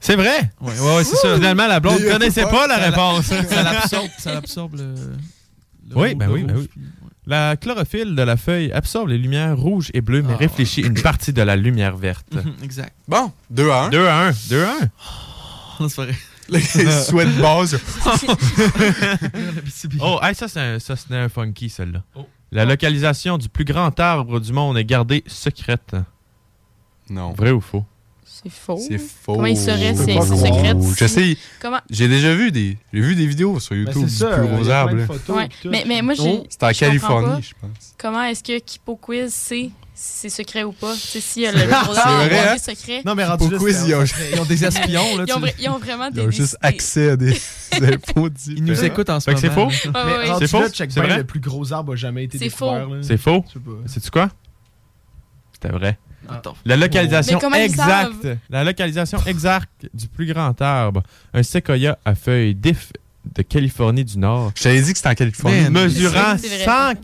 C'est 0.00 0.14
vrai! 0.14 0.52
Ouais, 0.60 0.72
ouais, 0.80 0.96
ouais, 0.96 1.04
c'est 1.04 1.16
ça. 1.16 1.34
Finalement, 1.34 1.66
la 1.66 1.80
blonde 1.80 2.00
connaissait 2.04 2.42
pas 2.44 2.68
la 2.68 2.76
ça 2.78 2.84
réponse. 2.90 3.24
Ça 3.26 3.62
l'absorbe, 3.64 4.08
ça 4.18 4.32
l'absorbe 4.34 4.74
le. 4.76 4.94
le 5.90 5.96
Oui, 5.96 6.08
rouge- 6.10 6.14
ben 6.18 6.30
oui, 6.30 6.44
ben 6.44 6.56
oui. 6.56 6.68
La 7.28 7.58
chlorophylle 7.58 8.16
de 8.16 8.22
la 8.22 8.38
feuille 8.38 8.72
absorbe 8.72 9.08
les 9.08 9.18
lumières 9.18 9.54
rouges 9.54 9.90
et 9.92 10.00
bleues, 10.00 10.22
mais 10.22 10.34
réfléchit 10.34 10.80
une 10.80 10.94
partie 10.94 11.34
de 11.34 11.42
la 11.42 11.56
lumière 11.56 11.94
verte. 11.94 12.26
Mhm, 12.32 12.54
exact. 12.62 12.94
Bon, 13.06 13.30
2 13.50 13.70
à 13.70 13.82
1. 13.84 13.88
2 13.90 14.06
à 14.06 14.28
1. 14.28 14.32
2 14.48 14.64
à 14.64 14.70
1. 14.70 14.78
Non, 15.80 15.88
c'est 15.90 15.96
pas 15.96 16.04
vrai. 16.04 16.14
Les 16.48 16.60
sweat 16.62 17.28
base. 17.36 17.78
oh, 20.00 20.18
hey, 20.22 20.34
ça, 20.34 20.48
c'est 20.48 20.58
un, 20.58 20.78
ça, 20.78 20.96
c'est 20.96 21.14
un 21.14 21.28
funky, 21.28 21.68
celle-là. 21.68 22.02
La 22.50 22.64
localisation 22.64 23.36
du 23.36 23.50
plus 23.50 23.66
grand 23.66 24.00
arbre 24.00 24.40
du 24.40 24.54
monde 24.54 24.78
est 24.78 24.86
gardée 24.86 25.22
secrète. 25.26 25.96
Non. 27.10 27.34
Vrai 27.34 27.50
ou 27.50 27.60
faux? 27.60 27.84
C'est 28.42 28.50
faux. 28.52 28.78
C'est 28.86 28.98
faux. 28.98 29.34
Comment 29.34 29.46
il 29.46 29.56
serait, 29.56 29.94
Je 29.94 29.98
peux 29.98 30.04
c'est 30.06 30.14
pas 30.14 30.22
c'est 30.22 30.36
croire. 30.36 30.54
secret? 30.54 30.74
Je 30.96 31.06
sais. 31.06 31.36
Comment? 31.60 31.78
J'ai 31.90 32.06
déjà 32.08 32.34
vu 32.34 32.52
des, 32.52 32.76
j'ai 32.92 33.00
vu 33.00 33.16
des 33.16 33.26
vidéos 33.26 33.58
sur 33.58 33.74
YouTube 33.74 34.04
c'est 34.06 34.10
du 34.10 34.14
ça, 34.16 34.38
plus 34.38 34.46
gros 34.46 34.68
arbre. 34.68 34.96
Ouais. 35.30 35.48
Mais, 35.64 35.84
mais 35.86 36.02
moi, 36.02 36.14
j'ai. 36.14 36.22
Oh, 36.22 36.46
C'était 36.48 36.66
en 36.66 36.70
Californie, 36.72 37.42
je 37.42 37.54
pense. 37.60 37.94
Comment 37.98 38.22
est-ce 38.22 38.44
que 38.44 38.58
Kipo 38.60 38.94
Quiz 38.96 39.32
sait 39.34 39.70
si 39.94 40.28
c'est 40.28 40.28
secret 40.28 40.62
ou 40.62 40.70
pas? 40.70 40.92
Tu 40.94 41.00
sais, 41.00 41.20
s'il 41.20 41.42
y 41.42 41.46
a 41.46 41.52
le 41.52 41.58
C'est 41.58 41.66
gros 41.66 41.92
vrai, 41.92 41.98
arbre, 42.00 42.34
hein? 42.48 42.54
des 42.54 42.58
secrets. 42.60 43.02
Non, 43.04 43.14
mais 43.16 43.24
rendu 43.24 43.50
là, 43.50 43.58
Quiz, 43.58 43.76
c'est- 43.76 43.88
ils 43.88 43.94
ont- 43.96 44.04
ils 44.34 44.40
ont 44.40 44.44
des 44.44 44.64
espions, 44.64 45.16
là. 45.16 45.24
Ils 45.26 45.32
ont, 45.32 45.40
tu- 45.40 45.46
vra- 45.46 45.54
ils 45.58 45.68
ont 45.70 45.78
vraiment 45.78 46.06
Ils 46.06 46.12
des. 46.14 46.20
ont 46.20 46.26
des- 46.26 46.32
juste 46.32 46.56
des- 46.62 46.68
accès 46.68 47.10
à 47.10 47.16
des 47.16 47.32
infos 47.72 48.28
Ils 48.46 48.62
nous 48.64 48.84
écoutent 48.84 49.10
en 49.10 49.18
ce 49.18 49.30
que 49.32 49.36
c'est 49.36 49.48
moment. 49.52 49.68
faux? 49.70 49.88
Ouais, 49.88 50.26
C'est 50.38 50.46
faux? 50.46 50.62
C'est 50.72 50.96
vrai? 51.00 51.16
le 51.18 51.24
plus 51.24 51.40
gros 51.40 51.72
arbre 51.72 51.94
a 51.94 51.96
jamais 51.96 52.24
été 52.24 52.38
C'est 52.38 52.44
découvert. 52.44 52.86
faux. 52.86 52.94
C'est 53.02 53.16
faux? 53.16 53.44
Je 53.48 53.52
sais 53.54 53.58
pas. 53.58 53.72
Sais-tu 53.88 54.10
quoi? 54.12 54.28
C'était 55.52 55.70
vrai. 55.76 55.98
Attends. 56.28 56.56
La 56.64 56.76
localisation 56.76 57.38
Mais 57.50 57.64
exacte, 57.64 58.28
la 58.50 58.64
localisation 58.64 59.18
exacte 59.26 59.88
du 59.94 60.06
plus 60.08 60.26
grand 60.26 60.60
arbre, 60.60 61.02
un 61.34 61.42
séquoia 61.42 61.98
à 62.04 62.14
feuilles 62.14 62.54
d'if 62.54 62.92
de 63.34 63.42
Californie 63.42 64.04
du 64.04 64.18
Nord, 64.18 64.52
Je 64.56 64.62
t'avais 64.62 64.80
dit 64.80 64.92
que 64.92 64.96
c'était 64.98 65.08
en 65.10 65.14
Californie. 65.14 65.62
Man. 65.62 65.72
mesurant 65.84 66.36
C'est 66.38 66.64
vrai. 66.64 66.94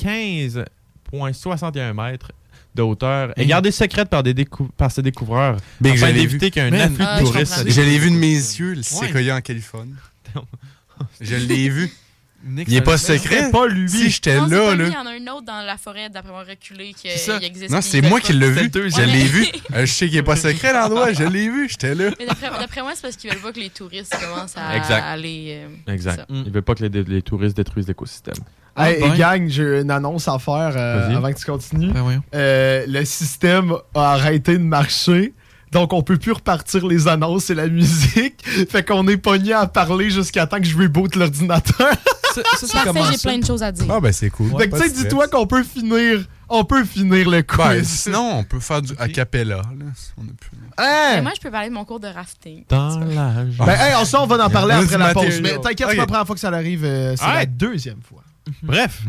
115,61 1.12 1.92
mètres 1.94 2.30
de 2.74 2.82
hauteur 2.82 3.32
et 3.36 3.46
gardée 3.46 3.70
secrète 3.70 4.08
par, 4.08 4.22
des 4.22 4.34
décou- 4.34 4.68
par 4.76 4.90
ses 4.90 5.02
découvreurs 5.02 5.56
Ben, 5.80 5.92
afin 5.92 6.12
d'éviter 6.12 6.50
qu'un 6.50 6.72
afflux 6.72 7.04
Ah, 7.06 7.20
de 7.20 7.24
touristes... 7.26 7.64
Je 7.70 7.80
l'ai 7.80 7.98
vu 7.98 8.10
de 8.10 8.16
mes 8.16 8.32
yeux, 8.34 8.74
le 8.74 8.82
séquoia 8.82 9.36
en 9.36 9.40
Californie. 9.40 9.94
Je 11.20 11.36
l'ai 11.36 11.68
vu. 11.68 11.90
Nick, 12.46 12.68
Il 12.68 12.76
est 12.76 12.80
pas 12.82 12.98
secret. 12.98 13.50
pas 13.50 13.66
lui. 13.66 13.88
Si 13.88 14.10
j'étais 14.10 14.36
là, 14.36 14.74
là. 14.74 14.86
Il 14.86 14.92
y 14.92 14.96
en 14.96 15.06
a 15.06 15.10
un 15.10 15.34
autre 15.34 15.46
dans 15.46 15.62
la 15.64 15.76
forêt, 15.78 16.10
d'après 16.10 16.30
moi, 16.30 16.44
reculé, 16.48 16.92
qu'il 16.94 17.10
existe. 17.10 17.70
Non, 17.70 17.80
c'est 17.80 18.02
moi 18.02 18.20
qui 18.20 18.32
l'ai 18.34 18.50
vu. 18.50 18.70
Je 18.74 19.02
l'ai 19.02 19.24
vu. 19.24 19.46
Euh, 19.74 19.86
je 19.86 19.92
sais 19.92 20.08
qu'il 20.08 20.18
est 20.18 20.22
pas 20.22 20.36
secret 20.36 20.72
l'endroit. 20.72 21.12
Je 21.12 21.24
l'ai 21.24 21.48
vu. 21.48 21.68
J'étais 21.68 21.94
là. 21.94 22.10
Mais 22.18 22.26
d'après 22.26 22.82
moi, 22.82 22.92
c'est 22.94 23.02
parce 23.02 23.16
qu'ils 23.16 23.30
veulent 23.30 23.40
pas 23.40 23.52
que 23.52 23.60
les 23.60 23.70
touristes 23.70 24.14
commencent 24.20 24.56
à 24.56 24.76
Exact. 24.76 25.02
aller. 25.06 25.64
euh, 25.88 25.92
Exact. 25.92 26.16
ça. 26.16 26.26
Mm. 26.28 26.42
Il 26.46 26.52
veut 26.52 26.62
pas 26.62 26.74
que 26.74 26.84
les, 26.84 27.02
les 27.02 27.22
touristes 27.22 27.56
détruisent 27.56 27.88
l'écosystème. 27.88 28.34
Hey, 28.76 28.98
Ah, 29.02 29.08
ben. 29.08 29.16
gang, 29.16 29.48
j'ai 29.48 29.80
une 29.80 29.90
annonce 29.90 30.26
à 30.28 30.38
faire 30.38 30.72
euh, 30.76 31.16
avant 31.16 31.32
que 31.32 31.38
tu 31.38 31.44
continues. 31.46 31.92
Ben. 31.92 32.22
Euh, 32.34 32.84
le 32.88 33.04
système 33.04 33.72
a 33.94 34.12
arrêté 34.12 34.58
de 34.58 34.64
marcher. 34.64 35.32
Donc, 35.72 35.92
on 35.92 36.02
peut 36.02 36.18
plus 36.18 36.32
repartir 36.32 36.86
les 36.86 37.08
annonces 37.08 37.50
et 37.50 37.54
la 37.54 37.68
musique. 37.68 38.44
Fait 38.70 38.84
qu'on 38.84 39.06
est 39.08 39.16
pogné 39.16 39.52
à 39.54 39.66
parler 39.66 40.10
jusqu'à 40.10 40.46
temps 40.46 40.58
que 40.58 40.66
je 40.66 40.76
reboot 40.76 41.16
l'ordinateur. 41.16 41.90
Ça, 42.34 42.42
ça, 42.58 42.66
c'est 42.66 42.72
Parfait, 42.72 43.00
j'ai 43.12 43.18
plein 43.18 43.38
de 43.38 43.44
choses 43.46 43.62
à 43.62 43.70
dire. 43.72 43.86
Ah, 43.90 44.00
ben 44.00 44.12
c'est 44.12 44.30
cool. 44.30 44.50
fait 44.58 44.66
que, 44.66 44.70
Pas 44.72 44.80
tu 44.80 44.88
sais, 44.88 45.02
dis-toi 45.02 45.28
qu'on 45.28 45.46
peut 45.46 45.62
finir. 45.62 46.24
On 46.48 46.64
peut 46.64 46.84
finir 46.84 47.28
le 47.30 47.42
quiz. 47.42 47.58
Ben, 47.66 47.84
sinon, 47.84 48.38
on 48.38 48.44
peut 48.44 48.60
faire 48.60 48.82
du 48.82 48.92
a 48.98 49.08
cappella. 49.08 49.56
Là. 49.56 49.62
On 50.18 50.22
a 50.22 50.32
plus... 50.38 50.50
Hein? 50.76 51.12
Mais 51.16 51.22
moi, 51.22 51.32
je 51.34 51.40
peux 51.40 51.50
parler 51.50 51.68
de 51.70 51.74
mon 51.74 51.84
cours 51.84 52.00
de 52.00 52.08
rafting. 52.08 52.64
Dans. 52.68 52.96
Ben, 52.98 53.48
hey, 53.68 53.94
on, 53.98 54.04
ça, 54.04 54.22
on 54.22 54.26
va 54.26 54.44
en 54.44 54.50
parler 54.50 54.74
après 54.74 54.98
la 54.98 55.14
pause. 55.14 55.40
Mais 55.40 55.58
t'inquiète, 55.58 55.78
c'est 55.78 55.84
Ok. 55.86 55.90
pas 55.90 55.94
la 56.02 56.06
première 56.06 56.26
fois 56.26 56.34
que 56.34 56.40
ça 56.40 56.48
arrive. 56.48 56.84
euh, 56.84 57.14
c'est 57.16 57.24
la 57.26 57.46
deuxième 57.46 58.00
fois. 58.02 58.22
Bref. 58.62 59.02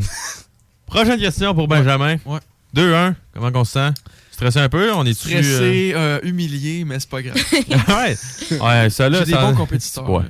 Prochaine 0.86 1.18
question 1.20 1.54
pour 1.54 1.68
Benjamin. 1.68 2.16
Ouais. 2.24 2.38
2-1. 2.74 3.14
Comment 3.34 3.50
on 3.54 3.64
se 3.64 3.72
sent? 3.72 3.90
Stressé 4.30 4.58
un 4.60 4.68
peu? 4.68 4.92
On 4.92 5.04
est 5.04 5.14
Stressé, 5.14 5.92
euh, 5.94 6.20
humilié, 6.22 6.84
mais 6.84 7.00
c'est 7.00 7.08
pas 7.08 7.22
grave. 7.22 7.36
ouais. 7.52 8.16
Ouais, 8.60 8.90
ça 8.90 9.08
là. 9.08 9.20
J'ai 9.20 9.24
des 9.26 9.32
ça- 9.32 9.40
bons 9.42 9.54
compétiteurs. 9.54 10.08
Ouais. 10.10 10.22
là. 10.24 10.28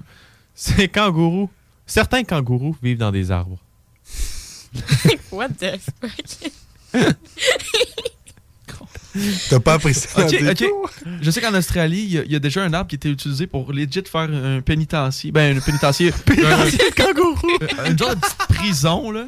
Ces 0.55 0.89
kangourous. 0.89 1.51
Certains 1.87 2.25
kangourous 2.25 2.77
vivent 2.83 2.99
dans 2.99 3.13
des 3.13 3.31
arbres. 3.31 3.59
What 5.33 5.49
the 5.61 5.79
fuck? 5.79 6.51
T'as 9.49 9.61
pas 9.61 9.75
apprécié 9.75 10.11
Ok, 10.17 10.41
la 10.43 10.51
ok. 10.53 10.59
déco? 10.59 10.91
Je 11.23 11.31
sais 11.31 11.41
qu'en 11.41 11.55
Australie, 11.55 12.03
il 12.03 12.13
y 12.13 12.19
a- 12.19 12.25
il 12.25 12.33
y, 12.33 12.37
a 12.37 12.39
déjà 12.39 12.63
un 12.63 12.73
arbre 12.75 12.89
qui 12.91 12.97
était 12.97 13.09
utilisé 13.09 13.47
pour 13.47 13.73
legit 13.73 14.03
faire 14.05 14.29
un 14.31 14.61
pénitencier. 14.61 15.33
Ben, 15.33 15.57
un 15.57 15.61
pénitencier. 15.61 16.13
Pénitencier 16.27 16.79
de 16.91 16.95
kangourou! 16.95 17.49
un, 17.79 17.85
un 17.93 17.97
genre 17.97 18.15
de 18.15 18.21
petite 18.21 18.37
prison, 18.49 19.11
là. 19.11 19.27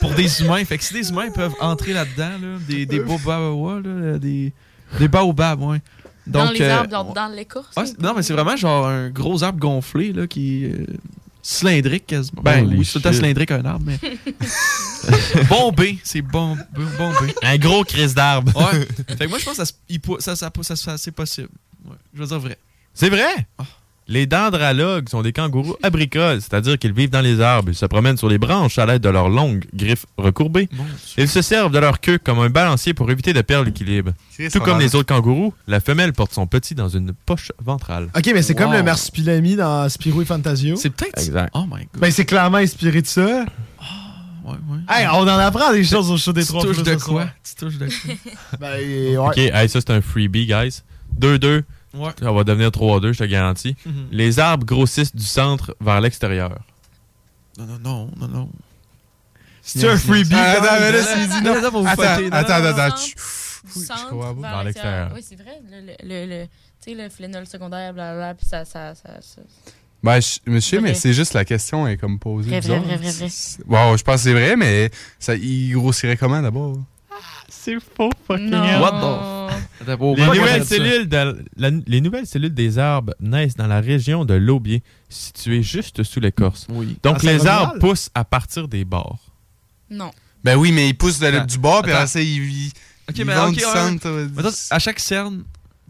Pour 0.00 0.12
des 0.14 0.42
humains. 0.42 0.64
Fait 0.64 0.76
que 0.78 0.82
si 0.84 0.92
des 0.94 1.10
humains 1.10 1.30
peuvent 1.30 1.54
entrer 1.60 1.92
là-dedans, 1.92 2.30
là, 2.42 2.58
des, 2.66 2.84
des 2.84 2.98
baobabs, 2.98 3.84
là, 3.84 4.18
des, 4.18 4.52
des 4.98 5.08
baobabs, 5.08 5.62
ouais. 5.62 5.80
dans 6.26 6.50
les 6.50 6.62
euh, 6.62 6.74
arbres, 6.78 6.90
dans, 6.90 7.12
dans 7.12 7.28
l'écorce. 7.28 7.76
ouais, 7.76 7.84
non, 8.00 8.14
mais 8.16 8.22
c'est 8.24 8.32
vraiment 8.32 8.56
genre 8.56 8.88
un 8.88 9.10
gros 9.10 9.44
arbre 9.44 9.60
gonflé, 9.60 10.12
là, 10.12 10.26
qui 10.26 10.64
euh, 10.64 10.84
cylindrique 11.42 12.06
quasiment. 12.06 12.40
Ben, 12.42 12.64
Holy 12.64 12.78
oui, 12.78 12.84
c'est 12.84 12.92
tout 12.92 12.98
le 12.98 13.02
temps 13.02 13.10
shit. 13.10 13.20
cylindrique 13.20 13.50
un 13.50 13.64
arbre, 13.64 13.84
mais. 13.84 13.98
bombé, 15.48 15.98
c'est 16.04 16.22
bon, 16.22 16.56
bombé. 16.98 17.34
Un 17.42 17.58
gros 17.58 17.84
crise 17.84 18.14
d'arbre. 18.14 18.52
Ouais. 18.56 18.86
Fait 19.16 19.24
que 19.24 19.28
moi, 19.28 19.38
je 19.38 19.44
pense 19.44 19.56
que 19.58 19.64
ça, 19.64 20.36
ça, 20.36 20.36
ça, 20.36 20.50
ça, 20.62 20.76
ça- 20.76 20.98
c'est 20.98 21.10
possible. 21.12 21.48
Ouais. 21.84 21.96
Je 22.14 22.20
veux 22.20 22.26
dire 22.26 22.38
vrai. 22.38 22.56
C'est 22.94 23.08
vrai? 23.10 23.46
Les 24.12 24.26
dendralogues 24.26 25.08
sont 25.08 25.22
des 25.22 25.32
kangourous 25.32 25.74
abricoles, 25.82 26.42
c'est-à-dire 26.42 26.78
qu'ils 26.78 26.92
vivent 26.92 27.08
dans 27.08 27.22
les 27.22 27.40
arbres. 27.40 27.70
Ils 27.70 27.74
se 27.74 27.86
promènent 27.86 28.18
sur 28.18 28.28
les 28.28 28.36
branches 28.36 28.76
à 28.78 28.84
l'aide 28.84 29.00
de 29.00 29.08
leurs 29.08 29.30
longues 29.30 29.64
griffes 29.72 30.04
recourbées. 30.18 30.68
Ils 31.16 31.30
se 31.30 31.40
servent 31.40 31.72
de 31.72 31.78
leur 31.78 31.98
queue 31.98 32.18
comme 32.18 32.38
un 32.40 32.50
balancier 32.50 32.92
pour 32.92 33.10
éviter 33.10 33.32
de 33.32 33.40
perdre 33.40 33.64
l'équilibre. 33.64 34.12
Tout 34.52 34.60
comme 34.60 34.80
les 34.80 34.94
autres 34.96 35.06
kangourous, 35.06 35.54
la 35.66 35.80
femelle 35.80 36.12
porte 36.12 36.34
son 36.34 36.46
petit 36.46 36.74
dans 36.74 36.90
une 36.90 37.14
poche 37.24 37.52
ventrale. 37.58 38.10
Ok, 38.14 38.30
mais 38.34 38.42
c'est 38.42 38.54
comme 38.54 38.74
le 38.74 38.82
marsupilami 38.82 39.56
dans 39.56 39.88
Spirou 39.88 40.20
et 40.20 40.26
Fantasio. 40.26 40.76
C'est 40.76 40.90
peut-être. 40.90 41.18
Exact. 41.18 41.50
Oh 41.54 41.64
my 41.64 41.86
god. 41.90 42.02
Ben, 42.02 42.10
c'est 42.10 42.26
clairement 42.26 42.58
inspiré 42.58 43.00
de 43.00 43.06
ça. 43.06 43.24
ouais, 43.24 43.46
ouais. 44.44 44.78
Hey, 44.90 45.06
on 45.10 45.20
en 45.22 45.26
apprend 45.28 45.72
des 45.72 45.84
choses 45.84 46.10
au 46.10 46.18
show 46.18 46.34
des 46.34 46.42
Tu 46.42 46.48
trois 46.48 46.60
touches 46.62 46.76
flots 46.82 46.84
de 46.84 46.96
quoi? 46.96 47.28
Tu 47.42 47.54
touches 47.54 47.78
de 47.78 47.86
quoi? 47.86 48.14
Ben, 48.60 48.76
ouais. 48.78 49.16
Ok, 49.16 49.38
hey, 49.38 49.70
ça 49.70 49.80
c'est 49.80 49.90
un 49.90 50.02
freebie, 50.02 50.44
guys. 50.44 50.82
2-2. 51.18 51.62
Ouais. 51.94 52.10
Ça 52.18 52.32
va 52.32 52.44
devenir 52.44 52.68
3-2, 52.70 53.12
je 53.12 53.18
te 53.18 53.24
garantis. 53.24 53.76
Mhm. 53.84 54.08
Les 54.10 54.38
arbres 54.38 54.64
grossissent 54.66 55.14
du 55.14 55.24
centre 55.24 55.76
vers 55.80 56.00
l'extérieur. 56.00 56.58
Non, 57.58 57.66
non, 57.66 57.78
non, 57.78 58.10
non, 58.16 58.28
non. 58.28 58.48
C'est 59.62 59.88
un 59.88 59.96
freebie. 59.96 60.30
Ah, 60.34 60.52
attends, 60.52 60.80
mais 60.80 60.92
là, 60.92 61.02
s'il 61.02 61.28
dit 61.28 61.42
non. 61.42 61.54
Attends, 61.56 61.70
vous 61.82 61.86
Attends, 61.86 62.02
fâchez. 62.02 62.30
Non, 62.30 62.36
attends, 62.36 62.60
non, 62.60 62.66
attends. 62.66 62.88
non. 62.88 63.02
tu- 63.02 63.14
Du 63.74 63.80
je 63.80 63.86
centre 63.86 64.08
crois 64.08 64.28
à 64.28 64.32
vous. 64.32 64.40
vers 64.40 64.64
l'extérieur. 64.64 65.12
Oui, 65.14 65.20
c'est 65.26 65.36
vrai. 65.36 65.60
Le, 65.70 65.80
le, 65.80 65.92
le, 66.02 66.26
le- 66.26 66.46
tu 66.84 66.90
sais, 66.90 66.94
le 67.00 67.08
phénol 67.08 67.46
secondaire, 67.46 67.92
blablabla, 67.94 68.34
puis 68.34 68.44
ça, 68.46 68.64
ça, 68.64 68.94
ça, 68.96 69.20
ça- 69.20 69.42
Ben, 70.02 70.18
je, 70.20 70.38
monsieur, 70.50 70.80
mais 70.80 70.94
c'est 70.94 71.12
juste 71.12 71.32
la 71.34 71.44
question 71.44 71.86
est 71.86 71.96
comme 71.96 72.18
posée. 72.18 72.50
Vrai, 72.50 72.58
vrai, 72.60 72.68
bizarre. 72.80 72.82
vrai, 72.82 72.96
vrai, 72.96 73.10
vrai. 73.12 73.28
C'est- 73.28 73.62
Wow, 73.68 73.96
je 73.96 74.02
pense 74.02 74.16
que 74.16 74.20
c'est 74.22 74.32
vrai, 74.32 74.56
mais 74.56 74.90
ça, 75.20 75.36
il 75.36 75.72
grossirait 75.74 76.16
comment 76.16 76.42
d'abord? 76.42 76.76
C'est 77.64 77.76
faux, 77.78 78.10
fucking 78.26 78.50
Non. 78.50 78.64
hell. 78.64 78.80
What 78.80 80.16
Les 80.16 80.26
nouvelles, 80.26 80.64
cellules 80.64 81.08
de- 81.08 81.44
la- 81.56 81.70
les 81.86 82.00
nouvelles 82.00 82.26
cellules 82.26 82.52
des 82.54 82.78
arbres 82.78 83.14
naissent 83.20 83.54
dans 83.54 83.68
la 83.68 83.80
région 83.80 84.24
de 84.24 84.34
l'aubier, 84.34 84.82
située 85.08 85.62
juste 85.62 86.02
sous 86.02 86.18
l'écorce. 86.18 86.66
Oui. 86.70 86.96
Donc, 87.04 87.18
Ah, 87.22 87.26
les 87.26 87.46
arbres 87.46 87.78
poussent 87.78 88.10
à 88.16 88.24
partir 88.24 88.66
des 88.66 88.84
bords. 88.84 89.20
Non. 89.90 90.10
Ben 90.42 90.56
oui, 90.56 90.72
mais 90.72 90.88
il 90.88 90.94
pousse 90.94 91.20
de- 91.20 91.26
Attends. 91.26 91.44
du 91.46 91.58
bord, 91.58 91.82
puis 91.82 91.92
après 91.92 92.06
ça, 92.08 92.20
il 92.20 92.40
vit. 92.40 92.72
Ok, 93.08 93.18
mais 93.24 93.36
ok, 93.38 93.60
centre, 93.60 94.10
ouais. 94.10 94.50
à 94.70 94.78
chaque 94.80 94.98
cerne, 94.98 95.44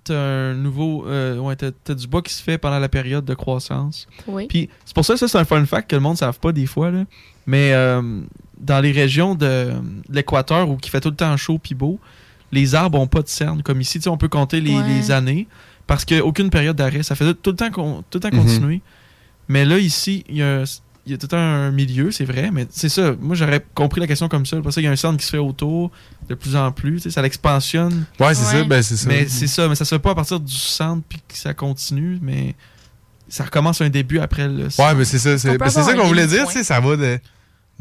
t'as 0.05 0.15
un 0.15 0.55
nouveau. 0.55 1.07
euh, 1.07 1.39
ouais, 1.39 1.57
t'as, 1.57 1.71
t'as 1.85 1.95
du 1.95 2.07
bois 2.07 2.21
qui 2.21 2.35
se 2.35 2.43
fait 2.43 2.59
pendant 2.59 2.79
la 2.81 2.89
période 2.91 3.25
de 3.25 3.35
croissance. 3.35 4.07
Oui. 4.27 4.47
Puis 4.47 4.69
c'est 4.85 4.95
pour 4.95 5.05
ça, 5.07 5.17
ça 5.17 5.27
c'est 5.27 5.39
un 5.39 5.45
fun 5.47 5.65
fact 5.65 5.89
que 5.89 5.97
le 5.97 6.03
monde 6.03 6.15
ne 6.15 6.19
savent 6.19 6.39
pas 6.41 6.53
des 6.53 6.67
fois. 6.67 6.91
Là. 6.91 7.05
Mais 7.47 7.73
euh, 7.73 8.21
dans 8.63 8.81
les 8.81 8.93
régions 8.93 9.35
de, 9.35 9.73
de 10.09 10.15
l'équateur 10.15 10.69
où 10.71 10.77
qui 10.77 10.89
fait 10.89 11.01
tout 11.01 11.11
le 11.11 11.17
temps 11.17 11.37
chaud 11.37 11.59
puis 11.63 11.75
beau, 11.75 11.99
les 12.53 12.75
arbres 12.75 12.99
ont 13.01 13.07
pas 13.07 13.23
de 13.23 13.29
cernes. 13.29 13.63
Comme 13.63 13.81
ici, 13.81 14.01
on 14.07 14.17
peut 14.17 14.29
compter 14.29 14.61
les, 14.61 14.75
Ouais. 14.77 14.89
les 14.89 15.11
années 15.11 15.47
parce 15.87 16.05
qu'il 16.05 16.17
n'y 16.17 16.23
a 16.23 16.27
aucune 16.27 16.49
période 16.51 16.77
d'arrêt. 16.77 17.03
Ça 17.03 17.15
fait 17.15 17.35
tout 17.35 17.51
le 17.51 17.57
temps, 17.57 17.71
con- 17.71 18.05
tout 18.11 18.19
le 18.19 18.21
temps 18.31 18.35
Mhm. 18.37 18.43
continuer. 18.45 18.81
Mais 19.49 19.65
là, 19.65 19.79
ici, 19.79 20.25
il 20.29 20.37
y 20.37 20.43
a, 20.43 20.63
il 21.05 21.11
y 21.13 21.15
a 21.15 21.19
tout 21.19 21.35
un 21.35 21.73
milieu, 21.73 22.13
c'est 22.13 22.25
vrai. 22.25 22.51
Mais 22.53 22.67
c'est 22.71 22.89
ça. 22.89 23.15
Moi, 23.21 23.35
j'aurais 23.35 23.65
compris 23.75 24.01
la 24.01 24.07
question 24.07 24.29
comme 24.29 24.47
ça. 24.47 24.59
Parce 24.63 24.77
qu'il 24.77 24.85
y 24.85 24.87
a 24.87 24.91
un 24.93 24.97
cerne 24.97 25.17
qui 25.17 25.25
se 25.27 25.31
fait 25.31 25.39
autour 25.39 25.91
de 26.29 26.35
plus 26.37 26.55
en 26.55 26.71
plus. 26.71 26.97
tu 26.97 27.01
sais, 27.03 27.11
Ça 27.11 27.23
l'expansionne. 27.23 28.05
Ouais, 28.21 28.35
c'est 28.35 28.45
ça, 28.45 28.63
ben 28.65 28.81
c'est 28.83 28.97
ça. 28.97 29.09
Mais 29.09 29.27
c'est 29.29 29.49
ça, 29.49 29.69
mais 29.69 29.75
ça 29.75 29.85
se 29.85 29.95
fait 29.95 29.99
pas 29.99 30.13
à 30.13 30.15
partir 30.15 30.39
du 30.39 30.55
centre 30.55 31.03
puis 31.09 31.21
que 31.27 31.37
ça 31.37 31.53
continue, 31.55 32.19
mais 32.23 32.55
ça 33.29 33.45
recommence 33.45 33.81
un 33.81 33.89
début 33.89 34.21
après 34.21 34.47
le 34.47 34.69
Ouais, 34.79 34.95
mais 34.95 35.05
c'est 35.05 35.19
ça, 35.19 35.37
c'est 35.39 35.59
ben, 35.59 35.69
ça 35.71 35.95
qu'on 35.95 36.07
voulait 36.07 36.27
dire, 36.27 36.37
demi-point. 36.45 36.53
tu 36.53 36.59
sais, 36.59 36.65
ça 36.65 36.79
va 36.81 36.97
de. 36.97 37.19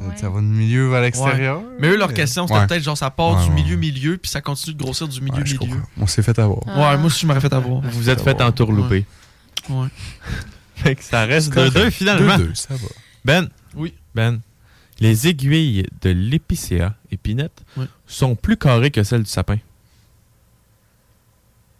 Ouais. 0.01 0.17
Ça 0.17 0.29
va 0.29 0.39
du 0.39 0.45
milieu 0.47 0.89
vers 0.89 1.01
l'extérieur. 1.01 1.59
Ouais. 1.59 1.65
Mais 1.79 1.87
eux, 1.89 1.97
leur 1.97 2.13
question, 2.13 2.47
c'était 2.47 2.59
Ouais. 2.59 2.67
peut-être 2.67 2.83
genre 2.83 2.97
ça 2.97 3.09
part 3.11 3.35
Ouais, 3.37 3.43
du 3.43 3.49
ouais. 3.49 3.55
milieu-milieu 3.55 4.17
puis 4.17 4.29
ça 4.31 4.41
continue 4.41 4.73
de 4.75 4.81
grossir 4.83 5.07
du 5.07 5.21
milieu-milieu. 5.21 5.81
On 5.97 6.07
s'est 6.07 6.23
fait 6.23 6.37
avoir. 6.39 6.61
Ah. 6.67 6.91
Ouais, 6.91 6.97
moi 6.97 7.05
aussi, 7.07 7.21
je 7.21 7.27
m'aurais 7.27 7.41
fait 7.41 7.53
avoir. 7.53 7.81
Vous 7.81 7.89
vous 7.91 8.09
êtes 8.09 8.21
fait 8.21 8.41
entourlouper. 8.41 9.05
Ouais. 9.69 9.87
Fait 10.75 10.95
que 10.95 11.03
ça 11.03 11.25
reste 11.25 11.53
C'est 11.53 11.59
2-2 11.69 11.73
correct. 11.73 11.91
finalement. 11.91 12.37
2-2, 12.37 12.55
ça 12.55 12.73
va. 12.73 12.87
Ben. 13.23 13.47
Oui. 13.75 13.93
Ben. 14.15 14.39
Les 14.99 15.27
aiguilles 15.27 15.85
de 16.01 16.09
l'épicéa, 16.09 16.95
épinette, 17.11 17.63
Ouais. 17.77 17.85
sont 18.07 18.35
plus 18.35 18.57
carrées 18.57 18.89
que 18.89 19.03
celles 19.03 19.21
du 19.23 19.29
sapin. 19.29 19.57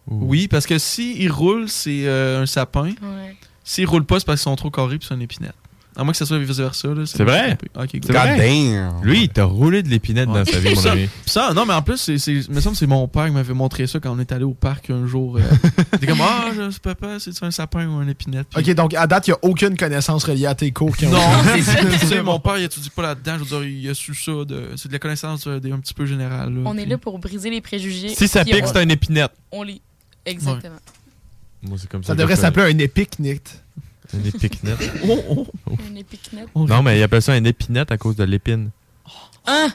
Oui, 0.07 0.47
parce 0.47 0.65
que 0.65 0.77
s'ils 0.77 1.31
roulent, 1.31 1.69
c'est 1.69 2.05
euh, 2.07 2.41
un 2.41 2.45
sapin. 2.45 2.89
Ouais. 3.01 3.35
S'ils 3.63 3.85
roulent 3.87 4.05
pas, 4.05 4.19
c'est 4.19 4.25
parce 4.25 4.39
qu'ils 4.41 4.43
sont 4.51 4.55
trop 4.55 4.71
carrés 4.71 4.97
puis 4.97 5.07
c'est 5.07 5.13
une 5.15 5.21
épinette. 5.21 5.55
À 5.95 6.03
moins 6.05 6.13
que 6.13 6.17
ça 6.17 6.25
soit 6.25 6.39
vice-versa. 6.39 6.87
là, 6.87 7.05
C'est 7.05 7.23
vrai? 7.23 7.57
Ok, 7.75 7.89
C'est 7.91 7.99
good. 7.99 8.11
God 8.11 8.21
vrai? 8.21 8.37
damn. 8.37 9.03
Lui, 9.03 9.23
il 9.23 9.29
t'a 9.29 9.43
roulé 9.43 9.83
de 9.83 9.89
l'épinette 9.89 10.29
Ouais. 10.29 10.45
dans 10.45 10.45
sa 10.45 10.59
vie, 10.59 10.73
mon 10.73 10.81
ça, 10.81 10.91
ami. 10.93 11.09
ça, 11.25 11.53
non, 11.53 11.65
mais 11.65 11.73
en 11.73 11.81
plus, 11.81 11.97
c'est, 11.97 12.13
me 12.49 12.61
semble 12.61 12.75
que 12.75 12.79
c'est 12.79 12.87
mon 12.87 13.09
père 13.09 13.25
qui 13.25 13.31
m'avait 13.33 13.53
montré 13.53 13.87
ça 13.87 13.99
quand 13.99 14.11
on 14.15 14.19
est 14.19 14.31
allé 14.31 14.45
au 14.45 14.53
parc 14.53 14.89
un 14.89 15.05
jour. 15.05 15.37
euh. 15.37 15.41
il 15.91 15.95
était 15.97 16.07
comme, 16.07 16.21
ah, 16.21 16.45
je 16.55 16.71
sais 16.71 16.79
papa, 16.81 17.17
c'est 17.19 17.43
un 17.43 17.51
sapin 17.51 17.85
ou 17.87 17.95
un 17.97 18.07
épinette. 18.07 18.47
Puis- 18.55 18.69
Ok, 18.71 18.75
donc 18.75 18.93
à 18.93 19.05
date, 19.05 19.27
il 19.27 19.31
n'y 19.31 19.35
a 19.35 19.39
aucune 19.41 19.75
connaissance 19.75 20.23
reliée 20.23 20.45
à 20.45 20.55
tes 20.55 20.71
cours 20.71 20.95
qui 20.95 21.07
ont 21.07 21.11
Non, 21.11 21.19
c'est 21.53 21.61
ça. 21.61 21.79
Tu 21.99 22.07
sais, 22.07 22.21
mon 22.23 22.39
père, 22.39 22.57
il 22.57 22.63
étudie 22.63 22.89
pas 22.89 23.01
là-dedans. 23.01 23.33
Je 23.39 23.43
veux 23.43 23.59
dire, 23.59 23.63
il 23.67 23.89
a 23.89 23.93
su 23.93 24.15
ça. 24.15 24.31
De, 24.45 24.69
c'est 24.77 24.87
de 24.87 24.93
la 24.93 24.99
connaissance 24.99 25.45
euh, 25.47 25.59
des- 25.59 25.71
un 25.73 25.79
petit 25.79 25.93
peu 25.93 26.05
générale. 26.05 26.53
là. 26.53 26.61
On 26.65 26.77
est 26.77 26.85
là 26.85 26.97
pour 26.97 27.19
briser 27.19 27.49
les 27.49 27.59
préjugés. 27.59 28.09
Si 28.15 28.27
ça 28.29 28.45
pique, 28.45 28.63
c'est 28.65 28.81
une 28.81 28.91
épinette. 28.91 29.31
On 29.51 29.63
lit. 29.63 29.81
Exactement. 30.25 30.75
Moi, 31.63 31.77
c'est 31.79 31.89
comme 31.89 32.01
ça. 32.03 32.07
Ça 32.07 32.15
devrait 32.15 32.37
s'appeler 32.37 32.73
un 32.73 32.77
épic, 32.79 33.19
Nick. 33.19 33.41
Une 34.13 34.25
épinette. 34.25 34.91
Oh, 35.07 35.47
oh. 35.69 35.77
Une 35.87 35.97
épicnette. 35.97 36.47
Non, 36.55 36.81
mais 36.83 36.99
il 36.99 37.03
appelle 37.03 37.21
ça 37.21 37.37
une 37.37 37.45
épinette 37.47 37.91
à 37.91 37.97
cause 37.97 38.15
de 38.15 38.23
l'épine. 38.23 38.69
Hein? 39.47 39.69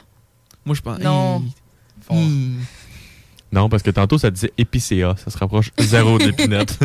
Moi, 0.65 0.75
je 0.75 0.81
pense. 0.81 0.99
Non. 0.99 1.43
Hi. 2.11 2.55
Non, 3.51 3.69
parce 3.69 3.81
que 3.83 3.91
tantôt, 3.91 4.17
ça 4.17 4.29
disait 4.29 4.51
épicéa. 4.57 5.15
Ça 5.17 5.31
se 5.31 5.37
rapproche 5.37 5.71
zéro 5.79 6.17
d'épinette. 6.19 6.77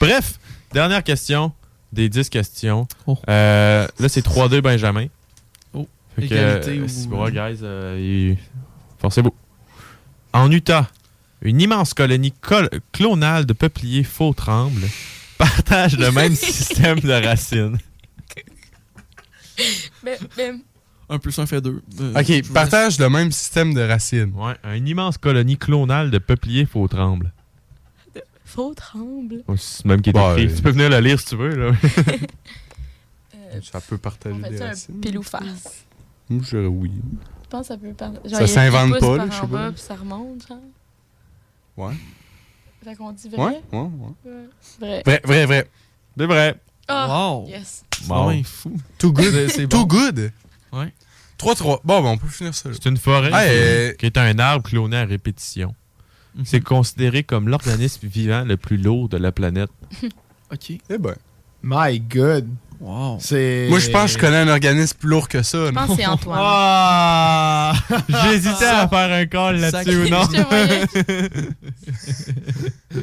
Bref, 0.00 0.38
dernière 0.72 1.02
question 1.02 1.52
des 1.92 2.08
10 2.08 2.28
questions. 2.30 2.86
Oh. 3.06 3.18
Euh, 3.28 3.86
là, 3.98 4.08
c'est 4.08 4.24
3-2 4.26 4.60
Benjamin. 4.60 5.06
Oh. 5.74 5.86
Fait 6.14 6.26
que, 6.28 6.34
Égalité 6.34 6.78
euh, 6.78 6.84
ou- 6.84 6.88
si 6.88 7.06
bon, 7.08 7.28
guys, 7.28 7.58
euh, 7.62 8.34
il- 8.36 8.38
forcez-vous. 8.98 9.34
En 10.32 10.50
Utah, 10.50 10.88
une 11.42 11.60
immense 11.60 11.94
colonie 11.94 12.32
col- 12.32 12.68
clonale 12.92 13.46
de 13.46 13.52
peupliers 13.52 14.04
faux 14.04 14.34
tremble 14.34 14.82
partage 15.38 15.96
le 15.98 16.10
même 16.12 16.34
système 16.34 17.00
de 17.00 17.12
racines. 17.12 17.78
Ben, 20.02 20.18
ben, 20.36 20.60
Un 21.08 21.18
plus 21.18 21.38
un 21.38 21.46
fait 21.46 21.60
deux. 21.60 21.82
Euh, 22.00 22.12
Ok, 22.20 22.30
vous 22.46 22.52
partage 22.52 22.98
le 22.98 23.08
même 23.08 23.32
système 23.32 23.72
de 23.74 23.80
racines. 23.80 24.32
Ouais, 24.34 24.54
une 24.76 24.86
immense 24.88 25.18
colonie 25.18 25.56
clonale 25.56 26.10
de 26.10 26.18
peupliers 26.18 26.66
faux 26.66 26.86
tremble. 26.88 27.32
faux 28.44 28.74
tremble. 28.74 29.42
C'est 29.56 29.84
même 29.86 30.02
qui 30.02 30.10
est 30.10 30.12
Bah, 30.12 30.34
écrit. 30.36 30.52
euh, 30.52 30.56
Tu 30.56 30.62
peux 30.62 30.70
venir 30.70 30.90
le 30.90 30.98
lire 31.00 31.18
si 31.20 31.26
tu 31.26 31.36
veux. 31.36 31.54
Là. 31.54 31.72
Euh, 33.34 33.60
Ça 33.62 33.80
peut 33.80 33.96
partager 33.98 34.38
des 34.50 34.58
ça 34.58 34.64
un 34.64 34.68
racines. 34.68 35.00
pile 35.00 35.18
ou 35.18 35.22
face. 35.22 35.84
Moi, 36.28 36.42
je 36.44 36.50
dirais 36.56 36.66
oui. 36.66 36.90
Je 37.44 37.48
pense 37.48 37.60
que 37.62 37.66
ça 37.68 37.76
peut 37.78 37.92
parler. 37.94 38.18
Ça 38.28 38.46
s'invente 38.46 38.98
pas, 38.98 39.16
là, 39.18 39.26
je 39.30 39.34
sais 39.34 39.40
pas. 39.42 39.46
Bas, 39.46 39.72
puis 39.72 39.80
ça 39.80 39.94
remonte, 39.94 40.46
genre. 40.48 40.58
Ouais. 41.76 41.94
Fait 42.86 42.94
qu'on 42.94 43.10
dit 43.12 43.28
Ouais, 43.30 43.36
vrai. 43.36 43.62
ouais, 43.72 43.78
ouais. 43.80 44.30
Ouais. 44.30 44.48
Vrai. 44.80 45.02
Vrai, 45.04 45.20
vrai, 45.24 45.46
vrai. 45.46 45.70
C'est 46.16 46.26
vrai. 46.26 46.60
Ah, 46.88 47.08
Wow. 47.32 47.48
yes. 47.48 47.84
Bon. 48.06 48.28
Ouais, 48.28 48.42
fou. 48.44 48.76
Too 48.98 49.12
good. 49.12 49.48
C'est- 49.48 49.66
Too 49.66 49.84
bon. 49.86 49.98
good. 49.98 50.32
Ouais. 50.72 50.92
3-3. 51.36 51.80
Bon, 51.84 52.00
ben, 52.02 52.10
on 52.10 52.16
peut 52.18 52.28
finir 52.28 52.54
ça. 52.54 52.68
là. 52.68 52.74
C'est 52.80 52.88
une 52.88 52.96
forêt 52.96 53.30
Ah, 53.32 53.44
qui- 53.44 53.50
euh, 53.50 53.92
qui 53.94 54.06
est 54.06 54.16
un 54.16 54.38
arbre 54.38 54.68
cloné 54.68 54.96
à 54.98 55.04
répétition. 55.04 55.74
Mhm. 56.36 56.44
C'est 56.46 56.60
considéré 56.60 57.24
comme 57.24 57.48
l'organisme 57.48 58.06
vivant 58.06 58.44
le 58.44 58.56
plus 58.56 58.76
lourd 58.76 59.08
de 59.08 59.16
la 59.16 59.32
planète. 59.32 59.70
Ok. 60.52 60.70
Eh 60.88 60.98
ben. 60.98 61.16
My 61.64 61.98
God. 61.98 62.48
Wow. 62.80 63.18
Moi, 63.70 63.78
je 63.78 63.90
pense 63.90 64.12
que 64.12 64.18
je 64.18 64.18
connais 64.18 64.36
un 64.36 64.48
organisme 64.48 64.96
plus 64.98 65.08
lourd 65.08 65.28
que 65.28 65.42
ça. 65.42 65.66
Je 65.66 65.70
pense 65.70 65.90
que 65.90 65.96
c'est 65.96 66.06
Antoine. 66.06 66.38
Ah! 66.40 67.72
J'hésitais 68.08 68.66
à 68.66 68.86
faire 68.88 69.12
un 69.12 69.26
call 69.26 69.56
là-dessus 69.60 69.96
ou 69.96 70.08
non? 70.08 70.22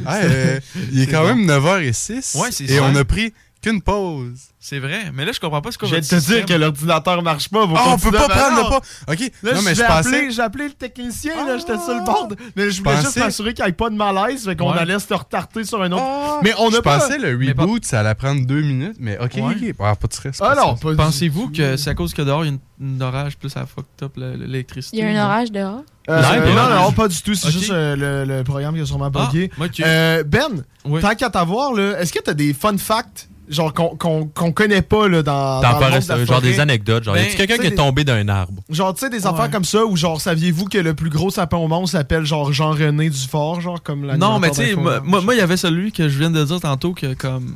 Ah, 0.05 0.17
euh, 0.23 0.59
il 0.91 1.01
est 1.01 1.07
quand 1.07 1.21
bon. 1.21 1.35
même 1.35 1.47
9h06. 1.47 2.37
Ouais, 2.39 2.49
c'est 2.51 2.65
Et 2.65 2.77
ça. 2.77 2.83
on 2.83 2.95
a 2.95 3.03
pris 3.03 3.33
qu'une 3.63 3.81
pause. 3.81 4.39
C'est 4.59 4.79
vrai. 4.79 5.11
Mais 5.13 5.25
là, 5.25 5.31
je 5.33 5.39
comprends 5.39 5.61
pas 5.61 5.71
ce 5.71 5.77
qu'on 5.77 5.87
Je 5.87 5.91
viens 5.95 6.01
de 6.01 6.05
te 6.05 6.15
dire 6.15 6.45
que 6.45 6.53
l'ordinateur 6.53 7.21
marche 7.23 7.49
pas. 7.49 7.65
Ah, 7.75 7.83
on 7.87 7.97
peut 7.97 8.11
pas 8.11 8.27
prendre 8.29 8.57
le 8.63 8.69
pas. 8.69 8.81
Ok, 9.11 9.31
Là, 9.43 9.53
non, 9.55 9.61
mais 9.63 9.71
je 9.71 9.75
je 9.75 9.81
vais 9.81 9.87
pensais. 9.87 10.07
appeler, 10.15 10.31
j'ai 10.31 10.41
appelé 10.41 10.63
le 10.67 10.73
technicien, 10.73 11.33
là, 11.45 11.57
j'étais 11.57 11.77
sur 11.79 11.93
le 11.95 12.05
bord. 12.05 12.27
de- 12.27 12.35
Mais 12.55 12.69
je 12.71 12.81
voulais 12.83 12.97
juste 13.01 13.17
m'assurer 13.17 13.53
qu'il 13.53 13.63
n'y 13.65 13.69
ait 13.71 13.73
pas 13.73 13.89
de 13.89 13.95
malaise, 13.95 14.45
fait 14.45 14.55
qu'on 14.55 14.71
Ouais. 14.71 14.77
allait 14.79 14.99
se 14.99 15.13
retarder 15.13 15.63
sur 15.65 15.81
un 15.81 15.91
autre. 15.91 16.03
Ah, 16.05 16.39
mais 16.43 16.53
on 16.59 16.69
je 16.69 16.77
a 16.77 16.81
pas. 16.81 16.99
pensais 16.99 17.17
le 17.17 17.53
pas- 17.53 17.61
reboot, 17.63 17.83
ça 17.85 17.99
allait 18.01 18.15
prendre 18.15 18.45
deux 18.45 18.61
minutes, 18.61 18.97
mais 18.99 19.17
ok, 19.17 19.31
Ouais. 19.35 19.41
ok. 19.69 19.75
Ah, 19.79 19.95
pas 19.95 20.07
de 20.07 20.13
stress. 20.13 20.37
Ah 20.41 20.55
du- 20.55 20.95
Pensez-vous 20.95 21.49
que 21.51 21.75
c'est 21.77 21.89
à 21.89 21.95
cause 21.95 22.13
que 22.13 22.21
dehors, 22.21 22.45
il 22.45 22.47
y 22.47 22.51
a 22.51 22.53
une, 22.79 22.93
une 22.95 23.01
orage, 23.01 23.37
plus 23.37 23.49
ça 23.49 23.65
fucked 23.65 23.85
up 24.03 24.13
le- 24.17 24.35
l'électricité? 24.35 24.97
Il 24.97 25.03
y 25.03 25.15
a 25.17 25.21
un 25.21 25.25
orage 25.25 25.51
dehors? 25.51 25.81
Euh, 26.09 26.21
Non, 26.21 26.27
euh, 26.27 26.41
mais 26.45 26.53
non, 26.53 26.89
je- 26.89 26.95
pas 26.95 27.07
du 27.07 27.21
tout. 27.21 27.33
C'est 27.33 27.51
juste 27.51 27.71
euh, 27.71 27.95
le, 28.25 28.37
le 28.37 28.43
programme 28.43 28.75
qui 28.75 28.81
a 28.81 28.85
sûrement 28.85 29.09
Ah, 29.13 29.25
bugué. 29.31 29.49
ok. 29.59 29.79
Euh, 29.79 30.23
ben, 30.23 30.63
Ouais. 30.85 30.99
tant 31.01 31.15
qu'à 31.15 31.29
t'avoir, 31.29 31.73
là, 31.73 31.99
est-ce 31.99 32.11
que 32.11 32.19
t'as 32.19 32.33
des 32.33 32.53
fun 32.53 32.77
facts 32.77 33.29
genre 33.49 33.73
qu'on 33.73 33.95
qu'on 34.27 34.51
connaît 34.51 34.81
pas 34.81 35.07
là, 35.07 35.21
dans, 35.23 35.59
dans 35.61 35.89
le 35.95 36.01
ça, 36.01 36.23
genre 36.25 36.41
des 36.41 36.59
anecdotes. 36.59 37.03
Genre, 37.03 37.13
Ben, 37.15 37.25
y 37.27 37.31
a 37.31 37.35
quelqu'un 37.35 37.55
tu 37.55 37.61
qui 37.61 37.67
sais, 37.67 37.73
est 37.73 37.77
tombé 37.77 38.03
d'un 38.03 38.27
arbre? 38.29 38.61
Genre, 38.69 38.93
tu 38.93 39.01
sais, 39.01 39.09
des 39.09 39.25
Ouais. 39.25 39.27
affaires 39.33 39.51
comme 39.51 39.65
ça, 39.65 39.85
où 39.85 39.95
genre, 39.97 40.21
saviez-vous 40.21 40.65
que 40.65 40.77
le 40.77 40.93
plus 40.93 41.09
gros 41.09 41.29
sapin 41.29 41.57
au 41.57 41.67
monde 41.67 41.87
s'appelle 41.87 42.25
genre 42.25 42.53
Jean-René 42.53 43.09
Dufort, 43.09 43.59
genre 43.61 43.81
comme 43.83 44.05
la 44.05 44.17
Non, 44.17 44.39
mais 44.39 44.49
tu 44.51 44.57
sais, 44.63 44.75
moi, 44.75 45.01
il 45.33 45.37
y 45.37 45.41
avait 45.41 45.57
celui 45.57 45.91
que 45.91 46.07
je 46.09 46.17
viens 46.19 46.31
de 46.31 46.43
dire 46.43 46.59
tantôt 46.59 46.93
que 46.93 47.13
comme. 47.13 47.55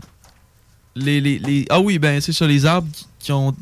Les, 0.96 1.22
les, 1.22 1.38
les- 1.40 1.66
Ah 1.70 1.80
oui, 1.80 2.00
ben 2.00 2.20
c'est 2.22 2.34
ça, 2.34 2.48
les 2.48 2.66
arbres 2.66 2.88
qui, 3.20 3.32
ont 3.32 3.56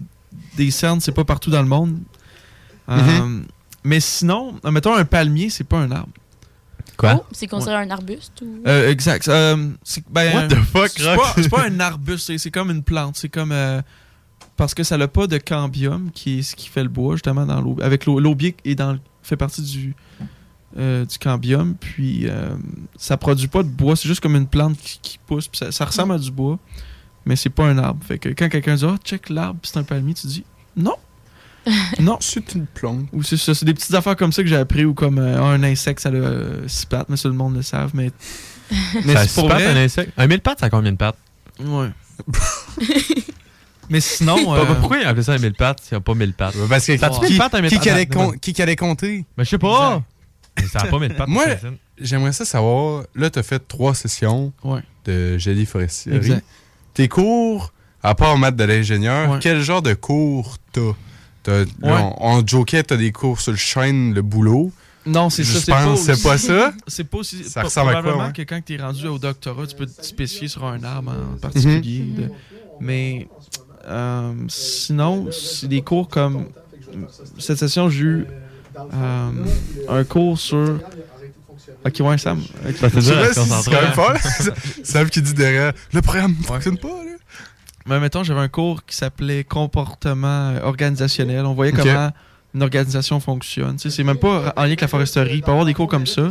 des 0.56 0.72
cernes, 0.72 1.02
c'est 1.02 1.12
pas 1.12 1.26
partout 1.26 1.50
dans 1.52 1.62
le 1.62 1.68
monde. 1.68 1.98
Euh, 2.90 2.98
Mm-hmm. 2.98 3.42
mais 3.84 4.00
sinon, 4.00 4.56
euh, 4.64 4.72
mettons 4.72 4.96
un 4.96 5.06
palmier, 5.06 5.50
c'est 5.50 5.64
pas 5.64 5.78
un 5.80 5.92
arbre. 5.92 6.10
Quoi? 6.98 7.16
Oh, 7.22 7.26
c'est 7.32 7.48
considéré 7.48 7.78
un 7.84 7.90
arbuste 7.90 8.42
ou? 8.42 8.62
Euh, 8.68 8.90
exact. 8.90 9.28
Euh, 9.28 9.70
c'est 9.84 10.04
ben, 10.10 10.34
What 10.36 10.48
the 10.48 10.56
fuck, 10.64 10.90
c'est 10.96 11.16
pas, 11.16 11.34
c'est 11.36 11.50
pas 11.50 11.66
un 11.68 11.80
arbuste, 11.80 12.28
c'est- 12.28 12.38
c'est 12.38 12.52
comme 12.52 12.72
une 12.72 12.84
plante. 12.84 13.16
C'est 13.18 13.30
comme. 13.30 13.52
euh, 13.52 13.82
parce 14.58 14.74
que 14.74 14.84
ça 14.84 14.98
n'a 14.98 15.08
pas 15.10 15.28
de 15.28 15.38
cambium, 15.38 16.12
qui 16.14 16.40
est 16.40 16.42
ce 16.42 16.56
qui 16.56 16.70
fait 16.70 16.84
le 16.84 16.90
bois, 16.90 17.16
justement, 17.16 17.46
dans 17.46 17.60
l'eau. 17.62 17.76
Avec 17.82 18.06
l'eau- 18.06 18.20
l'aubier 18.20 18.56
est 18.64 18.76
dans, 18.76 18.98
fait 19.22 19.36
partie 19.36 19.62
du, 19.62 19.94
euh, 20.78 21.04
du 21.06 21.18
cambium, 21.18 21.76
puis 21.76 22.28
euh, 22.30 22.56
ça 22.98 23.18
produit 23.18 23.48
pas 23.48 23.64
de 23.64 23.68
bois, 23.68 23.96
c'est 23.98 24.08
juste 24.08 24.22
comme 24.22 24.36
une 24.36 24.48
plante 24.48 24.78
qui, 24.78 25.00
qui 25.02 25.18
pousse, 25.26 25.48
puis 25.50 25.58
ça, 25.58 25.72
ça 25.74 25.84
ressemble 25.86 26.14
à 26.14 26.18
du 26.18 26.32
bois, 26.32 26.58
mais 27.26 27.36
c'est 27.36 27.50
pas 27.50 27.66
un 27.66 27.78
arbre. 27.78 28.04
Fait 28.06 28.18
que 28.20 28.30
quand 28.30 28.48
quelqu'un 28.48 28.76
dit, 28.76 28.86
oh, 28.86 28.96
check 29.04 29.30
l'arbre, 29.30 29.60
c'est 29.64 29.78
un 29.78 29.84
palmier, 29.84 30.14
tu 30.14 30.28
dis, 30.28 30.44
non. 30.78 30.96
non. 32.00 32.18
C'est 32.20 32.54
une 32.56 32.66
plante. 32.68 33.06
Ou 33.14 33.24
c'est 33.24 33.38
ça, 33.38 33.54
c'est 33.56 33.66
des 33.66 33.74
petites 33.74 33.94
affaires 33.94 34.16
comme 34.16 34.32
ça 34.32 34.42
que 34.44 34.50
j'ai 34.50 34.56
appris, 34.56 34.86
ou 34.86 34.94
comme 34.94 35.18
euh, 35.20 35.42
un 35.42 35.64
insecte, 35.64 36.00
ça 36.02 36.10
a 36.10 36.14
euh, 36.14 36.68
six 36.68 36.86
pattes, 36.86 37.10
mais 37.10 37.18
ça, 37.18 37.28
le 37.30 37.34
monde 37.36 37.56
le 37.56 37.62
savent, 37.62 37.92
mais. 37.94 38.12
mais 39.06 39.14
Ça 39.14 39.28
c'est 39.28 39.34
pour 39.36 39.44
se 39.46 39.50
patte, 39.50 39.62
vrai. 39.64 39.66
un 39.68 39.78
insecte? 39.84 40.12
Un 40.18 40.28
mille 40.28 40.42
pattes, 40.42 40.60
ça 40.60 40.68
a 40.68 40.70
combien 40.70 40.92
de 40.92 40.98
pattes? 40.98 41.18
Ouais. 41.60 41.90
Mais 43.90 44.00
sinon. 44.00 44.56
Euh, 44.56 44.66
Pourquoi 44.80 44.98
ils 44.98 45.06
appellent 45.06 45.24
ça 45.24 45.34
un 45.34 45.38
mille 45.38 45.54
pattes 45.54 45.80
s'il 45.84 45.96
n'y 45.96 45.98
a 45.98 46.02
pas 46.02 46.16
mille 46.16 46.34
pattes? 46.34 46.56
Parce 46.68 46.86
que 46.88 46.98
Ça 46.98 47.06
a-tu 47.08 47.20
qui, 47.20 47.26
mille 47.34 47.38
pattes, 47.38 47.54
un 47.56 47.62
mille 47.62 47.70
qui 47.70 47.78
pattes? 47.78 47.88
allait 47.88 48.08
qui 48.40 48.62
allait 48.62 48.76
compter? 48.76 49.26
Mais 49.38 49.44
je 49.46 49.50
sais 49.52 49.58
pas. 49.60 50.02
Mais 50.58 50.66
ça 50.68 50.80
n'a 50.80 50.86
pas 50.90 50.98
mille 51.00 51.14
pattes. 51.14 51.28
Moi, 51.28 51.46
j'aimerais 52.00 52.32
ça 52.32 52.46
savoir. 52.46 53.04
Là, 53.14 53.30
tu 53.30 53.38
as 53.40 53.44
fait 53.44 53.60
trois 53.68 53.94
sessions 53.94 54.54
Ouais. 54.64 54.82
de 55.06 55.38
génie 55.38 55.66
forestier. 55.68 56.16
Exact. 56.16 56.44
Tes 56.96 57.08
cours, 57.08 57.74
à 58.02 58.16
part 58.16 58.38
maths 58.38 58.56
de 58.56 58.64
l'ingénieur, 58.64 59.38
quel 59.40 59.62
genre 59.62 59.82
de 59.84 59.94
cours 59.94 60.58
t'as? 60.72 60.82
Ouais. 61.52 61.66
on, 61.84 62.16
on 62.20 62.48
jokait, 62.48 62.84
t'as 62.84 62.98
des 62.98 63.12
cours 63.12 63.40
sur 63.42 63.52
le 63.52 63.58
chaîne, 63.58 64.14
le 64.14 64.22
boulot. 64.22 64.72
Non, 65.06 65.30
c'est 65.30 65.44
ça. 65.44 65.60
Je 65.60 65.66
pense 65.86 66.06
que 66.06 66.16
c'est 66.16 66.24
pas 66.24 66.38
ça. 66.38 66.74
C'est 66.88 67.04
pas 67.04 67.18
aussi. 67.20 67.44
Ça 67.44 67.62
ressemble 67.62 67.96
à 67.96 68.02
quoi, 68.02 68.18
ouais? 68.28 68.34
que 68.34 68.42
quand 68.42 68.60
tu 68.66 68.74
es 68.74 68.78
rendu 68.78 69.06
au 69.08 69.20
doctorat, 69.20 69.68
tu 69.68 69.76
peux 69.76 69.86
te 69.86 70.04
spécifier 70.04 70.48
sur 70.48 70.66
un 70.66 70.84
arbre 70.84 71.12
en 71.12 71.38
particulier. 71.38 72.00
Mhm. 72.00 72.16
de- 72.16 72.30
Mais 72.80 73.28
euh, 73.88 74.34
sinon, 74.48 75.28
c'est 75.32 75.68
des 75.68 75.82
cours 75.82 76.08
comme. 76.08 76.46
Cette 77.38 77.58
session, 77.60 77.90
j'ai 77.90 78.04
eu 78.04 78.26
euh, 78.94 79.30
un 79.90 80.04
cours 80.06 80.40
sur. 80.40 80.80
Ok, 81.86 81.96
ouais, 82.00 82.18
Sam. 82.18 82.40
ok. 82.68 82.74
Je 82.74 82.78
sais 82.78 82.90
pas 82.90 83.34
si 83.34 83.50
c'est 83.64 83.72
quand 83.72 83.82
même 83.82 83.94
fort. 83.94 84.14
Sam 84.84 85.10
qui 85.10 85.22
dit 85.22 85.34
derrière, 85.36 85.72
le 85.94 86.02
programme 86.02 86.36
ne 86.40 86.44
fonctionne 86.44 86.78
pas. 86.80 86.88
Là. 86.88 87.12
Mais 87.88 88.00
mettons, 88.00 88.24
j'avais 88.24 88.40
un 88.40 88.48
cours 88.48 88.84
qui 88.86 88.96
s'appelait 88.96 89.44
comportement 89.44 90.50
euh, 90.56 90.62
organisationnel. 90.64 91.46
On 91.46 91.54
voyait 91.54 91.72
comment 91.72 92.12
une 92.56 92.64
organisation 92.64 93.20
fonctionne. 93.20 93.78
C'est 93.78 94.04
même 94.04 94.18
pas 94.18 94.54
en 94.56 94.62
lien 94.62 94.68
avec 94.68 94.82
la 94.82 94.88
foresterie. 94.88 95.36
Il 95.36 95.42
peut 95.42 95.50
y 95.50 95.52
avoir 95.52 95.66
des 95.66 95.74
cours 95.74 95.90
comme 95.90 96.08
ça. 96.08 96.30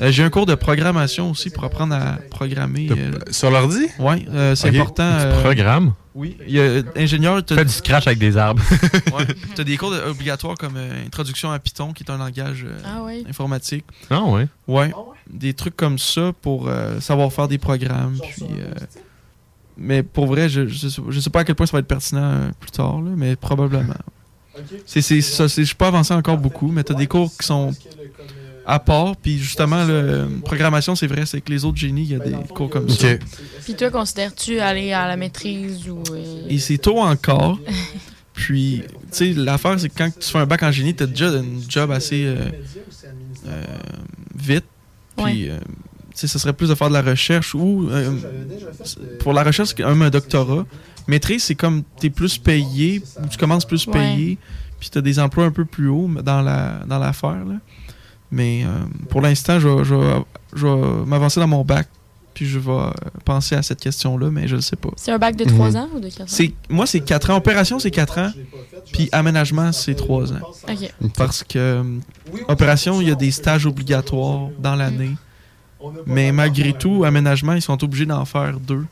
Euh, 0.00 0.10
J'ai 0.10 0.24
un 0.24 0.30
cours 0.30 0.46
de 0.46 0.54
programmation 0.54 1.30
aussi 1.30 1.50
pour 1.50 1.62
apprendre 1.64 1.94
à 1.94 2.16
programmer. 2.30 2.88
euh, 2.90 3.12
Sur 3.30 3.50
l'ordi? 3.50 3.86
Oui, 3.98 4.26
c'est 4.54 4.68
important. 4.70 5.08
Tu 5.20 5.26
euh, 5.26 5.40
programmes? 5.42 5.92
Oui. 6.14 6.36
Il 6.48 6.54
y 6.54 6.60
a 6.60 6.82
ingénieur. 6.96 7.40
Fais 7.46 7.64
du 7.64 7.70
scratch 7.70 8.06
avec 8.06 8.18
des 8.18 8.36
arbres. 8.36 8.62
Tu 9.54 9.60
as 9.60 9.64
des 9.64 9.76
cours 9.76 9.90
de- 9.92 10.00
obligatoires 10.00 10.56
comme 10.56 10.76
euh, 10.76 11.04
Introduction 11.06 11.52
à 11.52 11.58
Python, 11.60 11.92
qui 11.92 12.02
est 12.04 12.10
un 12.10 12.16
langage 12.18 12.64
euh, 12.66 12.78
Ah 12.84 13.02
ouais. 13.02 13.22
informatique. 13.28 13.84
Ah 14.10 14.22
ouais? 14.24 14.48
Ouais. 14.66 14.90
Des 15.30 15.52
trucs 15.54 15.76
comme 15.76 15.98
ça 15.98 16.32
pour 16.42 16.68
euh, 16.68 16.98
savoir 17.00 17.32
faire 17.32 17.46
des 17.48 17.58
programmes. 17.58 18.16
Puis, 18.32 18.44
euh, 18.58 18.74
mais 19.76 20.02
pour 20.02 20.26
vrai, 20.26 20.48
je, 20.48 20.66
je, 20.66 20.88
sais, 20.88 21.02
je 21.08 21.20
sais 21.20 21.30
pas 21.30 21.40
à 21.40 21.44
quel 21.44 21.54
point 21.54 21.66
ça 21.66 21.72
va 21.72 21.78
être 21.80 21.86
pertinent 21.86 22.22
euh, 22.22 22.50
plus 22.60 22.70
tard, 22.70 23.00
là, 23.00 23.10
mais 23.16 23.36
probablement. 23.36 23.94
C'est 24.84 25.00
c'est 25.00 25.20
ça. 25.22 25.48
c'est- 25.48 25.62
Je 25.62 25.66
suis 25.68 25.74
pas 25.76 25.88
avancé 25.88 26.12
encore 26.12 26.36
beaucoup, 26.36 26.68
mais 26.70 26.84
tu 26.84 26.92
as 26.92 26.94
des 26.96 27.06
cours 27.06 27.30
qui 27.38 27.46
sont 27.46 27.72
à 28.66 28.78
part. 28.78 29.16
Puis 29.16 29.38
justement, 29.38 29.84
le 29.84 30.28
programmation, 30.44 30.94
c'est 30.94 31.06
vrai, 31.06 31.24
c'est 31.24 31.40
que 31.40 31.50
les 31.50 31.64
autres 31.64 31.78
génies, 31.78 32.02
il 32.02 32.10
y 32.10 32.14
a 32.14 32.18
des 32.18 32.32
cours 32.54 32.68
comme 32.68 32.88
ça. 32.90 33.08
Puis 33.64 33.74
toi, 33.74 33.90
considères-tu 33.90 34.60
aller 34.60 34.92
à 34.92 35.08
la 35.08 35.16
maîtrise 35.16 35.88
ou. 35.88 36.02
euh, 36.12 36.46
Et 36.48 36.58
c'est 36.58 36.78
tôt 36.78 36.98
encore. 37.00 37.58
Puis, 38.34 38.82
tu 38.86 38.92
sais, 39.10 39.32
l'affaire, 39.32 39.78
c'est 39.78 39.88
que 39.88 39.96
quand 39.98 40.10
tu 40.18 40.28
fais 40.28 40.38
un 40.38 40.46
bac 40.46 40.62
en 40.62 40.70
génie, 40.72 40.94
tu 40.94 41.02
as 41.02 41.06
déjà 41.06 41.28
un 41.30 41.44
job 41.68 41.90
assez 41.90 42.24
euh, 42.24 42.36
euh, 43.46 43.64
vite. 44.34 44.64
Puis, 45.16 45.50
Ouais. 45.50 45.58
Euh, 46.24 46.26
sais, 46.26 46.32
ça 46.32 46.38
serait 46.38 46.52
plus 46.52 46.68
de 46.68 46.74
faire 46.74 46.88
de 46.88 46.94
la 46.94 47.02
recherche 47.02 47.54
ou. 47.54 47.88
euh, 47.90 48.16
pour 49.18 49.32
la 49.32 49.42
recherche, 49.42 49.74
un 49.84 50.10
doctorat. 50.10 50.64
Maîtrise, 51.08 51.44
c'est 51.44 51.54
comme 51.54 51.82
tu 51.98 52.06
es 52.06 52.10
plus 52.10 52.38
payé, 52.38 53.02
ou 53.22 53.26
tu 53.26 53.36
commences 53.38 53.64
plus 53.64 53.86
Ouais. 53.86 53.92
payé, 53.92 54.38
puis 54.78 54.90
tu 54.90 54.98
as 54.98 55.02
des 55.02 55.18
emplois 55.18 55.44
un 55.44 55.50
peu 55.50 55.64
plus 55.64 55.88
hauts 55.88 56.08
dans 56.22 56.42
la 56.42 56.80
dans 56.86 56.98
l'affaire. 56.98 57.44
là. 57.44 57.56
Mais 58.30 58.62
euh, 58.64 58.68
pour 59.08 59.20
l'instant, 59.20 59.58
je 59.58 59.66
vais- 59.68 59.84
je 59.84 59.94
vais- 59.94 60.22
je 60.54 60.66
vais 60.66 61.04
m'avancer 61.06 61.40
dans 61.40 61.48
mon 61.48 61.64
bac, 61.64 61.88
puis 62.32 62.46
je 62.46 62.60
vais 62.60 62.70
euh, 62.70 62.90
penser 63.24 63.56
à 63.56 63.62
cette 63.62 63.80
question-là, 63.80 64.30
mais 64.30 64.46
je 64.46 64.54
ne 64.56 64.60
sais 64.60 64.76
pas. 64.76 64.90
C'est 64.96 65.10
un 65.10 65.18
bac 65.18 65.34
de 65.34 65.44
3 65.44 65.76
ans 65.76 65.88
ou 65.96 65.98
de 65.98 66.08
4 66.08 66.20
ans? 66.20 66.24
C'est 66.28 66.52
moi 66.68 66.86
c'est 66.86 67.00
4 67.00 67.30
ans 67.30 67.36
opération 67.36 67.78
c'est 67.80 67.90
4 67.90 68.18
ans 68.18 68.30
puis 68.92 69.08
aménagement 69.10 69.72
c'est 69.72 69.94
3 69.94 70.32
ans. 70.32 70.40
Parce 71.16 71.42
que 71.42 71.58
euh, 71.58 71.82
opération 72.46 73.00
il 73.00 73.08
y 73.08 73.10
a 73.10 73.16
des 73.16 73.32
stages 73.32 73.66
obligatoires 73.66 74.50
dans 74.60 74.76
l'année. 74.76 75.16
Mais 76.06 76.32
malgré 76.32 76.72
tout 76.72 77.04
aménagement 77.04 77.54
ils 77.54 77.62
sont 77.62 77.82
obligés 77.82 78.06
d'en 78.06 78.24
faire 78.24 78.60
deux 78.60 78.84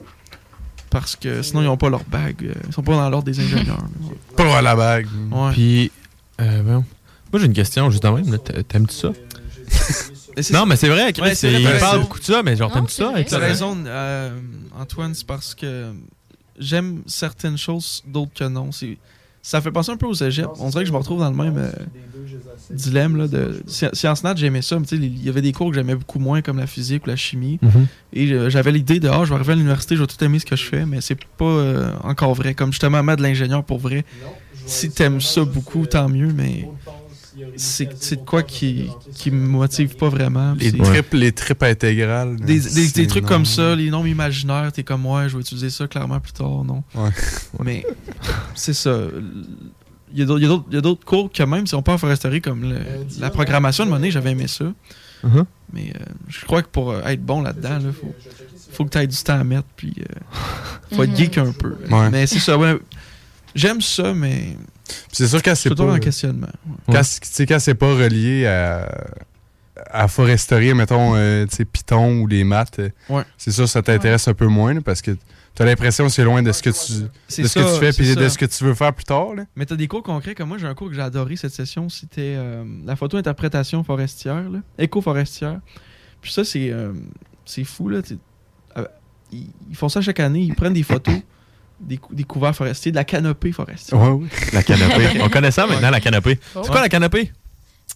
parce 0.90 1.16
que 1.16 1.42
sinon 1.42 1.60
ils 1.62 1.66
n'ont 1.66 1.76
pas 1.76 1.90
leur 1.90 2.04
bague, 2.04 2.44
euh, 2.44 2.54
ils 2.66 2.72
sont 2.72 2.82
pas 2.82 2.92
dans 2.92 3.10
l'ordre 3.10 3.26
des 3.26 3.38
ingénieurs. 3.38 3.76
Pas 4.36 4.62
la 4.62 4.74
bague. 4.74 5.06
Ouais. 5.30 5.52
Puis, 5.52 5.90
euh, 6.40 6.62
moi 6.62 6.82
j'ai 7.40 7.44
une 7.46 7.52
question 7.52 7.90
juste 7.90 8.04
en 8.04 8.14
même. 8.14 8.38
T'aimes-tu 8.68 8.94
ça? 8.94 9.12
non, 10.52 10.64
mais 10.66 10.76
c'est 10.76 10.88
vrai, 10.88 11.12
Chris, 11.12 11.22
Ouais, 11.22 11.34
il 11.34 11.78
parle 11.80 12.00
beaucoup 12.00 12.18
de 12.18 12.24
ça, 12.24 12.42
mais 12.42 12.56
genre, 12.56 12.72
t'aimes-tu 12.72 12.94
ça? 12.94 13.12
T'as 13.28 13.38
raison, 13.38 13.76
euh, 13.86 14.38
Antoine, 14.78 15.14
c'est 15.14 15.26
parce 15.26 15.54
que 15.54 15.92
j'aime 16.58 17.02
certaines 17.06 17.58
choses, 17.58 18.02
d'autres 18.06 18.32
que 18.34 18.44
non. 18.44 18.72
C'est- 18.72 18.96
Ça 19.42 19.60
fait 19.60 19.70
penser 19.70 19.92
un 19.92 19.96
peu 19.96 20.06
aux 20.06 20.14
cégep. 20.14 20.46
On 20.58 20.68
dirait 20.68 20.82
que 20.82 20.88
je 20.88 20.92
me 20.92 20.98
retrouve 20.98 21.20
dans 21.20 21.30
le 21.30 21.36
même 21.36 21.56
euh, 21.56 21.70
dilemme. 22.70 23.16
Là, 23.16 23.28
de... 23.28 23.62
Sci- 23.66 23.94
Sciences 23.94 24.24
nat, 24.24 24.34
j'aimais 24.36 24.62
ça, 24.62 24.78
mais 24.78 24.84
tu 24.86 24.96
sais, 24.96 25.02
il 25.02 25.24
y 25.24 25.28
avait 25.28 25.40
des 25.42 25.52
cours 25.52 25.70
que 25.70 25.74
j'aimais 25.76 25.94
beaucoup 25.94 26.18
moins, 26.18 26.42
comme 26.42 26.58
la 26.58 26.66
physique 26.66 27.06
ou 27.06 27.08
la 27.08 27.16
chimie. 27.16 27.58
Mhm. 27.62 27.86
Et 28.12 28.30
euh, 28.32 28.50
j'avais 28.50 28.72
l'idée 28.72 29.00
de, 29.00 29.08
ah, 29.08 29.22
je 29.24 29.30
vais 29.30 29.36
arriver 29.36 29.52
à 29.52 29.56
l'université, 29.56 29.96
je 29.96 30.00
vais 30.02 30.06
tout 30.06 30.22
aimer 30.24 30.38
ce 30.38 30.46
que 30.46 30.56
je 30.56 30.64
fais, 30.64 30.84
mais 30.84 31.00
c'est 31.00 31.18
pas 31.36 31.44
euh, 31.44 31.92
encore 32.02 32.34
vrai. 32.34 32.54
Comme 32.54 32.72
justement, 32.72 33.02
mettre 33.02 33.18
de 33.18 33.22
l'ingénieur 33.22 33.64
pour 33.64 33.78
vrai. 33.78 34.04
Si 34.66 34.90
t'aimes 34.90 35.20
ça 35.20 35.44
beaucoup, 35.44 35.86
tant 35.86 36.08
mieux, 36.10 36.30
mais 36.34 36.68
c'est 37.56 38.16
de 38.20 38.24
quoi 38.24 38.42
qui, 38.42 38.88
qui 39.14 39.30
me 39.30 39.46
motive 39.46 39.96
pas 39.96 40.08
vraiment. 40.08 40.54
Les 40.58 40.72
tripes, 40.72 41.12
les 41.14 41.32
tripes 41.32 41.62
intégrales. 41.62 42.36
des, 42.36 42.60
des- 42.60 43.06
trucs 43.06 43.22
non. 43.24 43.28
comme 43.28 43.44
ça, 43.46 43.74
les 43.74 43.90
noms 43.90 44.04
imaginaires, 44.06 44.70
t'es 44.72 44.82
comme 44.82 45.04
ouais, 45.06 45.28
je 45.28 45.34
vais 45.36 45.40
utiliser 45.40 45.70
ça 45.70 45.86
clairement 45.88 46.20
plus 46.20 46.32
tard, 46.32 46.64
non? 46.64 46.82
Ouais. 46.94 47.10
Mais 47.64 47.84
c'est 48.54 48.74
ça. 48.74 48.98
Il 50.12 50.18
y 50.18 50.22
a 50.22 50.24
d'autres- 50.26 51.04
cours 51.04 51.30
que 51.30 51.42
même 51.42 51.66
si 51.66 51.74
on 51.74 51.82
peut 51.82 51.92
en 51.92 51.98
foresterie 51.98 52.40
comme 52.40 52.62
le- 52.62 52.78
la 53.20 53.30
programmation 53.30 53.84
de 53.84 53.90
monnaie, 53.90 54.10
j'avais 54.10 54.30
aimé 54.32 54.46
ça. 54.48 54.64
Mhm. 55.24 55.44
Mais 55.72 55.92
euh, 55.94 56.04
je 56.28 56.44
crois 56.46 56.62
que 56.62 56.68
pour 56.68 56.92
euh, 56.92 57.02
être 57.06 57.22
bon 57.24 57.42
là-dedans, 57.42 57.78
il 57.80 57.92
faut, 57.92 58.14
faut 58.72 58.84
que 58.84 58.90
tu 58.90 58.98
aies 58.98 59.06
du 59.06 59.16
temps 59.16 59.38
à 59.40 59.44
mettre, 59.44 59.66
puis 59.76 59.92
euh, 59.98 60.94
faut 60.96 61.02
être 61.02 61.10
Mhm. 61.10 61.16
geek 61.16 61.38
un 61.38 61.52
peu. 61.52 61.76
Ouais. 61.90 62.08
Mais 62.10 62.26
c'est 62.26 62.38
ça, 62.38 62.56
ouais. 62.56 62.78
J'aime 63.54 63.80
ça, 63.80 64.14
mais. 64.14 64.56
C'est 65.12 65.26
sûr 65.26 65.42
quand 65.42 65.54
c'est 65.54 65.70
toujours 65.70 65.86
pas. 65.88 65.94
en 65.94 65.98
questionnement. 65.98 66.48
Quand, 66.90 67.02
c'est- 67.02 67.20
tu 67.20 67.28
sais, 67.30 67.46
quand 67.46 67.58
c'est 67.58 67.74
pas 67.74 67.94
relié 67.94 68.46
à, 68.46 68.88
à 69.90 70.08
foresterie, 70.08 70.74
mettons, 70.74 71.14
euh, 71.14 71.46
tu 71.46 71.56
sais, 71.56 71.64
Python 71.64 72.20
ou 72.20 72.26
les 72.26 72.44
maths, 72.44 72.78
euh, 72.78 72.88
Ouais. 73.08 73.22
c'est 73.36 73.50
sûr 73.52 73.68
ça 73.68 73.82
t'intéresse 73.82 74.26
un 74.28 74.34
peu 74.34 74.46
moins 74.46 74.74
là, 74.74 74.80
parce 74.84 75.02
que 75.02 75.16
t'as 75.54 75.64
l'impression 75.64 76.06
que 76.06 76.12
c'est 76.12 76.24
loin 76.24 76.42
de 76.42 76.52
ce 76.52 76.62
que 76.62 76.70
tu, 76.70 77.02
de 77.42 77.46
ce 77.48 77.54
que 77.58 77.74
tu 77.74 77.80
fais 77.80 77.92
puis 77.92 78.14
de 78.14 78.28
ce 78.28 78.38
que 78.38 78.46
tu 78.46 78.64
veux 78.64 78.74
faire 78.74 78.92
plus 78.92 79.04
tard. 79.04 79.34
Là. 79.34 79.44
Mais 79.56 79.66
t'as 79.66 79.76
des 79.76 79.88
cours 79.88 80.02
concrets, 80.02 80.34
comme 80.34 80.48
moi, 80.48 80.58
j'ai 80.58 80.66
un 80.66 80.74
cours 80.74 80.88
que 80.88 80.94
j'ai 80.94 81.00
adoré 81.02 81.36
cette 81.36 81.52
session, 81.52 81.88
c'était 81.88 82.34
euh, 82.36 82.64
la 82.84 82.96
photo-interprétation 82.96 83.82
forestière, 83.84 84.44
éco-forestière. 84.78 85.60
Puis 86.20 86.32
ça, 86.32 86.44
c'est 86.44 86.70
euh, 86.70 86.92
c'est 87.44 87.64
fou, 87.64 87.88
là. 87.88 88.00
euh, 88.76 88.84
ils 89.32 89.76
font 89.76 89.88
ça 89.88 90.00
chaque 90.00 90.20
année, 90.20 90.40
ils 90.40 90.54
prennent 90.54 90.72
des 90.72 90.82
photos 90.82 91.14
des, 91.80 91.96
cou- 91.98 92.14
des 92.14 92.24
couverts 92.24 92.54
forestiers, 92.54 92.90
de 92.90 92.96
la 92.96 93.04
canopée 93.04 93.52
forestière. 93.52 94.00
Ouais, 94.00 94.08
ouais. 94.10 94.28
La 94.52 94.62
canopée. 94.62 95.08
On 95.20 95.28
connaît 95.28 95.50
ça 95.50 95.66
maintenant, 95.66 95.90
la 95.90 96.00
canopée. 96.00 96.38
Oh. 96.54 96.60
C'est 96.62 96.70
quoi 96.70 96.80
la 96.80 96.88
canopée? 96.88 97.32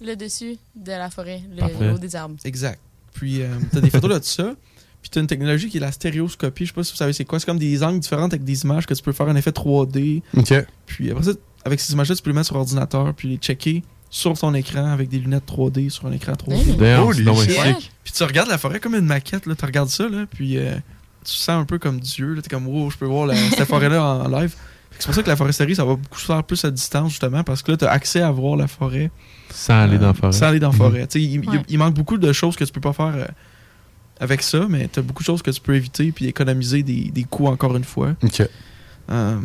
Le 0.05 0.15
dessus 0.15 0.57
de 0.75 0.91
la 0.93 1.11
forêt, 1.11 1.43
le 1.55 1.93
haut 1.95 1.99
des 1.99 2.17
arbres. 2.17 2.37
Exact. 2.45 2.81
Puis 3.15 3.43
euh, 3.43 3.49
t'as 3.73 3.81
des 3.81 3.91
photos 3.91 4.11
là 4.11 4.19
de 4.19 4.25
ça. 4.25 4.55
Puis 5.03 5.11
t'as 5.11 5.21
une 5.21 5.27
technologie 5.27 5.69
qui 5.69 5.77
est 5.79 5.81
la 5.81 5.93
stéréoscopie. 5.93 6.65
Je 6.65 6.71
sais 6.71 6.75
pas 6.75 6.85
si 6.85 6.93
vous 6.93 6.97
savez 6.97 7.13
c'est 7.13 7.25
quoi. 7.25 7.39
C'est 7.41 7.47
comme 7.47 7.59
des 7.59 7.83
angles 7.83 8.01
différents 8.01 8.25
avec 8.25 8.45
des 8.45 8.63
images 8.65 8.87
que 8.87 8.95
tu 8.95 9.03
peux 9.03 9.13
faire 9.13 9.29
un 9.29 9.37
effet 9.37 9.51
3D. 9.51 10.23
OK. 10.37 10.55
Puis 10.87 11.11
après 11.11 11.25
ça, 11.25 11.31
avec 11.65 11.81
ces 11.81 11.93
images-là, 11.93 12.15
tu 12.17 12.23
peux 12.23 12.31
les 12.31 12.35
mettre 12.35 12.47
sur 12.47 12.57
ordinateur 12.57 13.13
puis 13.15 13.29
les 13.29 13.37
checker 13.37 13.83
sur 14.11 14.39
ton 14.39 14.55
écran 14.55 14.87
avec 14.87 15.09
des 15.09 15.19
lunettes 15.19 15.45
3D 15.49 15.89
sur 15.91 16.07
un 16.07 16.13
écran 16.13 16.33
3D. 16.33 16.77
Damn, 16.77 17.03
Holy 17.05 17.19
c'est 17.19 17.25
donc 17.25 17.47
bien 17.47 17.65
shit. 17.65 17.77
sick. 17.81 17.93
Puis 18.05 18.13
tu 18.13 18.23
regardes 18.25 18.49
la 18.49 18.59
forêt 18.59 18.79
comme 18.81 18.95
une 18.95 19.07
maquette, 19.07 19.47
là. 19.47 19.55
Tu 19.55 19.65
regardes 19.65 19.89
ça, 19.89 20.09
là. 20.09 20.27
Puis 20.31 20.57
euh, 20.59 20.75
tu 21.25 21.33
te 21.33 21.39
sens 21.39 21.51
un 21.61 21.65
peu 21.65 21.79
comme 21.79 22.01
Dieu, 22.01 22.35
là. 22.35 22.43
T'es 22.43 22.49
comme, 22.51 22.67
wow, 22.67 22.91
je 22.91 22.97
peux 22.99 23.07
voir 23.07 23.27
la- 23.27 23.35
cette 23.37 23.65
forêt-là 23.65 24.03
en 24.03 24.29
live. 24.29 24.55
C'est 24.99 25.07
pour 25.07 25.15
ça 25.15 25.23
que 25.23 25.29
la 25.29 25.37
foresterie, 25.37 25.75
ça 25.75 25.85
va 25.85 25.95
beaucoup 25.97 26.19
se 26.21 26.27
faire 26.27 26.45
plus 26.45 26.65
à 26.65 26.71
distance, 26.71 27.11
justement, 27.11 27.43
parce 27.43 27.63
que 27.63 27.71
là, 27.73 27.77
tu 27.77 27.85
as 27.85 27.91
accès 27.91 28.21
à 28.21 28.31
voir 28.31 28.57
la 28.57 28.69
forêt. 28.69 29.11
Sans 29.51 29.75
aller 29.83 29.99
dans 29.99 30.07
la 30.07 30.11
euh, 30.11 30.15
forêt. 30.15 30.33
Sans 30.33 30.47
aller 30.47 30.61
dans 30.61 30.69
la 30.69 30.73
Mhm. 30.75 30.79
forêt. 30.79 31.07
Tu 31.07 31.19
sais, 31.19 31.23
Il, 31.25 31.33
il- 31.45 31.49
Ouais. 31.49 31.63
il 31.69 31.79
manque 31.79 31.95
beaucoup 31.95 32.19
de 32.19 32.33
choses 32.33 32.55
que 32.57 32.65
tu 32.65 32.73
peux 32.73 32.81
pas 32.81 32.93
faire 32.93 33.13
euh, 33.17 33.27
avec 34.21 34.43
ça, 34.43 34.67
mais 34.69 34.89
tu 34.93 35.01
as 35.01 35.03
beaucoup 35.03 35.23
de 35.23 35.27
choses 35.27 35.43
que 35.43 35.51
tu 35.51 35.61
peux 35.61 35.75
éviter 35.75 36.13
puis 36.13 36.27
économiser 36.27 36.83
des, 36.83 37.11
des 37.11 37.25
coûts, 37.25 37.47
encore 37.49 37.77
une 37.77 37.85
fois. 37.85 38.15
OK. 38.23 38.43
Euh, 39.11 39.41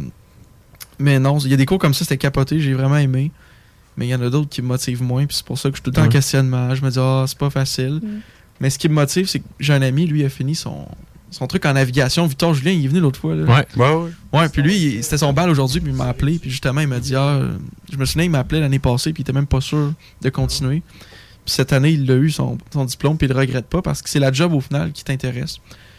mais 0.99 1.17
non, 1.19 1.39
il 1.39 1.49
y 1.49 1.53
a 1.53 1.57
des 1.57 1.65
cours 1.65 1.79
comme 1.79 1.93
ça, 1.93 2.03
c'était 2.03 2.17
capoté, 2.17 2.59
j'ai 2.59 2.73
vraiment 2.73 2.97
aimé. 2.97 3.31
Mais 3.95 4.05
il 4.05 4.09
y 4.09 4.15
en 4.15 4.21
a 4.21 4.29
d'autres 4.29 4.49
qui 4.49 4.61
me 4.61 4.67
motivent 4.67 5.01
moins, 5.01 5.25
puis 5.25 5.35
c'est 5.37 5.45
pour 5.45 5.57
ça 5.57 5.69
que 5.69 5.75
je 5.75 5.81
suis 5.81 5.83
tout 5.83 5.89
le 5.89 5.95
temps 5.95 6.03
en 6.05 6.09
questionnement. 6.09 6.75
Je 6.75 6.83
me 6.83 6.89
dis, 6.91 6.99
ah, 6.99 7.23
c'est 7.27 7.37
pas 7.37 7.49
facile. 7.49 7.99
Mm. 8.03 8.19
Mais 8.59 8.69
ce 8.69 8.77
qui 8.77 8.89
me 8.89 8.93
motive, 8.93 9.27
c'est 9.27 9.39
que 9.39 9.45
j'ai 9.59 9.73
un 9.73 9.81
ami, 9.81 10.05
lui, 10.05 10.19
il 10.21 10.25
a 10.25 10.29
fini 10.29 10.53
son, 10.53 10.87
son 11.31 11.47
truc 11.47 11.65
en 11.65 11.73
navigation. 11.73 12.25
Victor 12.27 12.53
Julien, 12.53 12.71
il 12.71 12.85
est 12.85 12.87
venu 12.87 12.99
l'autre 12.99 13.19
fois. 13.19 13.35
Là. 13.35 13.43
Ouais. 13.45 13.65
Ouais, 13.75 13.95
ouais. 13.95 14.11
Ouais, 14.39 14.49
puis 14.49 14.61
lui, 14.61 14.99
c'était 15.03 15.17
son 15.17 15.33
bal 15.33 15.49
aujourd'hui, 15.49 15.79
puis 15.81 15.91
il 15.91 15.95
m'a 15.95 16.05
appelé, 16.07 16.39
puis 16.39 16.49
justement, 16.49 16.81
il 16.81 16.87
m'a 16.87 16.99
dit, 16.99 17.15
ah, 17.15 17.41
je 17.91 17.97
me 17.97 18.05
souviens, 18.05 18.23
il 18.25 18.29
m'a 18.29 18.39
appelé 18.39 18.61
l'année 18.61 18.79
passée, 18.79 19.13
puis 19.13 19.21
il 19.21 19.25
était 19.25 19.33
même 19.33 19.47
pas 19.47 19.61
sûr 19.61 19.93
de 20.21 20.29
continuer. 20.29 20.81
Puis 21.45 21.53
cette 21.53 21.71
année, 21.73 21.91
il 21.91 22.09
a 22.11 22.15
eu 22.15 22.29
son, 22.29 22.57
son 22.73 22.85
diplôme, 22.85 23.17
puis 23.17 23.27
il 23.27 23.33
le 23.33 23.39
regrette 23.39 23.67
pas, 23.67 23.81
parce 23.81 24.01
que 24.01 24.09
c'est 24.09 24.19
la 24.19 24.31
job 24.31 24.53
au 24.53 24.61
final 24.61 24.91
qui 24.91 25.03
t'intéresse. 25.03 25.57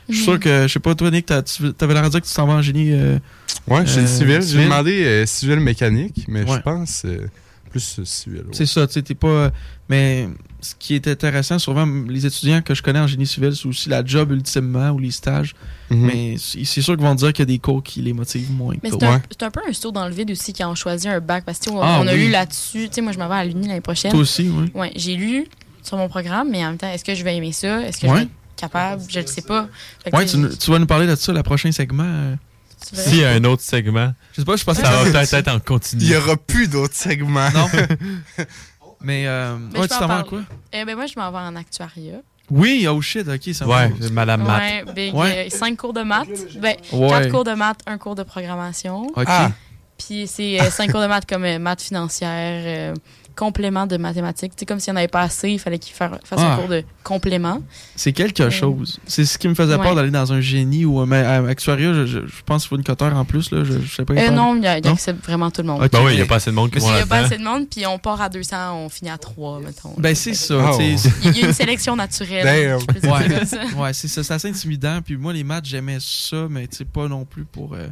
Je 0.09 0.15
suis 0.15 0.25
sûr 0.25 0.41
que, 0.41 0.63
je 0.67 0.73
sais 0.73 0.81
pas, 0.81 0.95
toi, 0.95 1.11
Nick, 1.11 1.27
tu 1.27 1.33
avais 1.33 1.95
l'air 1.95 2.03
de 2.05 2.09
dire 2.09 2.21
que 2.23 2.27
tu 2.27 2.33
t'en 2.35 2.47
vas 2.47 2.55
en 2.55 2.63
génie. 2.63 2.93
euh, 2.93 3.19
Ouais, 3.67 3.85
j'ai 3.85 4.01
euh, 4.01 4.07
civil. 4.07 4.41
J'ai 4.43 4.65
demandé 4.65 5.05
euh, 5.05 5.27
civil 5.27 5.61
mécanique, 5.61 6.25
mais 6.29 6.45
Ouais. 6.49 6.57
je 6.57 6.63
pense 6.63 7.03
euh, 7.05 7.27
plus 7.71 8.01
civil. 8.05 8.39
ouais. 8.41 8.47
C'est 8.53 8.65
ça, 8.65 8.87
tu 8.87 8.95
sais, 8.95 9.03
t'es 9.03 9.15
pas. 9.15 9.51
Mais 9.91 10.27
ce 10.61 10.75
qui 10.79 10.95
est 10.95 11.07
intéressant, 11.07 11.59
souvent, 11.59 11.87
les 12.09 12.27
étudiants 12.27 12.63
que 12.63 12.75
je 12.75 12.83
connais 12.83 12.99
en 12.99 13.07
génie 13.07 13.27
civil, 13.27 13.55
c'est 13.55 13.67
aussi 13.69 13.89
la 13.89 14.05
job 14.05 14.33
ultimement 14.33 14.91
ou 14.91 14.99
les 14.99 15.11
stages. 15.13 15.55
Mhm. 15.91 15.99
Mais 16.07 16.37
c'est 16.39 16.83
sûr 16.83 16.97
qu'ils 16.97 17.05
vont 17.07 17.15
dire 17.15 17.33
qu'il 17.33 17.43
y 17.43 17.43
a 17.43 17.47
des 17.55 17.59
cours 17.59 17.83
qui 17.83 18.03
les 18.03 18.13
motivent 18.13 18.51
moins. 18.51 18.75
Mais 18.83 18.91
que 18.91 18.97
c'est 18.99 19.05
un, 19.07 19.13
d'autres. 19.15 19.25
c'est 19.31 19.43
un 19.45 19.51
peu 19.51 19.61
un 19.69 19.73
saut 19.73 19.93
dans 19.93 20.07
le 20.09 20.15
vide 20.15 20.31
aussi 20.33 20.53
quand 20.53 20.69
on 20.71 20.75
choisit 20.75 21.09
un 21.11 21.21
bac. 21.21 21.45
Parce 21.45 21.59
que 21.61 21.71
on, 21.71 21.81
Ah, 21.81 21.99
on 22.03 22.07
a 22.09 22.13
oui. 22.13 22.27
lu 22.27 22.31
là-dessus. 22.31 22.89
Tu 22.89 22.95
sais, 22.97 23.01
moi, 23.01 23.13
je 23.13 23.19
m'en 23.19 23.29
vais 23.29 23.37
à 23.37 23.45
l'Uni 23.45 23.69
l'année 23.69 23.81
prochaine. 23.81 24.11
Toi 24.11 24.21
aussi, 24.21 24.49
oui. 24.49 24.71
Ouais, 24.75 24.93
j'ai 24.97 25.15
lu 25.15 25.47
sur 25.83 25.97
mon 25.97 26.09
programme, 26.09 26.51
mais 26.51 26.65
en 26.65 26.71
même 26.71 26.77
temps, 26.79 26.91
est-ce 26.93 27.05
que 27.05 27.15
je 27.15 27.23
vais 27.25 27.37
aimer 27.37 27.53
ça? 27.53 27.81
Est-ce 27.83 27.99
que 28.01 28.07
je 28.09 28.13
Ouais. 28.13 28.19
vais 28.19 28.25
être 28.25 28.31
capable? 28.57 29.03
Je 29.09 29.21
ne 29.21 29.27
sais 29.27 29.43
pas. 29.43 29.69
Là, 30.13 30.25
tu, 30.25 30.71
vas 30.71 30.79
nous 30.81 30.87
parler 30.87 31.07
de 31.07 31.15
ça, 31.15 31.33
le 31.33 31.43
prochain 31.43 31.71
segment. 31.73 32.03
euh. 32.05 32.35
S'il 32.81 33.17
y 33.17 33.25
a 33.25 33.31
un 33.31 33.43
autre 33.45 33.63
segment, 33.63 34.13
Je 34.33 34.41
sais 34.41 34.45
pas, 34.45 34.55
je 34.57 34.63
pensais 34.65 34.83
ça 34.83 34.89
que 34.89 34.95
va 34.95 35.05
ça- 35.05 35.11
peut-être 35.11 35.35
être 35.35 35.49
en 35.57 35.59
continu. 35.59 36.01
Il 36.03 36.09
y 36.11 36.17
aura 36.17 36.37
plus 36.37 36.69
d'autres 36.69 36.95
segments. 36.95 37.51
Non. 37.53 37.67
Mais, 39.01 39.27
euh, 39.27 39.57
Mais 39.73 39.81
ouais, 39.81 39.89
tu 39.89 39.95
en 39.95 39.99
t'en 40.01 40.07
vas 40.07 40.15
à 40.15 40.23
parler. 40.25 40.29
quoi? 40.29 40.57
Eh 40.73 40.85
ben 40.85 40.97
moi, 40.97 41.07
je 41.07 41.19
m'en 41.19 41.31
vais 41.31 41.39
en 41.39 41.55
actuariat. 41.57 42.21
Oui, 42.51 42.87
oh 42.89 43.01
shit, 43.03 43.29
ok, 43.29 43.55
ça 43.55 43.67
Ouais, 43.67 43.89
va. 43.89 44.11
Madame 44.11 44.43
Matt. 44.43 44.61
Ouais, 44.87 44.93
big, 44.95 45.15
Ouais. 45.15 45.47
euh, 45.47 45.51
cinq 45.51 45.77
cours 45.77 45.93
de 45.93 46.03
maths. 46.03 46.29
Ben, 46.59 46.75
Ouais. 46.93 47.09
quatre 47.09 47.31
cours 47.31 47.45
de 47.45 47.53
maths, 47.53 47.81
un 47.87 47.99
cours 47.99 48.15
de 48.15 48.23
programmation. 48.23 49.03
Ok. 49.15 49.25
Ah. 49.27 49.51
Puis 49.99 50.27
c'est 50.27 50.61
euh, 50.61 50.71
cinq 50.71 50.91
cours 50.91 51.01
de 51.03 51.07
maths 51.07 51.27
comme 51.29 51.45
euh, 51.45 51.59
maths 51.59 51.83
financière, 51.83 52.63
euh, 52.65 52.95
complément 53.39 53.87
de 53.87 53.97
mathématiques. 53.97 54.53
C'est 54.57 54.67
comme 54.67 54.81
s'il 54.81 54.93
n'y 54.93 54.97
en 54.97 54.99
avait 54.99 55.09
pas 55.09 55.21
assez, 55.23 55.49
il 55.51 55.59
fallait 55.61 55.79
qu'il 55.79 55.95
fa- 55.95 56.19
fasse 56.25 56.41
Ah. 56.43 56.55
un 56.55 56.57
cours 56.57 56.69
de 56.69 56.83
complément. 57.05 57.63
C'est 57.95 58.13
quelque 58.13 58.43
Euh, 58.43 58.51
chose. 58.51 58.99
C'est 59.07 59.25
ce 59.25 59.39
qui 59.39 59.47
me 59.49 59.55
faisait 59.55 59.77
ouais. 59.77 59.83
peur 59.83 59.95
d'aller 59.95 60.11
dans 60.11 60.33
un 60.33 60.41
génie 60.41 60.85
ou 60.85 60.99
un 60.99 61.11
à 61.13 61.47
actuariat. 61.49 61.95
Je, 61.95 62.05
je- 62.07 62.27
je 62.27 62.43
pense 62.45 62.63
qu'il 62.63 62.71
faut 62.71 62.77
une 62.77 62.83
coteur 62.85 63.15
en 63.17 63.25
plus. 63.25 63.53
Là, 63.53 63.63
je, 63.63 63.75
je 63.81 63.95
sais 63.95 64.05
pas. 64.05 64.15
Euh, 64.15 64.31
non, 64.31 64.57
il 64.57 64.65
y 64.65 64.67
a, 64.67 64.79
il 64.79 64.85
y 64.85 64.87
a 64.87 64.91
Non? 64.91 64.95
accepte 64.95 65.25
vraiment 65.25 65.51
tout 65.51 65.63
le 65.63 65.69
monde. 65.69 65.83
Ok. 65.83 65.93
Ben 65.93 66.05
oui, 66.05 66.13
il 66.15 66.17
n'y 66.17 66.23
a 66.23 66.27
pas 66.27 66.35
assez 66.37 66.51
de 66.51 66.57
monde 66.57 66.71
qui 66.71 66.79
Il 66.79 66.85
n'y 66.85 66.99
a 66.99 67.07
pas 67.07 67.19
assez 67.19 67.39
de 67.39 67.45
monde, 67.45 67.69
puis 67.71 67.87
on 67.87 67.99
part 67.99 68.21
à 68.21 68.29
200, 68.29 68.57
on 68.85 68.89
finit 68.89 69.11
à 69.11 69.19
3, 69.19 69.61
mettons. 69.61 69.95
Ben, 69.99 70.15
c'est 70.15 70.35
ça. 70.35 70.73
Oh. 70.73 70.79
Il 70.81 71.37
y 71.39 71.43
a 71.45 71.47
une 71.47 71.53
sélection 71.55 71.95
naturelle. 71.97 72.45
Damn. 72.45 73.13
Ouais, 73.13 73.29
comme 73.29 73.45
ça. 73.47 73.59
ouais 73.77 73.93
c'est 73.93 74.09
ça. 74.09 74.25
C'est 74.25 74.35
assez 74.35 74.49
intimidant. 74.49 75.01
Puis 75.05 75.17
moi, 75.17 75.33
les 75.33 75.45
maths, 75.45 75.65
j'aimais 75.65 75.99
ça, 76.01 76.47
mais 76.51 76.69
pas 76.93 77.07
non 77.09 77.25
plus 77.25 77.45
pour 77.45 77.75
euh, 77.75 77.87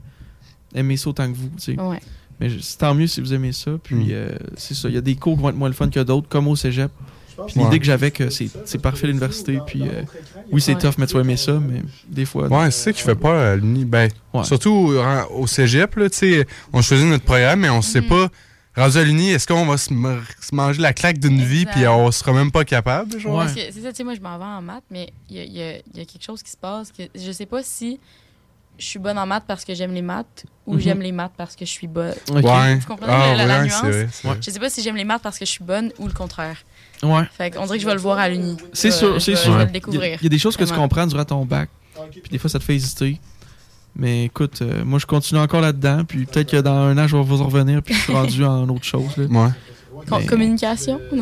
aimer 0.74 0.96
ça 0.96 1.10
autant 1.10 1.30
que 1.30 1.36
vous. 1.36 1.50
tu 1.56 1.74
sais. 1.74 1.80
Ouais. 1.80 2.00
Mais 2.40 2.50
je- 2.50 2.58
c'est 2.60 2.78
tant 2.78 2.94
mieux 2.94 3.06
si 3.06 3.20
vous 3.20 3.32
aimez 3.32 3.52
ça. 3.52 3.72
Puis 3.82 3.96
Mm. 3.96 4.08
euh, 4.10 4.28
c'est 4.56 4.74
ça. 4.74 4.88
Il 4.88 4.94
y 4.94 4.98
a 4.98 5.00
des 5.00 5.16
cours 5.16 5.36
qui 5.36 5.42
vont 5.42 5.48
être 5.50 5.56
moins 5.56 5.68
le 5.68 5.74
fun 5.74 5.88
que 5.88 6.00
d'autres, 6.00 6.28
comme 6.28 6.48
au 6.48 6.56
cégep. 6.56 6.90
Puis 7.46 7.56
Ouais. 7.58 7.64
l'idée 7.64 7.78
que 7.80 7.84
j'avais 7.84 8.10
que 8.10 8.30
c'est 8.30 8.48
c'est 8.64 8.80
parfait 8.80 9.06
l'université. 9.06 9.58
Puis 9.66 9.82
euh, 9.82 10.02
oui, 10.52 10.60
c'est 10.60 10.74
Ouais. 10.74 10.80
tough, 10.80 10.94
mais 10.98 11.06
tu 11.06 11.14
vas 11.14 11.20
aimer 11.20 11.36
ça. 11.36 11.52
Mais 11.60 11.82
des 12.08 12.24
fois. 12.24 12.48
Ouais, 12.48 12.70
c'est 12.70 12.84
ça 12.84 12.92
qui 12.92 13.02
fait 13.02 13.14
peur 13.14 13.34
à 13.52 13.56
l'uni. 13.56 13.84
Ben, 13.84 14.10
Ouais. 14.32 14.44
surtout 14.44 14.70
au, 14.70 15.42
au 15.42 15.46
cégep, 15.46 15.96
là, 15.96 16.08
tu 16.08 16.16
sais, 16.18 16.46
on 16.72 16.80
choisit 16.80 17.06
notre 17.06 17.24
programme, 17.24 17.60
mais 17.60 17.70
on 17.70 17.82
sait 17.82 18.00
Mhm. 18.00 18.08
pas. 18.08 18.28
Rendu 18.74 18.98
à 18.98 19.04
l'uni, 19.04 19.30
est-ce 19.30 19.46
qu'on 19.46 19.64
va 19.64 19.78
se, 19.78 19.90
manger 20.52 20.82
la 20.82 20.92
claque 20.92 21.18
d'une 21.18 21.42
vie 21.42 21.64
puis 21.64 21.86
on 21.88 22.10
sera 22.10 22.34
même 22.34 22.50
pas 22.52 22.62
capable, 22.64 23.18
genre? 23.18 23.36
Ouais. 23.38 23.44
Parce 23.44 23.54
que 23.54 23.60
c'est 23.72 23.80
ça, 23.80 23.90
tu 23.90 23.96
sais, 23.96 24.04
moi, 24.04 24.14
je 24.14 24.20
m'en 24.20 24.36
vais 24.36 24.44
en 24.44 24.60
maths, 24.60 24.84
mais 24.90 25.10
il 25.30 25.36
y 25.38 25.58
y 25.58 25.62
a 25.62 26.04
quelque 26.04 26.22
chose 26.22 26.42
qui 26.42 26.50
se 26.50 26.58
passe 26.58 26.92
que 26.92 27.02
je 27.14 27.32
sais 27.32 27.46
pas 27.46 27.62
si 27.62 27.98
je 28.78 28.84
suis 28.84 28.98
bonne 28.98 29.18
en 29.18 29.26
maths 29.26 29.44
parce 29.46 29.64
que 29.64 29.74
j'aime 29.74 29.92
les 29.94 30.02
maths 30.02 30.44
ou 30.66 30.74
Mhm. 30.74 30.80
j'aime 30.80 31.00
les 31.00 31.12
maths 31.12 31.32
parce 31.36 31.56
que 31.56 31.64
je 31.64 31.70
suis 31.70 31.86
bonne. 31.86 32.14
Ok. 32.30 32.44
Ouais. 32.44 32.74
Vous 32.76 32.86
comprenez 32.86 33.12
Ah, 33.12 33.28
la, 33.28 33.36
la- 33.36 33.46
la 33.46 33.58
ouais, 33.60 33.64
nuance? 33.66 33.74
c'est 33.80 33.86
vrai, 33.90 34.08
vrai. 34.24 34.38
Je 34.44 34.50
sais 34.50 34.58
pas 34.60 34.70
si 34.70 34.82
j'aime 34.82 34.96
les 34.96 35.04
maths 35.04 35.22
parce 35.22 35.38
que 35.38 35.44
je 35.46 35.50
suis 35.50 35.64
bonne 35.64 35.90
ou 35.98 36.06
le 36.06 36.12
contraire. 36.12 36.56
Ouais. 37.02 37.22
Fait 37.36 37.50
qu'on 37.50 37.64
dirait 37.66 37.76
que 37.78 37.82
je 37.82 37.88
vais 37.88 37.94
le 37.94 38.00
voir 38.00 38.18
à 38.18 38.28
l'uni. 38.28 38.56
C'est 38.72 38.90
sûr, 38.90 39.20
c'est 39.20 39.36
sûr. 39.36 39.52
Je 39.52 39.58
vais 39.58 39.64
le 39.64 39.64
Il 39.64 39.66
y, 39.66 39.68
a, 39.68 39.72
découvrir. 39.72 40.18
il 40.20 40.24
y 40.24 40.26
a 40.26 40.30
des 40.30 40.38
choses 40.38 40.56
que 40.56 40.64
tu 40.64 40.72
comprends 40.74 41.06
durant 41.06 41.24
ton 41.24 41.44
bac. 41.44 41.68
Puis 42.10 42.22
des 42.30 42.38
fois, 42.38 42.50
ça 42.50 42.58
te 42.58 42.64
fait 42.64 42.74
hésiter. 42.74 43.20
Mais 43.94 44.24
écoute, 44.26 44.60
euh, 44.60 44.84
moi, 44.84 44.98
je 44.98 45.06
continue 45.06 45.40
encore 45.40 45.62
là-dedans. 45.62 46.04
Puis 46.04 46.26
peut-être 46.26 46.50
que 46.50 46.56
dans 46.58 46.72
un 46.74 46.98
an, 46.98 47.06
je 47.06 47.16
vais 47.16 47.22
vous 47.22 47.40
en 47.40 47.46
revenir. 47.46 47.82
Puis 47.82 47.94
je 47.94 48.00
suis 48.00 48.12
rendu 48.12 48.44
en 48.44 48.68
autre 48.68 48.84
chose. 48.84 49.16
là. 49.16 49.24
Ouais. 49.24 49.50
Mais- 50.10 50.26
Communication? 50.26 51.00
Non, 51.12 51.18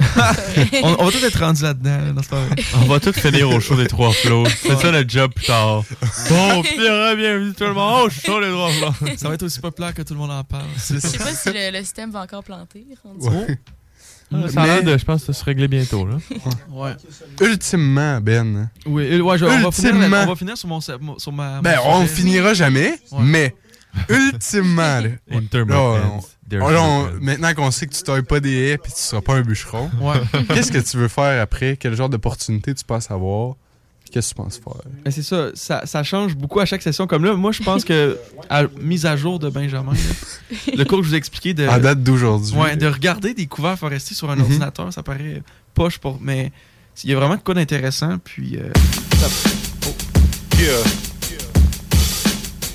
on, 0.83 0.97
on 1.01 1.05
va 1.07 1.11
tous 1.13 1.25
être 1.25 1.39
rendus 1.39 1.63
là-dedans. 1.63 1.99
là, 1.99 2.13
dans 2.13 2.23
ce 2.23 2.29
temps-là. 2.29 2.63
On 2.83 2.87
va 2.87 3.01
tous 3.01 3.13
finir 3.13 3.49
au 3.51 3.61
show 3.61 3.77
des 3.77 3.87
trois 3.87 4.13
flots. 4.13 4.45
C'est 4.63 4.77
ça 4.79 4.91
le 4.91 5.05
job 5.09 5.33
plus 5.35 5.47
tard. 5.47 5.83
Bon, 6.29 6.63
Pierre, 6.63 7.17
bienvenue 7.17 7.55
tout 7.55 7.65
le 7.65 7.73
monde. 7.75 8.03
Oh, 8.07 8.11
show 8.11 8.41
des 8.41 8.51
trois 8.51 8.71
flots. 8.71 9.07
ça 9.17 9.29
va 9.29 9.35
être 9.35 9.43
aussi 9.43 9.61
populaire 9.61 9.95
que 9.95 10.03
tout 10.03 10.15
le 10.15 10.21
monde 10.21 10.31
en 10.33 10.45
parle. 10.45 10.65
Je 10.77 10.99
sais 10.99 11.19
pas 11.19 11.33
si 11.33 11.49
le, 11.53 11.71
le 11.77 11.79
système 11.83 12.11
va 12.11 12.23
encore 12.23 12.45
planter. 12.45 12.87
Ouais. 13.21 13.59
Ah, 14.33 14.49
Ça 14.49 14.63
a 14.63 14.67
l'air 14.67 14.83
de, 14.83 14.97
je 14.99 15.05
pense, 15.05 15.21
que 15.25 15.33
ça 15.33 15.39
se 15.39 15.45
régler 15.45 15.69
bientôt. 15.69 16.07
Là. 16.07 16.17
Ouais. 16.71 16.93
Ultimement, 17.41 18.21
Ben. 18.21 18.69
Oui, 18.87 19.05
euh, 19.13 19.21
ouais, 19.21 19.39
je- 19.39 19.45
on, 19.45 19.61
va 19.61 19.71
finir, 19.71 19.95
on 19.95 20.09
va 20.27 20.35
finir 20.37 20.57
sur, 20.57 20.69
mon, 20.69 20.81
sur 20.81 21.33
ma. 21.33 21.61
Ben, 21.61 21.77
mon 21.85 21.99
on 22.01 22.07
finira 22.07 22.55
jamais, 22.55 22.99
Ouais. 23.13 23.19
mais 23.23 23.55
ultimement, 24.09 25.01
là, 25.01 25.09
Intermittent. 25.31 25.75
Là, 25.75 25.81
on- 25.81 26.21
There's 26.49 26.63
on- 26.63 26.69
là, 26.69 26.83
on- 26.83 27.03
no 27.05 27.09
end. 27.09 27.19
maintenant 27.21 27.55
qu'on 27.55 27.71
sait 27.71 27.87
que 27.87 27.95
tu 27.95 28.03
tailles 28.03 28.23
pas 28.23 28.41
des 28.41 28.53
haies 28.71 28.79
puis 28.79 28.93
tu 28.93 29.01
seras 29.01 29.23
pas 29.23 29.35
un 29.35 29.41
bûcheron, 29.43 29.91
Ouais. 30.01 30.17
qu'est-ce 30.49 30.71
que 30.73 30.79
tu 30.79 30.97
veux 30.97 31.09
faire 31.09 31.41
après? 31.43 31.77
Quel 31.79 31.95
genre 31.95 32.09
d'opportunité 32.09 32.75
tu 32.75 32.85
penses 32.85 33.11
avoir? 33.11 33.55
Qu'est-ce 34.13 34.29
que 34.35 34.35
tu 34.37 34.43
penses 34.43 34.61
faire? 34.63 34.83
C'est 35.11 35.23
ça, 35.23 35.49
ça, 35.55 35.87
ça 35.87 36.03
change 36.05 36.37
beaucoup 36.37 36.61
à 36.61 36.67
chaque 36.67 36.83
session. 36.83 37.07
Comme 37.09 37.25
là, 37.25 37.35
moi, 37.35 37.51
je 37.51 37.63
pense 37.65 37.85
que, 37.85 38.17
à 38.49 38.65
mise 38.81 39.07
à 39.07 39.17
jour 39.17 39.39
de 39.41 39.49
Benjamin, 39.49 39.93
là, 39.93 40.57
le 40.77 40.85
cours 40.85 40.99
que 40.99 41.05
je 41.05 41.09
vous 41.09 41.15
ai 41.15 41.19
expliqué 41.19 41.53
de. 41.55 41.67
En 41.67 41.79
date 41.79 42.03
d'aujourd'hui. 42.03 42.55
Ouais, 42.55 42.77
de 42.77 42.87
regarder 42.87 43.35
des 43.35 43.47
couverts 43.47 43.79
forestiers 43.79 44.15
sur 44.15 44.31
un 44.31 44.37
Mhm. 44.37 44.43
ordinateur, 44.43 44.93
ça 44.93 45.03
paraît 45.03 45.43
poche 45.73 45.99
pour. 45.99 46.21
Mais 46.21 46.53
il 47.03 47.11
y 47.11 47.13
a 47.13 47.17
vraiment 47.17 47.35
de 47.37 47.41
quoi 47.41 47.55
d'intéressant. 47.55 48.19
Puis. 48.23 48.57
euh, 48.57 48.71
ça- 49.17 49.29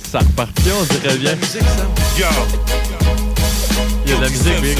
Ça 0.09 0.19
repartit, 0.19 0.69
on 0.71 0.83
dirait 0.93 1.17
bien. 1.17 1.31
la 1.31 1.35
musique, 1.35 1.61
ça. 1.61 1.85
Yo, 2.17 2.25
Il 4.05 4.11
y 4.11 4.13
a 4.13 4.17
de 4.17 4.21
la 4.23 4.29
musique, 4.29 4.61
Big. 4.61 4.77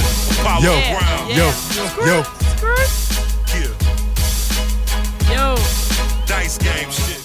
Yo, 0.64 0.72
yo, 1.35 1.45
yo. 2.06 2.23
Yo! 5.31 5.56
dice 6.26 6.57
game 6.57 6.91
shit. 6.91 7.19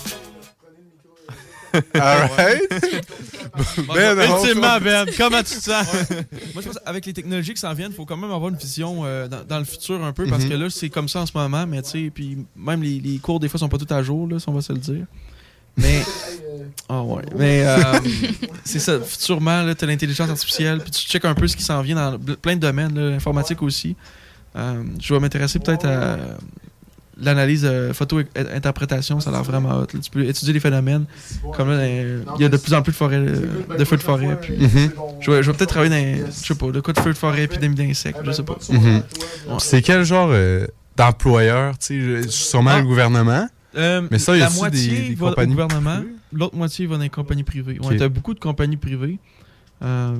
Alright. 1.95 2.69
ben, 3.95 4.15
non, 4.29 4.37
Ultimement, 4.45 4.79
Ben, 4.81 5.07
comment 5.17 5.39
tu 5.43 5.55
te 5.57 5.63
sens? 5.63 5.87
Moi, 6.55 6.63
je 6.63 6.69
pense 6.69 6.79
avec 6.85 7.07
les 7.07 7.13
technologies 7.15 7.55
qui 7.55 7.61
s'en 7.61 7.73
viennent, 7.73 7.91
il 7.91 7.95
faut 7.97 8.05
quand 8.05 8.17
même 8.19 8.31
avoir 8.31 8.51
une 8.51 8.57
vision 8.57 9.05
euh, 9.05 9.27
dans, 9.29 9.45
dans 9.45 9.59
le 9.59 9.65
futur 9.65 10.05
un 10.05 10.13
peu, 10.13 10.27
parce 10.27 10.45
Mhm. 10.45 10.51
que 10.51 10.55
là, 10.55 10.71
c'est 10.71 10.91
comme 10.91 11.09
ça 11.09 11.21
en 11.21 11.27
ce 11.27 11.33
moment, 11.35 11.67
mais 11.67 11.81
tu 11.83 11.91
sais, 11.91 12.11
puis 12.15 12.45
même 12.55 12.83
les, 12.83 13.01
les 13.01 13.19
cours, 13.19 13.41
des 13.41 13.49
fois, 13.49 13.59
sont 13.59 13.69
pas 13.71 13.79
tout 13.79 13.93
à 13.93 14.03
jour, 14.03 14.29
là, 14.29 14.39
si 14.39 14.49
on 14.49 14.53
va 14.53 14.61
se 14.61 14.73
le 14.73 14.79
dire. 14.79 15.07
Mais. 15.77 16.03
Ah 16.87 17.03
ouais. 17.03 17.23
Mais 17.39 17.63
euh, 17.65 17.77
c'est 18.63 18.79
ça, 18.79 19.01
futurement, 19.01 19.63
là, 19.63 19.75
t'as 19.75 19.87
l'intelligence 19.87 20.29
artificielle, 20.29 20.81
puis 20.81 20.91
tu 20.91 21.01
checkes 21.09 21.25
un 21.25 21.35
peu 21.35 21.49
ce 21.49 21.57
qui 21.57 21.63
s'en 21.63 21.81
vient 21.81 21.95
dans 21.97 22.19
plein 22.37 22.57
de 22.57 22.61
domaines, 22.61 22.95
là, 22.95 23.11
l'informatique 23.11 23.63
aussi. 23.63 23.97
Euh, 24.55 24.83
je 25.01 25.15
vais 25.15 25.19
m'intéresser 25.19 25.59
peut-être 25.61 25.87
à 25.87 26.19
l'analyse 27.19 27.63
euh, 27.65 27.95
photo-interprétation, 27.95 29.19
ça 29.21 29.31
a 29.31 29.33
l'air 29.33 29.43
vraiment 29.45 29.71
hot. 29.79 29.87
là. 29.95 30.01
Tu 30.03 30.11
peux 30.11 30.25
étudier 30.27 30.53
les 30.53 30.61
phénomènes. 30.61 31.07
Comme 31.57 31.71
là, 31.71 31.87
il 31.87 32.23
y 32.39 32.45
a 32.45 32.49
de 32.51 32.57
plus 32.59 32.75
en 32.75 32.83
plus 32.83 32.93
de 32.93 32.97
forêts, 32.97 33.17
euh, 33.17 33.77
de 33.79 33.85
feux 33.85 33.97
de 33.97 34.03
forêt. 34.03 34.39
Puis 34.41 34.55
Mhm. 34.59 34.91
je 35.21 35.31
vais, 35.31 35.43
je 35.43 35.51
vais 35.51 35.57
peut-être 35.57 35.71
travailler 35.71 35.91
dans, 36.21 36.27
je 36.27 36.47
sais 36.47 36.55
pas, 36.55 36.71
de 36.71 36.81
quoi 36.81 36.93
de 36.93 37.01
feux 37.01 37.13
de 37.15 37.19
forêt, 37.19 37.45
épidémie 37.45 37.75
d'insectes, 37.77 38.19
je 38.25 38.33
sais 38.33 38.43
pas. 38.43 38.59
Ouais. 38.69 39.03
C'est 39.59 39.81
quel 39.81 40.05
genre 40.05 40.29
euh, 40.33 40.67
d'employeur? 40.97 41.79
tu 41.79 42.23
sais, 42.23 42.29
Sûrement 42.29 42.73
Ah. 42.75 42.81
le 42.81 42.85
gouvernement? 42.87 43.49
Euh, 43.77 44.07
Mais 44.11 44.19
ça, 44.19 44.37
y 44.37 44.41
la 44.41 44.47
a-tu 44.47 44.57
moitié 44.57 44.89
des- 45.03 45.09
des 45.11 45.15
va 45.15 45.31
compagnies 45.31 45.53
au 45.53 45.57
gouvernement, 45.57 46.03
l'autre 46.33 46.55
moitié 46.57 46.87
va 46.87 46.97
dans 46.97 47.03
les 47.03 47.09
compagnies 47.11 47.43
privées. 47.43 47.79
Ouais, 47.81 47.93
Ok. 47.93 47.97
t'as 47.97 48.09
beaucoup 48.09 48.35
de 48.35 48.41
compagnies 48.41 48.77
privées. 48.77 49.19
Euh, 49.83 50.17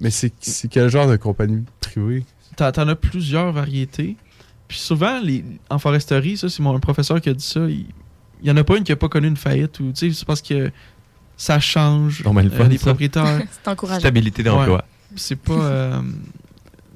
Mais 0.00 0.10
c'est 0.10 0.32
quel 0.70 0.88
genre 0.90 1.06
de 1.08 1.16
compagnie 1.16 1.64
privée? 1.80 2.24
T'en 2.56 2.88
as 2.88 2.94
plusieurs 2.96 3.52
variétés. 3.52 4.16
Puis 4.66 4.78
souvent, 4.78 5.20
les, 5.20 5.44
en 5.70 5.78
foresterie, 5.78 6.36
ça, 6.36 6.48
c'est 6.48 6.62
mon 6.62 6.74
un 6.76 6.80
professeur 6.80 7.20
qui 7.20 7.28
a 7.28 7.34
dit 7.34 7.44
ça. 7.44 7.60
Il, 7.68 7.86
il 8.42 8.48
y 8.48 8.50
en 8.50 8.56
a 8.56 8.64
pas 8.64 8.76
une 8.76 8.84
qui 8.84 8.92
a 8.92 8.96
pas 8.96 9.08
connu 9.08 9.28
une 9.28 9.36
faillite 9.36 9.80
ou 9.80 9.92
tu 9.92 10.10
sais, 10.10 10.12
c'est 10.18 10.26
parce 10.26 10.42
que 10.42 10.70
ça 11.36 11.58
change. 11.60 12.24
Non, 12.24 12.32
mais 12.32 12.42
le 12.42 12.50
euh, 12.52 12.56
fun, 12.56 12.64
les 12.68 12.76
ça. 12.78 12.86
propriétaires. 12.86 13.42
C'est 13.50 13.68
encourageant. 13.70 14.00
Stabilité 14.00 14.42
d'emploi. 14.42 14.76
Ouais. 14.78 14.82
C'est 15.16 15.36
pas. 15.36 15.52
euh, 15.54 16.00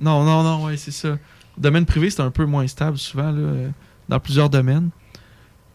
Non, 0.01 0.25
non, 0.25 0.43
non, 0.43 0.65
ouais, 0.65 0.77
c'est 0.77 0.91
ça. 0.91 1.11
Le 1.11 1.63
domaine 1.63 1.87
privé, 1.87 2.11
c'est 2.11 2.21
un 2.23 2.31
peu 2.31 2.45
moins 2.45 2.67
stable 2.67 2.99
souvent, 2.99 3.31
là, 3.31 3.71
dans 4.09 4.19
plusieurs 4.21 4.51
domaines. 4.51 4.91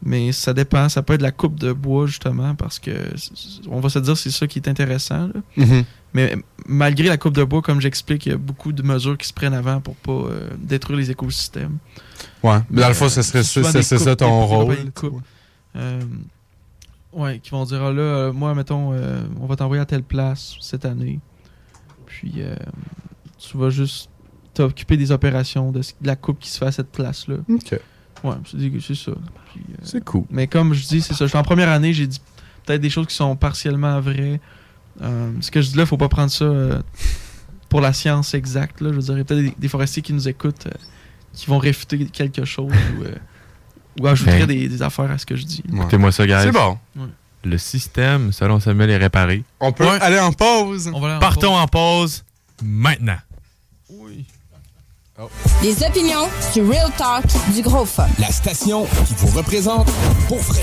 Mais 0.03 0.31
ça 0.31 0.53
dépend. 0.53 0.89
Ça 0.89 1.01
peut 1.01 1.13
être 1.13 1.21
la 1.21 1.31
coupe 1.31 1.59
de 1.59 1.73
bois, 1.73 2.05
justement, 2.07 2.55
parce 2.55 2.79
que 2.79 2.91
on 3.69 3.79
va 3.79 3.89
se 3.89 3.99
dire 3.99 4.17
c'est 4.17 4.31
ça 4.31 4.47
qui 4.47 4.59
est 4.59 4.67
intéressant. 4.67 5.27
là. 5.27 5.41
Mhm. 5.57 5.83
Mais 6.13 6.35
malgré 6.65 7.09
la 7.09 7.17
coupe 7.17 7.33
de 7.35 7.43
bois, 7.43 7.61
comme 7.61 7.81
j'explique, 7.81 8.25
il 8.25 8.31
y 8.31 8.35
a 8.35 8.37
beaucoup 8.37 8.71
de 8.71 8.81
mesures 8.81 9.17
qui 9.17 9.27
se 9.27 9.33
prennent 9.33 9.53
avant 9.53 9.81
pour 9.81 9.95
pas 9.95 10.11
euh, 10.11 10.49
détruire 10.57 10.97
les 10.97 11.11
écosystèmes. 11.11 11.77
Ouais. 12.43 12.59
Mais 12.69 12.81
dans 12.81 12.87
le 12.87 12.91
euh, 12.91 12.95
fond, 12.95 13.09
ce 13.09 13.21
serait 13.21 13.43
c'est 13.43 13.83
ça 13.83 14.15
ton 14.15 14.45
rôle. 14.45 14.75
Euh, 15.75 16.01
ouais, 17.13 17.39
qui 17.39 17.51
vont 17.51 17.65
dire 17.65 17.83
ah 17.83 17.91
là, 17.91 18.01
euh, 18.01 18.33
moi, 18.33 18.55
mettons, 18.55 18.93
on 19.39 19.45
va 19.45 19.55
t'envoyer 19.55 19.81
à 19.81 19.85
telle 19.85 20.03
place 20.03 20.55
cette 20.61 20.85
année. 20.85 21.19
Puis 22.07 22.35
euh, 22.37 22.55
tu 23.37 23.57
vas 23.57 23.69
juste 23.69 24.09
t'occuper 24.53 24.97
des 24.97 25.11
opérations 25.11 25.71
de, 25.71 25.81
de 25.81 26.07
la 26.07 26.15
coupe 26.15 26.39
qui 26.39 26.49
se 26.49 26.57
fait 26.57 26.65
à 26.65 26.71
cette 26.71 26.91
place-là. 26.91 27.35
Ok. 27.49 27.79
Ouais, 28.23 28.35
c'est 28.49 28.57
c'est 28.81 28.95
ça. 28.95 29.11
Puis, 29.51 29.61
euh, 29.71 29.75
C'est 29.83 30.03
cool. 30.03 30.23
mais 30.29 30.47
comme 30.47 30.73
je 30.73 30.85
dis, 30.87 31.01
c'est 31.01 31.13
ça. 31.13 31.25
J'étais 31.25 31.37
en 31.37 31.43
première 31.43 31.69
année, 31.69 31.93
j'ai 31.93 32.07
dit 32.07 32.21
peut-être 32.65 32.81
des 32.81 32.89
choses 32.89 33.07
qui 33.07 33.15
sont 33.15 33.35
partiellement 33.35 33.99
vraies. 34.01 34.39
Euh, 35.01 35.31
ce 35.41 35.51
que 35.51 35.61
je 35.61 35.69
dis 35.69 35.77
là, 35.77 35.85
faut 35.85 35.97
pas 35.97 36.09
prendre 36.09 36.31
ça 36.31 36.45
euh, 36.45 36.81
pour 37.69 37.81
la 37.81 37.93
science 37.93 38.33
exacte. 38.33 38.81
Là. 38.81 38.89
Je 38.89 38.95
veux 38.95 39.01
dire, 39.01 39.13
il 39.15 39.17
y 39.19 39.21
a 39.21 39.25
peut-être 39.25 39.41
des, 39.43 39.53
des 39.57 39.67
forestiers 39.67 40.01
qui 40.01 40.13
nous 40.13 40.27
écoutent 40.27 40.67
euh, 40.67 40.71
qui 41.33 41.45
vont 41.47 41.59
réfuter 41.59 42.05
quelque 42.05 42.45
chose 42.45 42.71
ou, 42.99 43.03
euh, 43.03 43.15
ou 44.01 44.07
ajouteraient 44.07 44.39
Ben. 44.39 44.47
des, 44.47 44.67
des 44.67 44.81
affaires 44.81 45.11
à 45.11 45.17
ce 45.19 45.25
que 45.25 45.35
je 45.35 45.43
dis. 45.45 45.63
Écoutez-moi 45.71 46.11
ça, 46.11 46.25
guys. 46.25 46.39
C'est 46.41 46.51
bon. 46.51 46.77
Ouais. 46.95 47.05
Le 47.43 47.57
système, 47.59 48.31
selon 48.33 48.59
Samuel, 48.59 48.89
est 48.89 48.97
réparé. 48.97 49.43
On 49.59 49.71
peut 49.71 49.87
aller 49.87 50.19
en 50.19 50.33
pause. 50.33 50.89
On 50.93 50.99
va 50.99 51.07
aller 51.07 51.15
en 51.17 51.19
Partons 51.19 51.55
en 51.55 51.67
pause 51.67 52.23
maintenant. 52.63 53.17
Des 55.63 55.83
opinions, 55.83 56.29
du 56.53 56.61
real 56.61 56.91
talk, 56.95 57.23
du 57.51 57.63
gros 57.63 57.85
fun. 57.85 58.05
La 58.19 58.27
station 58.31 58.85
qui 59.07 59.15
vous 59.17 59.35
représente 59.35 59.89
pour 60.27 60.37
vrai. 60.37 60.61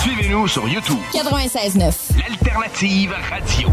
Suivez-nous 0.00 0.48
sur 0.48 0.66
YouTube. 0.66 0.96
96.9. 1.12 1.92
L'alternative 2.16 3.14
radio. 3.28 3.68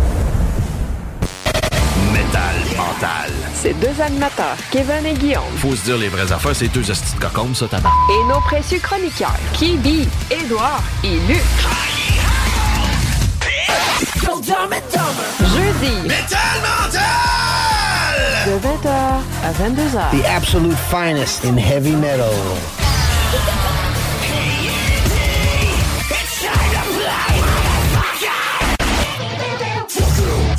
Métal 2.11 2.55
mental. 2.75 3.31
Ces 3.53 3.73
deux 3.75 4.01
animateurs, 4.01 4.57
Kevin 4.71 5.05
et 5.05 5.13
Guillaume, 5.13 5.43
Faut 5.57 5.73
se 5.75 5.83
dire 5.85 5.97
les 5.97 6.09
vraies 6.09 6.31
affaires, 6.33 6.55
c'est 6.55 6.67
deux 6.67 6.91
hosties 6.91 7.15
de 7.15 7.21
cocombes, 7.21 7.55
ça, 7.55 7.69
tabac. 7.69 7.89
et 8.09 8.27
nos 8.27 8.41
précieux 8.41 8.79
chroniqueurs, 8.79 9.37
Kibi, 9.53 10.05
Édouard 10.29 10.83
et 11.05 11.17
Luc. 11.29 11.41
Jeudi. 15.41 16.07
De 16.07 17.28
20h 18.59 18.89
à 19.43 19.51
22h. 19.53 20.11
The 20.11 20.25
absolute 20.25 20.77
finest 20.89 21.45
in 21.45 21.57
heavy 21.57 21.95
metal. 21.95 22.33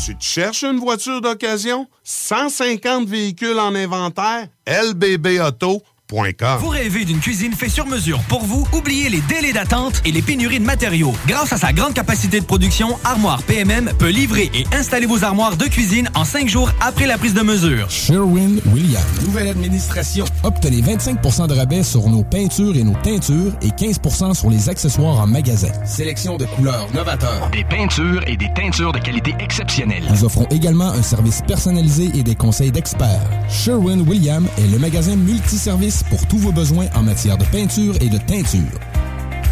Tu 0.04 0.16
te 0.16 0.24
cherches 0.24 0.64
une 0.64 0.78
voiture 0.78 1.20
d'occasion? 1.20 1.86
150 2.04 3.06
véhicules 3.06 3.58
en 3.58 3.74
inventaire? 3.74 4.48
lbbauto.com 4.66 5.89
Vous 6.12 6.68
rêvez 6.68 7.04
d'une 7.04 7.20
cuisine 7.20 7.52
faite 7.52 7.70
sur 7.70 7.86
mesure 7.86 8.18
pour 8.28 8.42
vous? 8.42 8.66
Oubliez 8.72 9.08
les 9.08 9.20
délais 9.20 9.52
d'attente 9.52 10.02
et 10.04 10.10
les 10.10 10.22
pénuries 10.22 10.58
de 10.58 10.64
matériaux. 10.64 11.14
Grâce 11.28 11.52
à 11.52 11.56
sa 11.56 11.72
grande 11.72 11.94
capacité 11.94 12.40
de 12.40 12.44
production, 12.44 12.98
Armoire 13.04 13.44
PMM 13.44 13.92
peut 13.96 14.08
livrer 14.08 14.50
et 14.52 14.64
installer 14.74 15.06
vos 15.06 15.22
armoires 15.22 15.56
de 15.56 15.66
cuisine 15.66 16.10
en 16.16 16.24
cinq 16.24 16.48
jours 16.48 16.72
après 16.80 17.06
la 17.06 17.16
prise 17.16 17.32
de 17.32 17.42
mesure. 17.42 17.88
Sherwin 17.88 18.60
Williams. 18.72 19.04
Nouvelle 19.24 19.46
administration. 19.46 20.24
Obtenez 20.42 20.82
25% 20.82 21.46
de 21.46 21.54
rabais 21.54 21.84
sur 21.84 22.08
nos 22.08 22.24
peintures 22.24 22.76
et 22.76 22.82
nos 22.82 22.96
teintures 23.04 23.52
et 23.62 23.68
15% 23.68 24.34
sur 24.34 24.50
les 24.50 24.68
accessoires 24.68 25.20
en 25.20 25.28
magasin. 25.28 25.70
Sélection 25.84 26.36
de 26.36 26.44
couleurs 26.56 26.88
novateurs. 26.92 27.50
Des 27.52 27.62
peintures 27.62 28.22
et 28.26 28.36
des 28.36 28.50
teintures 28.56 28.90
de 28.90 28.98
qualité 28.98 29.32
exceptionnelle. 29.38 30.02
Nous 30.10 30.24
offrons 30.24 30.46
également 30.50 30.90
un 30.90 31.02
service 31.02 31.40
personnalisé 31.46 32.10
et 32.14 32.24
des 32.24 32.34
conseils 32.34 32.72
d'experts. 32.72 33.30
Sherwin 33.48 34.00
Williams 34.08 34.48
est 34.58 34.72
le 34.72 34.78
magasin 34.80 35.14
multiservice 35.14 35.99
pour 36.08 36.26
tous 36.26 36.38
vos 36.38 36.52
besoins 36.52 36.86
en 36.94 37.02
matière 37.02 37.36
de 37.36 37.44
peinture 37.46 37.94
et 38.00 38.08
de 38.08 38.18
teinture. 38.18 38.78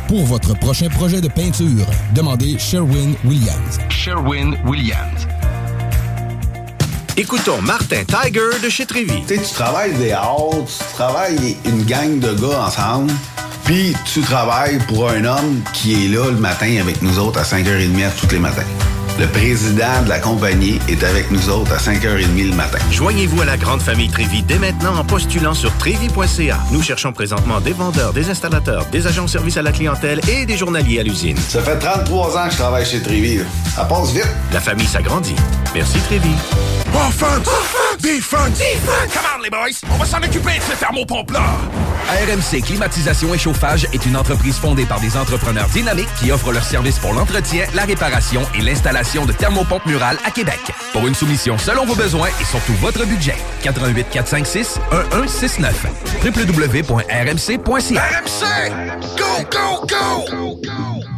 Pour 0.09 0.25
votre 0.25 0.55
prochain 0.59 0.89
projet 0.89 1.21
de 1.21 1.29
peinture, 1.29 1.87
demandez 2.15 2.59
Sherwin 2.59 3.15
Williams. 3.25 3.79
Sherwin 3.91 4.57
Williams. 4.65 5.27
Écoutons 7.17 7.61
Martin 7.61 8.05
Tiger 8.05 8.61
de 8.63 8.69
chez 8.69 8.87
Trévy. 8.87 9.23
Tu 9.27 9.37
sais, 9.37 9.43
tu 9.43 9.53
travailles 9.53 9.93
des 9.95 10.13
heures, 10.13 10.65
tu 10.67 10.95
travailles 10.95 11.57
une 11.65 11.85
gang 11.85 12.21
de 12.21 12.33
gars 12.35 12.67
ensemble, 12.67 13.13
puis 13.65 13.95
tu 14.07 14.21
travailles 14.21 14.79
pour 14.87 15.11
un 15.11 15.25
homme 15.25 15.61
qui 15.75 16.05
est 16.05 16.09
là 16.09 16.31
le 16.31 16.39
matin 16.39 16.77
avec 16.81 17.03
nous 17.03 17.19
autres 17.19 17.41
à 17.41 17.43
5h30 17.43 18.11
tous 18.21 18.31
les 18.31 18.39
matins. 18.39 18.63
Le 19.19 19.27
président 19.27 20.03
de 20.05 20.09
la 20.09 20.21
compagnie 20.21 20.79
est 20.89 21.03
avec 21.03 21.33
nous 21.33 21.49
autres 21.49 21.73
à 21.73 21.79
5h30 21.79 22.51
le 22.51 22.55
matin. 22.55 22.79
Joignez-vous 22.93 23.43
à 23.43 23.47
la 23.47 23.57
grande 23.57 23.83
famille 23.83 24.09
Trévi 24.09 24.45
dès 24.45 24.61
maintenant 24.61 24.97
en 24.97 25.05
postulant 25.05 25.55
sur 25.55 25.77
trévi.ca. 25.77 26.59
Nous 26.71 26.83
cherchons 26.83 27.13
présentement 27.13 27.61
des 27.61 27.73
vendeurs, 27.73 28.13
des 28.13 28.31
installateurs, 28.31 28.87
des 28.87 29.09
agents 29.09 29.25
de 29.25 29.31
service 29.31 29.57
à 29.57 29.63
la 29.63 29.73
clientèle 29.73 30.21
et 30.29 30.47
des 30.47 30.57
journaliers 30.57 31.01
à 31.01 31.03
l'usine. 31.03 31.37
Ça 31.37 31.61
fait 31.63 31.81
33 31.81 32.39
ans 32.39 32.47
que 32.47 32.53
je 32.53 32.59
travaille 32.59 32.87
chez 32.87 33.03
Trévi. 33.03 33.41
Ça 33.75 33.85
passe 33.87 34.13
vite. 34.13 34.29
La 34.53 34.61
famille 34.61 34.87
s'agrandit. 34.87 35.35
Merci 35.75 35.99
Trévi. 35.99 36.31
Offense! 36.95 37.49
Defense! 38.01 38.61
Come 39.13 39.23
on, 39.37 39.43
les 39.43 39.51
boys! 39.51 39.81
On 39.93 39.97
va 39.97 40.05
s'en 40.05 40.19
occuper 40.19 40.59
de 40.59 40.63
ce 40.63 40.79
thermopompe-là! 40.79 41.43
RMC 42.09 42.63
Climatisation 42.63 43.35
et 43.35 43.39
Chauffage 43.39 43.87
est 43.93 44.07
une 44.07 44.17
entreprise 44.17 44.57
fondée 44.57 44.87
par 44.87 44.99
des 45.01 45.17
entrepreneurs 45.17 45.69
dynamiques 45.69 46.09
qui 46.19 46.33
offrent 46.33 46.53
leurs 46.53 46.65
services 46.65 46.99
pour 46.99 47.13
l'entretien, 47.13 47.67
la 47.75 47.85
réparation 47.85 48.43
et 48.55 48.63
l'installation 48.63 49.08
de 49.15 49.33
thermopompes 49.33 49.87
murales 49.87 50.19
à 50.25 50.31
Québec. 50.31 50.61
Pour 50.93 51.07
une 51.07 51.15
soumission 51.15 51.57
selon 51.57 51.87
vos 51.87 51.95
besoins 51.95 52.29
et 52.41 52.45
surtout 52.45 52.75
votre 52.75 53.07
budget, 53.07 53.37
88 53.63 54.07
456 54.11 54.79
1169 54.93 55.87
www.rmc.ca 56.25 58.03
RMC! 58.03 58.71
Go, 59.17 59.45
go, 59.51 59.87
go! 59.87 61.18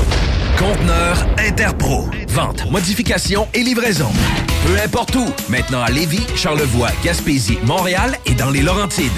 Conteneur 0.57 1.25
Interpro. 1.37 2.09
Vente, 2.27 2.69
modification 2.69 3.47
et 3.53 3.63
livraison. 3.63 4.09
Peu 4.65 4.79
importe 4.83 5.15
où. 5.15 5.25
Maintenant 5.49 5.81
à 5.81 5.89
Lévis, 5.89 6.25
Charlevoix, 6.35 6.89
Gaspésie, 7.03 7.57
Montréal 7.63 8.17
et 8.25 8.33
dans 8.33 8.49
les 8.49 8.61
Laurentides. 8.61 9.11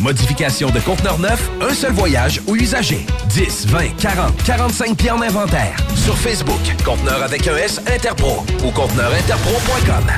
Modification 0.00 0.70
de 0.70 0.80
conteneur 0.80 1.18
neuf, 1.18 1.50
un 1.60 1.72
seul 1.74 1.92
voyage 1.92 2.40
ou 2.46 2.56
usager. 2.56 3.06
10, 3.28 3.68
20, 3.68 3.96
40, 4.00 4.42
45 4.44 4.96
pieds 4.96 5.10
en 5.10 5.22
inventaire. 5.22 5.76
Sur 5.94 6.16
Facebook, 6.18 6.60
conteneur 6.84 7.22
avec 7.22 7.46
un 7.46 7.56
S 7.56 7.80
Interpro 7.86 8.44
ou 8.64 8.70
conteneurinterpro.com. 8.70 10.10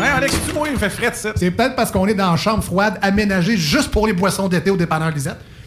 Hey 0.00 0.08
Alex, 0.08 0.34
tu 0.46 0.54
moi, 0.54 0.68
il 0.68 0.74
me 0.74 0.78
fait 0.78 0.90
fret, 0.90 1.12
ça. 1.14 1.32
C'est 1.36 1.50
peut-être 1.50 1.76
parce 1.76 1.90
qu'on 1.90 2.06
est 2.06 2.14
dans 2.14 2.30
une 2.32 2.36
chambre 2.36 2.62
froide 2.62 2.98
aménagée 3.02 3.56
juste 3.56 3.90
pour 3.90 4.06
les 4.06 4.12
boissons 4.12 4.48
d'été 4.48 4.70
au 4.70 4.76
dépanneur 4.76 5.10
Lisette. 5.10 5.38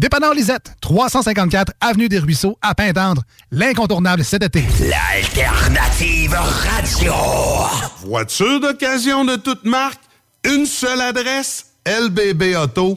Dépanneur 0.00 0.34
Lisette, 0.34 0.74
354 0.80 1.72
Avenue 1.80 2.08
des 2.08 2.18
Ruisseaux, 2.18 2.58
à 2.60 2.74
Pintendre. 2.74 3.22
L'incontournable 3.50 4.24
cet 4.24 4.42
été. 4.42 4.64
L'alternative 4.80 6.34
radio! 6.34 7.14
Voiture 8.04 8.60
d'occasion 8.60 9.24
de 9.24 9.36
toute 9.36 9.64
marque, 9.64 10.00
une 10.44 10.66
seule 10.66 11.00
adresse, 11.00 11.66
lbbauto.com. 11.86 12.96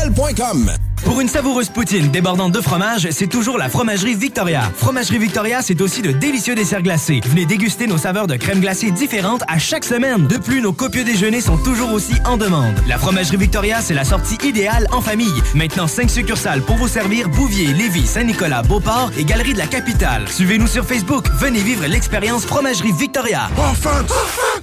groupedbl.com. 0.00 0.89
Pour 1.04 1.20
une 1.20 1.28
savoureuse 1.28 1.70
poutine 1.70 2.10
débordante 2.10 2.52
de 2.52 2.60
fromage, 2.60 3.08
c'est 3.10 3.26
toujours 3.26 3.58
la 3.58 3.68
Fromagerie 3.68 4.14
Victoria. 4.14 4.70
Fromagerie 4.76 5.18
Victoria, 5.18 5.60
c'est 5.62 5.80
aussi 5.80 6.02
de 6.02 6.12
délicieux 6.12 6.54
desserts 6.54 6.82
glacés. 6.82 7.20
Venez 7.26 7.46
déguster 7.46 7.86
nos 7.86 7.98
saveurs 7.98 8.26
de 8.26 8.36
crème 8.36 8.60
glacée 8.60 8.90
différentes 8.90 9.42
à 9.48 9.58
chaque 9.58 9.84
semaine. 9.84 10.26
De 10.26 10.36
plus, 10.36 10.60
nos 10.60 10.72
copieux 10.72 11.02
déjeuners 11.02 11.40
sont 11.40 11.56
toujours 11.56 11.92
aussi 11.92 12.14
en 12.26 12.36
demande. 12.36 12.74
La 12.86 12.98
Fromagerie 12.98 13.38
Victoria, 13.38 13.80
c'est 13.80 13.94
la 13.94 14.04
sortie 14.04 14.38
idéale 14.44 14.86
en 14.92 15.00
famille. 15.00 15.42
Maintenant, 15.54 15.86
5 15.86 16.10
succursales 16.10 16.62
pour 16.62 16.76
vous 16.76 16.88
servir 16.88 17.28
Bouvier, 17.28 17.72
Lévis, 17.72 18.06
Saint-Nicolas, 18.06 18.62
Beauport 18.62 19.10
et 19.18 19.24
Galerie 19.24 19.54
de 19.54 19.58
la 19.58 19.66
Capitale. 19.66 20.28
Suivez-nous 20.28 20.68
sur 20.68 20.84
Facebook. 20.84 21.26
Venez 21.38 21.60
vivre 21.60 21.86
l'expérience 21.86 22.44
Fromagerie 22.44 22.92
Victoria. 22.92 23.48
Offense! 23.58 24.12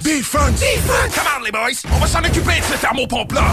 Defense! 0.02 0.60
Defense! 0.60 1.14
Come 1.14 1.24
on, 1.38 1.44
les 1.44 1.52
boys! 1.52 1.90
On 1.94 1.98
va 1.98 2.06
s'en 2.06 2.20
occuper 2.20 2.60
de 2.60 2.74
ce 2.74 2.80
thermopompe-là! 2.80 3.44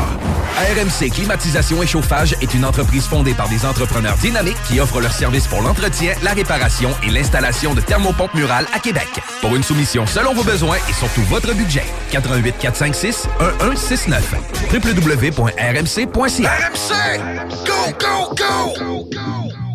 RMC 0.56 1.10
Climatisation 1.10 1.84
et 1.84 1.88
Chauffage 1.88 2.36
est 2.42 2.54
une 2.54 2.64
entreprise 2.64 2.75
fondée 2.84 3.34
par 3.34 3.50
des 3.50 3.66
entrepreneurs 3.66 4.18
dynamiques 4.18 4.62
qui 4.68 4.80
offrent 4.80 5.00
leurs 5.00 5.14
services 5.14 5.48
pour 5.48 5.62
l'entretien, 5.62 6.14
la 6.24 6.34
réparation 6.34 6.92
et 7.04 7.10
l'installation 7.10 7.74
de 7.74 7.82
thermopompes 7.82 8.34
murales 8.34 8.68
à 8.74 8.80
Québec. 8.80 9.08
Pour 9.42 9.56
une 9.56 9.64
soumission 9.64 10.06
selon 10.06 10.34
vos 10.34 10.44
besoins 10.44 10.78
et 10.90 10.94
surtout 10.94 11.24
votre 11.24 11.54
budget, 11.54 11.86
88 12.12 12.56
456 12.60 13.28
1169 13.40 14.36
www.rmc.ca 14.74 16.52
RMC! 16.56 17.20
Go, 17.66 17.94
go, 18.00 18.36
go! 18.36 19.75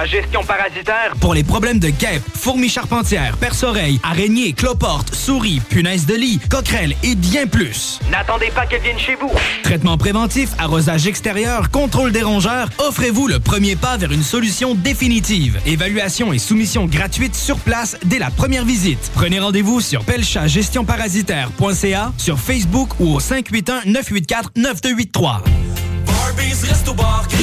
Gestion 0.05 0.43
Parasitaire. 0.43 1.13
Pour 1.19 1.33
les 1.33 1.43
problèmes 1.43 1.79
de 1.79 1.89
guêpes, 1.89 2.23
fourmis 2.33 2.69
charpentières, 2.69 3.35
perce-oreilles, 3.37 3.99
araignées, 4.03 4.53
cloportes, 4.53 5.13
souris, 5.13 5.61
punaises 5.69 6.05
de 6.05 6.15
lit, 6.15 6.39
coquerelles 6.49 6.95
et 7.03 7.15
bien 7.15 7.47
plus. 7.47 7.99
N'attendez 8.09 8.51
pas 8.53 8.65
qu'elles 8.65 8.81
viennent 8.81 8.99
chez 8.99 9.15
vous. 9.15 9.31
Traitement 9.63 9.97
préventif, 9.97 10.51
arrosage 10.57 11.07
extérieur, 11.07 11.69
contrôle 11.71 12.11
des 12.11 12.23
rongeurs, 12.23 12.69
offrez-vous 12.79 13.27
le 13.27 13.39
premier 13.39 13.75
pas 13.75 13.97
vers 13.97 14.11
une 14.11 14.23
solution 14.23 14.75
définitive. 14.75 15.59
Évaluation 15.65 16.33
et 16.33 16.39
soumission 16.39 16.85
gratuite 16.85 17.35
sur 17.35 17.57
place 17.57 17.97
dès 18.05 18.19
la 18.19 18.31
première 18.31 18.65
visite. 18.65 19.11
Prenez 19.13 19.39
rendez-vous 19.39 19.81
sur 19.81 20.03
pelchatgestionparasitaire.ca, 20.05 22.13
sur 22.17 22.39
Facebook 22.39 22.89
ou 22.99 23.15
au 23.15 23.19
581-984-9283. 23.19 25.41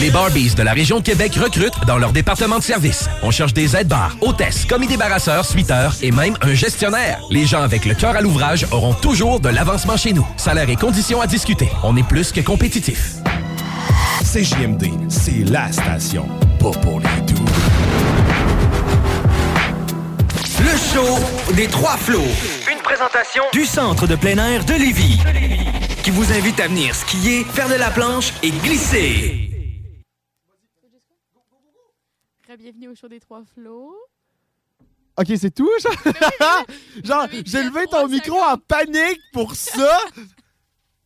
Les 0.01 0.11
Barbies 0.11 0.55
de 0.55 0.62
la 0.62 0.73
région 0.73 1.01
de 1.01 1.05
Québec 1.05 1.35
recrutent 1.35 1.85
dans 1.87 1.99
leur 1.99 2.12
département 2.12 2.59
de 2.59 2.62
service. 2.62 3.09
On 3.23 3.31
cherche 3.31 3.53
des 3.53 3.77
aides-bars, 3.77 4.16
hôtesses, 4.20 4.65
commis 4.65 4.87
débarrasseurs, 4.87 5.45
suiteurs 5.45 5.95
et 6.03 6.12
même 6.12 6.37
un 6.43 6.55
gestionnaire. 6.55 7.20
Les 7.31 7.47
gens 7.47 7.62
avec 7.62 7.85
le 7.85 7.95
cœur 7.95 8.16
à 8.16 8.20
l'ouvrage 8.20 8.66
auront 8.70 8.95
toujours 8.95 9.41
de 9.41 9.49
l'avancement 9.49 9.97
chez 9.97 10.12
nous. 10.12 10.27
Salaire 10.37 10.70
et 10.70 10.77
conditions 10.77 11.20
à 11.20 11.27
discuter. 11.27 11.69
On 11.83 11.97
est 11.97 12.07
plus 12.07 12.31
que 12.31 12.41
compétitif. 12.41 13.16
CJMD, 14.23 14.87
c'est 15.09 15.45
la 15.51 15.70
station. 15.73 16.29
Pas 16.61 16.70
pour 16.70 17.01
les 17.01 17.33
doux. 17.33 17.45
Le 20.61 20.77
show 20.77 21.55
des 21.55 21.66
trois 21.66 21.97
flots. 21.97 22.23
Une 22.70 22.83
présentation 22.83 23.43
du 23.53 23.65
centre 23.65 24.07
de 24.07 24.15
plein 24.15 24.37
air 24.39 24.65
de 24.65 24.75
Lévis. 24.75 25.19
Qui 26.09 26.14
vous 26.14 26.32
invite 26.32 26.59
à 26.59 26.68
venir 26.68 26.94
skier, 26.94 27.44
faire 27.44 27.68
de 27.68 27.74
la 27.74 27.90
planche 27.90 28.32
et 28.43 28.51
glisser. 28.51 29.51
Bienvenue 32.59 32.89
au 32.89 32.94
show 32.94 33.09
des 33.09 33.20
trois 33.20 33.44
flots. 33.44 33.94
Ok, 35.18 35.26
c'est 35.36 35.55
tout, 35.55 35.68
genre? 35.82 36.64
genre, 37.05 37.26
j'ai 37.44 37.62
levé 37.62 37.85
ton 37.90 38.09
micro 38.09 38.39
en 38.39 38.56
panique 38.56 39.20
pour 39.35 39.55
ça. 39.55 39.98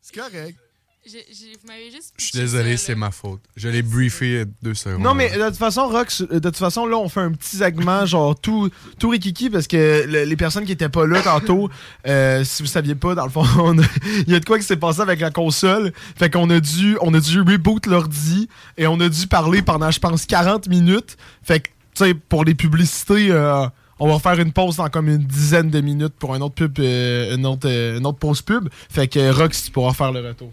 C'est 0.00 0.14
correct. 0.14 0.56
Je, 1.04 1.18
je- 1.32 1.58
vous 1.60 1.66
m'avez 1.66 1.90
juste. 1.90 2.12
Je 2.16 2.24
suis 2.26 2.38
désolé, 2.38 2.76
c'est 2.76 2.94
ma 2.94 3.10
faute. 3.10 3.40
Je 3.56 3.68
l'ai 3.68 3.82
briefé 3.82 4.44
deux 4.62 4.74
secondes. 4.74 5.02
Non, 5.02 5.14
mais 5.14 5.30
de 5.36 5.44
toute 5.48 5.56
façon, 5.56 5.88
Rox, 5.88 6.22
de 6.22 6.38
toute 6.38 6.56
façon, 6.56 6.86
là, 6.86 6.96
on 6.96 7.08
fait 7.08 7.20
un 7.20 7.32
petit 7.32 7.56
segment, 7.56 8.06
genre 8.06 8.38
tout, 8.38 8.70
tout 9.00 9.08
rikiki, 9.08 9.50
parce 9.50 9.66
que 9.66 10.04
le- 10.06 10.22
les 10.24 10.36
personnes 10.36 10.64
qui 10.64 10.70
étaient 10.72 10.88
pas 10.88 11.04
là 11.06 11.20
tantôt, 11.20 11.68
euh, 12.06 12.44
si 12.44 12.62
vous 12.62 12.68
saviez 12.68 12.94
pas, 12.94 13.16
dans 13.16 13.24
le 13.24 13.30
fond, 13.30 13.44
il 14.26 14.32
y 14.32 14.36
a 14.36 14.40
de 14.40 14.44
quoi 14.44 14.58
qui 14.58 14.64
s'est 14.64 14.76
passé 14.76 15.00
avec 15.00 15.18
la 15.18 15.32
console. 15.32 15.92
Fait 16.16 16.30
qu'on 16.30 16.48
a 16.50 16.60
dû, 16.60 16.96
on 17.00 17.12
a 17.14 17.18
dû 17.20 17.40
reboot 17.40 17.84
l'ordi 17.86 18.48
et 18.78 18.86
on 18.86 19.00
a 19.00 19.08
dû 19.08 19.26
parler 19.26 19.60
pendant, 19.62 19.90
je 19.90 19.98
pense, 19.98 20.24
40 20.24 20.68
minutes. 20.68 21.16
Fait 21.42 21.58
que, 21.60 21.68
tu 21.94 22.04
sais, 22.04 22.14
pour 22.14 22.44
les 22.44 22.54
publicités, 22.54 23.32
euh, 23.32 23.66
on 23.98 24.08
va 24.08 24.20
faire 24.20 24.40
une 24.40 24.52
pause 24.52 24.76
dans 24.76 24.88
comme 24.88 25.08
une 25.08 25.18
dizaine 25.18 25.68
de 25.68 25.80
minutes 25.80 26.14
pour 26.18 26.32
un 26.34 26.40
autre 26.40 26.54
pub, 26.54 26.78
euh, 26.78 27.34
une, 27.36 27.44
autre, 27.44 27.68
euh, 27.68 27.98
une 27.98 28.06
autre 28.06 28.18
pause 28.18 28.40
pub. 28.40 28.68
Fait 28.88 29.08
que, 29.08 29.32
Rox, 29.32 29.64
tu 29.64 29.70
pourras 29.72 29.92
faire 29.94 30.12
le 30.12 30.20
retour. 30.26 30.52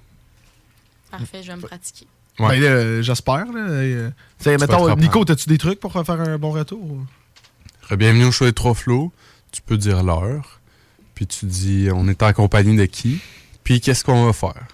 Parfait, 1.11 1.44
je 1.44 1.48
vais 1.52 1.57
me 1.57 1.61
pratiquer. 1.61 2.07
Ben, 2.38 2.60
là, 2.60 3.02
j'espère. 3.02 3.45
Euh, 3.56 4.11
mettons. 4.45 4.95
Nico, 4.95 5.23
as-tu 5.30 5.49
des 5.49 5.57
trucs 5.57 5.80
pour 5.80 5.91
faire 5.91 6.10
un 6.22 6.38
bon 6.38 6.52
retour? 6.52 6.98
Bienvenue 7.91 8.26
au 8.26 8.31
show 8.31 8.45
des 8.45 8.53
trois 8.53 8.73
flots. 8.73 9.11
Tu 9.52 9.61
peux 9.61 9.77
dire 9.77 10.03
l'heure. 10.03 10.60
Puis 11.15 11.27
tu 11.27 11.45
dis 11.45 11.90
on 11.94 12.07
est 12.07 12.23
en 12.23 12.31
compagnie 12.34 12.77
de 12.77 12.86
qui. 12.86 13.19
Puis 13.64 13.81
qu'est-ce 13.81 14.03
qu'on 14.03 14.26
va 14.26 14.34
faire? 14.34 14.68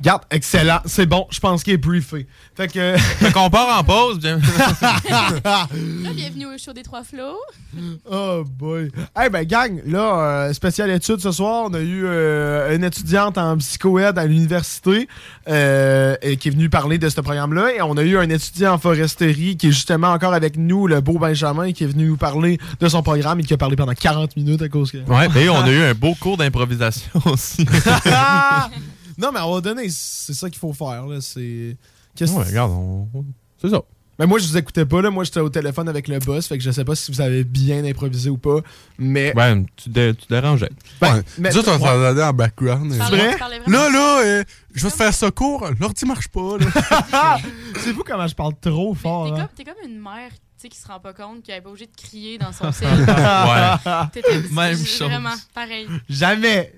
Garde, 0.00 0.22
excellent. 0.30 0.80
C'est 0.84 1.06
bon, 1.06 1.26
je 1.30 1.40
pense 1.40 1.62
qu'il 1.62 1.74
est 1.74 1.78
briefé. 1.78 2.26
Fait 2.56 2.68
que. 2.68 2.96
Fait 2.96 3.32
qu'on 3.32 3.50
part 3.50 3.78
en 3.78 3.84
pause. 3.84 4.18
bien. 4.18 4.38
Là, 5.44 5.68
bienvenue 6.14 6.46
au 6.46 6.58
show 6.58 6.72
des 6.72 6.82
trois 6.82 7.02
flots. 7.02 7.38
Oh 8.10 8.44
boy. 8.46 8.90
Hey 9.16 9.28
ben 9.30 9.44
gang, 9.44 9.80
là, 9.86 10.46
euh, 10.48 10.52
spéciale 10.52 10.90
étude 10.90 11.20
ce 11.20 11.32
soir, 11.32 11.64
on 11.70 11.74
a 11.74 11.80
eu 11.80 12.04
euh, 12.04 12.74
une 12.74 12.84
étudiante 12.84 13.38
en 13.38 13.56
psychoède 13.58 14.18
à 14.18 14.26
l'université 14.26 15.08
euh, 15.48 16.16
et 16.22 16.36
qui 16.36 16.48
est 16.48 16.50
venue 16.50 16.68
parler 16.68 16.98
de 16.98 17.08
ce 17.08 17.20
programme-là. 17.20 17.74
Et 17.74 17.82
on 17.82 17.96
a 17.96 18.02
eu 18.02 18.16
un 18.16 18.28
étudiant 18.28 18.74
en 18.74 18.78
foresterie 18.78 19.56
qui 19.56 19.68
est 19.68 19.72
justement 19.72 20.08
encore 20.08 20.34
avec 20.34 20.56
nous, 20.56 20.86
le 20.86 21.00
beau 21.00 21.18
Benjamin, 21.18 21.72
qui 21.72 21.84
est 21.84 21.88
venu 21.88 22.06
nous 22.06 22.16
parler 22.16 22.58
de 22.80 22.88
son 22.88 23.02
programme 23.02 23.40
et 23.40 23.42
qui 23.42 23.54
a 23.54 23.58
parlé 23.58 23.76
pendant 23.76 23.94
40 23.94 24.36
minutes 24.36 24.62
à 24.62 24.68
cause 24.68 24.90
que... 24.90 24.98
Ouais, 24.98 25.28
et 25.40 25.48
on 25.48 25.62
a 25.62 25.70
eu 25.70 25.82
un 25.82 25.94
beau 25.94 26.14
cours 26.14 26.36
d'improvisation 26.36 27.20
aussi. 27.26 27.66
non, 29.18 29.30
mais 29.32 29.38
à 29.38 29.42
un 29.42 29.46
moment 29.46 29.60
donné, 29.60 29.86
c'est 29.90 30.34
ça 30.34 30.48
qu'il 30.50 30.58
faut 30.58 30.72
faire. 30.72 31.06
Là. 31.06 31.20
C'est... 31.20 31.76
Qu'est-ce- 32.14 32.32
Ouais, 32.32 32.44
regarde, 32.44 32.72
on- 32.72 33.08
c'est 33.60 33.68
ça. 33.70 33.82
Mais 34.18 34.26
moi, 34.26 34.38
je 34.38 34.46
vous 34.48 34.56
écoutais 34.56 34.86
pas. 34.86 35.02
Là. 35.02 35.10
Moi, 35.10 35.24
j'étais 35.24 35.40
au 35.40 35.50
téléphone 35.50 35.90
avec 35.90 36.08
le 36.08 36.18
boss. 36.20 36.46
Fait 36.46 36.56
que 36.56 36.64
je 36.64 36.70
sais 36.70 36.84
pas 36.86 36.94
si 36.94 37.12
vous 37.12 37.20
avez 37.20 37.44
bien 37.44 37.84
improvisé 37.84 38.30
ou 38.30 38.38
pas. 38.38 38.60
Mais. 38.96 39.36
Ouais, 39.36 39.62
tu, 39.76 39.90
dé- 39.90 40.14
tu 40.14 40.26
dérangeais. 40.28 40.70
Ben, 41.02 41.16
Ouais. 41.16 41.22
mais- 41.38 41.54
autres, 41.54 41.70
on 41.70 41.78
s'entendait 41.78 42.22
en 42.22 42.32
background. 42.32 42.90
C'est 42.92 42.98
vrai? 42.98 43.36
Là, 43.66 43.90
là, 43.90 44.20
euh, 44.24 44.44
je 44.74 44.84
vais 44.84 44.90
te 44.90 44.96
faire 44.96 45.12
ce 45.12 45.26
cours. 45.26 45.68
L'ordi 45.78 46.06
marche 46.06 46.28
pas. 46.28 46.56
Là. 46.58 47.36
c'est 47.80 47.92
vous 47.92 48.04
comment 48.04 48.26
je 48.26 48.34
parle 48.34 48.54
trop 48.58 48.94
fort. 48.94 49.26
T'es 49.26 49.32
hein? 49.32 49.36
comme, 49.36 49.54
t'es 49.54 49.64
comme 49.64 49.90
une 49.90 50.00
mère 50.00 50.30
sais, 50.62 50.68
qui 50.68 50.78
se 50.78 50.86
rend 50.86 50.98
pas 51.00 51.12
compte 51.12 51.42
qu'elle 51.42 51.56
est 51.56 51.60
pas 51.60 51.68
obligée 51.68 51.86
de 51.86 51.96
crier 51.96 52.38
dans 52.38 52.52
son 52.52 52.72
sel. 52.72 52.88
Ouais. 53.06 54.06
T'étais- 54.12 54.40
Même 54.52 54.76
chose. 54.76 55.08
Vraiment, 55.08 55.34
pareil. 55.54 55.86
Jamais. 56.08 56.72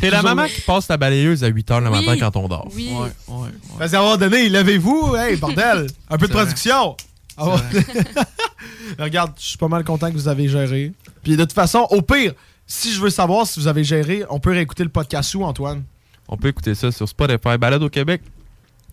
T'es 0.00 0.10
la 0.10 0.22
maman 0.22 0.46
qui 0.46 0.60
passe 0.62 0.86
ta 0.86 0.96
balayeuse 0.96 1.44
à 1.44 1.48
8h 1.50 1.80
le 1.82 1.90
Oui. 1.90 2.04
matin 2.06 2.18
quand 2.18 2.36
on 2.40 2.48
dort. 2.48 2.68
Oui. 2.74 2.90
Parce 3.78 3.90
qu'à 3.92 4.00
un 4.00 4.02
moment 4.02 4.16
donné, 4.16 4.48
levez-vous. 4.48 5.16
Hey, 5.16 5.36
bordel. 5.36 5.86
Un 6.10 6.18
peu 6.18 6.26
de 6.26 6.32
C'est 6.32 6.38
production. 6.38 6.96
Ah 7.36 7.48
ouais. 7.48 7.60
Regarde, 8.98 9.32
je 9.38 9.44
suis 9.48 9.58
pas 9.58 9.68
mal 9.68 9.84
content 9.84 10.08
que 10.08 10.14
vous 10.14 10.28
avez 10.28 10.48
géré. 10.48 10.92
Puis 11.22 11.36
de 11.36 11.44
toute 11.44 11.52
façon, 11.52 11.86
au 11.90 12.02
pire, 12.02 12.32
si 12.66 12.92
je 12.92 13.00
veux 13.00 13.10
savoir 13.10 13.46
si 13.46 13.60
vous 13.60 13.68
avez 13.68 13.84
géré, 13.84 14.24
on 14.30 14.40
peut 14.40 14.50
réécouter 14.52 14.82
le 14.84 14.88
podcast 14.88 15.34
où, 15.34 15.44
Antoine? 15.44 15.82
On 16.28 16.36
peut 16.36 16.48
écouter 16.48 16.74
ça 16.74 16.90
sur 16.90 17.08
Spotify, 17.08 17.56
Balade 17.58 17.82
au 17.82 17.88
Québec, 17.90 18.22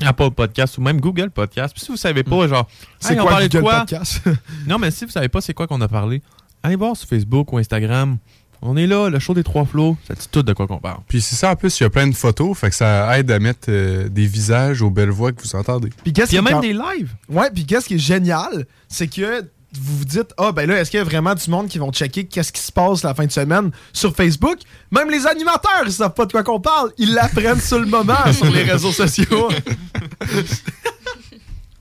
Apple 0.02 0.32
Podcast 0.32 0.78
ou 0.78 0.82
même 0.82 1.00
Google 1.00 1.30
Podcast. 1.30 1.74
Puis 1.76 1.86
si 1.86 1.92
vous 1.92 1.98
savez 1.98 2.24
pas, 2.24 2.48
genre, 2.48 2.68
C'est 3.00 3.14
hey, 3.14 3.20
on 3.20 3.24
quoi 3.24 3.32
parlait 3.32 3.50
de 3.50 3.58
Google 3.60 3.70
quoi? 3.72 3.80
Podcast? 3.82 4.22
non, 4.68 4.78
mais 4.80 4.92
si 4.92 5.06
vous 5.06 5.12
savez 5.12 5.30
pas 5.30 5.42
c'est 5.42 5.54
quoi 5.54 5.68
qu'on 5.68 5.82
a 5.82 5.88
parlé, 5.88 6.22
allez 6.64 6.76
voir 6.76 6.96
sur 6.98 7.08
Facebook 7.08 7.52
ou 7.54 7.58
Instagram. 7.58 8.18
On 8.66 8.78
est 8.78 8.88
là, 8.88 9.10
le 9.10 9.20
show 9.20 9.34
des 9.34 9.44
trois 9.44 9.66
flots. 9.66 9.98
Ça 10.08 10.14
dit 10.14 10.26
tout 10.32 10.42
de 10.42 10.54
quoi 10.54 10.68
qu'on 10.68 10.78
parle. 10.80 11.02
Puis 11.10 11.20
c'est 11.20 11.36
ça, 11.36 11.52
en 11.52 11.56
plus, 11.58 11.78
il 11.80 11.84
y 11.84 11.86
a 11.86 11.90
plein 11.90 12.08
de 12.08 12.16
photos. 12.16 12.58
Fait 12.58 12.70
que 12.70 12.76
ça 12.76 13.20
aide 13.20 13.30
à 13.30 13.38
mettre 13.38 13.68
euh, 13.68 14.08
des 14.08 14.26
visages 14.26 14.82
aux 14.82 14.90
belles 14.90 15.10
voix 15.10 15.34
que 15.34 15.42
vous 15.42 15.54
entendez. 15.58 15.90
Puis 15.90 16.14
il 16.16 16.34
y 16.34 16.38
a 16.38 16.42
même 16.42 16.54
quand- 16.54 16.60
des 16.62 16.72
lives. 16.72 17.14
Ouais, 17.28 17.50
puis 17.54 17.66
qu'est-ce 17.66 17.88
qui 17.88 17.96
est 17.96 18.00
génial, 18.00 18.66
c'est 18.88 19.08
que 19.08 19.44
vous 19.82 19.98
vous 19.98 20.06
dites, 20.06 20.34
ah 20.38 20.52
ben 20.52 20.70
là, 20.70 20.80
est-ce 20.80 20.92
qu'il 20.92 20.98
y 21.00 21.02
a 21.02 21.04
vraiment 21.04 21.34
du 21.36 21.50
monde 21.50 21.68
qui 21.68 21.78
vont 21.80 21.92
checker 21.92 22.26
qu'est-ce 22.26 22.52
qui 22.52 22.62
se 22.62 22.72
passe 22.72 23.04
la 23.04 23.14
fin 23.14 23.26
de 23.26 23.32
semaine 23.32 23.72
sur 23.92 24.16
Facebook? 24.16 24.60
Même 24.92 25.10
les 25.10 25.26
animateurs, 25.26 25.84
ils 25.86 25.92
savent 25.92 26.14
pas 26.14 26.26
de 26.26 26.32
quoi 26.32 26.44
qu'on 26.44 26.60
parle. 26.60 26.92
Ils 26.98 27.14
l'apprennent 27.14 27.60
sur 27.62 27.80
le 27.80 27.86
moment 27.88 28.32
sur 28.34 28.52
les 28.52 28.64
réseaux 28.64 28.92
sociaux. 28.92 29.50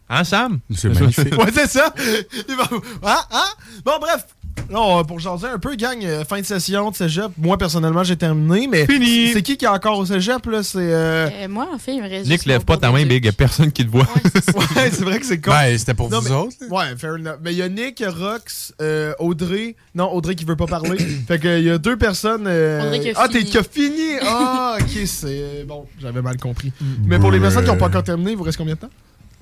Hein, 0.09 0.24
Sam? 0.24 0.60
C'est 0.74 0.89
magnifique. 0.90 1.36
ouais, 1.39 1.51
c'est 1.55 1.69
ça. 1.70 1.94
Vont- 2.48 2.82
Ah, 3.02 3.27
ah. 3.31 3.48
Bon, 3.85 3.93
bref. 4.01 4.27
Là, 4.70 4.80
on 4.80 4.97
va- 4.97 5.05
pour 5.05 5.18
jaser 5.18 5.48
un 5.48 5.59
peu, 5.59 5.74
gang, 5.76 5.98
euh, 6.02 6.24
fin 6.24 6.40
de 6.40 6.47
session 6.47 6.90
de 6.90 6.97
cégep. 6.97 7.30
Moi, 7.36 7.59
personnellement, 7.59 8.05
j'ai 8.05 8.16
terminé, 8.16 8.66
mais 8.70 8.86
Fini. 8.86 9.28
c'est 9.32 9.43
qui 9.43 9.59
qui 9.59 9.66
est 9.66 9.68
encore 9.68 9.98
au 9.98 10.06
cégep, 10.06 10.47
là? 10.47 10.62
C'est... 10.62 10.78
euh, 10.78 11.28
Euh, 11.30 11.48
moi, 11.48 11.68
en 11.74 11.78
fait, 11.78 11.94
il 11.94 12.02
me 12.02 12.09
reste 12.09 12.26
Nick, 12.30 12.47
lève 12.47 12.64
pas 12.64 12.78
ta 12.78 12.90
main, 12.90 13.05
big. 13.05 13.22
Y 13.24 13.28
a 13.28 13.32
personne 13.32 13.70
qui 13.70 13.84
te 13.84 13.90
voit. 13.90 14.06
Ouais, 14.14 14.90
c'est 14.90 15.02
vrai 15.02 15.20
que 15.20 15.26
c'est 15.26 15.40
con. 15.40 15.51
Ben, 15.51 15.76
c'était 15.76 15.93
pour 15.93 16.09
Non, 16.09 16.20
vous 16.20 16.28
mais- 16.28 16.34
autres. 16.34 16.56
Ouais, 16.70 16.97
fair 16.97 17.14
enough. 17.14 17.36
Mais 17.44 17.52
il 17.52 17.59
y 17.59 17.62
a 17.62 17.68
Nick, 17.68 18.02
Rox, 18.06 18.72
euh, 18.80 19.12
Audrey. 19.18 19.76
Non, 19.94 20.10
Audrey 20.12 20.34
qui 20.36 20.47
veut 20.47 20.56
pas 20.56 20.66
parler. 20.66 20.97
fait 21.28 21.39
que 21.39 21.59
il 21.59 21.64
y 21.66 21.70
a 21.70 21.76
deux 21.76 21.98
personnes. 21.98 22.47
euh, 22.47 22.82
Audrey 22.84 23.01
qui 23.01 23.10
a 23.10 23.12
ah, 23.16 23.28
t'es 23.28 23.40
fini. 23.40 23.51
qui 23.51 23.59
a 23.59 23.62
fini. 23.62 24.12
Ah, 24.22 24.76
ok, 24.80 25.06
c'est. 25.06 25.64
Bon, 25.68 25.84
j'avais 26.01 26.22
mal 26.22 26.39
compris. 26.39 26.72
Mais 27.05 27.18
pour 27.18 27.30
les 27.30 27.40
personnes 27.40 27.64
qui 27.64 27.70
n'ont 27.70 27.76
pas 27.76 27.86
encore 27.89 28.05
terminé, 28.05 28.30
il 28.32 28.36
vous 28.39 28.44
reste 28.44 28.56
combien 28.59 28.74
de 28.74 28.80
temps? 28.80 28.90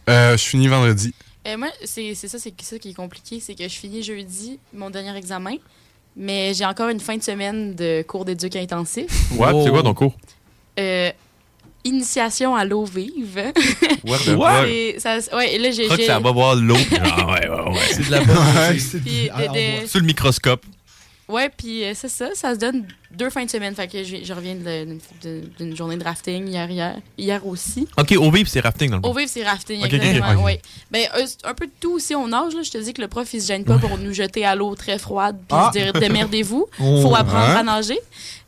Euh, 0.08 0.36
je 0.36 0.42
finis 0.44 0.66
vendredi. 0.66 1.14
Euh, 1.52 1.56
moi, 1.58 1.68
c'est 1.84 2.14
c'est 2.14 2.28
ça, 2.28 2.38
c'est 2.38 2.52
ça 2.62 2.78
qui 2.78 2.90
est 2.90 2.94
compliqué, 2.94 3.40
c'est 3.40 3.54
que 3.54 3.64
je 3.64 3.74
finis 3.74 4.02
jeudi 4.02 4.58
mon 4.74 4.90
dernier 4.90 5.16
examen, 5.16 5.56
mais 6.16 6.52
j'ai 6.54 6.64
encore 6.64 6.88
une 6.88 7.00
fin 7.00 7.16
de 7.16 7.22
semaine 7.22 7.74
de 7.74 8.02
cours 8.02 8.24
d'éduc 8.24 8.56
intensif. 8.56 9.06
Ouais, 9.38 9.48
c'est 9.64 9.70
quoi 9.70 9.82
ton 9.82 9.94
cours? 9.94 10.14
Euh, 10.78 11.10
initiation 11.84 12.54
à 12.54 12.64
l'eau 12.64 12.84
vive. 12.84 13.36
What 14.04 14.18
the 14.18 14.36
fuck? 14.36 15.00
Ça- 15.00 15.36
ouais, 15.36 15.58
là, 15.58 15.70
j'ai. 15.70 15.82
Je 15.82 15.88
crois 15.88 15.96
que 15.96 16.04
ça 16.06 16.18
va 16.20 16.30
voir 16.32 16.54
l'eau. 16.56 16.76
Ah 17.00 17.26
ouais, 17.26 17.48
ouais, 17.48 17.70
ouais. 17.72 17.80
C'est 17.92 18.06
de 18.06 18.10
la 18.10 18.18
Ouais. 18.20 18.26
bonne 18.26 19.54
de- 19.54 19.82
de- 19.82 19.86
Sous 19.86 19.98
le 19.98 20.04
microscope. 20.06 20.64
Ouais, 21.30 21.48
puis 21.56 21.84
euh, 21.84 21.92
c'est 21.94 22.08
ça, 22.08 22.28
ça 22.34 22.54
se 22.54 22.58
donne 22.58 22.86
deux 23.10 23.30
fins 23.30 23.44
de 23.44 23.50
semaine. 23.50 23.74
Fait 23.74 23.86
que 23.88 24.02
je, 24.02 24.16
je 24.22 24.32
reviens 24.32 24.54
de- 24.56 24.98
d'une 25.58 25.76
journée 25.76 25.96
de 25.96 26.04
rafting 26.04 26.46
hier, 26.48 26.68
hier, 26.70 26.96
hier 27.16 27.46
aussi. 27.46 27.86
Ok, 27.98 28.12
au 28.18 28.30
vivre, 28.30 28.48
c'est 28.48 28.60
rafting 28.60 28.90
dans 28.90 28.98
le 28.98 29.06
Au 29.06 29.12
vivre, 29.12 29.30
c'est 29.32 29.44
rafting, 29.44 29.80
Ok, 29.80 29.86
ok, 29.86 29.92
exactement. 29.94 30.40
ok. 30.40 30.44
ouais. 30.44 30.60
Ben, 30.90 31.06
euh, 31.16 31.22
c'est 31.26 31.44
un 31.46 31.54
peu 31.54 31.66
de 31.66 31.72
tout 31.80 31.92
aussi 31.92 32.14
au 32.14 32.26
nage. 32.28 32.54
Là. 32.54 32.62
Je 32.62 32.70
te 32.70 32.78
dis 32.78 32.92
que 32.92 33.00
le 33.00 33.08
prof, 33.08 33.32
il 33.32 33.40
se 33.40 33.46
gêne 33.48 33.64
pas 33.64 33.78
pour 33.78 33.96
nous 33.98 34.12
jeter 34.12 34.44
à 34.44 34.54
l'eau 34.54 34.74
très 34.74 34.98
froide 34.98 35.36
puis 35.38 35.46
Ah. 35.58 35.70
se 35.72 35.78
dire 35.78 35.92
démerdez-vous. 35.92 36.66
Faut 36.78 37.14
apprendre 37.14 37.50
Hein? 37.50 37.56
à 37.56 37.62
nager. 37.62 37.98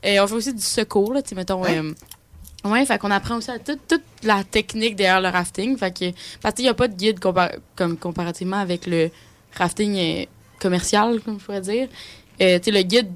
Et 0.02 0.18
on 0.20 0.26
fait 0.26 0.34
aussi 0.34 0.52
du 0.54 0.62
secours, 0.62 1.12
là, 1.14 1.22
tu 1.22 1.34
mettons. 1.34 1.64
euh, 1.64 1.92
Ouais, 2.64 2.86
fait 2.86 2.96
qu'on 2.98 3.10
apprend 3.10 3.36
aussi 3.38 3.50
à 3.50 3.58
toute, 3.58 3.80
toute 3.88 4.02
la 4.22 4.44
technique 4.44 4.94
derrière 4.94 5.20
le 5.20 5.28
rafting. 5.28 5.76
Fait 5.76 5.90
que, 5.96 6.12
parce 6.40 6.54
qu'il 6.54 6.64
n'y 6.64 6.68
a 6.68 6.74
pas 6.74 6.86
de 6.86 6.94
guide 6.94 7.18
compar- 7.18 7.56
comme 7.74 7.96
comparativement 7.96 8.58
avec 8.58 8.86
le 8.86 9.10
rafting 9.56 9.96
euh, 9.98 10.24
commercial, 10.60 11.20
comme 11.24 11.40
je 11.40 11.44
pourrais 11.44 11.60
dire. 11.60 11.88
Euh, 12.42 12.58
tu 12.58 12.64
sais, 12.64 12.70
le 12.72 12.82
guide, 12.82 13.08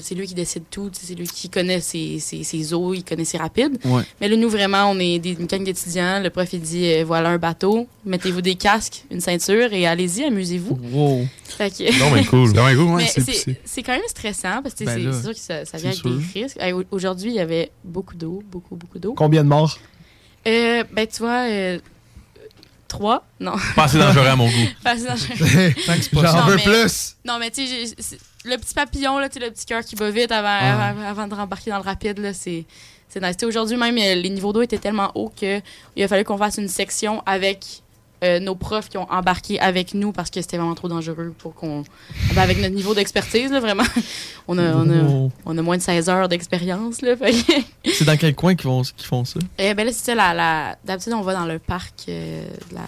c'est 0.00 0.14
lui 0.14 0.26
qui 0.26 0.34
décide 0.34 0.62
tout. 0.70 0.90
C'est 0.92 1.14
lui 1.14 1.26
qui 1.26 1.48
connaît 1.50 1.80
ses, 1.80 2.20
ses, 2.20 2.44
ses 2.44 2.72
eaux, 2.72 2.94
il 2.94 3.02
connaît 3.02 3.24
ses 3.24 3.36
rapides. 3.38 3.76
Ouais. 3.84 4.02
Mais 4.20 4.28
là, 4.28 4.36
nous, 4.36 4.48
vraiment, 4.48 4.84
on 4.90 4.98
est 5.00 5.18
des, 5.18 5.30
une 5.32 5.46
gang 5.46 5.64
d'étudiants. 5.64 6.20
Le 6.22 6.30
prof, 6.30 6.48
il 6.52 6.60
dit 6.60 6.84
euh, 6.92 7.04
voilà 7.04 7.30
un 7.30 7.38
bateau, 7.38 7.88
mettez-vous 8.04 8.40
des 8.40 8.54
casques, 8.54 9.04
une 9.10 9.20
ceinture 9.20 9.72
et 9.72 9.86
allez-y, 9.86 10.24
amusez-vous. 10.24 10.78
Wow. 10.92 11.26
Fait 11.44 11.70
que- 11.76 11.98
Non, 11.98 12.10
mais 12.12 12.24
cool. 12.24 12.52
Non, 12.54 12.64
mais 12.66 12.74
cool, 12.76 12.84
ouais, 12.84 13.02
Mais 13.02 13.08
c'est- 13.08 13.20
c'est 13.20 13.32
c'est- 13.32 13.60
c'est 13.64 13.82
quand 13.82 13.92
même 13.94 14.02
stressant 14.06 14.62
parce 14.62 14.74
que 14.76 14.84
Ben 14.84 15.12
c'est 15.12 15.22
sûr 15.22 15.32
que 15.34 15.40
ça, 15.40 15.64
ça 15.64 15.76
vient 15.78 15.88
avec 15.90 16.00
sûr. 16.00 16.10
des 16.10 16.40
risques. 16.42 16.56
Hey, 16.60 16.72
Aujourd'hui, 16.92 17.30
il 17.32 17.36
y 17.36 17.40
avait 17.40 17.70
beaucoup 17.84 18.14
d'eau, 18.14 18.42
beaucoup, 18.50 18.76
beaucoup 18.76 18.98
d'eau. 19.00 19.14
Combien 19.14 19.42
de 19.42 19.48
morts? 19.48 19.78
Euh, 20.46 20.84
ben, 20.92 21.06
tu 21.06 21.18
vois, 21.18 21.48
euh, 21.50 21.78
trois? 22.86 23.24
Non. 23.40 23.52
Pas 23.76 23.84
assez 23.84 23.98
dangereux 23.98 24.26
à 24.26 24.36
mon 24.36 24.46
goût. 24.46 24.68
Pas 24.84 24.92
assez 24.92 25.04
dangereux. 25.04 25.72
Tant 25.86 25.94
que 25.94 26.02
c'est 26.02 26.10
pas 26.10 26.22
Non, 26.22 26.28
J'en 26.32 26.46
veux 26.46 26.56
mais- 26.56 26.62
plus. 26.62 27.16
Non, 27.24 27.38
mais 27.38 27.50
tu 27.50 27.66
sais, 27.66 28.16
le 28.48 28.56
petit 28.58 28.74
papillon, 28.74 29.18
là, 29.18 29.28
le 29.34 29.50
petit 29.50 29.66
cœur 29.66 29.82
qui 29.84 29.94
bat 29.96 30.10
vite 30.10 30.32
avant, 30.32 30.48
Ah. 30.48 30.88
avant, 30.88 31.02
avant 31.02 31.28
de 31.28 31.34
rembarquer 31.34 31.70
dans 31.70 31.78
le 31.78 31.82
rapide, 31.84 32.18
là, 32.18 32.32
c'est 32.32 32.64
c'est 33.08 33.22
nice. 33.22 33.36
Aujourd'hui, 33.42 33.76
même, 33.78 33.96
euh, 33.96 34.14
les 34.16 34.28
niveaux 34.28 34.52
d'eau 34.52 34.60
étaient 34.62 34.76
tellement 34.78 35.10
hauts 35.14 35.30
qu'il 35.34 35.62
a 36.02 36.08
fallu 36.08 36.24
qu'on 36.24 36.36
fasse 36.36 36.58
une 36.58 36.68
section 36.68 37.22
avec 37.24 37.82
euh, 38.22 38.38
nos 38.40 38.54
profs 38.54 38.88
qui 38.88 38.98
ont 38.98 39.10
embarqué 39.10 39.58
avec 39.60 39.94
nous 39.94 40.12
parce 40.12 40.28
que 40.28 40.42
c'était 40.42 40.56
vraiment 40.58 40.74
trop 40.74 40.88
dangereux 40.88 41.32
pour 41.38 41.54
qu'on. 41.54 41.84
Ben, 42.34 42.42
avec 42.42 42.58
notre 42.58 42.74
niveau 42.74 42.92
d'expertise, 42.94 43.50
là, 43.52 43.60
vraiment. 43.60 43.84
On 44.50 44.56
a, 44.56 44.62
on, 44.74 44.88
a, 44.90 45.30
on 45.44 45.58
a 45.58 45.62
moins 45.62 45.76
de 45.76 45.82
16 45.82 46.08
heures 46.08 46.26
d'expérience, 46.26 47.00
C'est 47.84 48.04
dans 48.06 48.16
quel 48.16 48.34
coin 48.34 48.54
qu'ils 48.54 48.62
font, 48.62 48.80
qu'ils 48.80 49.06
font 49.06 49.24
ça? 49.26 49.38
Eh 49.58 49.74
ben 49.74 49.84
là, 49.84 49.92
c'est 49.92 50.06
ça, 50.06 50.14
la, 50.14 50.32
la... 50.32 50.78
d'habitude, 50.86 51.12
on 51.12 51.20
va 51.20 51.34
dans 51.34 51.44
le 51.44 51.58
parc 51.58 52.06
euh, 52.08 52.48
de 52.70 52.74
la 52.74 52.80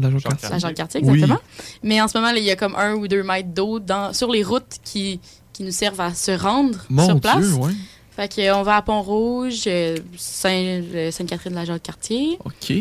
La 0.00 0.10
Jean 0.10 0.16
la 0.16 0.20
Cartier. 0.36 0.58
Jean 0.60 0.74
Cartier, 0.74 1.00
Oui. 1.02 1.14
exactement. 1.14 1.40
Mais 1.82 2.00
en 2.00 2.08
ce 2.08 2.16
moment, 2.18 2.30
il 2.30 2.42
y 2.44 2.50
a 2.50 2.56
comme 2.56 2.74
un 2.76 2.94
ou 2.94 3.08
deux 3.08 3.22
mètres 3.22 3.48
d'eau 3.48 3.78
dans, 3.80 4.12
sur 4.12 4.30
les 4.30 4.42
routes 4.42 4.76
qui, 4.84 5.20
qui 5.52 5.62
nous 5.64 5.72
servent 5.72 6.00
à 6.00 6.14
se 6.14 6.30
rendre 6.30 6.78
Mon 6.88 7.06
sur 7.06 7.20
place. 7.20 7.44
Dieu, 7.46 7.54
ouais. 7.54 7.72
Fait 8.14 8.32
que, 8.34 8.40
euh, 8.40 8.56
on 8.56 8.62
va 8.64 8.76
à 8.76 8.82
Pont-Rouge, 8.82 9.62
euh, 9.68 9.96
Saint- 10.16 10.50
euh, 10.52 11.10
Sainte-Catherine 11.12 11.52
de 11.52 11.56
la 11.58 11.64
Jacques-Cartier. 11.64 12.36
OK. 12.44 12.72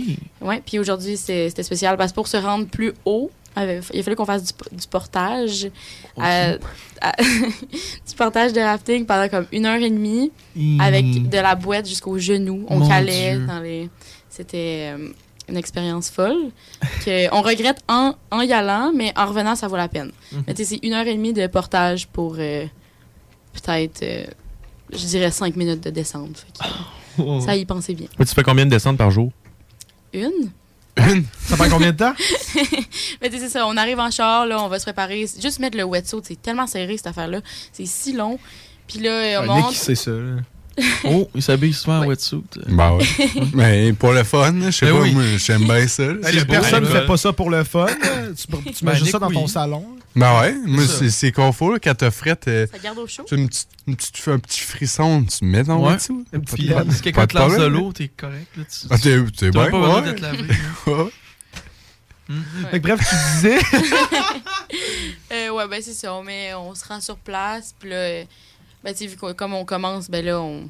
Ouais, 0.41 0.61
puis 0.65 0.80
aujourd'hui, 0.80 1.15
c'était 1.18 1.64
spécial 1.64 1.95
parce 1.98 2.11
que 2.11 2.15
pour 2.15 2.27
se 2.27 2.38
rendre 2.38 2.65
plus 2.65 2.94
haut, 3.06 3.30
euh, 3.57 3.81
il 3.94 3.99
a 3.99 4.03
fallu 4.03 4.15
qu'on 4.15 4.26
fasse 4.26 4.44
du, 4.45 4.53
po- 4.53 4.65
du 4.72 4.88
portage. 4.88 5.69
à- 6.19 6.53
du 7.31 8.15
portage 8.18 8.53
de 8.53 8.61
rafting 8.61 9.06
pendant 9.06 9.30
comme 9.30 9.45
une 9.52 9.65
heure 9.68 9.81
et 9.81 9.89
demie 9.89 10.31
avec 10.80 11.30
de 11.30 11.38
la 11.38 11.53
boîte 11.56 11.88
jusqu'aux 11.88 12.18
genoux. 12.18 12.65
On 12.69 12.80
Mon 12.80 12.88
calait 12.88 13.35
Dieu. 13.35 13.45
dans 13.45 13.60
les. 13.60 13.89
C'était 14.30 14.94
euh, 14.95 15.10
une 15.49 15.57
expérience 15.57 16.09
folle. 16.09 16.51
que 17.05 17.33
on 17.33 17.41
regrette 17.41 17.81
en, 17.87 18.15
en 18.31 18.41
y 18.41 18.51
allant, 18.53 18.91
mais 18.93 19.13
en 19.15 19.25
revenant, 19.27 19.55
ça 19.55 19.67
vaut 19.67 19.77
la 19.77 19.87
peine. 19.87 20.11
Mhm. 20.31 20.43
Mais 20.47 20.53
tu 20.53 20.63
sais, 20.63 20.75
c'est 20.75 20.85
une 20.87 20.93
heure 20.93 21.07
et 21.07 21.13
demie 21.13 21.33
de 21.33 21.47
portage 21.47 22.07
pour 22.07 22.35
euh, 22.39 22.65
peut-être, 23.53 24.03
euh, 24.03 24.25
je 24.91 25.05
dirais, 25.05 25.31
cinq 25.31 25.55
minutes 25.55 25.83
de 25.83 25.89
descente. 25.89 26.37
Fait 26.37 26.51
que, 26.65 26.69
Oh. 27.19 27.39
Ça 27.41 27.55
y 27.55 27.65
pensait 27.65 27.95
bien. 27.95 28.05
Mais 28.19 28.25
tu 28.25 28.35
fais 28.35 28.43
combien 28.43 28.63
de 28.65 28.69
descentes 28.69 28.97
par 28.97 29.09
jour? 29.09 29.31
Une? 30.13 30.51
Une? 30.97 31.23
Ça 31.47 31.57
prend 31.57 31.67
combien 31.67 31.91
de 31.91 31.97
temps? 31.97 32.13
Mais 33.21 33.29
tu 33.29 33.37
sais, 33.37 33.45
c'est 33.45 33.49
ça, 33.49 33.65
on 33.65 33.75
arrive 33.75 33.99
en 33.99 34.11
char, 34.11 34.45
là, 34.45 34.61
on 34.61 34.67
va 34.67 34.77
se 34.77 34.83
préparer. 34.83 35.21
Juste 35.41 35.57
mettre 35.57 35.77
le 35.77 35.83
wetsuit, 35.83 36.19
c'est 36.23 36.39
tellement 36.39 36.67
serré 36.67 36.95
cette 36.95 37.07
affaire-là. 37.07 37.41
C'est 37.73 37.87
si 37.87 38.13
long. 38.13 38.37
Puis 38.87 38.99
là, 38.99 39.41
on 39.41 39.45
monte. 39.47 39.73
c'est 39.73 39.95
ça. 39.95 40.11
là. 40.11 40.41
Oh, 41.05 41.29
il 41.35 41.41
s'habille 41.41 41.73
souvent 41.73 42.01
en 42.03 42.07
wetsuit. 42.07 42.43
Ben 42.67 42.91
ouais. 42.93 43.05
Mais 43.53 43.93
pour 43.93 44.11
le 44.13 44.23
fun, 44.23 44.53
je 44.65 44.71
sais 44.71 44.85
Ben 44.87 44.93
pas, 44.93 45.01
oui. 45.01 45.11
moi, 45.13 45.23
j'aime 45.37 45.63
bien 45.65 45.87
ça. 45.87 46.13
beau. 46.13 46.19
personne 46.49 46.83
ne 46.83 46.89
fait 46.89 47.05
pas 47.05 47.17
ça 47.17 47.33
pour 47.33 47.49
le 47.49 47.63
fun. 47.63 47.87
Tu, 48.35 48.47
tu 48.73 48.85
mets 48.85 48.91
Ben, 48.91 48.97
juste 48.97 49.11
ça 49.11 49.19
dans 49.19 49.31
ton 49.31 49.43
oui. 49.45 49.49
salon. 49.49 49.85
Ben 50.15 50.39
ouais, 50.41 50.55
moi, 50.65 50.83
C'est 50.87 51.31
confort, 51.31 51.71
là, 51.73 51.79
quand 51.79 51.93
t'as 51.95 52.09
fret, 52.11 52.37
euh, 52.47 52.65
Ça 52.71 52.79
garde 52.79 52.97
au 52.97 53.05
chaud. 53.07 53.23
tu, 53.27 53.35
une 53.35 53.47
petite, 53.47 53.67
une 53.87 53.95
petite- 53.95 54.13
tu 54.15 54.21
fais 54.21 54.31
un 54.31 54.39
petit 54.39 54.61
frisson, 54.61 55.23
tu 55.25 55.45
mets 55.45 55.63
ton 55.63 55.83
Ouais. 55.85 55.93
wetsuit. 55.93 56.25
Un 56.33 56.39
petit. 56.39 56.69
Si 56.95 57.01
quelqu'un 57.01 57.27
te 57.27 57.37
lance 57.37 57.55
de 57.55 57.65
l'eau, 57.65 57.91
t'es 57.93 58.07
correct. 58.07 58.47
Là, 58.57 58.63
tu, 58.63 58.87
Ah, 58.89 58.97
t'es- 58.97 59.49
bien, 59.51 59.51
pas 59.51 59.69
besoin 59.69 60.01
ouais. 60.01 60.11
d'être 60.13 60.19
lavé. 60.21 60.43
Ouais. 62.29 62.35
Fait 62.71 62.81
que 62.81 62.87
bref, 62.87 62.99
tu 63.07 63.15
disais. 63.35 63.57
Euh, 65.31 65.49
ouais, 65.51 65.67
ben 65.67 65.81
c'est 65.81 65.93
ça. 65.93 66.13
On, 66.13 66.23
met, 66.23 66.53
on 66.55 66.73
se 66.75 66.85
rend 66.85 66.99
sur 66.99 67.17
place. 67.17 67.73
Puis 67.79 67.89
là, 67.89 68.23
ben, 68.83 68.93
comme 69.35 69.53
on 69.53 69.65
commence, 69.65 70.09
ben 70.09 70.23
là, 70.23 70.41
on, 70.41 70.69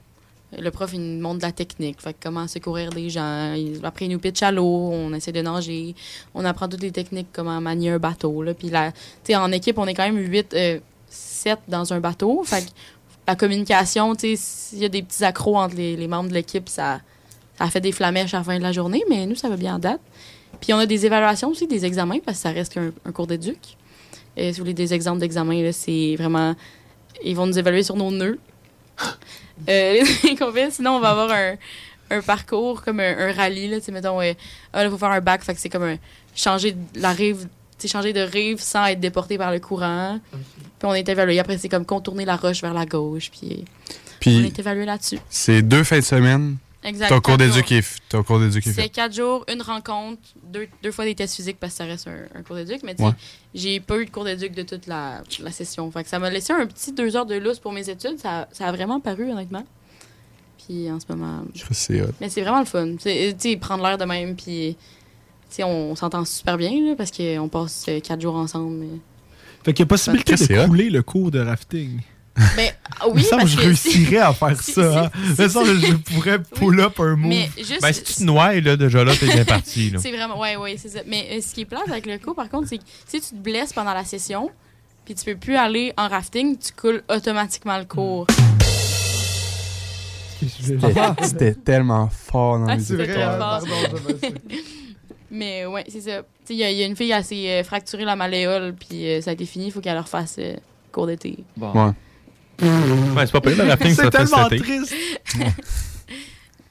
le 0.58 0.70
prof, 0.72 0.94
nous 0.94 1.22
montre 1.22 1.40
de 1.40 1.44
la 1.44 1.52
technique. 1.52 2.02
Fait 2.02 2.16
comment 2.22 2.48
secourir 2.48 2.90
des 2.92 3.10
gens. 3.10 3.54
Après, 3.84 4.06
il 4.06 4.12
nous 4.12 4.20
pitch 4.20 4.42
à 4.44 4.52
l'eau. 4.52 4.90
On 4.92 5.14
essaie 5.14 5.32
de 5.32 5.42
nager. 5.42 5.94
On 6.34 6.46
apprend 6.46 6.68
toutes 6.68 6.82
les 6.82 6.92
techniques, 6.92 7.28
comment 7.34 7.60
manier 7.60 7.92
un 7.92 8.00
bateau. 8.00 8.42
Là. 8.44 8.54
Puis 8.54 8.70
là, 8.70 8.92
tu 8.92 8.98
sais, 9.26 9.36
en 9.36 9.52
équipe, 9.52 9.78
on 9.78 9.86
est 9.88 9.94
quand 9.94 10.06
même 10.06 10.18
8, 10.18 10.56
7 11.10 11.60
dans 11.68 11.92
un 11.94 12.00
bateau. 12.00 12.44
Fait 12.46 12.66
que 12.66 12.70
la 13.28 13.36
communication, 13.36 14.16
s'il 14.18 14.80
y 14.80 14.86
a 14.86 14.90
des 14.90 15.04
petits 15.04 15.26
accros 15.26 15.58
entre 15.58 15.76
les, 15.76 16.08
membres 16.08 16.30
de 16.30 16.34
l'équipe, 16.34 16.70
ça, 16.70 17.02
ça 17.58 17.70
fait 17.70 17.82
des 17.82 17.92
flamèches 17.92 18.34
à 18.34 18.38
la 18.38 18.44
fin 18.44 18.58
de 18.58 18.64
la 18.64 18.72
journée. 18.72 19.04
Mais 19.10 19.26
nous, 19.26 19.36
ça 19.36 19.50
va 19.50 19.58
bien 19.58 19.76
en 19.76 19.80
date. 19.80 20.02
Puis 20.62 20.74
on 20.74 20.78
a 20.78 20.86
des 20.86 21.06
évaluations 21.06 21.50
aussi, 21.50 21.68
des 21.68 21.86
examens, 21.86 22.20
parce 22.26 22.38
que 22.38 22.44
ça 22.44 22.52
reste 22.52 22.74
qu'un 22.74 22.92
un 23.06 23.12
cours 23.12 23.28
d'éduc. 23.28 23.58
Euh, 24.38 24.52
si 24.52 24.52
vous 24.52 24.60
voulez 24.60 24.74
des 24.74 24.94
exemples 24.94 25.20
d'examens, 25.20 25.72
c'est 25.74 26.16
vraiment. 26.18 26.56
Ils 27.24 27.36
vont 27.36 27.46
nous 27.48 27.58
évaluer 27.58 27.84
sur 27.84 27.96
nos 27.96 28.12
nœuds. 28.12 28.40
Euh, 29.68 30.04
les. 30.24 30.72
Sinon, 30.72 30.98
on 30.98 31.00
va 31.00 31.10
avoir 31.10 31.32
un, 31.32 31.56
un 32.12 32.22
parcours 32.22 32.84
comme 32.84 33.00
un, 33.00 33.18
un 33.18 33.32
rallye. 33.34 33.68
Là, 33.68 33.82
Tu 33.82 33.92
mettons, 33.92 34.22
euh, 34.22 34.34
ah, 34.72 34.84
là, 34.84 34.90
faut 34.92 35.00
faire 35.00 35.10
un 35.10 35.20
bac. 35.20 35.42
Fait 35.44 35.56
que 35.56 35.60
c'est 35.60 35.70
comme 35.70 35.82
un, 35.84 35.98
changer 36.36 36.74
de 36.74 37.02
la 37.02 37.12
rive. 37.12 37.48
tu 37.80 37.88
changer 37.88 38.14
de 38.14 38.20
rive 38.22 38.60
sans 38.62 38.86
être 38.86 39.00
déporté 39.00 39.36
par 39.36 39.52
le 39.52 39.60
courant. 39.60 40.20
Puis 40.32 40.40
on 40.84 40.94
est 40.94 41.10
évalué. 41.10 41.40
Après, 41.40 41.58
c'est 41.58 41.70
comme 41.70 41.86
contourner 41.86 42.24
la 42.24 42.36
roche 42.36 42.62
vers 42.62 42.76
la 42.76 42.86
gauche. 42.86 43.32
Puis, 43.32 43.66
Puis- 44.20 44.38
on 44.42 44.46
est 44.46 44.60
évalué 44.60 44.86
là-dessus. 44.86 45.18
C'est 45.28 45.64
deux 45.64 45.84
fins 45.84 45.98
de 46.00 46.04
semaine. 46.04 46.58
Exact, 46.84 47.10
Ton 47.10 47.20
cours 47.22 47.38
d'éduc 47.38 47.72
est 47.72 47.80
f- 47.82 47.98
ton 48.08 48.24
cours 48.24 48.40
d'éduc 48.40 48.66
est 48.66 48.72
C'est 48.72 48.82
fait. 48.84 48.90
quatre 48.90 49.14
jours, 49.14 49.44
une 49.52 49.62
rencontre, 49.62 50.22
deux, 50.44 50.68
deux 50.84 50.92
fois 50.92 51.06
des 51.06 51.16
tests 51.16 51.36
physiques 51.36 51.58
parce 51.60 51.74
que 51.74 51.78
ça 51.78 51.86
reste 51.86 52.08
un, 52.08 52.38
un 52.40 52.44
cours 52.44 52.56
d'éduc. 52.56 52.82
Mais 52.84 52.94
tu 52.96 53.02
sais, 53.02 53.10
Ouais. 53.10 53.16
j'ai 53.56 53.80
pas 53.80 53.98
eu 53.98 54.06
de 54.06 54.10
cours 54.12 54.24
d'éduc 54.24 54.54
de 54.56 54.62
toute 54.64 54.86
la, 54.88 55.22
la 55.40 55.52
session. 55.52 55.90
Fait 55.92 56.04
que 56.04 56.10
ça 56.10 56.20
m'a 56.20 56.30
laissé 56.30 56.54
un 56.54 56.66
petit 56.68 56.92
deux 56.94 57.16
heures 57.16 57.26
de 57.26 57.36
lousse 57.36 57.60
pour 57.60 57.74
mes 57.74 57.90
études. 57.90 58.20
Ça, 58.20 58.48
ça 58.52 58.68
a 58.68 58.72
vraiment 58.72 59.00
paru, 59.00 59.30
honnêtement. 59.32 59.66
Puis 60.66 60.90
en 60.92 61.00
ce 61.00 61.06
moment. 61.10 61.44
C'est 61.72 62.02
hot. 62.02 62.08
Mais 62.22 62.30
c'est 62.30 62.42
vraiment 62.42 62.60
le 62.60 62.66
fun. 62.66 62.96
Tu 63.02 63.10
sais, 63.38 63.58
prendre 63.58 63.84
l'air 63.84 63.98
de 63.98 64.06
même, 64.06 64.36
puis. 64.36 64.76
Tu 65.50 65.56
sais, 65.56 65.64
on, 65.64 65.96
s'entend 65.96 66.26
super 66.26 66.58
bien, 66.58 66.72
là, 66.86 66.96
parce 66.98 67.10
qu'on 67.12 67.48
passe 67.48 67.86
euh, 67.88 68.00
quatre 68.02 68.20
jours 68.22 68.36
ensemble. 68.36 68.76
mais- 68.76 69.00
Fait 69.64 69.72
qu'il 69.74 69.84
y 69.84 69.84
a 69.84 69.86
possibilité 69.88 70.36
C'est 70.38 70.54
de 70.56 70.66
couler 70.68 70.90
le 70.90 71.02
cours 71.04 71.32
de 71.32 71.40
rafting. 71.40 72.02
Ben, 72.56 72.70
ah 73.00 73.06
Il 73.08 73.10
me 73.10 73.16
oui, 73.16 73.24
semble 73.24 73.42
parce 73.42 73.56
que 73.56 73.58
je 73.58 73.58
que 73.58 73.62
réussirais 73.66 74.18
à 74.18 74.34
faire 74.34 74.62
si- 74.62 74.74
ça. 74.74 75.04
Hein. 75.06 75.10
que 75.36 75.48
je 75.48 75.94
pourrais 76.14 76.40
pull 76.40 76.80
up 76.80 77.00
un 77.00 77.16
move. 77.16 77.30
Mais 77.30 77.50
juste. 77.58 77.82
Ben, 77.82 77.92
si 77.92 78.04
tu 78.04 78.14
te 78.14 78.24
noies, 78.24 78.62
là, 78.62 78.76
déjà 78.78 79.04
là, 79.04 79.16
t'es 79.16 79.26
bien 79.26 79.44
parti. 79.46 79.90
Là. 79.90 80.00
C'est 80.02 80.12
vraiment, 80.12 80.40
ouais, 80.40 80.56
ouais, 80.56 80.76
c'est 80.78 80.90
ça. 80.90 81.00
Mais 81.08 81.28
euh, 81.32 81.42
ce 81.42 81.54
qui 81.54 81.62
est 81.62 81.66
plate 81.66 81.90
avec 81.90 82.06
le 82.06 82.18
cours, 82.20 82.36
par 82.36 82.50
contre, 82.50 82.68
c'est 82.70 82.78
que 82.78 82.84
si 83.08 83.20
tu 83.22 83.30
te 83.30 83.36
blesses 83.36 83.74
pendant 83.74 83.94
la 83.94 84.04
session, 84.06 84.52
puis 85.06 85.16
tu 85.16 85.26
peux 85.26 85.36
plus 85.36 85.56
aller 85.56 85.94
en 85.98 86.08
rafting, 86.10 86.58
tu 86.58 86.72
coules 86.74 87.02
automatiquement 87.10 87.78
le 87.80 87.86
cours. 87.86 88.28
C'était- 90.40 91.24
C'était 91.24 91.54
tellement 91.56 92.10
fort 92.10 92.60
dans 92.60 92.68
Ah, 92.68 92.76
les 92.76 92.84
très 92.84 93.08
fort. 93.14 93.38
Pardon, 93.40 93.68
Mais 95.32 95.66
ouais, 95.66 95.84
c'est 95.90 96.02
ça. 96.02 96.20
Tu 96.20 96.24
sais, 96.46 96.54
il 96.54 96.58
y, 96.58 96.64
a- 96.64 96.72
il 96.72 96.78
y 96.78 96.84
a 96.84 96.86
une 96.86 96.96
fille, 96.96 97.12
elle 97.12 97.24
s'est 97.24 97.50
euh, 97.50 97.64
fracturé 97.64 98.06
la 98.06 98.16
malléole, 98.16 98.74
puis 98.80 99.08
euh, 99.10 99.22
ça 99.22 99.32
a 99.32 99.34
été 99.34 99.46
fini, 99.46 99.66
il 99.68 99.72
faut 99.72 99.82
qu'elle 99.82 99.98
refasse 99.98 100.36
euh, 100.40 100.56
cours 100.92 101.08
d'été. 101.08 101.40
Bon. 101.58 101.72
Ouais. 101.74 101.92
Ouais, 102.62 103.26
c'est 103.26 103.32
pas 103.32 103.42
pire, 103.42 103.58
le 103.64 103.70
rafting, 103.70 103.94
C'est 103.96 104.10
tellement 104.10 104.44
cet 104.50 104.54
été. 104.54 104.64
triste. 104.64 104.94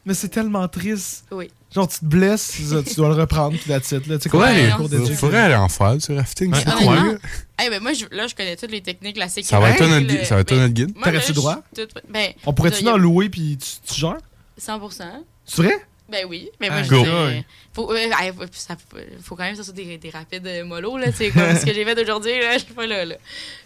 Mais 0.04 0.14
c'est 0.14 0.28
tellement 0.28 0.68
triste. 0.68 1.24
Oui. 1.32 1.50
Genre, 1.74 1.88
tu 1.88 1.98
te 1.98 2.04
blesses, 2.04 2.52
tu 2.88 2.94
dois 2.94 3.08
le 3.08 3.14
reprendre, 3.14 3.58
puis 3.58 3.72
it, 3.72 4.06
là. 4.06 4.18
Tu 4.18 4.30
sais, 4.30 4.36
un 4.36 4.76
cours 4.76 4.88
d'éduc. 4.88 5.16
faudrait 5.16 5.40
aller 5.40 5.54
en 5.56 5.68
faire 5.68 5.96
du 5.96 6.16
rafting. 6.16 6.50
Mais 6.52 6.60
c'est 6.60 6.68
honnêtement, 6.72 7.02
cool. 7.08 7.18
eh 7.64 7.70
ben 7.70 7.82
moi, 7.82 7.92
je, 7.92 8.04
là, 8.12 8.26
je 8.28 8.34
connais 8.36 8.54
toutes 8.56 8.70
les 8.70 8.80
techniques, 8.82 9.16
la 9.18 9.28
sécurité. 9.28 9.50
Ça 9.50 9.60
va 9.60 9.70
être 9.70 9.78
toi 9.78 9.88
notre 9.88 10.06
le- 10.06 10.12
guide- 10.14 10.24
ça 10.24 10.36
va 10.36 10.40
être 10.42 10.48
toi 10.48 10.56
ben, 10.58 10.62
notre 10.62 10.74
guide. 10.74 10.94
T'aurais-tu 11.02 11.32
droit? 11.32 11.58
tout- 11.74 11.88
ben, 12.08 12.32
On 12.46 12.52
pourrait-tu 12.52 12.82
il 12.82 12.88
en 12.88 12.96
louer, 12.96 13.28
puis 13.28 13.58
tu, 13.58 13.92
tu 13.94 14.00
gères? 14.00 14.18
100%. 14.60 15.02
C'est 15.44 15.62
vrai? 15.62 15.74
Ben 16.08 16.24
oui, 16.28 16.50
mais 16.60 16.68
moi 16.68 16.78
Ah, 16.78 16.82
je 16.84 16.88
go. 16.88 16.98
disais, 17.02 17.44
faut, 17.74 17.90
euh, 17.92 17.96
hey, 17.96 18.30
faut- 18.32 18.44
ça- 18.52 18.76
faut 19.24 19.34
quand 19.34 19.42
même 19.42 19.52
que 19.52 19.58
ça 19.58 19.64
soit 19.64 19.74
des, 19.74 19.98
des 19.98 20.10
rapides 20.10 20.46
euh, 20.46 20.64
mollo 20.64 20.96
là, 20.98 21.10
sais 21.10 21.30
comme 21.30 21.56
ce 21.58 21.66
que 21.66 21.74
j'ai 21.74 21.84
fait 21.84 22.00
aujourd'hui 22.00 22.30
là, 22.40 22.52
je 22.58 22.64
suis 22.64 22.72
pas 22.74 22.86
là 22.86 23.04
là. 23.04 23.16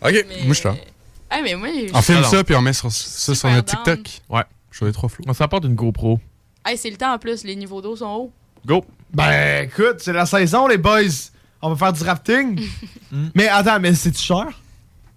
Ok, 0.01 0.24
Mais- 0.26 0.44
moi 0.44 0.55
je 0.55 0.59
suis 0.60 0.64
là. 0.68 0.74
Ah 1.31 1.40
mais 1.43 1.55
moi 1.55 1.69
je- 1.69 1.94
On 1.94 2.02
filme 2.02 2.24
ça, 2.24 2.43
puis 2.44 2.55
on 2.57 2.61
met 2.62 2.73
sur- 2.73 2.90
ça 2.90 3.16
sur 3.16 3.36
Super 3.36 3.52
notre 3.57 3.73
down. 3.85 3.97
TikTok. 3.97 4.20
Ouais. 4.28 4.43
Je 4.70 4.81
vais 4.81 4.86
les 4.86 4.93
trois 4.93 5.09
flots. 5.09 5.24
On 5.28 5.32
s'apporte 5.35 5.65
une 5.65 5.74
GoPro. 5.74 6.19
Hey, 6.65 6.77
c'est 6.77 6.90
le 6.90 6.97
temps 6.97 7.12
en 7.15 7.19
plus, 7.19 7.44
les 7.44 7.57
niveaux 7.57 7.81
d'eau 7.81 7.97
sont 7.97 8.07
hauts. 8.07 8.32
Go! 8.66 8.85
Ben, 9.12 9.65
écoute, 9.65 9.97
c'est 10.01 10.12
la 10.12 10.27
saison, 10.27 10.66
les 10.66 10.77
boys. 10.78 11.01
On 11.62 11.70
va 11.73 11.77
faire 11.77 11.93
du 11.93 12.02
rafting. 12.02 12.61
mais 13.35 13.48
attends, 13.48 13.81
mais 13.81 13.94
c'est-tu 13.94 14.20
cher? 14.23 14.47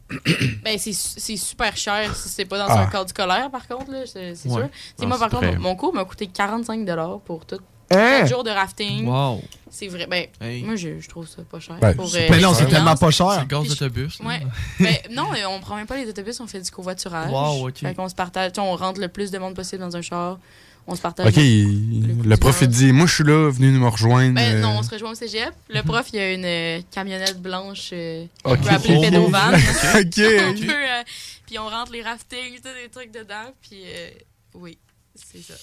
Ben 0.63 0.77
c'est 0.77 0.93
c'est 0.93 1.37
super 1.37 1.75
cher 1.75 2.15
si 2.15 2.29
c'est 2.29 2.45
pas 2.45 2.57
dans 2.59 2.65
Ah. 2.67 2.81
un 2.81 2.85
cadre 2.87 3.09
scolaire 3.09 3.49
par 3.49 3.67
contre 3.67 3.89
là, 3.91 4.05
c'est 4.05 4.35
c'est 4.35 4.49
Ouais. 4.49 4.55
sûr. 4.61 4.69
Tu 4.69 4.77
sais 4.77 4.93
Ah, 5.01 5.05
moi 5.07 5.17
par 5.17 5.29
c'est 5.31 5.47
contre 5.47 5.59
mon 5.59 5.75
cours 5.75 5.93
m'a 5.93 6.05
coûté 6.05 6.27
45 6.27 6.85
pour 7.25 7.45
tout. 7.45 7.57
Hein? 7.95 8.19
4 8.21 8.27
jours 8.29 8.43
de 8.43 8.49
rafting. 8.49 9.05
Wow. 9.05 9.41
C'est 9.69 9.87
vrai 9.87 10.05
ben 10.05 10.27
Hey. 10.39 10.61
moi 10.61 10.75
je, 10.75 10.99
je 10.99 11.09
trouve 11.09 11.27
ça 11.27 11.41
pas 11.49 11.59
cher 11.59 11.77
Ben, 11.81 11.95
pour, 11.95 12.07
c'est 12.07 12.25
euh, 12.25 12.27
pas- 12.27 12.37
non, 12.39 12.53
c'est 12.53 12.67
tellement 12.67 12.95
pas 12.95 13.09
cher. 13.09 13.31
C'est 13.33 13.39
le 13.39 13.45
gaz 13.47 13.67
d'autobus. 13.67 14.19
Ouais. 14.19 14.41
ben, 14.79 14.95
non, 15.11 15.33
euh, 15.33 15.45
on 15.49 15.59
prend 15.59 15.75
même 15.75 15.87
pas 15.87 15.97
les 15.97 16.07
autobus, 16.07 16.39
on 16.39 16.47
fait 16.47 16.61
du 16.61 16.69
covoiturage. 16.69 17.31
Wow, 17.31 17.69
ok. 17.69 17.77
Fait 17.79 17.95
qu'on 17.95 18.07
se 18.07 18.13
partage, 18.13 18.51
on 18.59 18.75
rentre 18.75 18.99
le 19.01 19.07
plus 19.07 19.31
de 19.31 19.37
monde 19.39 19.55
possible 19.55 19.81
dans 19.81 19.95
un 19.97 20.01
char. 20.01 20.37
On 20.85 20.95
se 20.95 21.01
partage. 21.01 21.25
Ok, 21.27 21.37
il- 21.37 22.21
le 22.23 22.37
prof 22.37 22.57
il 22.61 22.67
dit 22.67 22.91
Moi 22.91 23.07
je 23.07 23.15
suis 23.15 23.23
là, 23.23 23.49
venez 23.49 23.71
nous 23.71 23.89
rejoindre. 23.89 24.35
Ben 24.35 24.57
euh, 24.57 24.59
non, 24.61 24.77
on 24.77 24.83
se 24.83 24.89
rejoint 24.91 25.11
au 25.11 25.15
cégep. 25.15 25.53
Le 25.69 25.81
prof, 25.81 26.05
il 26.11 26.17
y 26.17 26.19
a 26.19 26.33
une 26.33 26.43
euh, 26.45 26.81
camionnette 26.91 27.41
blanche 27.41 27.89
euh, 27.93 28.25
Ok. 28.43 28.57
qu'on 28.57 28.63
peut 28.63 28.69
appeler 28.69 28.95
Oh, 28.97 29.01
pédovan. 29.01 29.53
ok. 29.55 29.59
on 29.95 30.49
Ok. 30.51 30.67
peut, 30.67 30.73
euh, 30.73 31.03
puis 31.47 31.57
on 31.57 31.67
rentre 31.69 31.91
les 31.93 32.01
raftings, 32.03 32.57
tout 32.57 32.63
des 32.83 32.89
trucs 32.91 33.11
dedans. 33.11 33.53
Puis 33.61 33.81
euh, 33.85 34.09
oui, 34.55 34.77
c'est 35.15 35.41
ça. 35.41 35.53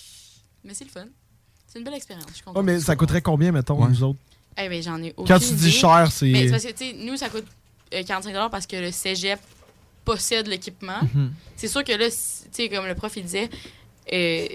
Mais 0.65 0.73
c'est 0.75 0.85
le 0.85 0.91
fun. 0.91 1.05
C'est 1.73 1.79
une 1.79 1.85
belle 1.85 1.95
expérience. 1.95 2.27
Je 2.31 2.35
suis 2.35 2.43
contente. 2.43 2.57
Ouais, 2.59 2.73
mais 2.75 2.81
ça 2.81 2.97
coûterait 2.97 3.23
combien, 3.23 3.53
mettons, 3.53 3.87
nous 3.87 4.03
autres? 4.03 4.19
Eh 4.59 4.69
ben, 4.69 4.83
j'en 4.83 5.01
ai 5.03 5.15
aucune 5.17 5.27
Quand 5.35 5.39
tu 5.39 5.53
dis 5.55 5.69
idée. 5.69 5.71
cher, 5.71 6.09
c'est- 6.11 6.27
Mais 6.27 6.45
c'est 6.47 6.51
parce 6.51 6.65
que, 6.65 6.73
tu 6.73 6.85
sais, 6.91 6.93
nous, 6.99 7.17
ça 7.17 7.29
coûte 7.29 7.47
euh, 7.95 8.03
45 8.03 8.35
parce 8.51 8.67
que 8.67 8.77
le 8.77 8.91
cégep 8.91 9.39
possède 10.05 10.49
l'équipement. 10.49 10.99
Mhm. 11.15 11.33
C'est 11.57 11.69
sûr 11.69 11.85
que 11.85 11.93
là, 11.93 12.09
tu 12.11 12.17
sais, 12.51 12.69
comme 12.69 12.87
le 12.87 12.95
prof, 12.95 13.13
il 13.17 13.23
disait, 13.25 13.49
euh, 14.13 14.47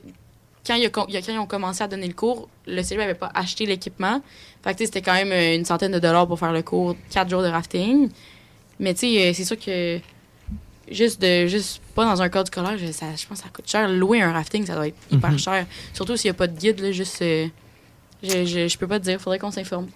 quand, 0.67 0.75
il 0.75 0.85
a 0.85 0.89
com- 0.89 1.05
il 1.07 1.15
a- 1.15 1.21
quand 1.21 1.31
ils 1.33 1.39
ont 1.39 1.45
commencé 1.47 1.81
à 1.83 1.87
donner 1.87 2.07
le 2.07 2.13
cours, 2.13 2.49
le 2.67 2.81
cégep 2.83 2.97
n'avait 2.99 3.13
pas 3.13 3.31
acheté 3.33 3.65
l'équipement. 3.65 4.21
Fait 4.63 4.73
que, 4.73 4.77
tu 4.77 4.83
sais, 4.83 4.85
c'était 4.87 5.01
quand 5.01 5.13
même 5.13 5.31
euh, 5.31 5.55
une 5.55 5.63
centaine 5.65 5.91
de 5.93 5.99
dollars 5.99 6.27
pour 6.27 6.37
faire 6.39 6.51
le 6.51 6.61
cours, 6.63 6.95
quatre 7.09 7.29
jours 7.29 7.41
de 7.43 7.47
rafting. 7.47 8.09
Mais, 8.79 8.93
tu 8.93 9.01
sais, 9.01 9.29
euh, 9.29 9.33
c'est 9.33 9.45
sûr 9.45 9.57
que 9.57 9.99
juste 10.89 11.21
de 11.21 11.47
juste 11.47 11.81
pas 11.95 12.05
dans 12.05 12.21
un 12.21 12.29
cadre 12.29 12.47
scolaire, 12.47 12.77
je, 12.77 12.91
ça, 12.91 13.07
je 13.15 13.25
pense 13.25 13.39
que 13.39 13.43
ça 13.45 13.49
coûte 13.53 13.67
cher. 13.69 13.87
Louer 13.89 14.21
un 14.21 14.31
rafting, 14.31 14.65
ça 14.65 14.75
doit 14.75 14.87
être 14.87 14.97
hyper 15.11 15.31
Mhm. 15.31 15.39
cher. 15.39 15.65
Surtout 15.93 16.17
s'il 16.17 16.29
n'y 16.29 16.35
a 16.35 16.37
pas 16.37 16.47
de 16.47 16.57
guide, 16.57 16.79
là, 16.79 16.91
juste. 16.91 17.21
euh, 17.21 17.47
je, 18.23 18.45
je, 18.45 18.67
je 18.67 18.77
peux 18.77 18.87
pas 18.87 18.99
te 18.99 19.05
dire, 19.05 19.19
faudrait 19.21 19.39
qu'on 19.39 19.51
s'informe. 19.51 19.87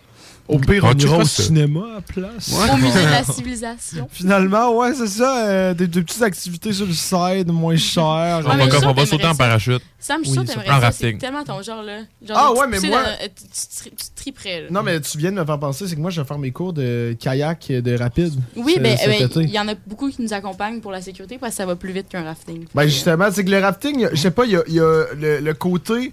Au 0.49 0.57
pire, 0.57 0.83
On 0.83 0.93
ira 0.97 1.17
au 1.19 1.23
cinéma 1.25 1.81
à 1.91 1.93
la 1.95 2.01
place. 2.01 2.51
Au 2.51 2.77
musée 2.77 3.05
de 3.05 3.11
la 3.11 3.23
civilisation. 3.33 4.07
Finalement, 4.11 4.75
ouais, 4.75 4.93
c'est 4.95 5.07
ça. 5.07 5.45
euh, 5.47 5.73
des, 5.75 5.87
des 5.87 6.01
petites 6.01 6.23
activités 6.23 6.73
sur 6.73 6.87
le 6.87 6.93
side, 6.93 7.51
moins 7.51 7.75
chères. 7.77 8.41
Mais 8.57 8.63
on 8.85 8.93
va 8.93 9.05
sauter 9.05 9.27
en 9.27 9.35
parachute. 9.35 9.81
Sam, 9.99 10.21
je 10.21 10.25
suis 10.25 10.33
sûre 10.33 10.43
que 10.43 10.47
t'aimerais 10.47 10.65
ça. 10.67 10.73
C'est 10.79 10.85
rafting. 10.85 11.17
tellement 11.19 11.43
ton 11.43 11.61
genre, 11.61 11.83
là. 11.83 11.99
Genre, 12.27 12.35
Ah, 12.37 12.51
ouais, 12.53 12.65
mais 12.67 12.79
moi- 12.79 13.03
euh, 13.05 13.27
Tu 13.35 13.43
tu 13.43 13.77
tri- 13.77 13.91
tu 13.95 14.05
triperais, 14.15 14.61
là. 14.61 14.67
Non, 14.71 14.81
mais 14.81 14.99
tu 15.01 15.17
viens 15.17 15.31
de 15.31 15.35
me 15.39 15.45
faire 15.45 15.59
penser, 15.59 15.87
c'est 15.87 15.95
que 15.95 16.01
moi, 16.01 16.09
je 16.09 16.19
vais 16.21 16.27
faire 16.27 16.39
mes 16.39 16.51
cours 16.51 16.73
de 16.73 17.15
kayak 17.19 17.67
de 17.69 17.97
rapide. 17.97 18.33
Oui, 18.55 18.73
ce- 18.75 18.79
ben, 18.79 18.97
ben, 19.05 19.29
il 19.43 19.49
y 19.51 19.59
en 19.59 19.67
a 19.67 19.75
beaucoup 19.85 20.09
qui 20.09 20.21
nous 20.23 20.33
accompagnent 20.33 20.79
pour 20.79 20.91
la 20.91 21.01
sécurité 21.01 21.37
parce 21.37 21.51
que 21.51 21.57
ça 21.57 21.65
va 21.67 21.75
plus 21.75 21.91
vite 21.91 22.07
qu'un 22.09 22.23
rafting. 22.23 22.65
Ben 22.73 22.85
justement, 22.87 23.25
c'est 23.31 23.43
que 23.45 23.51
le 23.51 23.59
rafting, 23.59 24.07
je 24.11 24.15
sais 24.17 24.31
pas, 24.31 24.45
il 24.45 24.51
y 24.51 24.79
a, 24.79 25.03
le, 25.15 25.51
côté, 25.53 26.11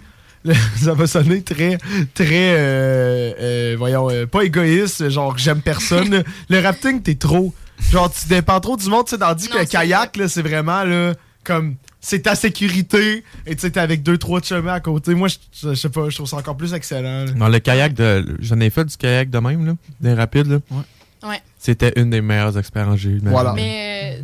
ça 0.77 0.95
va 0.95 1.07
sonner 1.07 1.43
très, 1.43 1.79
très, 2.15 2.55
euh, 2.57 3.33
euh, 3.41 3.75
voyons, 3.79 4.11
euh, 4.11 4.27
pas 4.27 4.43
égoïste, 4.43 5.09
genre 5.09 5.37
j'aime 5.39 5.61
personne. 5.63 6.23
le 6.49 6.61
rafting, 6.61 7.03
t'es 7.03 7.15
trop, 7.15 7.55
genre 7.91 8.13
tu 8.13 8.29
dépends 8.29 8.61
trop 8.61 8.77
du 8.77 8.89
monde, 8.89 9.07
tu 9.07 9.11
sais, 9.13 9.19
tandis 9.19 9.49
que 9.49 9.59
le 9.59 9.65
kayak, 9.65 10.17
là, 10.17 10.29
c'est 10.29 10.43
vraiment, 10.43 10.85
là, 10.85 11.15
comme, 11.45 11.77
c'est 12.01 12.21
ta 12.21 12.35
sécurité, 12.35 13.25
et 13.47 13.57
tu 13.57 13.63
sais, 13.63 13.71
t'es 13.71 13.81
avec 13.81 14.03
deux, 14.03 14.19
trois 14.19 14.41
chemins 14.41 14.75
à 14.75 14.81
côté. 14.81 15.15
Moi, 15.15 15.29
je 15.29 15.75
sais 15.75 15.89
pas, 15.89 16.09
je 16.09 16.15
trouve 16.15 16.29
ça 16.29 16.37
encore 16.37 16.57
plus 16.57 16.73
excellent. 16.75 17.25
là. 17.25 17.33
Dans 17.33 17.49
le 17.49 17.59
kayak 17.59 17.95
de. 17.95 18.37
J'en 18.41 18.61
ai 18.61 18.71
fait 18.71 18.85
du 18.85 18.97
kayak 18.97 19.31
de 19.31 19.39
même, 19.39 19.67
là. 19.67 19.73
Des 20.01 20.15
rapides, 20.15 20.47
là. 20.47 20.59
Ouais. 20.71 21.43
C'était 21.59 21.93
une 21.97 22.11
des 22.11 22.21
meilleures 22.21 22.57
expériences 22.57 22.97
que 22.97 23.01
j'ai 23.01 23.09
eues 23.11 23.19
vie. 23.19 23.31
Mais 23.57 24.19
euh, 24.21 24.23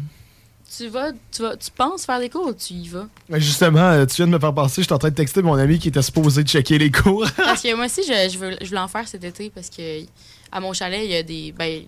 tu 0.76 0.88
vas, 0.88 1.12
tu 1.30 1.42
vas, 1.42 1.56
tu 1.56 1.70
penses 1.70 2.04
faire 2.06 2.18
des 2.20 2.28
cours 2.30 2.46
ou 2.46 2.52
tu 2.54 2.74
y 2.74 2.88
vas? 2.88 3.06
Ben, 3.28 3.38
justement, 3.38 3.80
euh, 3.80 4.06
tu 4.06 4.16
viens 4.16 4.26
de 4.26 4.32
me 4.32 4.38
faire 4.38 4.54
penser, 4.54 4.82
je 4.82 4.86
suis 4.86 4.92
en 4.94 4.98
train 4.98 5.10
de 5.10 5.14
texter 5.14 5.42
mon 5.42 5.54
ami 5.54 5.78
qui 5.78 5.88
était 5.88 6.02
supposé 6.02 6.42
checker 6.42 6.78
les 6.78 6.90
cours. 6.90 7.26
Parce 7.36 7.62
que 7.62 7.74
moi 7.76 7.86
aussi, 7.86 8.02
je, 8.02 8.30
je, 8.32 8.38
veux, 8.38 8.56
je 8.60 8.66
voulais 8.68 8.80
en 8.80 8.88
faire 8.88 9.06
cet 9.06 9.24
été 9.24 9.50
parce 9.50 9.68
que 9.68 10.02
à 10.50 10.60
mon 10.60 10.72
chalet, 10.72 11.00
il 11.04 11.10
y 11.10 11.16
a 11.16 11.22
des. 11.22 11.52
Ben, 11.52 11.82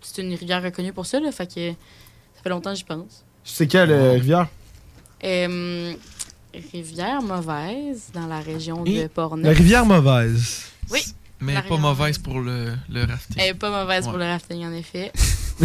c'est 0.00 0.22
une 0.22 0.34
rivière 0.34 0.62
reconnue 0.62 0.92
pour 0.92 1.06
ça, 1.06 1.20
là. 1.20 1.30
Fait 1.32 1.46
que 1.46 1.70
ça 1.70 2.42
fait 2.42 2.50
longtemps 2.50 2.70
que 2.72 2.76
j'y 2.78 2.84
pense. 2.84 3.24
c'est 3.44 3.66
quelle 3.66 3.90
euh, 3.90 4.12
rivière? 4.12 4.48
Euh, 5.24 5.94
rivière 6.72 7.22
mauvaise 7.22 8.10
dans 8.12 8.26
la 8.26 8.40
région 8.40 8.82
de 8.84 9.06
Portneuf. 9.08 9.44
La 9.44 9.52
rivière 9.52 9.86
mauvaise. 9.86 10.62
Oui. 10.90 11.02
Mais 11.40 11.54
pas 11.54 11.60
rivière 11.60 11.78
mauvaise 11.80 12.18
pour 12.18 12.40
le, 12.40 12.74
le 12.88 13.04
rafting. 13.04 13.36
Elle 13.38 13.48
est 13.50 13.54
pas 13.54 13.70
mauvaise 13.82 14.04
Ouais. 14.04 14.10
pour 14.10 14.18
le 14.18 14.24
rafting, 14.26 14.64
en 14.64 14.72
effet. 14.72 15.12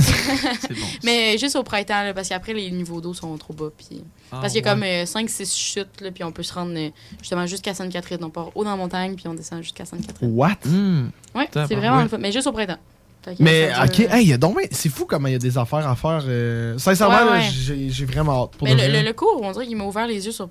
Bon. 0.69 0.75
Mais 1.03 1.37
juste 1.37 1.55
au 1.55 1.63
printemps, 1.63 2.03
là, 2.03 2.13
parce 2.13 2.29
qu'après, 2.29 2.53
les 2.53 2.69
niveaux 2.71 3.01
d'eau 3.01 3.13
sont 3.13 3.35
trop 3.37 3.53
bas. 3.53 3.69
Puis... 3.75 4.03
Ah, 4.31 4.37
parce 4.41 4.53
qu'il 4.53 4.63
y 4.63 4.67
a 4.67 4.73
ouais. 4.75 5.05
comme 5.13 5.23
5-6 5.25 5.55
chutes, 5.57 6.01
là, 6.01 6.11
puis 6.11 6.23
on 6.23 6.31
peut 6.31 6.43
se 6.43 6.53
rendre 6.53 6.73
euh, 6.77 6.89
justement 7.19 7.45
jusqu'à 7.47 7.73
Sainte-Catherine. 7.73 8.23
On 8.23 8.29
part 8.29 8.51
haut 8.55 8.63
dans 8.63 8.69
la 8.71 8.75
montagne, 8.75 9.15
puis 9.15 9.27
on 9.27 9.33
descend 9.33 9.61
jusqu'à 9.63 9.85
Sainte-Catherine. 9.85 10.31
What? 10.33 10.57
Ouais, 11.35 11.49
c'est 11.53 11.75
vraiment 11.75 12.01
le 12.01 12.07
fun. 12.07 12.17
Mais 12.19 12.31
juste 12.31 12.47
au 12.47 12.51
printemps. 12.51 12.77
Mais 13.39 13.69
ok, 13.83 13.99
hey, 14.11 14.27
y 14.27 14.33
a 14.33 14.37
donc 14.37 14.55
ben- 14.55 14.67
c'est 14.71 14.89
fou 14.89 15.05
comment 15.05 15.27
il 15.27 15.33
y 15.33 15.35
a 15.35 15.39
des 15.39 15.57
affaires 15.57 15.87
à 15.87 15.95
faire. 15.95 16.23
euh, 16.25 16.77
Sincèrement, 16.77 17.17
Ouais, 17.17 17.25
là, 17.25 17.31
ouais. 17.39 17.87
j'ai 17.89 18.05
vraiment 18.05 18.43
hâte. 18.45 18.51
Pour 18.51 18.67
Mais 18.67 18.73
le, 18.75 18.79
vrai. 18.89 19.01
le- 19.01 19.07
le 19.07 19.13
cours, 19.13 19.41
on 19.43 19.51
dirait 19.51 19.67
qu'il 19.67 19.75
m'a 19.75 19.83
ouvert 19.83 20.07
les 20.07 20.25
yeux 20.25 20.31
sur. 20.31 20.49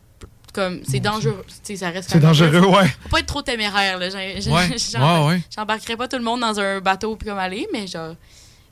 Comme, 0.52 0.80
c'est 0.88 1.00
dangereux. 1.00 1.44
Tu 1.48 1.54
sais, 1.62 1.76
ça 1.76 1.90
reste 1.90 2.10
C'est 2.10 2.20
dangereux, 2.20 2.60
ouais. 2.66 2.86
Faut 3.02 3.08
pas 3.10 3.20
être 3.20 3.26
trop 3.26 3.42
téméraire, 3.42 3.98
là. 3.98 4.08
Ouais, 4.08 4.38
ouais, 4.46 5.26
ouais. 5.26 5.40
J'embarquerai 5.54 5.96
pas 5.96 6.08
tout 6.08 6.16
le 6.18 6.22
monde 6.24 6.40
dans 6.40 6.58
un 6.60 6.80
bateau 6.80 7.16
puis 7.16 7.28
comme 7.28 7.38
aller, 7.38 7.66
mais 7.72 7.86
genre. 7.86 8.14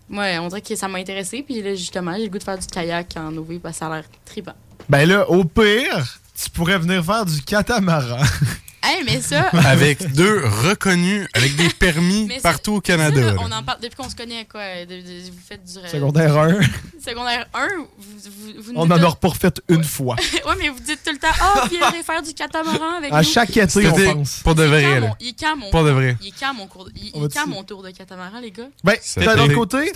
Moi, 0.09 0.25
on 0.41 0.49
dirait 0.49 0.61
que 0.61 0.77
ça 0.77 0.89
m'a 0.89 0.99
intéressé. 0.99 1.43
Puis 1.43 1.63
là, 1.63 1.75
justement, 1.75 2.15
j'ai 2.17 2.25
le 2.25 2.31
goût 2.31 2.39
de 2.39 2.45
faire 2.45 2.59
du 2.59 2.67
kayak 2.67 3.15
en 3.17 3.37
OV 3.37 3.59
parce 3.59 3.75
que 3.75 3.79
ça 3.81 3.87
a 3.87 3.97
l'air 3.97 4.05
trippant. 4.25 4.55
Ben 4.89 5.09
là, 5.09 5.29
au 5.29 5.45
pire, 5.45 6.21
tu 6.41 6.51
pourrais 6.51 6.79
venir 6.79 7.05
faire 7.05 7.25
du 7.25 7.43
catamaran. 7.43 8.23
Hey, 8.87 9.03
mais 9.05 9.21
ça. 9.21 9.49
Avec 9.67 10.13
deux 10.13 10.45
reconnus, 10.63 11.27
avec 11.35 11.57
des 11.57 11.69
permis 11.71 12.25
Mais 12.29 12.41
partout 12.41 12.75
au 12.75 12.81
Canada. 12.81 13.21
là. 13.33 13.35
on 13.41 13.51
en 13.51 13.63
parle 13.63 13.81
depuis 13.81 13.97
qu'on 13.97 14.09
se 14.09 14.15
connaît, 14.15 14.45
quoi. 14.51 14.85
de- 14.85 15.01
de- 15.01 15.31
vous 15.31 15.39
faites 15.47 15.65
du. 15.65 15.73
Secondaire 15.91 16.37
1. 16.39 16.61
Secondaire 17.05 17.47
1, 17.55 17.67
vous, 17.69 17.87
vous, 17.99 18.63
vous 18.63 18.73
nous 18.73 18.79
On 18.81 18.83
en 18.85 18.91
a 18.91 19.15
pas 19.17 19.29
refait 19.29 19.51
une 19.69 19.83
fois. 19.85 20.15
ouais, 20.17 20.55
mais 20.59 20.69
vous 20.69 20.79
dites 20.81 21.01
tout 21.05 21.13
le 21.13 21.19
temps, 21.19 21.29
ah, 21.41 21.67
viendrez 21.71 22.03
faire 22.03 22.23
du 22.23 22.33
catamaran 22.33 22.97
avec 22.99 23.13
À 23.13 23.23
nous. 23.23 23.29
chaque 23.29 23.57
été, 23.57 23.89
on 23.89 24.15
pense. 24.15 24.41
Pour 24.41 24.55
de 24.55 24.65
vrai, 24.65 25.01
là. 25.01 25.15
Il 25.21 25.29
est 25.29 25.39
quand 25.41 25.57
mon 25.57 25.71
Pour 25.71 25.85
de 25.85 25.91
vrai. 25.91 26.17
Il 26.23 26.29
est 26.29 26.35
quand 26.39 26.55
mon 26.55 26.67
cours 26.67 26.89
il- 26.95 27.13
il 27.15 27.29
quand 27.29 27.63
tour 27.65 27.83
de 27.83 27.91
catamaran, 27.91 28.39
les 28.41 28.51
gars? 28.53 28.69
Ben, 28.85 28.97
d'un 29.17 29.49
côté? 29.55 29.93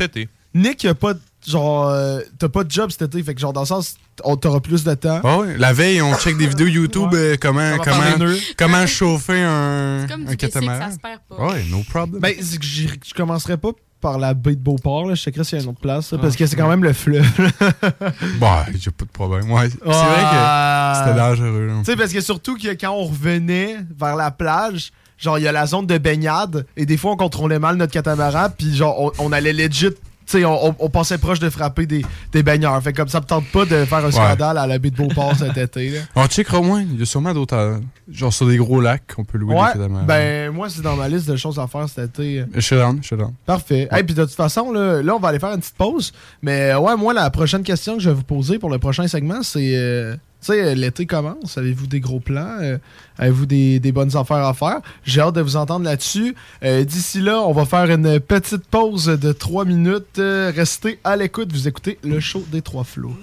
Nick, 0.55 0.83
il 0.83 0.89
a 0.89 0.95
pas 0.95 1.15
de. 1.15 1.21
Genre, 1.47 1.89
euh, 1.89 2.21
t'as 2.39 2.49
pas 2.51 2.65
de 2.65 2.71
job 2.71 2.91
cet 2.91 3.03
été. 3.03 3.23
Fait 3.23 3.35
que, 3.35 3.41
genre, 3.41 3.53
dans 3.55 3.62
le 3.62 3.67
sens, 3.67 3.95
on 4.25 4.37
t'aura 4.37 4.61
plus 4.61 4.85
de 4.85 4.93
temps. 4.95 5.21
Ah 5.25 5.39
ouais, 5.39 5.57
La 5.57 5.73
veille, 5.73 6.03
on 6.03 6.15
check 6.17 6.37
des 6.37 6.47
vidéos 6.47 6.67
YouTube, 6.67 7.11
euh, 7.15 7.37
comment, 7.41 7.79
Comment 7.83 8.27
comment, 8.59 8.87
chauffer 8.87 9.41
un, 9.43 10.07
comme 10.09 10.29
un 10.29 10.37
catamaran. 10.37 10.89
ça 10.89 10.95
se 10.95 10.99
perd 10.99 11.21
pas. 11.29 11.37
Ouais, 11.47 11.65
no 11.71 11.83
problem. 11.89 12.21
Ben, 12.21 12.35
c'est 12.41 12.59
que 12.59 12.65
j'y- 12.65 12.91
je 13.07 13.15
commencerai 13.15 13.57
pas 13.57 13.71
par 14.03 14.19
la 14.19 14.35
baie 14.35 14.55
de 14.55 14.61
Beauport. 14.61 15.07
Là. 15.09 15.15
Je 15.15 15.21
checkerai 15.23 15.45
s'il 15.45 15.59
y 15.59 15.61
a 15.61 15.65
une 15.65 15.71
autre 15.71 15.81
place. 15.81 16.12
là, 16.12 16.19
Ah, 16.21 16.23
parce 16.23 16.37
que 16.37 16.47
c'est 16.47 16.57
quand 16.57 16.69
même 16.69 16.85
le 16.85 16.93
fleuve. 16.93 17.27
Bah, 18.39 18.67
j'ai 18.79 18.91
pas 18.91 19.05
de 19.05 19.11
problème. 19.11 19.51
Ouais, 19.51 19.69
c'est 19.71 19.79
Ah. 19.87 20.99
vrai 21.01 21.05
que 21.05 21.09
c'était 21.09 21.19
dangereux. 21.19 21.71
Tu 21.79 21.85
sais, 21.85 21.97
parce 21.97 22.12
que 22.12 22.21
surtout 22.21 22.57
que 22.57 22.69
quand 22.75 22.91
on 22.93 23.05
revenait 23.05 23.77
vers 23.99 24.17
la 24.17 24.31
plage, 24.31 24.93
genre, 25.19 25.39
il 25.39 25.43
y 25.45 25.49
a 25.49 25.53
la 25.53 25.67
zone 25.67 25.87
de 25.87 25.99
baignade, 25.99 26.67
et 26.77 26.87
des 26.87 26.97
fois, 26.97 27.12
on 27.12 27.17
contrôlait 27.17 27.59
mal 27.59 27.77
notre 27.77 27.93
catamaran, 27.93 28.49
puis 28.57 28.75
genre, 28.75 29.01
on, 29.01 29.12
on 29.19 29.33
allait 29.33 29.53
legit. 29.53 29.89
Sais, 30.31 30.44
on, 30.44 30.77
on- 30.78 30.89
passait 30.90 31.19
proche 31.19 31.40
de 31.40 31.51
frapper 31.51 31.86
des, 31.86 32.05
des 32.31 32.43
baigneurs. 32.44 32.81
Fait 32.82 32.93
comme 32.93 33.09
ça 33.09 33.19
me 33.20 33.24
tente 33.24 33.47
pas 33.47 33.65
de 33.65 33.85
faire 33.85 33.98
un 34.05 34.11
scandale 34.12 34.59
à 34.59 34.66
la 34.69 34.78
baie 34.78 34.90
de 34.90 34.97
Beauport 34.97 35.35
cet 35.36 35.57
été. 35.57 35.89
Là. 35.90 36.01
On 36.15 36.27
checkera 36.27 36.61
au 36.61 36.62
moins. 36.62 36.82
Il 36.82 37.01
y 37.01 37.02
a 37.02 37.05
sûrement 37.05 37.35
d'autres. 37.35 37.57
euh, 37.57 37.78
Genre 38.12 38.32
sur 38.32 38.47
des 38.47 38.57
gros 38.57 38.81
lacs 38.81 39.12
qu'on 39.15 39.24
peut 39.24 39.39
louer 39.39 39.55
Ouais, 39.57 39.73
ben, 40.07 40.51
moi, 40.52 40.69
c'est 40.70 40.82
dans 40.82 40.94
ma 40.97 41.09
liste 41.09 41.28
de 41.28 41.35
choses 41.36 41.59
à 41.59 41.66
faire 41.66 41.89
cet 41.89 42.19
été. 42.20 42.44
Je 42.55 42.61
suis 42.61 42.77
down, 42.77 42.98
je 43.02 43.07
suis 43.09 43.16
down. 43.16 43.32
Parfait. 43.44 43.89
Et 43.97 44.02
puis 44.05 44.15
de 44.15 44.24
toute 44.24 44.35
façon, 44.35 44.70
là, 44.73 45.02
là, 45.02 45.16
on 45.16 45.19
va 45.19 45.28
aller 45.31 45.39
faire 45.40 45.52
une 45.52 45.61
petite 45.61 45.77
pause. 45.77 46.12
Mais 46.43 46.74
ouais, 46.77 46.97
moi, 46.97 47.12
la 47.12 47.28
prochaine 47.31 47.62
question 47.65 47.94
que 47.97 48.01
je 48.02 48.11
vais 48.11 48.15
vous 48.16 48.23
poser 48.23 48.59
pour 48.61 48.70
le 48.70 48.78
prochain 48.78 49.07
segment, 49.09 49.43
c'est. 49.43 49.73
euh, 49.77 50.15
tu 50.41 50.47
sais, 50.53 50.62
euh, 50.62 50.75
l'été 50.75 51.07
commence. 51.07 51.59
Avez-vous 51.59 51.87
des 51.87 52.01
gros 52.01 52.21
plans? 52.21 52.57
Euh, 52.61 52.79
Avez-vous 53.19 53.47
des, 53.47 53.81
des 53.81 53.93
bonnes 53.93 54.17
affaires 54.17 54.47
à 54.47 54.55
faire? 54.55 54.81
J'ai 55.05 55.21
hâte 55.21 55.35
de 55.35 55.41
vous 55.43 55.57
entendre 55.57 55.85
là-dessus. 55.85 56.35
Euh, 56.65 56.85
D'ici 56.85 57.21
là, 57.21 57.41
on 57.43 57.53
va 57.53 57.65
faire 57.67 57.91
une 57.91 58.19
petite 58.21 58.67
pause 58.67 59.07
de 59.07 59.33
3 59.33 59.65
minutes. 59.65 60.19
Euh, 60.19 60.53
restez 60.55 60.99
à 61.05 61.17
l'écoute. 61.17 61.53
Vous 61.53 61.69
écoutez 61.69 61.99
le 62.03 62.21
show 62.21 62.43
des 62.51 62.62
trois 62.62 62.85
flots. 62.85 63.15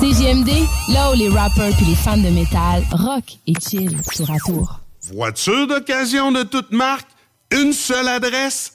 CGMD, 0.00 0.50
là 0.90 1.10
où 1.12 1.14
les 1.16 1.28
rappers 1.28 1.74
puis 1.76 1.86
les 1.86 1.94
fans 1.94 2.16
de 2.18 2.28
métal 2.28 2.82
rock 2.92 3.24
et 3.46 3.54
chill 3.60 3.96
tour 4.14 4.30
à 4.30 4.36
tour. 4.38 4.80
Voiture 5.14 5.66
d'occasion 5.66 6.32
de 6.32 6.42
toute 6.42 6.72
marque, 6.72 7.06
une 7.50 7.72
seule 7.72 8.08
adresse, 8.08 8.74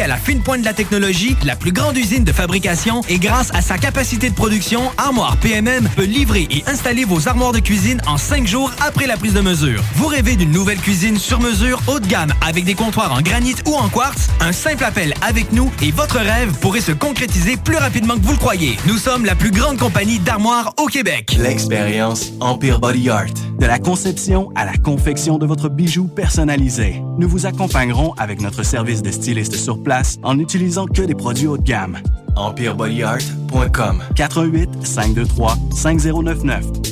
à 0.00 0.06
la 0.06 0.16
fine 0.16 0.40
pointe 0.40 0.60
de 0.60 0.64
la 0.64 0.72
technologie, 0.72 1.36
la 1.44 1.56
plus 1.56 1.72
grande 1.72 1.96
usine 1.96 2.24
de 2.24 2.32
fabrication 2.32 3.02
et 3.08 3.18
grâce 3.18 3.50
à 3.54 3.60
sa 3.60 3.78
capacité 3.78 4.30
de 4.30 4.34
production, 4.34 4.82
Armoire 4.96 5.36
PMM 5.36 5.88
peut 5.94 6.04
livrer 6.04 6.46
et 6.50 6.64
installer 6.66 7.04
vos 7.04 7.28
armoires 7.28 7.52
de 7.52 7.58
cuisine 7.58 8.00
en 8.06 8.16
cinq 8.16 8.46
jours 8.46 8.70
après 8.86 9.06
la 9.06 9.16
prise 9.16 9.34
de 9.34 9.40
mesure. 9.40 9.82
Vous 9.96 10.06
rêvez 10.06 10.36
d'une 10.36 10.52
nouvelle 10.52 10.78
cuisine 10.78 11.18
sur 11.18 11.40
mesure 11.40 11.82
haut 11.88 12.00
de 12.00 12.06
gamme 12.06 12.32
avec 12.46 12.64
des 12.64 12.74
comptoirs 12.74 13.12
en 13.12 13.20
granit 13.20 13.56
ou 13.66 13.74
en 13.74 13.88
quartz? 13.88 14.28
Un 14.40 14.52
simple 14.52 14.84
appel 14.84 15.14
avec 15.20 15.52
nous 15.52 15.70
et 15.82 15.90
votre 15.90 16.18
rêve 16.18 16.52
pourrait 16.60 16.80
se 16.80 16.92
concrétiser 16.92 17.56
plus 17.56 17.76
rapidement 17.76 18.14
que 18.14 18.22
vous 18.22 18.32
le 18.32 18.38
croyez. 18.38 18.76
Nous 18.86 18.98
sommes 18.98 19.24
la 19.24 19.34
plus 19.34 19.50
grande 19.50 19.78
compagnie 19.78 20.18
d'armoires 20.18 20.72
au 20.78 20.86
Québec. 20.86 21.36
L'expérience 21.38 22.32
Empire 22.40 22.80
Body 22.80 23.10
Art. 23.10 23.34
De 23.58 23.66
la 23.66 23.78
conception 23.78 24.50
à 24.54 24.64
la 24.64 24.76
confection 24.76 25.38
de 25.38 25.46
votre 25.46 25.68
bijou 25.68 26.08
personnalisé. 26.08 27.02
Nous 27.18 27.28
vous 27.28 27.46
accompagnerons 27.46 28.12
avec 28.14 28.40
notre 28.40 28.62
service 28.64 29.02
de 29.02 29.10
styliste 29.10 29.56
sur 29.56 29.81
place 29.82 30.18
en 30.22 30.34
n'utilisant 30.34 30.86
que 30.86 31.02
des 31.02 31.14
produits 31.14 31.46
haut 31.46 31.58
de 31.58 31.62
gamme. 31.62 31.98
EmpireBodyArt.com 32.36 34.02
418 34.16 34.86
523 34.86 35.56
5099 35.74 36.91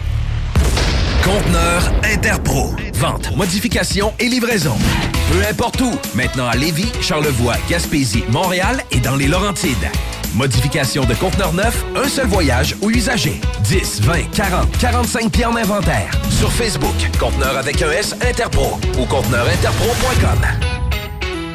Conteneur 1.23 1.91
Interpro. 2.03 2.71
Vente, 2.95 3.35
modification 3.35 4.11
et 4.19 4.27
livraison. 4.27 4.75
Peu 5.31 5.47
importe 5.47 5.79
où. 5.81 5.91
Maintenant 6.15 6.47
à 6.47 6.55
Lévis, 6.55 6.91
Charlevoix, 7.01 7.55
Gaspésie, 7.69 8.23
Montréal 8.29 8.83
et 8.91 8.99
dans 8.99 9.15
les 9.15 9.27
Laurentides. 9.27 9.89
Modification 10.33 11.05
de 11.05 11.13
conteneur 11.13 11.53
neuf, 11.53 11.85
un 11.95 12.07
seul 12.07 12.27
voyage 12.27 12.75
ou 12.81 12.89
usager. 12.89 13.39
10, 13.63 14.01
20, 14.01 14.31
40, 14.33 14.77
45 14.79 15.31
pieds 15.31 15.45
en 15.45 15.55
inventaire. 15.55 16.09
Sur 16.29 16.51
Facebook, 16.51 16.95
conteneur 17.19 17.55
avec 17.57 17.81
un 17.81 17.91
S 17.91 18.15
Interpro 18.27 18.79
ou 18.99 19.05
conteneurinterpro.com. 19.05 20.39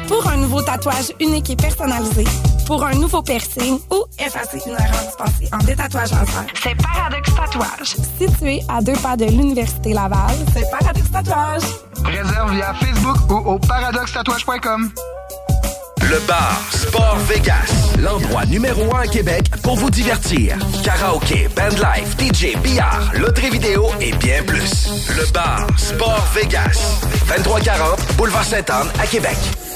Pour 0.07 0.27
un 0.29 0.37
nouveau 0.37 0.61
tatouage 0.61 1.11
unique 1.19 1.49
et 1.49 1.55
personnalisé, 1.57 2.23
pour 2.67 2.85
un 2.85 2.93
nouveau 2.95 3.21
piercing 3.21 3.79
ou 3.89 4.03
effacer 4.19 4.61
une 4.65 4.73
erreur 4.73 5.01
dispensée 5.05 5.49
en 5.53 5.57
détatouage 5.59 6.11
laser, 6.11 6.45
c'est 6.61 6.75
Paradox 6.75 7.33
Tatouage. 7.33 7.95
Situé 8.19 8.61
à 8.67 8.81
deux 8.81 8.97
pas 8.97 9.15
de 9.15 9.23
l'Université 9.23 9.93
Laval, 9.93 10.35
c'est 10.53 10.69
Paradox 10.69 11.09
Tatouage. 11.09 11.63
Réserve 12.03 12.51
via 12.53 12.73
Facebook 12.73 13.31
ou 13.31 13.51
au 13.51 13.57
paradoxtatouage.com. 13.59 14.91
Le 16.01 16.19
bar 16.27 16.61
Sport 16.71 17.17
Vegas, 17.29 17.95
l'endroit 17.99 18.45
numéro 18.45 18.93
un 18.95 19.01
à 19.01 19.07
Québec 19.07 19.49
pour 19.63 19.77
vous 19.77 19.89
divertir. 19.89 20.57
Karaoke, 20.83 21.47
bandlife, 21.55 22.17
DJ, 22.19 22.57
billard, 22.61 23.11
loterie 23.13 23.49
vidéo 23.49 23.87
et 24.01 24.11
bien 24.13 24.43
plus. 24.43 25.07
Le 25.15 25.31
bar 25.31 25.67
Sport 25.77 26.27
Vegas, 26.35 26.99
2340 27.27 28.15
Boulevard 28.17 28.45
Sainte-Anne 28.45 28.89
à 29.01 29.07
Québec. 29.07 29.37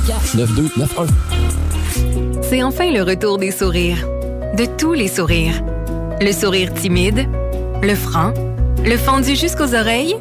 624 0.00 0.34
9291. 0.36 1.08
C'est 2.42 2.62
enfin 2.62 2.90
le 2.90 3.02
retour 3.02 3.38
des 3.38 3.50
sourires. 3.50 4.06
De 4.56 4.66
tous 4.78 4.92
les 4.92 5.08
sourires. 5.08 5.62
Le 6.20 6.32
sourire 6.32 6.72
timide, 6.74 7.28
le 7.82 7.94
franc, 7.94 8.32
le 8.84 8.96
fendu 8.96 9.36
jusqu'aux 9.36 9.74
oreilles, 9.74 10.16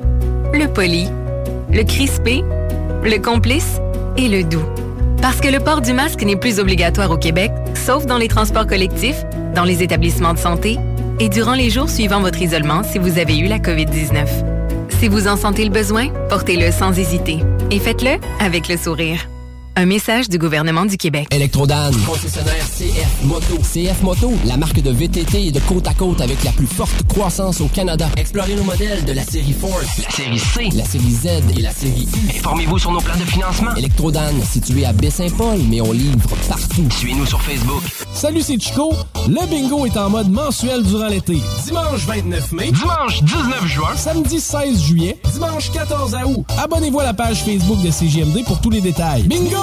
le 0.54 0.68
poli, 0.68 1.08
le 1.72 1.84
crispé, 1.84 2.44
le 3.04 3.18
complice 3.18 3.80
et 4.18 4.28
le 4.28 4.44
doux. 4.44 4.66
Parce 5.22 5.40
que 5.40 5.48
le 5.48 5.60
port 5.60 5.82
du 5.82 5.94
masque 5.94 6.24
n'est 6.24 6.36
plus 6.36 6.60
obligatoire 6.60 7.12
au 7.12 7.18
Québec, 7.18 7.52
sauf 7.74 8.06
dans 8.06 8.18
les 8.18 8.28
transports 8.28 8.68
collectifs, 8.68 9.24
dans 9.56 9.64
les 9.64 9.82
établissements 9.82 10.34
de 10.34 10.40
santé 10.40 10.78
et 11.20 11.30
durant 11.30 11.54
les 11.54 11.70
jours 11.70 11.90
suivant 11.90 12.22
votre 12.22 12.42
isolement 12.42 12.84
si 12.84 12.98
vous 12.98 13.18
avez 13.20 13.38
eu 13.38 13.46
la 13.46 13.60
COVID-19. 13.60 14.28
Si 15.00 15.08
vous 15.08 15.28
en 15.28 15.38
sentez 15.38 15.64
le 15.64 15.72
besoin, 15.72 16.10
portez-le 16.30 16.72
sans 16.72 16.98
hésiter 16.98 17.40
et 17.72 17.80
faites-le 17.80 18.18
avec 18.40 18.68
le 18.68 18.78
sourire. 18.78 19.28
Un 19.76 19.88
message 19.88 20.30
du 20.30 20.38
gouvernement 20.38 20.86
du 20.86 20.98
Québec. 20.98 21.28
Electrodan, 21.32 21.90
concessionnaire 22.06 22.64
CF 22.78 23.24
Moto. 23.24 23.58
CF 23.58 24.04
Moto, 24.04 24.32
la 24.46 24.56
marque 24.56 24.80
de 24.80 24.92
VTT 24.92 25.48
et 25.48 25.52
de 25.52 25.60
côte 25.62 25.88
à 25.88 25.96
côte 25.96 26.22
avec 26.22 26.44
la 26.44 26.52
plus 26.52 26.68
forte 26.68 27.08
croissance 27.08 27.60
au 27.60 27.66
Canada. 27.70 28.08
Explorez 28.16 28.54
nos 28.56 28.66
modèles 28.66 29.04
de 29.04 29.14
la 29.14 29.24
série 29.24 29.52
Force, 29.54 29.98
la 29.98 30.12
série 30.12 30.38
C, 30.38 30.70
la 30.76 30.86
série 30.86 31.10
Z 31.12 31.58
et 31.58 31.62
la 31.64 31.72
série 31.72 32.08
U. 32.14 32.38
Informez-vous 32.38 32.78
sur 32.78 32.92
nos 32.92 33.02
plans 33.02 33.18
de 33.18 33.24
financement. 33.26 33.74
Electrodan, 33.76 34.30
situé 34.48 34.86
à 34.86 34.94
Baie-Saint-Paul, 34.94 35.60
mais 35.68 35.82
on 35.82 35.92
livre 35.92 36.20
partout. 36.48 36.88
Suivez-nous 36.92 37.26
sur 37.26 37.42
Facebook. 37.42 37.82
Salut, 38.14 38.42
c'est 38.44 38.62
Chico. 38.62 38.94
Le 39.28 39.48
bingo 39.50 39.88
est 39.88 39.98
en 39.98 40.12
mode 40.12 40.30
mensuel 40.30 40.84
durant 40.84 41.08
l'été. 41.08 41.42
Dimanche 41.66 42.06
29 42.06 42.52
mai. 42.52 42.72
Dimanche 42.72 43.24
19 43.24 43.66
juin. 43.66 43.96
Samedi 43.96 44.40
16 44.40 44.84
juillet. 44.84 45.18
Dimanche 45.34 45.72
14 45.72 46.16
août. 46.28 46.46
Abonnez-vous 46.60 47.00
à 47.00 47.06
la 47.06 47.14
page 47.16 47.44
Facebook 47.44 47.82
de 47.82 47.90
CGMD 47.90 48.44
pour 48.46 48.62
tous 48.62 48.70
les 48.70 48.82
détails. 48.82 49.24
Bingo! 49.24 49.63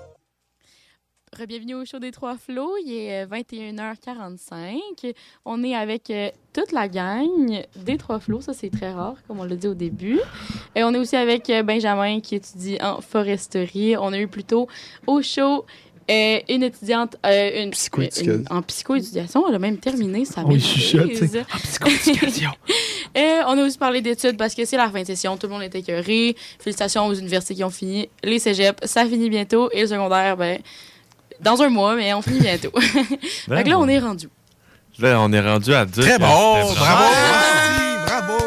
Bienvenue 1.47 1.73
au 1.75 1.85
show 1.85 1.97
des 1.97 2.11
Trois 2.11 2.37
Flots. 2.37 2.75
Il 2.85 2.93
est 2.93 3.23
euh, 3.23 3.25
21h45. 3.25 5.13
On 5.45 5.63
est 5.63 5.73
avec 5.73 6.11
euh, 6.11 6.29
toute 6.53 6.71
la 6.71 6.87
gang 6.87 7.63
des 7.75 7.97
Trois 7.97 8.19
Flots. 8.19 8.41
Ça, 8.41 8.53
c'est 8.53 8.69
très 8.69 8.91
rare, 8.91 9.15
comme 9.27 9.39
on 9.39 9.43
l'a 9.43 9.55
dit 9.55 9.67
au 9.67 9.73
début. 9.73 10.19
Et 10.75 10.83
on 10.83 10.93
est 10.93 10.99
aussi 10.99 11.15
avec 11.15 11.49
euh, 11.49 11.63
Benjamin 11.63 12.19
qui 12.19 12.35
étudie 12.35 12.77
en 12.81 13.01
foresterie. 13.01 13.97
On 13.97 14.13
a 14.13 14.19
eu 14.19 14.27
plutôt 14.27 14.67
au 15.07 15.21
show 15.23 15.65
euh, 16.11 16.39
une 16.49 16.61
étudiante 16.63 17.15
euh, 17.25 17.63
une, 17.63 17.71
une- 18.21 18.45
en 18.51 18.61
psychoéducation. 18.61 19.47
Elle 19.47 19.55
a 19.55 19.59
même 19.59 19.77
terminé 19.77 20.25
sa 20.25 20.43
maîtrise. 20.43 20.91
sais. 21.31 21.41
En 21.41 21.57
psychoéducation. 21.57 22.51
Et 23.15 23.39
on 23.47 23.57
a 23.57 23.65
aussi 23.65 23.77
parlé 23.79 24.01
d'études 24.01 24.37
parce 24.37 24.53
que 24.53 24.63
c'est 24.65 24.77
la 24.77 24.89
fin 24.89 25.01
de 25.01 25.07
session. 25.07 25.35
Tout 25.37 25.47
le 25.47 25.53
monde 25.53 25.63
est 25.63 25.73
écœuré. 25.75 26.35
Félicitations 26.59 27.07
aux 27.07 27.13
universités 27.15 27.55
qui 27.55 27.63
ont 27.63 27.69
fini. 27.71 28.09
Les 28.23 28.37
cégeps, 28.37 28.85
ça 28.85 29.05
finit 29.05 29.29
bientôt. 29.29 29.69
Et 29.71 29.81
le 29.81 29.87
secondaire, 29.87 30.37
ben, 30.37 30.59
dans 31.41 31.61
un 31.61 31.69
mois, 31.69 31.95
mais 31.95 32.13
on 32.13 32.21
finit 32.21 32.39
bientôt. 32.39 32.71
fait 32.79 33.63
que 33.63 33.69
là, 33.69 33.79
on 33.79 33.87
est 33.87 33.99
rendu. 33.99 34.29
Là, 34.99 35.19
on 35.21 35.31
est 35.33 35.41
rendu 35.41 35.73
à 35.73 35.85
dire. 35.85 36.03
Très 36.03 36.13
que 36.17 36.19
bon, 36.19 36.27
bravo. 36.27 36.73
vraiment- 36.73 38.05
Bravo! 38.05 38.43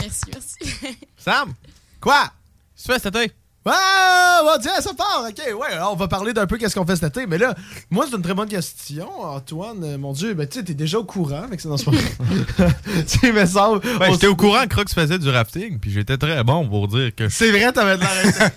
Merci, 0.00 0.20
merci. 0.32 0.76
Sam! 1.16 1.54
Quoi? 2.00 2.30
Tu 2.76 2.92
fais 2.92 2.98
cet 2.98 3.16
été? 3.16 3.32
Ah, 3.68 4.56
tiens, 4.62 4.80
ça 4.80 4.94
part. 4.94 5.24
OK, 5.28 5.38
ouais, 5.60 5.72
alors 5.72 5.92
on 5.92 5.96
va 5.96 6.06
parler 6.06 6.32
d'un 6.32 6.46
peu 6.46 6.56
qu'est-ce 6.56 6.74
qu'on 6.76 6.86
fait 6.86 6.94
cet 6.94 7.16
été. 7.16 7.26
Mais 7.26 7.36
là, 7.36 7.52
moi, 7.90 8.06
c'est 8.08 8.14
une 8.16 8.22
très 8.22 8.34
bonne 8.34 8.48
question, 8.48 9.08
Antoine. 9.24 9.82
Euh, 9.82 9.98
Mon 9.98 10.12
Dieu, 10.12 10.34
ben, 10.34 10.46
tu 10.46 10.58
sais, 10.58 10.64
t'es 10.64 10.74
déjà 10.74 11.00
au 11.00 11.04
courant 11.04 11.42
avec 11.42 11.60
ça 11.60 11.68
dans 11.68 11.76
ce 11.76 11.86
moment. 11.90 12.00
tu 12.58 13.18
sais, 13.18 13.32
mais 13.32 13.46
ça. 13.46 13.70
Ben, 13.98 14.12
j'étais 14.12 14.28
au 14.28 14.36
courant 14.36 14.62
que 14.62 14.68
Crocs 14.68 14.90
faisait 14.94 15.18
du 15.18 15.28
rafting, 15.30 15.80
puis 15.80 15.90
j'étais 15.90 16.16
très 16.16 16.44
bon 16.44 16.68
pour 16.68 16.86
dire 16.86 17.12
que. 17.16 17.28
C'est 17.28 17.50
vrai, 17.50 17.72
t'avais 17.72 17.96
de 17.96 18.02
l'arrêter. 18.02 18.54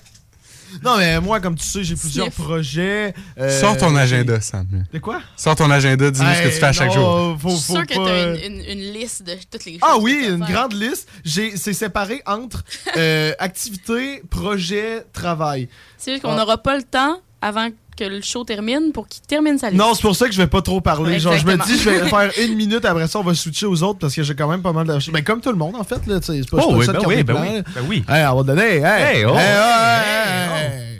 Non, 0.84 0.98
mais 0.98 1.20
moi, 1.20 1.40
comme 1.40 1.56
tu 1.56 1.66
sais, 1.66 1.84
j'ai 1.84 1.96
plusieurs 1.96 2.32
projets. 2.32 3.14
euh, 3.40 3.60
Sors 3.60 3.78
ton 3.78 3.96
agenda, 3.96 4.40
Sam. 4.42 4.68
De 4.94 5.00
quoi? 5.00 5.22
Sors 5.36 5.56
ton 5.56 5.70
agenda, 5.72 6.10
dis-nous 6.12 6.34
ce 6.34 6.42
que 6.42 6.48
tu 6.48 6.54
fais 6.54 6.66
à 6.66 6.72
chaque 6.74 6.92
jour. 6.92 7.04
non, 7.04 7.38
Faut, 7.38 7.50
Je 7.50 7.56
faut 7.56 7.60
suis 7.60 7.74
sûr 7.74 7.86
que 7.88 7.96
pas- 7.96 8.06
t'as 8.06 8.46
une, 8.48 8.54
une, 8.56 8.66
une 8.80 8.94
liste 8.94 9.24
de 9.24 9.34
toutes 9.52 9.66
les 9.66 9.74
choses. 9.74 9.82
Ah 9.84 9.98
oui, 10.00 10.20
tu 10.24 10.32
une 10.34 10.46
faire. 10.46 10.56
grande 10.56 10.74
liste. 10.74 11.08
J'ai, 11.24 11.58
c'est 11.58 11.74
séparé 11.74 12.22
entre 12.26 12.64
euh, 12.98 13.34
activité, 13.40 14.22
projet, 14.30 15.04
travail. 15.14 15.68
C'est 15.98 16.12
juste 16.12 16.24
qu'on 16.24 16.32
Ah. 16.32 16.38
n'aura 16.38 16.58
pas 16.58 16.76
le 16.78 16.84
temps 16.84 17.20
avant 17.42 17.70
que 18.00 18.06
le 18.06 18.22
show 18.22 18.46
termine 18.46 18.92
pour 18.94 19.08
qu'il 19.08 19.22
termine 19.24 19.58
sa 19.58 19.70
liste. 19.70 19.82
Non, 19.82 19.94
c'est 19.94 20.02
pour 20.02 20.16
ça 20.16 20.28
que 20.28 20.32
je 20.32 20.38
vais 20.42 20.48
pas 20.48 20.62
trop 20.62 20.80
parler. 20.80 21.20
Genre, 21.20 21.36
je 21.36 21.46
me 21.46 21.58
dis, 21.66 21.78
je 21.78 21.90
vais 21.90 22.08
faire 22.08 22.32
une 22.42 22.56
minute, 22.56 22.86
après 22.86 23.08
ça, 23.08 23.20
on 23.20 23.24
va 23.24 23.34
switcher 23.34 23.66
aux 23.66 23.84
autres 23.84 24.00
parce 24.00 24.16
que 24.16 24.24
j'ai 24.24 24.36
quand 24.36 24.48
même 24.48 24.62
pas 24.62 24.72
mal 24.72 24.88
de. 24.88 25.12
Ben, 25.12 25.24
comme 25.24 25.42
tout 25.42 25.52
le 25.52 25.58
monde, 25.58 25.76
en 25.76 25.84
fait, 25.84 26.08
là, 26.08 26.20
tu 26.20 26.28
sais. 26.28 26.42
C'est 26.42 26.50
pas, 26.50 26.58
Oh 26.62 26.76
oui, 26.76 26.88
ben 26.88 27.00
oui, 27.06 27.24
ben 27.24 27.36
oui, 27.42 27.62
ben 27.76 27.82
oui. 27.88 28.04
Hey, 28.08 28.26
on 28.28 28.38
va 28.38 28.44
donner. 28.44 28.78
Hey, 28.78 29.18
Hey, 29.18 29.26
oh. 29.26 29.34
hey, 29.36 29.46
hey, 29.46 30.72
hey. 30.72 31.00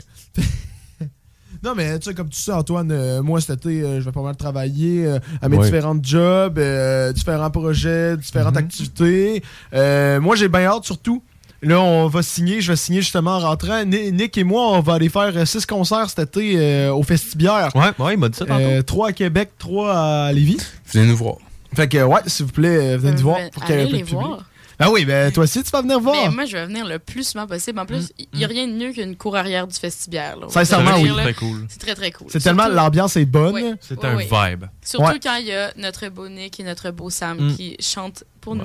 Non, 1.62 1.74
mais 1.76 1.98
tu 1.98 2.08
sais, 2.08 2.14
comme 2.14 2.30
tu 2.30 2.40
sais, 2.40 2.52
Antoine, 2.52 2.90
euh, 2.90 3.22
moi 3.22 3.38
cet 3.40 3.58
été, 3.66 3.82
euh, 3.82 4.00
je 4.00 4.06
vais 4.06 4.12
pas 4.12 4.22
mal 4.22 4.34
travailler 4.34 5.04
euh, 5.04 5.18
à 5.42 5.48
mes 5.50 5.58
différents 5.58 5.96
jobs, 6.02 6.58
euh, 6.58 7.12
différents 7.12 7.50
projets, 7.50 8.16
différentes 8.16 8.56
activités. 8.56 9.42
Euh, 9.74 10.20
moi, 10.20 10.36
j'ai 10.36 10.48
bien 10.48 10.64
hâte 10.64 10.84
surtout. 10.84 11.22
Là, 11.62 11.80
on 11.80 12.06
va 12.08 12.22
signer, 12.22 12.60
je 12.62 12.72
vais 12.72 12.76
signer 12.76 13.02
justement 13.02 13.32
en 13.36 13.40
rentrant. 13.40 13.84
Ni- 13.84 14.12
Nick 14.12 14.38
et 14.38 14.44
moi, 14.44 14.70
on 14.72 14.80
va 14.80 14.94
aller 14.94 15.10
faire 15.10 15.32
euh, 15.36 15.44
six 15.44 15.66
concerts 15.66 16.08
cet 16.08 16.20
été 16.20 16.54
euh, 16.56 16.92
au 16.94 17.02
Festibière. 17.02 17.68
Ouais, 17.74 17.90
ouais, 17.98 18.14
il 18.14 18.18
m'a 18.18 18.28
dit 18.30 18.38
ça 18.38 18.46
tantôt. 18.46 18.60
Euh, 18.62 18.82
trois 18.82 19.08
à 19.08 19.12
Québec, 19.12 19.50
trois 19.58 19.92
à 19.94 20.32
Lévis. 20.32 20.56
Venez 20.92 21.06
nous 21.06 21.16
voir. 21.16 21.36
Fait 21.74 21.86
que, 21.86 22.02
ouais, 22.02 22.20
s'il 22.26 22.46
vous 22.46 22.52
plaît, 22.52 22.96
venez 22.96 23.12
nous 23.12 23.18
voir. 23.22 23.36
Allez 23.36 23.50
Pour 23.50 23.64
qu'il 23.64 23.74
y 23.74 23.78
ait 23.78 23.82
un 23.82 23.86
peu 23.86 23.92
les 23.92 23.98
de 23.98 24.04
public. 24.06 24.20
voir. 24.24 24.44
Ben 24.78 24.88
oui, 24.90 25.04
ben 25.04 25.30
toi 25.30 25.44
aussi, 25.44 25.62
tu 25.62 25.70
vas 25.70 25.82
venir 25.82 26.00
voir. 26.00 26.16
Mais 26.30 26.34
moi, 26.34 26.46
je 26.46 26.56
vais 26.56 26.64
venir 26.64 26.86
le 26.86 26.98
plus 26.98 27.28
souvent 27.28 27.46
possible. 27.46 27.78
En 27.78 27.84
plus, 27.84 28.10
il 28.18 28.38
n'y 28.38 28.44
a 28.46 28.48
rien 28.48 28.66
de 28.66 28.72
mieux 28.72 28.92
qu'une 28.94 29.14
cour 29.14 29.36
arrière 29.36 29.66
du 29.66 29.78
vestibiaire. 29.78 30.38
là. 30.38 30.46
Sincèrement, 30.48 30.96
oui. 30.98 31.08
là. 31.14 31.22
Très 31.24 31.34
cool. 31.34 31.66
C'est 31.68 31.78
très, 31.78 31.94
très 31.94 32.10
cool. 32.10 32.28
C'est 32.30 32.40
tellement, 32.40 32.66
l'ambiance 32.66 33.14
est 33.18 33.26
bonne. 33.26 33.52
Ouais. 33.56 33.74
C'est 33.82 33.98
Ouais, 33.98 34.06
un 34.08 34.16
ouais. 34.16 34.24
vibe. 34.50 34.64
Surtout 34.82 35.06
Ouais. 35.06 35.20
quand 35.22 35.36
il 35.36 35.48
y 35.48 35.52
a 35.52 35.70
notre 35.76 36.08
beau 36.08 36.26
Nick 36.30 36.58
et 36.60 36.62
notre 36.64 36.90
beau 36.92 37.10
Sam 37.10 37.36
Mm. 37.38 37.56
qui 37.56 37.76
chantent 37.78 38.24
pour 38.40 38.56
nous. 38.56 38.64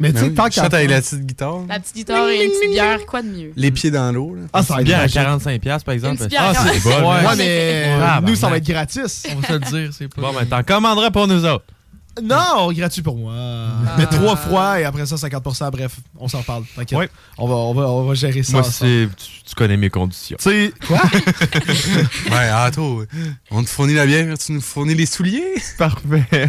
Mais 0.00 0.12
tu 0.12 0.18
sais, 0.18 0.24
oui, 0.26 0.34
tant 0.34 0.50
chante 0.50 0.70
qu'à 0.70 0.76
avec 0.76 0.90
la 0.90 1.00
petite 1.00 1.24
guitare. 1.26 1.60
La 1.68 1.78
petite 1.78 1.94
guitare 1.94 2.28
et 2.28 2.44
une 2.44 2.50
petite 2.50 2.70
bière, 2.72 3.06
quoi 3.06 3.22
de 3.22 3.28
mieux? 3.28 3.52
Les 3.56 3.70
pieds 3.70 3.90
dans 3.90 4.10
l'eau. 4.12 4.34
là. 4.34 4.42
Ah, 4.52 4.62
ça 4.62 4.74
va 4.74 4.80
être 4.80 4.86
bien 4.86 4.98
à 4.98 5.02
magique. 5.02 5.16
45$, 5.20 5.58
piastres, 5.60 5.84
par 5.84 5.94
exemple. 5.94 6.26
Bière 6.26 6.42
Ah, 6.44 6.52
c'est 6.54 6.80
45. 6.80 7.00
bon. 7.02 7.10
Ouais, 7.12 7.36
mais 7.36 7.96
Ah, 8.02 8.20
nous, 8.22 8.34
ça 8.34 8.46
va 8.48 8.52
ben, 8.52 8.58
être 8.58 8.66
gratis. 8.68 9.22
On 9.34 9.40
va 9.40 9.46
se 9.48 9.52
le 9.52 9.58
dire, 9.60 9.90
c'est 9.96 10.08
pas. 10.08 10.20
Bon, 10.22 10.32
ben, 10.32 10.46
t'en 10.46 10.62
commanderas 10.62 11.10
pour 11.10 11.26
nous 11.28 11.44
autres. 11.44 11.64
Non, 12.22 12.70
gratuit 12.72 13.02
pour 13.02 13.16
moi. 13.16 13.34
Ah. 13.36 13.94
Mais 13.98 14.06
trois 14.06 14.36
fois 14.36 14.78
et 14.80 14.84
après 14.84 15.04
ça, 15.04 15.16
50%. 15.16 15.70
Bref, 15.72 15.96
on 16.16 16.28
s'en 16.28 16.38
reparle. 16.38 16.62
T'inquiète. 16.76 16.96
Ouais. 16.96 17.08
On, 17.38 17.48
va, 17.48 17.54
on, 17.56 17.74
va, 17.74 17.88
on 17.90 18.04
va 18.04 18.14
gérer 18.14 18.44
ça. 18.44 18.52
Moi, 18.52 18.62
c'est, 18.62 19.08
tu, 19.16 19.42
tu 19.44 19.54
connais 19.56 19.76
mes 19.76 19.90
conditions. 19.90 20.36
Tu 20.40 20.48
sais, 20.48 20.72
quoi? 20.86 21.02
Ouais, 22.30 22.52
Anto, 22.52 23.04
on 23.50 23.64
te 23.64 23.68
fournit 23.68 23.94
la 23.94 24.06
bière, 24.06 24.38
tu 24.38 24.52
nous 24.52 24.60
fournis 24.60 24.94
les 24.94 25.06
souliers? 25.06 25.54
Parfait. 25.76 26.24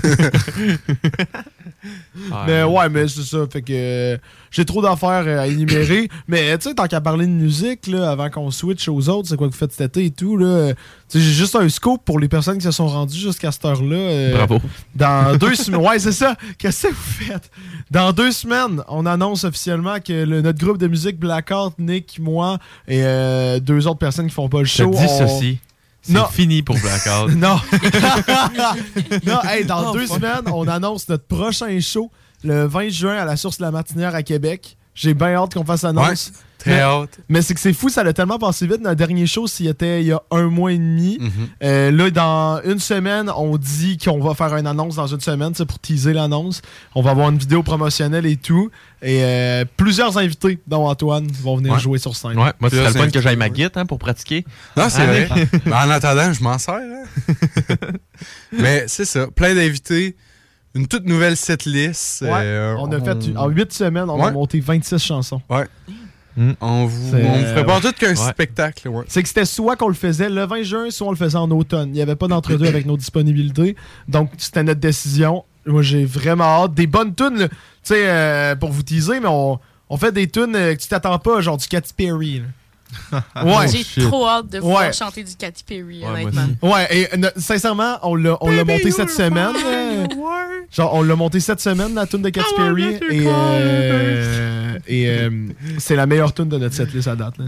Mais 2.48 2.64
ouais, 2.64 2.90
mais 2.90 3.08
c'est 3.08 3.24
ça. 3.24 3.40
Fait 3.52 3.62
que 3.62 3.74
euh, 3.74 4.18
j'ai 4.52 4.66
trop 4.66 4.82
d'affaires 4.82 5.24
euh, 5.28 5.40
à 5.42 5.48
énumérer. 5.48 6.10
mais 6.28 6.58
tu 6.58 6.70
sais, 6.70 6.76
tant 6.76 6.88
qu'à 6.88 7.02
parler 7.02 7.26
de 7.26 7.32
musique, 7.32 7.88
là, 7.88 8.12
avant 8.12 8.30
qu'on 8.30 8.52
switch 8.52 8.88
aux 8.88 9.10
autres, 9.10 9.30
c'est 9.30 9.38
quoi 9.38 9.48
que 9.48 9.54
vous 9.54 9.58
faites 9.60 9.72
cet 9.74 9.98
été 9.98 10.06
et 10.06 10.12
tout, 10.12 10.38
là. 10.38 10.46
euh, 10.46 10.74
j'ai 11.14 11.20
juste 11.22 11.56
un 11.56 11.70
scope 11.70 12.04
pour 12.04 12.20
les 12.20 12.28
personnes 12.28 12.58
qui 12.58 12.64
se 12.64 12.72
sont 12.72 12.88
rendues 12.88 13.18
jusqu'à 13.20 13.52
cette 13.52 13.64
heure-là. 13.66 13.96
euh, 13.96 14.34
Bravo. 14.36 14.60
Dans 14.96 15.36
deux 15.38 15.56
semaines. 15.56 15.82
Ouais, 15.82 16.00
c'est 16.00 16.12
ça. 16.12 16.36
Qu'est-ce 16.58 16.88
que 16.88 16.94
vous 16.94 16.96
faites? 17.26 17.50
Dans 17.92 18.12
deux 18.12 18.32
semaines, 18.32 18.82
on 18.88 19.06
annonce 19.06 19.44
officiellement 19.44 19.98
que 20.00 20.14
le- 20.26 20.42
notre 20.42 20.58
groupe 20.60 20.78
de 20.80 20.88
musique 20.88 21.20
Blackout, 21.20 21.74
Nick, 21.78 22.18
moi 22.20 22.58
et 22.88 23.02
euh, 23.04 23.60
deux 23.60 23.86
autres 23.88 24.00
personnes 24.00 24.28
qui 24.28 24.34
font 24.34 24.50
pas 24.50 24.60
le 24.60 24.66
Je 24.66 24.78
te 24.78 24.82
show. 24.84 24.92
dis 24.92 24.98
on- 25.08 25.28
ceci. 25.28 25.60
C'est 26.06 26.14
Non. 26.14 26.28
fini 26.28 26.62
pour 26.62 26.78
Blackout. 26.78 27.32
non. 27.36 27.60
non, 29.26 29.42
hey, 29.50 29.66
dans 29.66 29.90
Oh, 29.90 29.94
deux 29.94 30.06
fuck. 30.08 30.18
semaines, 30.18 30.44
on 30.54 30.68
annonce 30.68 31.08
notre 31.10 31.26
prochain 31.26 31.80
show 31.80 32.12
le 32.44 32.66
20 32.66 32.90
juin 32.90 33.16
à 33.18 33.26
la 33.26 33.36
Source 33.38 33.58
de 33.58 33.64
la 33.64 33.72
Martinière 33.72 34.14
à 34.14 34.22
Québec. 34.24 34.78
J'ai 34.94 35.14
bien 35.14 35.34
hâte 35.36 35.54
qu'on 35.54 35.66
fasse 35.66 35.82
l'annonce. 35.84 36.32
Ouais, 36.34 36.40
très 36.60 36.72
Mais- 36.72 36.80
hâte. 36.82 37.20
Mais 37.30 37.42
c'est 37.42 37.54
que 37.54 37.60
c'est 37.60 37.74
fou, 37.74 37.90
ça 37.90 38.02
a 38.02 38.14
tellement 38.14 38.40
passé 38.40 38.66
vite. 38.68 38.82
Notre 38.82 38.96
dernier 38.96 39.26
show, 39.28 39.48
s'il 39.48 39.68
était 39.68 40.02
il 40.02 40.08
y 40.08 40.12
a 40.12 40.22
un 40.32 40.48
mois 40.48 40.72
et 40.72 40.78
demi. 40.78 41.18
Mhm. 41.20 41.32
Euh, 41.64 41.92
là, 41.92 42.10
dans 42.12 42.62
une 42.64 42.80
semaine, 42.80 43.30
on 43.36 43.58
dit 43.58 43.98
qu'on 43.98 44.20
va 44.20 44.34
faire 44.34 44.56
une 44.56 44.68
annonce 44.68 44.96
dans 44.96 45.08
une 45.08 45.20
semaine, 45.22 45.54
c'est 45.56 45.66
pour 45.66 45.80
teaser 45.80 46.14
l'annonce. 46.14 46.62
On 46.96 47.02
va 47.02 47.12
avoir 47.12 47.30
une 47.30 47.38
vidéo 47.38 47.62
promotionnelle 47.64 48.26
et 48.26 48.38
tout. 48.38 48.70
Et 49.02 49.20
euh, 49.24 49.66
plusieurs 49.78 50.18
invités, 50.18 50.60
dont 50.68 50.88
Antoine, 50.88 51.28
vont 51.44 51.58
venir 51.58 51.74
Ouais. 51.74 51.80
jouer 51.80 51.98
sur 52.00 52.16
scène. 52.16 52.38
Ouais, 52.40 52.52
moi, 52.60 52.70
c'est 52.72 52.84
le 52.84 52.90
fun 52.92 53.10
que 53.10 53.22
j'aille 53.22 53.36
ma 53.38 53.50
guide 53.50 53.72
hein, 53.76 53.86
pour 53.86 54.00
pratiquer. 54.00 54.46
Non, 54.76 54.86
c'est 54.90 55.06
vrai. 55.06 55.28
Ben, 55.66 55.74
en 55.86 55.90
attendant, 55.92 56.34
je 56.34 56.42
m'en 56.44 56.58
sers. 56.58 56.74
hein. 56.76 57.04
Mais 58.52 58.86
c'est 58.88 59.06
ça, 59.06 59.28
plein 59.28 59.54
d'invités, 59.54 60.16
une 60.74 60.88
toute 60.88 61.06
nouvelle 61.06 61.38
setlist. 61.38 62.22
Ouais, 62.22 62.30
euh, 62.34 62.76
on 62.80 62.92
a 62.92 63.00
fait, 63.00 63.38
en 63.38 63.48
8 63.50 63.72
semaines, 63.74 64.10
on 64.10 64.24
a 64.24 64.32
monté 64.32 64.60
26 64.60 64.98
chansons. 65.04 65.42
Ouais. 65.50 65.66
On 66.38 66.86
vous, 66.86 67.16
on 67.16 67.38
vous 67.38 67.54
prépare 67.54 67.80
tout 67.82 67.92
qu'un 67.94 68.10
Ouais. 68.10 68.16
spectacle. 68.16 68.88
Ouais. 68.90 69.06
C'est 69.08 69.22
que 69.22 69.28
c'était 69.30 69.46
soit 69.46 69.76
qu'on 69.76 69.88
le 69.88 69.94
faisait 69.94 70.30
le 70.30 70.46
20 70.46 70.64
juin, 70.64 70.90
soit 70.90 71.08
on 71.08 71.12
le 71.12 71.18
faisait 71.18 71.38
en 71.38 71.50
automne. 71.52 71.90
Il 71.90 71.94
n'y 71.94 72.02
avait 72.02 72.16
pas 72.16 72.28
d'entre-deux 72.28 72.68
avec 72.68 72.86
nos 72.86 72.98
disponibilités. 72.98 73.76
Donc, 74.08 74.32
c'était 74.38 74.64
notre 74.64 74.80
décision. 74.82 75.44
Moi, 75.66 75.82
j'ai 75.82 76.06
vraiment 76.06 76.64
hâte. 76.64 76.74
Des 76.74 76.88
bonnes 76.88 77.16
tunes, 77.16 77.48
tu 77.48 77.48
sais, 77.84 78.04
euh, 78.08 78.56
pour 78.56 78.72
vous 78.72 78.84
teaser, 78.84 79.20
mais 79.20 79.30
on, 79.30 79.60
on 79.90 79.98
fait 79.98 80.12
des 80.12 80.28
tunes 80.30 80.56
euh, 80.56 80.76
que 80.76 80.82
tu 80.82 80.88
t'attends 80.88 81.18
pas, 81.20 81.42
genre 81.42 81.58
du 81.58 81.68
Katy 81.68 81.94
Perry. 81.96 82.40
là. 83.12 83.24
ouais. 83.44 83.68
J'ai 83.68 84.04
trop 84.04 84.28
hâte 84.28 84.48
de 84.50 84.60
Ouais. 84.60 84.94
chanter 84.94 85.24
du 85.24 85.36
Katy 85.36 85.64
Perry, 85.64 86.02
Ouais, 86.06 86.22
honnêtement. 86.26 86.48
Ouais, 86.62 86.88
et 86.92 87.08
euh, 87.14 87.30
sincèrement, 87.36 87.98
on 88.04 88.16
l'a 88.16 88.38
on 88.42 88.52
l'a 88.52 88.64
monté 88.64 88.92
cette 88.92 89.10
semaine. 89.10 89.54
euh, 89.66 90.06
genre, 90.72 90.94
on 90.94 91.02
l'a 91.02 91.16
monté 91.16 91.40
cette 91.40 91.60
semaine, 91.62 91.96
la 91.96 92.06
tune 92.06 92.22
de 92.22 92.30
Katy 92.30 92.54
Perry. 92.56 92.84
Et, 93.10 93.24
euh, 93.26 94.55
et 94.88 95.10
euh, 95.10 95.30
c'est 95.78 95.96
la 95.96 96.06
meilleure 96.06 96.34
tune 96.34 96.50
de 96.50 96.58
notre 96.58 96.76
setlist 96.76 97.08
à 97.08 97.16
date. 97.16 97.38
Là. 97.38 97.46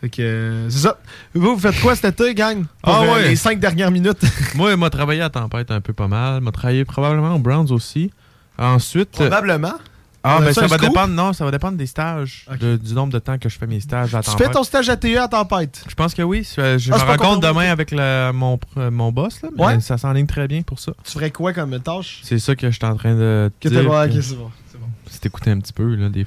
Fait 0.00 0.08
que 0.08 0.22
euh, 0.22 0.70
c'est 0.70 0.78
ça. 0.78 0.98
Vous, 1.34 1.54
vous 1.54 1.58
faites 1.58 1.80
quoi 1.80 1.96
cet 1.96 2.20
été, 2.20 2.32
gang? 2.34 2.64
Pour, 2.82 2.94
Ah 2.94 3.02
euh, 3.02 3.12
ouais. 3.14 3.28
Les 3.30 3.36
cinq 3.36 3.58
dernières 3.58 3.90
minutes. 3.90 4.20
Moi, 4.54 4.70
il 4.70 4.76
m'a 4.76 4.90
travaillé 4.90 5.22
à 5.22 5.30
Tempête 5.30 5.70
un 5.72 5.80
peu 5.80 5.92
pas 5.92 6.06
mal. 6.08 6.40
m'a 6.40 6.52
travaillé 6.52 6.84
probablement 6.84 7.34
au 7.34 7.38
Browns 7.38 7.70
aussi. 7.72 8.10
Ensuite. 8.58 9.10
Probablement. 9.10 9.74
Ah, 10.24 10.38
a 10.38 10.40
ben 10.40 10.52
ça, 10.52 10.62
va 10.66 10.76
scoop? 10.76 10.80
dépendre, 10.88 11.14
non, 11.14 11.32
ça 11.32 11.44
va 11.44 11.52
dépendre 11.52 11.78
des 11.78 11.86
stages, 11.86 12.44
de- 12.60 12.76
du 12.76 12.92
nombre 12.92 13.12
de 13.12 13.20
temps 13.20 13.38
que 13.38 13.48
je 13.48 13.56
fais 13.56 13.68
mes 13.68 13.78
stages 13.78 14.14
à 14.16 14.20
Tu 14.20 14.30
Tempête. 14.30 14.48
fais 14.48 14.52
ton 14.52 14.64
stage 14.64 14.88
ATE 14.90 15.16
à 15.16 15.28
tempête? 15.28 15.84
Je 15.88 15.94
pense 15.94 16.12
que 16.12 16.22
oui. 16.22 16.46
Je, 16.56 16.60
Ah, 16.92 16.98
me 16.98 17.04
rencontre 17.04 17.40
demain 17.48 17.70
avec 17.70 17.92
le- 17.92 18.32
mon, 18.32 18.58
mon 18.90 19.12
boss, 19.12 19.40
là, 19.42 19.48
mais 19.56 19.64
Ouais. 19.64 19.80
ça 19.80 19.96
s'enligne 19.96 20.26
très 20.26 20.48
bien 20.48 20.62
pour 20.62 20.80
ça. 20.80 20.92
Tu 21.04 21.12
ferais 21.12 21.30
quoi 21.30 21.52
comme 21.52 21.78
tâche? 21.80 22.18
C'est 22.24 22.40
ça 22.40 22.56
que 22.56 22.68
je 22.68 22.76
suis 22.76 22.84
en 22.84 22.96
train 22.96 23.14
de 23.14 23.50
Que 23.60 23.68
te 23.68 23.74
t'es 23.74 23.80
dire. 23.80 23.88
bon, 23.90 24.02
ok, 24.04 24.10
c'est 24.20 24.36
bon. 24.36 24.50
C'est 25.10 25.26
écouter 25.26 25.50
un 25.50 25.58
petit 25.58 25.72
peu, 25.72 25.94
là, 25.94 26.08
des 26.08 26.24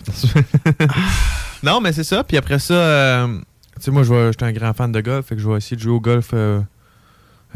Non, 1.63 1.81
mais 1.81 1.93
c'est 1.93 2.03
ça. 2.03 2.23
Puis 2.23 2.37
après 2.37 2.59
ça, 2.59 2.73
euh, 2.73 3.39
tu 3.75 3.81
sais, 3.81 3.91
moi, 3.91 4.03
je 4.03 4.31
j'étais 4.31 4.45
un 4.45 4.51
grand 4.51 4.73
fan 4.73 4.91
de 4.91 5.01
golf, 5.01 5.25
fait 5.25 5.35
que 5.35 5.41
je 5.41 5.49
vais 5.49 5.57
essayer 5.57 5.77
de 5.77 5.81
jouer 5.81 5.93
au 5.93 5.99
golf 5.99 6.29
euh, 6.33 6.61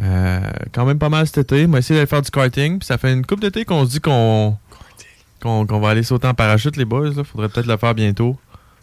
euh, 0.02 0.52
quand 0.72 0.85
même 0.85 0.99
pas 0.99 1.10
mal 1.10 1.26
cet 1.26 1.38
été. 1.39 1.68
Moi, 1.68 1.80
essayer 1.80 1.99
d'aller 1.99 2.07
faire 2.07 2.22
du 2.22 2.31
karting. 2.31 2.80
Puis 2.80 2.85
ça 2.85 2.97
fait 2.97 3.14
une 3.14 3.26
couple 3.26 3.41
d'été 3.41 3.65
qu'on 3.65 3.85
se 3.85 3.91
dit 3.91 3.99
qu'on 3.99 4.57
qu'on 5.41 5.80
va 5.80 5.89
aller 5.89 6.02
sauter 6.02 6.27
en 6.27 6.34
parachute, 6.34 6.76
les 6.76 6.85
boys. 6.85 7.11
Là. 7.11 7.23
Faudrait 7.23 7.49
peut-être 7.49 7.68
le 7.68 7.77
faire 7.77 7.93
bientôt. 7.93 8.38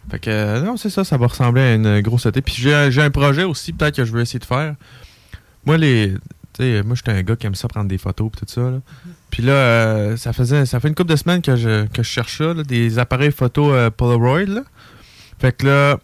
Fait 0.09 0.19
que, 0.19 0.63
non, 0.63 0.77
c'est 0.77 0.89
ça, 0.89 1.03
ça 1.03 1.17
va 1.17 1.27
ressembler 1.27 1.61
à 1.61 1.73
une 1.75 2.01
grosse 2.01 2.25
été. 2.25 2.41
Puis 2.41 2.55
j'ai 2.55 3.01
un 3.01 3.09
projet 3.09 3.43
aussi, 3.43 3.73
peut-être 3.73 3.97
que 3.97 4.05
je 4.05 4.11
veux 4.11 4.21
essayer 4.21 4.39
de 4.39 4.45
faire. 4.45 4.75
Moi, 5.65 5.77
les. 5.77 6.13
Tu 6.53 6.63
sais, 6.63 6.83
moi, 6.83 6.95
j'étais 6.95 7.11
un 7.11 7.21
gars 7.23 7.35
qui 7.35 7.47
aime 7.47 7.55
ça 7.55 7.67
prendre 7.67 7.87
des 7.87 7.97
photos 7.97 8.29
et 8.33 8.39
tout 8.39 8.45
ça. 8.47 8.61
là. 8.61 8.79
Puis 9.33 9.41
là, 9.41 9.53
euh, 9.53 10.15
ça 10.15 10.31
faisait 10.31 10.67
ça 10.67 10.79
fait 10.79 10.89
une 10.89 10.93
couple 10.93 11.09
de 11.09 11.15
semaines 11.15 11.41
que 11.41 11.55
je, 11.55 11.87
que 11.87 12.03
je 12.03 12.07
cherche 12.07 12.37
ça, 12.37 12.53
là, 12.53 12.61
des 12.61 12.99
appareils 12.99 13.31
photo 13.31 13.73
euh, 13.73 13.89
Polaroid. 13.89 14.45
là. 14.45 14.61
Fait 15.39 15.51
que 15.57 15.65
là, 15.65 15.97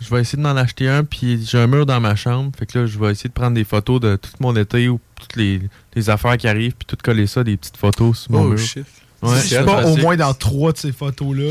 je 0.00 0.10
vais 0.12 0.20
essayer 0.22 0.38
de 0.38 0.42
m'en 0.42 0.56
acheter 0.56 0.88
un, 0.88 1.04
puis 1.04 1.40
j'ai 1.46 1.56
un 1.58 1.68
mur 1.68 1.86
dans 1.86 2.00
ma 2.00 2.16
chambre. 2.16 2.50
Fait 2.58 2.66
que 2.66 2.80
là, 2.80 2.86
je 2.86 2.98
vais 2.98 3.12
essayer 3.12 3.28
de 3.28 3.34
prendre 3.34 3.54
des 3.54 3.62
photos 3.62 4.00
de 4.00 4.16
tout 4.16 4.30
mon 4.40 4.56
été 4.56 4.88
ou 4.88 4.98
toutes 5.14 5.36
les, 5.36 5.62
les 5.94 6.10
affaires 6.10 6.36
qui 6.36 6.48
arrivent, 6.48 6.74
puis 6.74 6.84
tout 6.84 6.96
coller 7.00 7.28
ça, 7.28 7.44
des 7.44 7.56
petites 7.56 7.76
photos 7.76 8.18
sur 8.22 8.32
mon 8.32 8.40
Oh, 8.42 8.48
mur. 8.48 8.58
shit. 8.58 8.84
Ouais, 9.22 9.38
Si 9.38 9.50
je 9.50 9.54
suis 9.56 9.64
pas 9.64 9.86
au 9.86 9.96
moins 9.96 10.16
dans 10.16 10.34
trois 10.34 10.72
de 10.72 10.76
ces 10.78 10.90
photos-là. 10.90 11.44
là. 11.44 11.50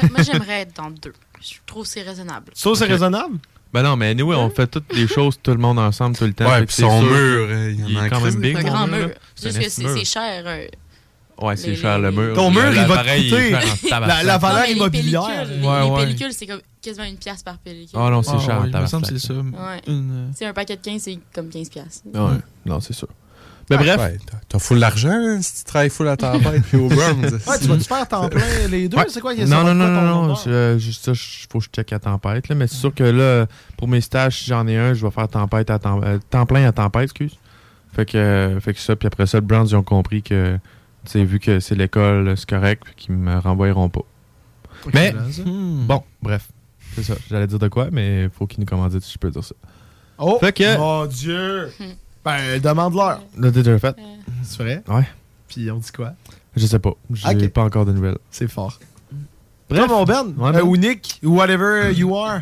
moi, 0.00 0.10
moi, 0.14 0.22
j'aimerais 0.22 0.60
être 0.60 0.76
dans 0.76 0.90
deux. 0.90 1.12
Je 1.42 1.54
trouve 1.66 1.82
que 1.82 1.88
c'est 1.90 2.02
raisonnable. 2.02 2.52
Ça, 2.54 2.70
c'est 2.76 2.86
raisonnable? 2.86 3.36
Ben 3.76 3.82
non, 3.82 3.94
mais 3.94 4.08
anyway, 4.08 4.34
on 4.36 4.48
fait 4.48 4.66
toutes 4.66 4.90
les 4.94 5.06
choses, 5.06 5.38
tout 5.42 5.50
le 5.50 5.58
monde 5.58 5.78
ensemble, 5.78 6.16
tout 6.16 6.24
le 6.24 6.32
temps. 6.32 6.48
Ouais, 6.50 6.64
puis 6.64 6.76
son 6.76 7.02
sûr 7.02 7.10
mur, 7.10 7.46
euh, 7.50 7.74
il 7.76 7.92
y 7.92 7.98
en 7.98 8.00
a 8.00 8.08
quand 8.08 8.22
même 8.22 8.34
big. 8.36 8.56
C'est 8.56 8.66
un 8.66 8.70
grand 8.72 8.86
mur. 8.86 9.10
Juste 9.42 9.58
que 9.60 9.68
c'est 9.68 10.04
cher. 10.06 10.42
euh, 10.46 10.66
Ouais, 11.42 11.54
c'est 11.56 11.66
les- 11.68 11.76
cher 11.76 11.98
le 11.98 12.10
mur. 12.10 12.34
Ton 12.34 12.50
mur, 12.50 12.62
il 12.70 12.74
va 12.86 12.96
te 13.04 13.16
coûter 13.16 13.50
cher 13.86 14.00
la, 14.00 14.38
valeur 14.38 14.66
Non, 14.66 14.72
immobilière. 14.72 15.22
pellicules, 15.26 15.60
les- 15.60 15.66
Ouais, 15.68 15.80
les 15.84 15.90
ouais. 15.90 16.04
pellicules, 16.06 16.32
c'est 16.32 16.46
comme 16.46 16.60
quasiment 16.80 17.04
une 17.04 17.18
pièce 17.18 17.42
par 17.42 17.58
pellicule. 17.58 17.98
Ah 18.02 18.08
non, 18.08 18.22
c'est 18.22 18.38
cher 18.38 18.58
en 18.60 18.62
ouais, 18.62 18.70
il 18.72 18.80
me 18.80 18.86
semble 18.86 19.04
c'est 19.04 19.18
ça. 19.18 19.34
Ouais. 19.34 19.42
Une, 19.86 20.10
euh, 20.10 20.30
Tu 20.30 20.38
sais, 20.38 20.46
un 20.46 20.54
paquet 20.54 20.76
de 20.76 20.80
15, 20.80 21.02
c'est 21.02 21.18
comme 21.34 21.50
15 21.50 21.68
pièces. 21.68 22.02
Ouais, 22.06 22.20
non, 22.64 22.80
c'est 22.80 22.94
sûr. 22.94 23.08
Ben 23.68 23.78
Ouais, 23.80 23.84
bref. 23.84 23.98
ouais, 23.98 24.18
t'as- 24.48 24.58
full 24.60 24.78
l'argent 24.78 25.10
hein, 25.10 25.42
si 25.42 25.56
tu 25.58 25.64
travailles 25.64 25.90
full 25.90 26.06
à 26.08 26.16
tempête 26.16 26.62
puis 26.68 26.76
au 26.78 26.88
Browns. 26.88 27.24
Ouais, 27.24 27.58
tu 27.60 27.66
vas-tu 27.66 27.84
faire 27.84 28.06
temps 28.06 28.28
plein 28.28 28.42
les 28.70 28.88
deux? 28.88 28.96
Ouais. 28.96 29.04
C'est 29.08 29.20
quoi? 29.20 29.34
Non, 29.34 29.64
non, 29.64 29.74
non, 29.74 29.88
non, 29.88 30.26
non. 30.28 30.34
euh, 30.46 30.78
juste 30.78 31.04
ça, 31.04 31.12
il 31.12 31.46
faut 31.50 31.58
que 31.58 31.64
je 31.64 31.70
check 31.70 31.92
à 31.92 31.98
tempête. 31.98 32.48
Là, 32.48 32.54
mais 32.54 32.66
c'est 32.68 32.76
sûr 32.76 32.94
que 32.94 33.02
là, 33.04 33.46
pour 33.76 33.88
mes 33.88 34.00
stages, 34.00 34.38
si 34.40 34.46
j'en 34.46 34.66
ai 34.68 34.76
un, 34.78 34.94
je 34.94 35.04
vais 35.04 35.10
faire 35.10 35.26
tempête 35.28 35.68
à 35.70 35.78
temps, 35.80 36.00
euh, 36.04 36.18
temps 36.30 36.46
plein 36.46 36.66
à 36.66 36.72
tempête, 36.72 37.04
excuse. 37.04 37.36
Fait 37.92 38.06
que, 38.06 38.16
euh, 38.18 38.60
fait 38.60 38.72
que 38.74 38.80
ça, 38.80 38.94
puis 38.94 39.06
après 39.08 39.26
ça, 39.26 39.38
le 39.38 39.46
Browns, 39.46 39.66
ils 39.68 39.74
ont 39.76 39.82
compris 39.82 40.22
que, 40.22 40.58
tu 41.04 41.10
sais, 41.12 41.24
vu 41.24 41.40
que 41.40 41.58
c'est 41.60 41.74
l'école, 41.74 42.36
c'est 42.36 42.48
correct, 42.48 42.82
puis 42.84 42.94
qu'ils 42.96 43.14
me 43.16 43.36
renvoieront 43.38 43.88
pas. 43.88 44.02
Mais, 44.94 45.10
ça. 45.12 45.42
bon, 45.44 46.02
bref. 46.22 46.46
C'est 46.94 47.02
ça. 47.02 47.14
J'allais 47.28 47.46
dire 47.48 47.58
de 47.58 47.68
quoi, 47.68 47.88
mais 47.90 48.24
il 48.24 48.30
faut 48.30 48.46
qu'ils 48.46 48.60
nous 48.60 48.66
commanditent 48.66 49.02
si 49.02 49.12
je 49.14 49.18
peux 49.18 49.30
dire 49.30 49.42
ça. 49.44 49.54
Oh, 50.18 50.38
Fait 50.40 50.52
que- 50.52 50.76
mon 50.78 51.06
Dieu! 51.06 51.68
Ben, 52.26 52.60
demande-leur. 52.60 53.20
Là, 53.38 53.50
t'as 53.52 53.62
déjà 53.62 53.78
fait? 53.78 53.96
C'est 54.42 54.58
vrai? 54.62 54.82
Ouais. 54.88 55.06
Puis 55.48 55.70
on 55.70 55.78
dit 55.78 55.92
quoi? 55.92 56.12
Je 56.56 56.66
sais 56.66 56.80
pas. 56.80 56.90
J'ai 57.12 57.28
Ok. 57.28 57.48
pas 57.50 57.62
encore 57.62 57.86
de 57.86 57.92
nouvelles. 57.92 58.18
C'est 58.32 58.48
fort. 58.48 58.78
Bref. 59.70 59.88
Mon 59.88 60.04
Ben, 60.04 60.34
Ouais, 60.36 60.48
euh, 60.48 60.52
Ben. 60.52 60.62
ou 60.62 60.76
Nick, 60.76 61.20
ou 61.22 61.36
whatever 61.36 61.92
you 61.92 62.16
are. 62.16 62.40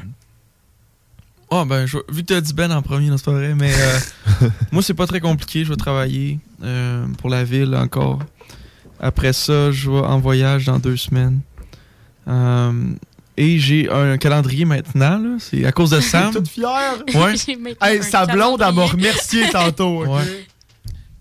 Ah, 1.51 1.65
ben, 1.67 1.85
je 1.87 1.99
vu 2.09 2.23
que 2.23 2.29
tu 2.29 2.35
as 2.35 2.41
dit 2.41 2.55
Ben 2.55 2.73
en 2.73 2.81
premier, 2.81 3.09
non, 3.11 3.19
c'est 3.19 3.27
pas 3.27 3.33
vrai, 3.33 3.55
mais 3.55 3.73
euh, 3.75 4.49
moi, 4.73 4.83
c'est 4.83 4.95
pas 4.95 5.07
très 5.07 5.21
compliqué. 5.21 5.65
Je 5.65 5.71
vais 5.71 5.77
travailler 5.77 6.41
euh, 6.63 7.07
pour 7.19 7.29
la 7.29 7.45
ville 7.45 7.75
encore. 7.77 8.21
Après 9.01 9.33
ça, 9.35 9.71
je 9.71 9.91
vais 9.91 9.99
en 9.99 10.19
voyage 10.19 10.65
dans 10.65 10.79
deux 10.79 10.97
semaines. 10.97 11.41
Euh, 12.27 12.73
et 13.37 13.59
j'ai 13.59 13.91
un 13.91 14.17
calendrier 14.19 14.65
maintenant, 14.65 15.19
là. 15.19 15.37
C'est 15.39 15.65
à 15.65 15.73
cause 15.73 15.91
de 15.91 16.01
Sam. 16.13 16.33
Toute 16.33 16.49
fière. 16.49 17.03
Ouais. 17.15 17.35
Hey, 17.81 18.03
sa 18.03 18.27
blonde, 18.27 18.63
elle 18.67 18.75
m'a 18.75 18.85
remercié 18.87 19.49
tantôt. 19.51 20.05
ok? 20.05 20.11
Ouais. 20.11 20.47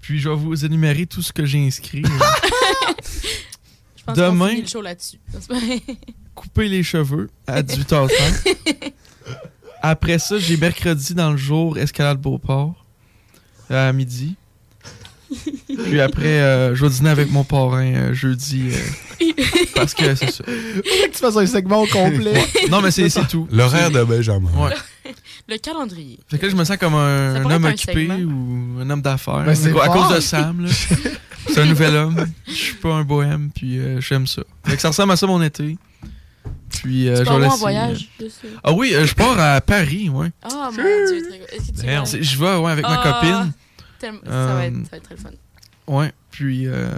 Puis 0.01 0.19
je 0.19 0.29
vais 0.29 0.35
vous 0.35 0.65
énumérer 0.65 1.05
tout 1.05 1.21
ce 1.21 1.31
que 1.33 1.45
j'ai 1.45 1.65
inscrit. 1.65 2.03
Je 3.95 4.03
pense 4.05 4.17
qu'on 4.17 4.31
Demain- 4.33 4.49
finit 4.49 4.61
le 4.63 4.67
show 4.67 4.81
là-dessus. 4.81 5.17
Couper 6.35 6.67
les 6.67 6.83
cheveux 6.83 7.29
à 7.47 7.61
18h30. 7.61 8.11
Après 9.81 10.19
ça, 10.19 10.37
j'ai 10.39 10.57
mercredi 10.57 11.13
dans 11.13 11.31
le 11.31 11.37
jour 11.37 11.77
escalade 11.77 12.17
Beauport 12.19 12.85
à 13.69 13.93
midi. 13.93 14.35
Puis 15.85 16.01
après, 16.01 16.39
euh, 16.41 16.75
je 16.75 16.83
vais 16.85 16.89
dîner 16.91 17.09
avec 17.09 17.31
mon 17.31 17.43
parrain 17.43 17.85
euh, 17.93 18.13
jeudi. 18.13 18.69
euh, 18.71 19.25
parce 19.75 19.93
que 19.93 20.15
c'est 20.15 20.31
ça. 20.31 20.43
Faudrait 20.43 21.07
que 21.09 21.11
tu 21.13 21.17
fasses 21.19 21.37
un 21.37 21.45
segment 21.45 21.81
au 21.81 21.87
complet. 21.87 22.31
Ouais. 22.33 22.67
Non, 22.69 22.81
mais 22.81 22.91
c'est 22.91 23.09
c'est 23.09 23.27
tout. 23.27 23.47
L'horaire 23.51 23.91
de 23.91 24.03
Benjamin. 24.03 24.49
Ouais. 24.57 24.73
Le 25.49 25.57
calendrier. 25.57 26.19
Fait 26.29 26.37
que 26.37 26.45
là, 26.45 26.51
je 26.51 26.55
me 26.55 26.63
sens 26.63 26.77
comme 26.77 26.95
un, 26.95 27.33
Ça 27.33 27.39
un 27.39 27.41
pourrait 27.41 27.55
homme 27.55 27.65
être 27.65 27.69
un 27.69 27.73
occupé 27.73 27.93
segment. 28.07 28.15
ou 28.17 28.79
un 28.81 28.89
homme 28.89 29.01
d'affaires. 29.01 29.43
Ben, 29.45 29.55
c'est 29.55 29.69
à 29.71 29.73
fort. 29.73 30.07
cause 30.07 30.15
de 30.15 30.21
Sam, 30.21 30.65
là. 30.65 30.69
c'est 31.49 31.59
un 31.61 31.65
nouvel 31.65 31.95
homme. 31.95 32.25
Je 32.47 32.53
suis 32.53 32.73
pas 32.75 32.93
un 32.93 33.03
bohème, 33.03 33.49
puis 33.53 33.77
euh, 33.79 33.99
j'aime 33.99 34.25
ça. 34.27 34.43
Fait 34.65 34.75
que 34.75 34.81
ça 34.81 34.87
ressemble 34.89 35.11
à 35.11 35.15
ça 35.17 35.27
mon 35.27 35.41
été. 35.41 35.77
Puis 36.81 37.07
euh, 37.09 37.13
Tu 37.13 37.19
je 37.19 37.25
pars 37.25 37.37
vais 37.39 37.45
en 37.45 37.49
laisser, 37.49 37.59
voyage, 37.59 38.09
euh? 38.21 38.27
Ah 38.63 38.71
oui, 38.73 38.91
euh, 38.93 39.05
je 39.05 39.13
pars 39.13 39.39
à 39.39 39.61
Paris, 39.61 40.09
ouais. 40.09 40.29
Ah, 40.41 40.69
mon 40.71 40.71
Dieu. 40.71 40.83
très- 40.83 41.55
Est-ce 41.57 41.71
que 41.71 41.79
tu 41.81 41.85
vas- 41.85 42.05
C'est- 42.05 42.23
Je 42.23 42.37
vais, 42.39 42.55
ouais, 42.57 42.71
avec 42.71 42.83
ma 42.83 42.99
Ah, 43.03 43.19
copine. 43.21 43.51
Ça 44.25 44.53
va 44.53 44.65
être 44.65 44.75
Euh, 44.75 44.99
très 44.99 45.15
fun. 45.17 45.31
Ouais, 45.87 46.11
puis 46.33 46.67
euh, 46.67 46.89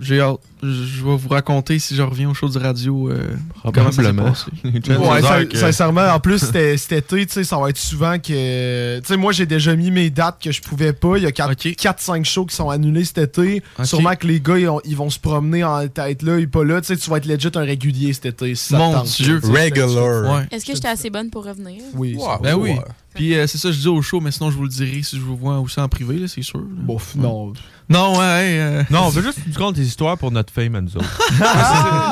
j'ai. 0.00 0.22
Je 0.62 0.68
je 0.68 1.04
vais 1.04 1.16
vous 1.16 1.28
raconter 1.28 1.78
si 1.78 1.94
je 1.94 2.02
reviens 2.02 2.30
au 2.30 2.34
show 2.34 2.48
de 2.48 2.58
radio 2.58 3.10
euh, 3.10 3.28
comment 3.74 3.92
ça 3.92 4.02
s'est 4.02 4.12
Probablement. 4.12 4.32
Ouais, 5.12 5.48
sincèrement, 5.54 6.08
en 6.14 6.18
plus, 6.20 6.38
c'était- 6.38 6.76
cet 6.76 6.92
été, 6.92 7.26
tu 7.26 7.32
sais, 7.32 7.44
ça 7.44 7.58
va 7.58 7.68
être 7.70 7.76
souvent 7.78 8.18
que. 8.18 8.98
Tu 9.00 9.06
sais, 9.06 9.16
moi, 9.16 9.32
j'ai 9.32 9.44
déjà 9.46 9.74
mis 9.76 9.90
mes 9.90 10.08
dates 10.10 10.42
que 10.42 10.50
je 10.52 10.60
pouvais 10.62 10.92
pas. 10.92 11.16
Il 11.18 11.22
y 11.24 11.26
a 11.26 11.30
4-5 11.30 12.24
shows 12.24 12.46
qui 12.46 12.56
sont 12.56 12.70
annulés 12.70 13.04
cet 13.04 13.18
été. 13.18 13.62
Sûrement 13.84 14.14
que 14.16 14.26
les 14.26 14.40
gars, 14.40 14.58
ils, 14.58 14.68
ont- 14.68 14.80
ils 14.84 14.96
vont 14.96 15.10
se 15.10 15.18
promener 15.18 15.62
en 15.64 15.86
tête 15.88 16.22
là 16.22 16.38
et 16.38 16.46
pas 16.46 16.64
là. 16.64 16.80
Tu 16.80 16.88
sais, 16.88 16.96
tu 16.96 17.08
vas 17.10 17.18
être 17.18 17.26
legit 17.26 17.48
un 17.54 17.60
régulier 17.64 18.12
cet 18.12 18.26
été. 18.26 18.54
Si 18.54 18.74
Mon 18.74 18.92
tente, 18.92 19.06
Dieu. 19.16 19.40
Regular. 19.42 20.34
Ouais. 20.36 20.46
Est-ce 20.50 20.64
que 20.64 20.74
j'étais 20.74 20.88
assez 20.88 21.10
bonne 21.10 21.30
pour 21.30 21.44
revenir? 21.44 21.82
Oui. 21.94 22.16
ça- 22.20 22.38
Ben 22.42 22.54
oui. 22.54 22.70
ouais. 22.72 22.80
Puis 23.14 23.34
euh, 23.34 23.46
c'est 23.46 23.56
ça, 23.56 23.72
je 23.72 23.78
dis 23.78 23.88
au 23.88 24.02
show, 24.02 24.20
mais 24.20 24.30
sinon 24.30 24.50
je 24.50 24.56
vous 24.58 24.64
le 24.64 24.68
dirai 24.68 25.02
si 25.02 25.16
je 25.16 25.22
vous 25.22 25.36
vois 25.38 25.58
aussi 25.58 25.80
en 25.80 25.88
privé, 25.88 26.18
là, 26.18 26.28
c'est 26.28 26.42
sûr. 26.42 26.60
Bon, 26.62 26.98
non. 27.16 27.52
Non, 27.88 28.18
ouais. 28.18 28.58
Euh, 28.66 28.82
Non, 28.90 29.04
on 29.04 29.08
veut 29.08 29.22
juste 29.22 29.42
que 29.42 29.48
tu 29.50 29.58
comptes 29.58 29.76
tes 29.76 29.82
histoires 29.82 30.18
pour 30.18 30.30
notre 30.30 30.52
fame 30.52 30.74
à 30.74 30.80
nous 30.80 30.96
autres. 30.96 31.20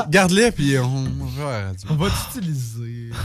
Garde-les, 0.11 0.51
puis 0.53 0.79
on, 0.79 1.05
on 1.91 1.95
va 1.97 2.09
t'utiliser. 2.11 3.11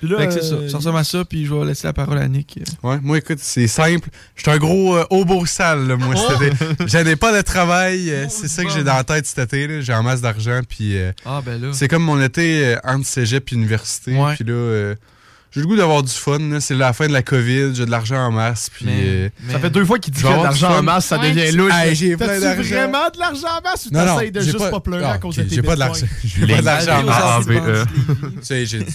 Puis 0.00 0.08
là, 0.08 0.18
Fait 0.18 0.26
que 0.26 0.32
c'est 0.32 0.42
ça. 0.42 0.54
euh, 0.56 0.68
Ça 0.68 0.78
ressemble 0.78 0.98
à 0.98 1.04
ça, 1.04 1.24
puis 1.24 1.46
je 1.46 1.54
vais 1.54 1.64
laisser 1.64 1.86
la 1.86 1.92
parole 1.92 2.18
à 2.18 2.26
Nick. 2.26 2.58
Ouais, 2.82 2.98
moi, 3.00 3.18
écoute, 3.18 3.38
c'est 3.40 3.68
simple. 3.68 4.08
Je 4.34 4.42
suis 4.42 4.50
un 4.50 4.56
gros 4.58 4.96
euh, 4.96 5.04
haut 5.10 5.46
sale, 5.46 5.86
là, 5.86 5.96
moi, 5.96 6.16
cet 6.16 6.42
été. 6.42 6.66
J'avais 6.86 7.14
pas 7.14 7.32
de 7.36 7.40
travail. 7.40 8.10
euh, 8.10 8.26
c'est 8.28 8.48
ça 8.48 8.64
que 8.64 8.70
j'ai 8.70 8.82
dans 8.82 8.94
la 8.96 9.04
tête 9.04 9.26
cet 9.26 9.38
été. 9.38 9.68
là. 9.68 9.80
J'ai 9.80 9.94
en 9.94 10.02
masse 10.02 10.22
d'argent, 10.22 10.62
puis 10.68 10.98
euh, 10.98 11.12
Ah, 11.24 11.40
ben 11.46 11.60
là. 11.62 11.68
c'est 11.72 11.86
comme 11.86 12.02
mon 12.02 12.20
été 12.20 12.64
euh, 12.66 12.76
entre 12.82 13.06
cégep 13.06 13.52
et 13.52 13.54
université. 13.54 14.16
Ouais. 14.16 14.34
Puis 14.34 14.42
là, 14.44 14.54
euh, 14.54 14.94
j'ai 15.52 15.60
le 15.60 15.66
goût 15.66 15.76
d'avoir 15.76 16.02
du 16.02 16.12
fun. 16.12 16.60
C'est 16.60 16.74
la 16.74 16.92
fin 16.92 17.06
de 17.08 17.12
la 17.12 17.22
COVID. 17.22 17.74
J'ai 17.74 17.84
de 17.86 17.90
l'argent 17.90 18.16
en 18.26 18.30
masse, 18.30 18.70
puis... 18.72 18.84
Mais- 18.86 19.02
euh, 19.04 19.28
mais- 19.42 19.52
Ça 19.54 19.58
fait 19.58 19.70
deux 19.70 19.84
fois 19.84 19.98
qu'il 19.98 20.12
dit 20.14 20.24
a 20.26 20.36
de 20.38 20.42
l'argent 20.44 20.78
en 20.78 20.82
masse, 20.82 21.06
ça 21.06 21.18
Ouais. 21.18 21.32
devient 21.32 21.52
louche. 21.56 21.72
Hey, 21.74 21.94
j'ai 21.94 22.14
vraiment 22.14 23.08
de 23.10 23.18
l'argent 23.18 23.48
en 23.58 23.62
masse 23.62 23.86
ou 23.86 23.90
Non, 23.94 24.04
non, 24.06 24.14
t'essayes 24.16 24.30
de 24.32 24.40
j'ai 24.40 24.46
juste 24.52 24.58
pas- 24.58 24.70
pas, 24.70 24.80
pleurer 24.80 25.04
Ah, 25.06 25.12
à 25.12 25.18
cause 25.18 25.36
de 25.36 25.42
tes 25.42 25.54
J'ai 25.56 25.62
pas 25.62 25.74
de 25.74 25.80
l'argent. 25.80 26.06
J'ai 26.24 26.46
pas 26.46 26.60
de 26.60 26.64
l'argent 26.64 27.00
en 27.00 27.04
masse. 27.04 27.46
Sais, 28.42 28.66
j'ai 28.66 28.86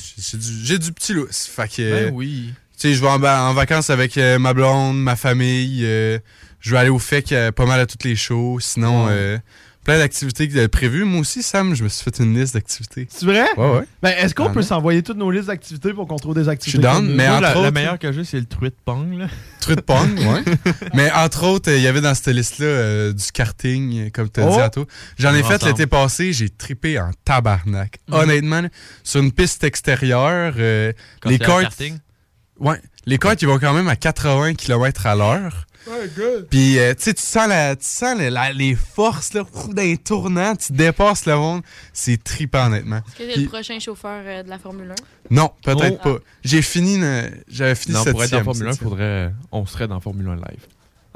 j'ai 0.64 0.78
du, 0.80 0.92
petit 0.92 1.14
lousse. 1.14 1.50
Fait 1.54 1.68
que... 1.68 2.06
Ben 2.08 2.12
oui. 2.14 2.54
Tu 2.78 2.90
sais, 2.90 2.94
je 2.94 3.02
vais 3.02 3.08
en, 3.08 3.54
vacances 3.54 3.90
avec 3.90 4.18
euh, 4.18 4.38
ma 4.38 4.54
blonde, 4.54 4.98
ma 5.02 5.16
famille. 5.16 5.82
euh, 5.86 6.20
je 6.60 6.72
vais 6.72 6.78
aller 6.78 6.90
au 6.90 7.00
FEC 7.00 7.32
euh, 7.32 7.52
pas 7.52 7.66
mal 7.66 7.80
à 7.80 7.86
toutes 7.86 8.04
les 8.04 8.16
shows. 8.18 8.58
Sinon, 8.60 9.06
Ouais. 9.08 9.40
Plein 9.86 9.98
d'activités 10.00 10.50
que- 10.50 10.66
prévues. 10.68 11.06
Moi 11.06 11.22
aussi, 11.22 11.42
Sam, 11.44 11.74
je 11.76 11.84
me 11.84 11.90
suis 11.90 12.04
fait 12.04 12.20
une 12.22 12.38
liste 12.38 12.56
d'activités. 12.56 13.08
C'est 13.10 13.26
vrai? 13.26 13.46
Ouais, 13.56 13.70
ouais. 13.78 13.84
Ben, 14.04 14.10
est-ce 14.18 14.36
qu'on 14.36 14.48
Ah, 14.48 14.50
peut 14.50 14.60
non. 14.60 14.66
s'envoyer 14.66 15.02
toutes 15.04 15.18
nos 15.18 15.32
listes 15.32 15.48
d'activités 15.48 15.94
pour 15.94 16.08
qu'on 16.08 16.18
trouve 16.18 16.36
des 16.36 16.50
activités? 16.50 16.82
Je 16.82 16.92
suis 16.92 17.00
down, 17.02 17.08
mais 17.16 17.28
Moi, 17.28 17.36
entre 17.38 17.42
la, 17.44 17.54
la 17.54 17.60
autres- 17.62 17.72
meilleure 17.72 18.00
que 18.00 18.12
j'ai, 18.12 18.26
c'est 18.26 18.40
le 18.40 18.46
truit 18.48 18.70
de 18.72 18.76
pong. 18.84 19.14
Là. 19.18 19.28
Truc 19.62 19.78
de 19.78 19.82
pong, 19.82 20.18
ouais. 20.20 20.44
Mais 20.94 21.12
entre 21.14 21.44
autres, 21.46 21.72
euh, 21.72 21.78
il 21.78 21.84
y 21.84 21.88
avait 21.88 22.02
dans 22.02 22.14
cette 22.14 22.28
liste-là 22.36 22.66
euh, 22.66 23.14
du 23.14 23.24
karting, 23.32 24.12
comme 24.12 24.30
tu 24.30 24.40
as 24.42 24.48
Oh! 24.48 24.54
dit 24.56 24.60
à 24.62 24.70
toi. 24.70 24.86
J'en 25.18 25.34
ai 25.34 25.44
fait 25.44 25.56
ensemble. 25.56 25.72
l'été 25.72 25.88
passé, 25.88 26.34
j'ai 26.34 26.50
trippé 26.50 27.00
en 27.00 27.12
tabarnak. 27.24 28.00
Mhm. 28.10 28.14
Honnêtement, 28.16 28.62
sur 29.04 29.22
une 29.22 29.32
piste 29.32 29.64
extérieure, 29.64 30.54
euh, 30.58 30.92
Quand 31.22 31.30
les 31.30 31.40
t'es 31.40 31.46
en 31.46 31.48
karts. 31.50 31.62
karting? 31.62 31.98
Ouais, 32.60 32.82
les 33.06 33.18
karts, 33.18 33.36
ils 33.42 33.48
vont 33.48 33.60
quand 33.60 33.74
même 33.74 33.88
à 33.88 33.96
80 33.96 34.54
km 34.56 35.06
à 35.06 35.16
l'heure. 35.16 35.66
Ouais, 35.88 36.10
good. 36.16 36.48
Puis, 36.50 36.80
euh, 36.80 36.94
tu 36.96 37.04
sais, 37.04 37.14
tu 37.14 37.22
sens, 37.22 37.48
la, 37.48 37.76
tu 37.76 37.86
sens 37.86 38.18
la- 38.18 38.30
la- 38.30 38.54
les 38.54 38.76
forces, 38.76 39.34
là, 39.34 39.44
d'un 39.70 39.96
tournant, 39.96 40.56
tu 40.56 40.74
dépasses 40.74 41.26
le 41.26 41.36
monde. 41.36 41.62
C'est 41.94 42.24
trippant, 42.24 42.68
honnêtement. 42.68 42.98
Est-ce 43.08 43.14
que 43.16 43.24
t'es 43.24 43.34
Puis- 43.34 43.44
le 43.44 43.50
prochain 43.50 43.80
chauffeur 43.80 44.22
euh, 44.26 44.44
de 44.44 44.50
la 44.50 44.58
Formule 44.60 44.92
1? 44.92 44.96
non, 45.30 45.52
peut-être 45.64 46.00
Oh. 46.06 46.14
pas. 46.16 46.18
J'ai 46.44 46.62
fini, 46.62 46.98
euh, 47.02 47.30
j'avais 47.48 47.76
fini 47.76 47.94
Non, 47.96 48.04
pour 48.04 48.24
être 48.24 48.32
dans 48.32 48.44
Formule 48.44 48.68
1, 48.68 48.72
septième. 48.72 48.90
faudrait, 48.90 49.34
on 49.52 49.66
serait 49.66 49.88
dans 49.88 50.00
Formule 50.00 50.28
1 50.28 50.36
live. 50.36 50.66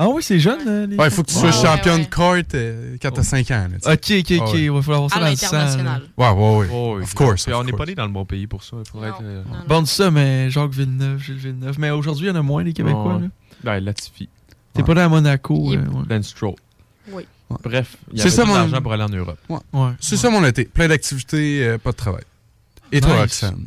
Ah 0.01 0.07
oui, 0.07 0.23
c'est 0.23 0.39
jeune, 0.39 0.59
euh, 0.65 0.87
les 0.87 0.95
Ouais, 0.95 1.07
il 1.07 1.11
faut 1.11 1.23
que 1.23 1.27
tu 1.27 1.33
sois 1.33 1.49
Ouais, 1.49 1.51
champion 1.51 1.95
ouais. 1.95 1.99
de 1.99 2.05
kart 2.05 2.55
euh, 2.55 2.95
quand 3.01 3.11
t'as 3.11 3.23
5 3.23 3.51
ans. 3.51 3.67
Là. 3.83 3.93
Ok, 3.93 4.11
ok, 4.11 4.31
ok. 4.47 4.53
Ouais. 4.53 4.61
Il 4.61 4.71
va 4.71 4.81
falloir 4.81 5.03
avoir 5.03 5.09
ça 5.11 5.19
dans 5.19 5.29
le 5.29 5.35
sang. 5.35 6.01
Ouais, 6.17 6.29
ouais, 6.29 6.57
ouais. 6.59 6.67
Oh, 6.71 6.93
oui. 6.97 7.03
Of 7.03 7.13
course. 7.15 7.43
Puis 7.43 7.53
of 7.53 7.59
on 7.59 7.63
n'est 7.65 7.73
pas 7.73 7.85
né 7.85 7.95
dans 7.95 8.05
le 8.05 8.11
bon 8.13 8.23
pays 8.23 8.47
pour 8.47 8.63
ça. 8.63 8.77
Il 8.79 8.89
faudrait 8.89 9.09
Non, 9.09 9.15
être. 9.15 9.23
euh, 9.25 9.43
non, 9.43 9.55
non. 9.57 9.63
Bon, 9.67 9.81
dis 9.81 9.89
ça, 9.91 10.09
mais 10.09 10.49
Jacques 10.49 10.71
Villeneuve, 10.71 11.19
Gilles 11.21 11.35
Villeneuve. 11.35 11.77
Mais 11.79 11.89
aujourd'hui, 11.89 12.27
il 12.27 12.29
y 12.29 12.31
en 12.31 12.35
a 12.35 12.41
moins, 12.41 12.63
les 12.63 12.71
Québécois. 12.71 13.15
Ouais. 13.15 13.23
là. 13.23 13.27
Ben, 13.61 13.79
Latifi. 13.81 14.29
T'es 14.81 14.85
pas 14.85 14.93
là 14.93 15.05
à 15.05 15.09
Monaco. 15.09 15.71
Yep. 15.71 15.79
euh, 15.79 15.89
ouais. 15.99 16.05
Dan 16.07 16.23
Stroll. 16.23 16.55
Oui. 17.11 17.25
Bref, 17.63 17.95
il 18.11 18.17
y 18.17 18.21
C'est 18.21 18.27
avait 18.27 18.35
ça, 18.35 18.45
mon- 18.45 18.53
d'argent 18.53 18.81
pour 18.81 18.93
aller 18.93 19.03
en 19.03 19.09
Europe. 19.09 19.39
Ouais. 19.49 19.91
C'est 19.99 20.17
ça 20.17 20.29
mon 20.29 20.45
été. 20.45 20.65
Plein 20.65 20.87
d'activités, 20.87 21.63
euh, 21.65 21.77
pas 21.77 21.91
de 21.91 21.95
travail. 21.97 22.23
Et 22.91 23.01
toi, 23.01 23.11
Nice. 23.11 23.19
Roxane? 23.21 23.65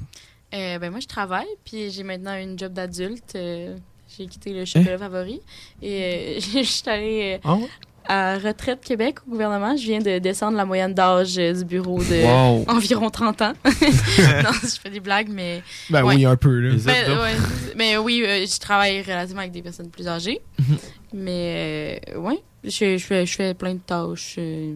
Euh, 0.54 0.78
ben 0.78 0.90
moi, 0.90 1.00
je 1.00 1.06
travaille, 1.06 1.46
puis 1.64 1.90
j'ai 1.90 2.02
maintenant 2.02 2.36
une 2.36 2.58
job 2.58 2.72
d'adulte. 2.72 3.32
euh, 3.36 3.76
j'ai 4.16 4.26
quitté 4.26 4.52
le 4.52 4.64
chocolat 4.66 4.98
favori. 4.98 5.40
Et 5.80 6.36
euh, 6.36 6.40
je 6.40 6.62
suis 6.62 6.88
allée 6.88 7.40
ouais? 7.44 7.68
À 8.08 8.36
Retraite 8.38 8.80
Québec 8.82 9.16
au 9.26 9.30
gouvernement. 9.30 9.76
Je 9.76 9.82
viens 9.84 9.98
de 10.00 10.18
descendre 10.18 10.56
la 10.56 10.64
moyenne 10.64 10.94
d'âge 10.94 11.38
euh, 11.38 11.52
du 11.52 11.64
bureau 11.64 11.98
de 12.02 12.24
Wow. 12.24 12.64
environ 12.68 13.10
30 13.10 13.42
ans. 13.42 13.52
non, 13.64 14.50
je 14.62 14.80
fais 14.82 14.90
des 14.90 15.00
blagues, 15.00 15.28
mais... 15.30 15.62
Ben 15.90 16.02
Ouais. 16.04 16.16
oui, 16.16 16.24
un 16.26 16.36
peu, 16.36 16.58
là. 16.60 16.74
Ben, 16.84 17.18
ouais, 17.18 17.36
mais 17.76 17.96
oui, 17.96 18.22
euh, 18.26 18.44
je 18.46 18.58
travaille 18.60 19.02
relativement 19.02 19.40
avec 19.42 19.52
des 19.52 19.62
personnes 19.62 19.88
plus 19.90 20.08
âgées. 20.08 20.40
Mhm. 20.58 20.76
Mais 21.14 22.00
euh, 22.14 22.18
ouais, 22.20 22.38
je, 22.64 22.96
je, 22.98 23.04
fais, 23.04 23.26
je 23.26 23.34
fais 23.34 23.54
plein 23.54 23.74
de 23.74 23.80
tâches. 23.80 24.36
euh, 24.38 24.74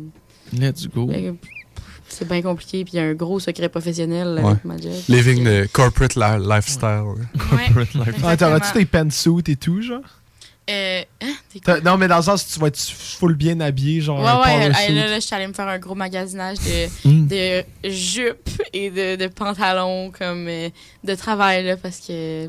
Let's 0.52 0.86
go. 0.88 1.10
euh, 1.12 1.32
c'est 2.08 2.28
bien 2.28 2.40
compliqué, 2.42 2.84
puis 2.84 2.92
il 2.94 2.96
y 2.96 3.00
a 3.00 3.04
un 3.04 3.14
gros 3.14 3.40
secret 3.40 3.68
professionnel 3.68 4.38
Ouais. 4.40 4.50
avec 4.50 4.64
ma 4.64 4.76
job. 4.76 4.92
Living 5.08 5.44
the 5.44 5.66
corporate 5.72 6.14
li- 6.14 6.46
lifestyle. 6.48 7.02
Ouais, 7.52 7.84
Ah, 8.24 8.36
T'auras-tu 8.36 8.72
tes 8.72 8.84
pantsuits 8.84 9.42
et 9.48 9.56
tout, 9.56 9.82
genre? 9.82 10.00
Euh, 10.68 11.02
hein, 11.22 11.78
Non, 11.84 11.96
mais 11.96 12.08
dans 12.08 12.16
le 12.16 12.22
sens 12.22 12.46
tu 12.46 12.58
vas 12.58 12.66
être 12.66 12.78
full 12.80 13.34
bien 13.34 13.60
habillé, 13.60 14.00
genre 14.00 14.18
Ouais, 14.18 14.24
ouais, 14.24 14.32
power 14.32 14.66
euh, 14.66 14.94
là, 14.94 15.06
là, 15.08 15.14
je 15.14 15.20
suis 15.24 15.34
allée 15.34 15.46
me 15.46 15.52
faire 15.52 15.68
un 15.68 15.78
gros 15.78 15.94
magasinage 15.94 16.58
de, 16.58 17.08
Mm. 17.08 17.26
de 17.28 17.64
jupes 17.88 18.50
et 18.72 18.90
de, 18.90 19.14
de 19.16 19.26
pantalons 19.28 20.10
comme 20.10 20.46
euh, 20.48 20.68
de 21.04 21.14
travail, 21.14 21.64
là, 21.64 21.76
parce 21.76 21.98
que 21.98 22.48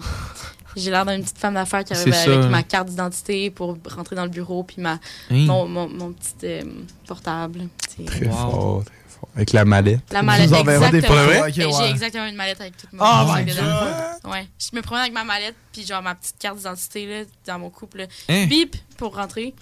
j'ai 0.75 0.89
l'air 0.91 1.05
d'une 1.05 1.21
petite 1.21 1.37
femme 1.37 1.53
d'affaires 1.53 1.83
qui 1.83 1.93
arrive 1.93 2.13
avec 2.13 2.41
ça. 2.43 2.49
ma 2.49 2.63
carte 2.63 2.89
d'identité 2.89 3.51
pour 3.51 3.77
rentrer 3.95 4.15
dans 4.15 4.23
le 4.25 4.29
bureau, 4.31 4.63
puis 4.63 4.81
ma, 4.81 4.93
Hein? 4.93 4.99
mon, 5.45 5.67
mon, 5.67 5.87
mon 5.87 6.11
petit 6.11 6.33
euh, 6.45 6.61
portable. 7.07 7.67
Très 8.05 8.25
Wow. 8.25 8.31
fort, 8.31 8.83
très 8.83 8.93
fort. 8.95 8.96
Avec 9.35 9.53
la 9.53 9.65
mallette. 9.65 10.01
La 10.11 10.23
mallette, 10.23 10.49
nous 10.49 10.57
enverras 10.57 10.89
des 10.89 10.97
exactement. 10.97 11.27
Ben, 11.27 11.39
vrai? 11.39 11.51
J'ai 11.51 11.89
exactement 11.89 12.25
une 12.25 12.35
mallette 12.35 12.61
avec 12.61 12.77
tout 12.77 12.87
mon 12.91 13.03
Oh 13.03 13.25
my 13.25 13.31
sac 13.31 13.45
dedans. 13.45 14.31
Ouais. 14.31 14.47
Je 14.59 14.75
me 14.75 14.81
promène 14.81 15.01
avec 15.01 15.13
ma 15.13 15.23
mallette, 15.23 15.55
puis 15.71 15.85
genre 15.85 16.01
ma 16.01 16.15
petite 16.15 16.37
carte 16.39 16.57
d'identité 16.57 17.05
là, 17.05 17.23
dans 17.45 17.59
mon 17.59 17.69
couple. 17.69 18.07
Hein? 18.29 18.45
Bip 18.47 18.75
pour 18.97 19.15
rentrer. 19.15 19.53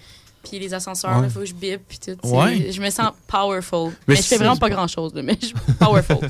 Puis 0.48 0.58
les 0.58 0.72
ascenseurs, 0.74 1.12
il 1.18 1.22
Ouais. 1.22 1.28
faut 1.30 1.40
que 1.40 1.46
je 1.46 1.54
bip, 1.54 1.80
puis 1.88 1.98
tout. 1.98 2.16
Ouais. 2.28 2.70
Je 2.70 2.80
me 2.80 2.90
sens 2.90 3.12
powerful. 3.26 3.90
Mais 4.06 4.14
Mais, 4.14 4.16
je 4.16 4.22
fais 4.22 4.36
vraiment 4.36 4.56
pas 4.56 4.68
grand-chose, 4.70 5.12
mais 5.14 5.36
je 5.40 5.46
suis 5.46 5.54
powerful. 5.78 6.16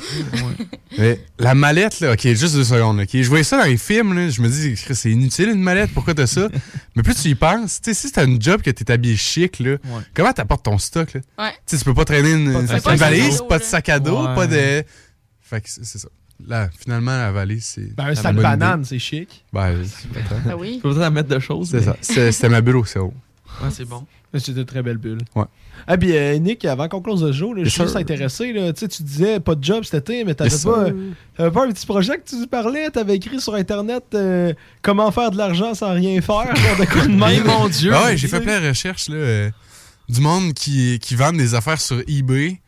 Mais 0.99 1.21
la 1.39 1.55
mallette, 1.55 2.01
là, 2.01 2.13
ok, 2.13 2.21
juste 2.29 2.55
deux 2.55 2.65
secondes, 2.65 3.01
ok. 3.01 3.09
Je 3.13 3.29
voyais 3.29 3.45
ça 3.45 3.59
dans 3.59 3.65
les 3.65 3.77
films, 3.77 4.15
là, 4.15 4.29
je 4.31 4.41
me 4.41 4.49
dis, 4.49 4.77
c'est 4.77 5.11
inutile 5.11 5.51
une 5.51 5.61
mallette, 5.61 5.91
pourquoi 5.93 6.15
t'as 6.15 6.27
ça? 6.27 6.49
Mais 6.97 7.03
plus 7.03 7.15
tu 7.15 7.29
y 7.29 7.35
penses, 7.35 7.81
tu 7.83 7.93
sais, 7.93 8.07
si 8.09 8.13
t'as 8.13 8.25
une 8.25 8.41
job 8.41 8.63
que 8.63 8.71
t'es 8.71 8.91
habillé 8.91 9.17
chic, 9.17 9.59
là, 9.59 9.77
comment 10.15 10.33
t'apportes 10.33 10.65
ton 10.65 10.79
stock, 10.79 11.13
là? 11.15 11.21
Ouais. 11.39 11.51
Tu 11.67 11.77
sais, 11.77 11.79
tu 11.79 11.85
peux 11.85 11.95
pas 11.95 12.05
traîner 12.07 12.33
une, 12.33 12.67
Pas 12.83 12.97
valise, 12.97 13.39
dos, 13.39 13.45
pas 13.45 13.59
de 13.59 13.65
sac 13.65 13.89
à 13.91 13.99
dos, 13.99 14.27
Ouais. 14.27 14.35
pas 14.35 14.47
de. 14.47 14.83
Fait 15.43 15.61
que 15.61 15.69
c'est 15.69 15.85
ça. 15.99 16.09
Là, 16.47 16.69
finalement, 16.79 17.17
la 17.17 17.33
valise, 17.33 17.65
c'est. 17.65 17.95
Ben, 17.95 18.05
un 18.05 18.09
la 18.09 18.15
sac 18.15 18.35
banane, 18.37 18.85
c'est 18.85 18.99
chic. 18.99 19.45
Ben, 19.53 19.75
pas. 20.15 20.37
Ah 20.51 20.57
oui. 20.57 20.81
Faut 20.83 20.91
peut-être 20.93 21.07
en 21.07 21.11
mettre 21.11 21.29
de 21.29 21.39
choses. 21.39 21.71
C'est 21.71 21.79
mais- 21.79 21.85
ça. 21.85 21.97
C'est- 22.01 22.33
C'était 22.33 22.49
ma 22.49 22.61
bureau, 22.61 22.85
c'est 22.85 22.99
haut. 22.99 23.15
Ouais, 23.63 23.71
c'est 23.71 23.85
bon. 23.85 24.05
C'est 24.35 24.49
une 24.53 24.65
très 24.67 24.83
belle 24.83 24.99
bulle. 24.99 25.19
Ouais. 25.35 25.45
Ah, 25.87 25.97
puis 25.97 26.15
euh, 26.15 26.37
Nick, 26.39 26.65
avant 26.67 26.89
qu'on 26.89 27.01
close 27.01 27.23
le 27.25 27.31
là, 27.31 27.65
je 27.65 27.69
suis 27.71 27.83
juste 27.83 27.97
intéressé. 27.97 28.53
Là, 28.53 28.73
tu 28.73 28.81
sais, 28.81 28.89
tu 28.89 29.03
disais 29.03 29.41
pas 29.41 29.55
de 29.55 29.65
job 29.65 29.85
cet 29.85 30.09
été, 30.11 30.25
mais 30.25 30.35
t'avais 30.35 30.51
Yes, 30.51 30.65
pas, 30.65 30.89
un 31.39 31.73
petit 31.73 31.87
projet 31.87 32.19
que 32.19 32.29
tu 32.29 32.47
parlais? 32.47 32.91
T'avais 32.91 33.17
écrit 33.17 33.41
sur 33.41 33.55
Internet 33.55 34.05
euh, 34.15 34.53
comment 34.83 35.11
faire 35.11 35.31
de 35.31 35.39
l'argent 35.39 35.73
sans 35.75 35.95
rien 35.95 36.21
faire. 36.21 36.55
genre 36.55 36.77
de 36.79 36.85
quoi 36.85 37.07
de 37.07 37.43
mon 37.47 37.69
Dieu. 37.69 37.93
Ah 37.95 38.05
ouais, 38.07 38.17
j'ai 38.17 38.29
fait 38.29 38.41
plein 38.41 38.61
de 38.61 38.69
recherches, 38.69 39.09
là. 39.09 39.17
euh, 39.17 39.51
du 40.09 40.21
monde 40.21 40.53
qui, 40.53 40.99
qui 40.99 41.15
vendent 41.15 41.39
des 41.39 41.55
affaires 41.55 41.81
sur 41.81 42.01
eBay, 42.07 42.61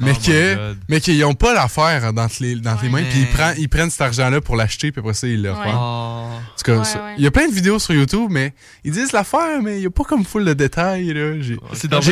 mais 0.00 0.12
Oh 0.14 0.20
que 0.26 0.74
mais 0.88 1.00
qu'ils 1.00 1.18
n'ont 1.20 1.34
pas 1.34 1.54
l'affaire 1.54 2.12
dans 2.12 2.26
les, 2.40 2.54
dans 2.56 2.76
les 2.82 2.88
mains, 2.88 3.02
puis 3.08 3.20
ils, 3.20 3.26
prennent- 3.28 3.54
ils 3.58 3.68
prennent 3.68 3.90
cet 3.90 4.00
argent-là 4.02 4.40
pour 4.40 4.56
l'acheter, 4.56 4.92
puis 4.92 5.00
après 5.00 5.14
ça, 5.14 5.26
ils 5.26 5.42
le 5.42 5.52
Ouais. 5.52 5.56
Oh. 5.74 6.26
Cas, 6.64 6.76
Ouais, 6.78 7.14
il 7.16 7.24
y 7.24 7.26
a 7.26 7.30
plein 7.30 7.48
de 7.48 7.54
vidéos 7.54 7.78
sur 7.78 7.94
YouTube, 7.94 8.28
mais 8.30 8.52
ils 8.84 8.92
disent 8.92 9.12
l'affaire, 9.12 9.62
mais 9.62 9.76
il 9.76 9.80
n'y 9.80 9.86
a 9.86 9.90
pas 9.90 10.04
comme 10.04 10.24
full 10.24 10.44
de 10.44 10.52
détails. 10.54 11.12
là. 11.14 11.40
J'ai 11.40 11.56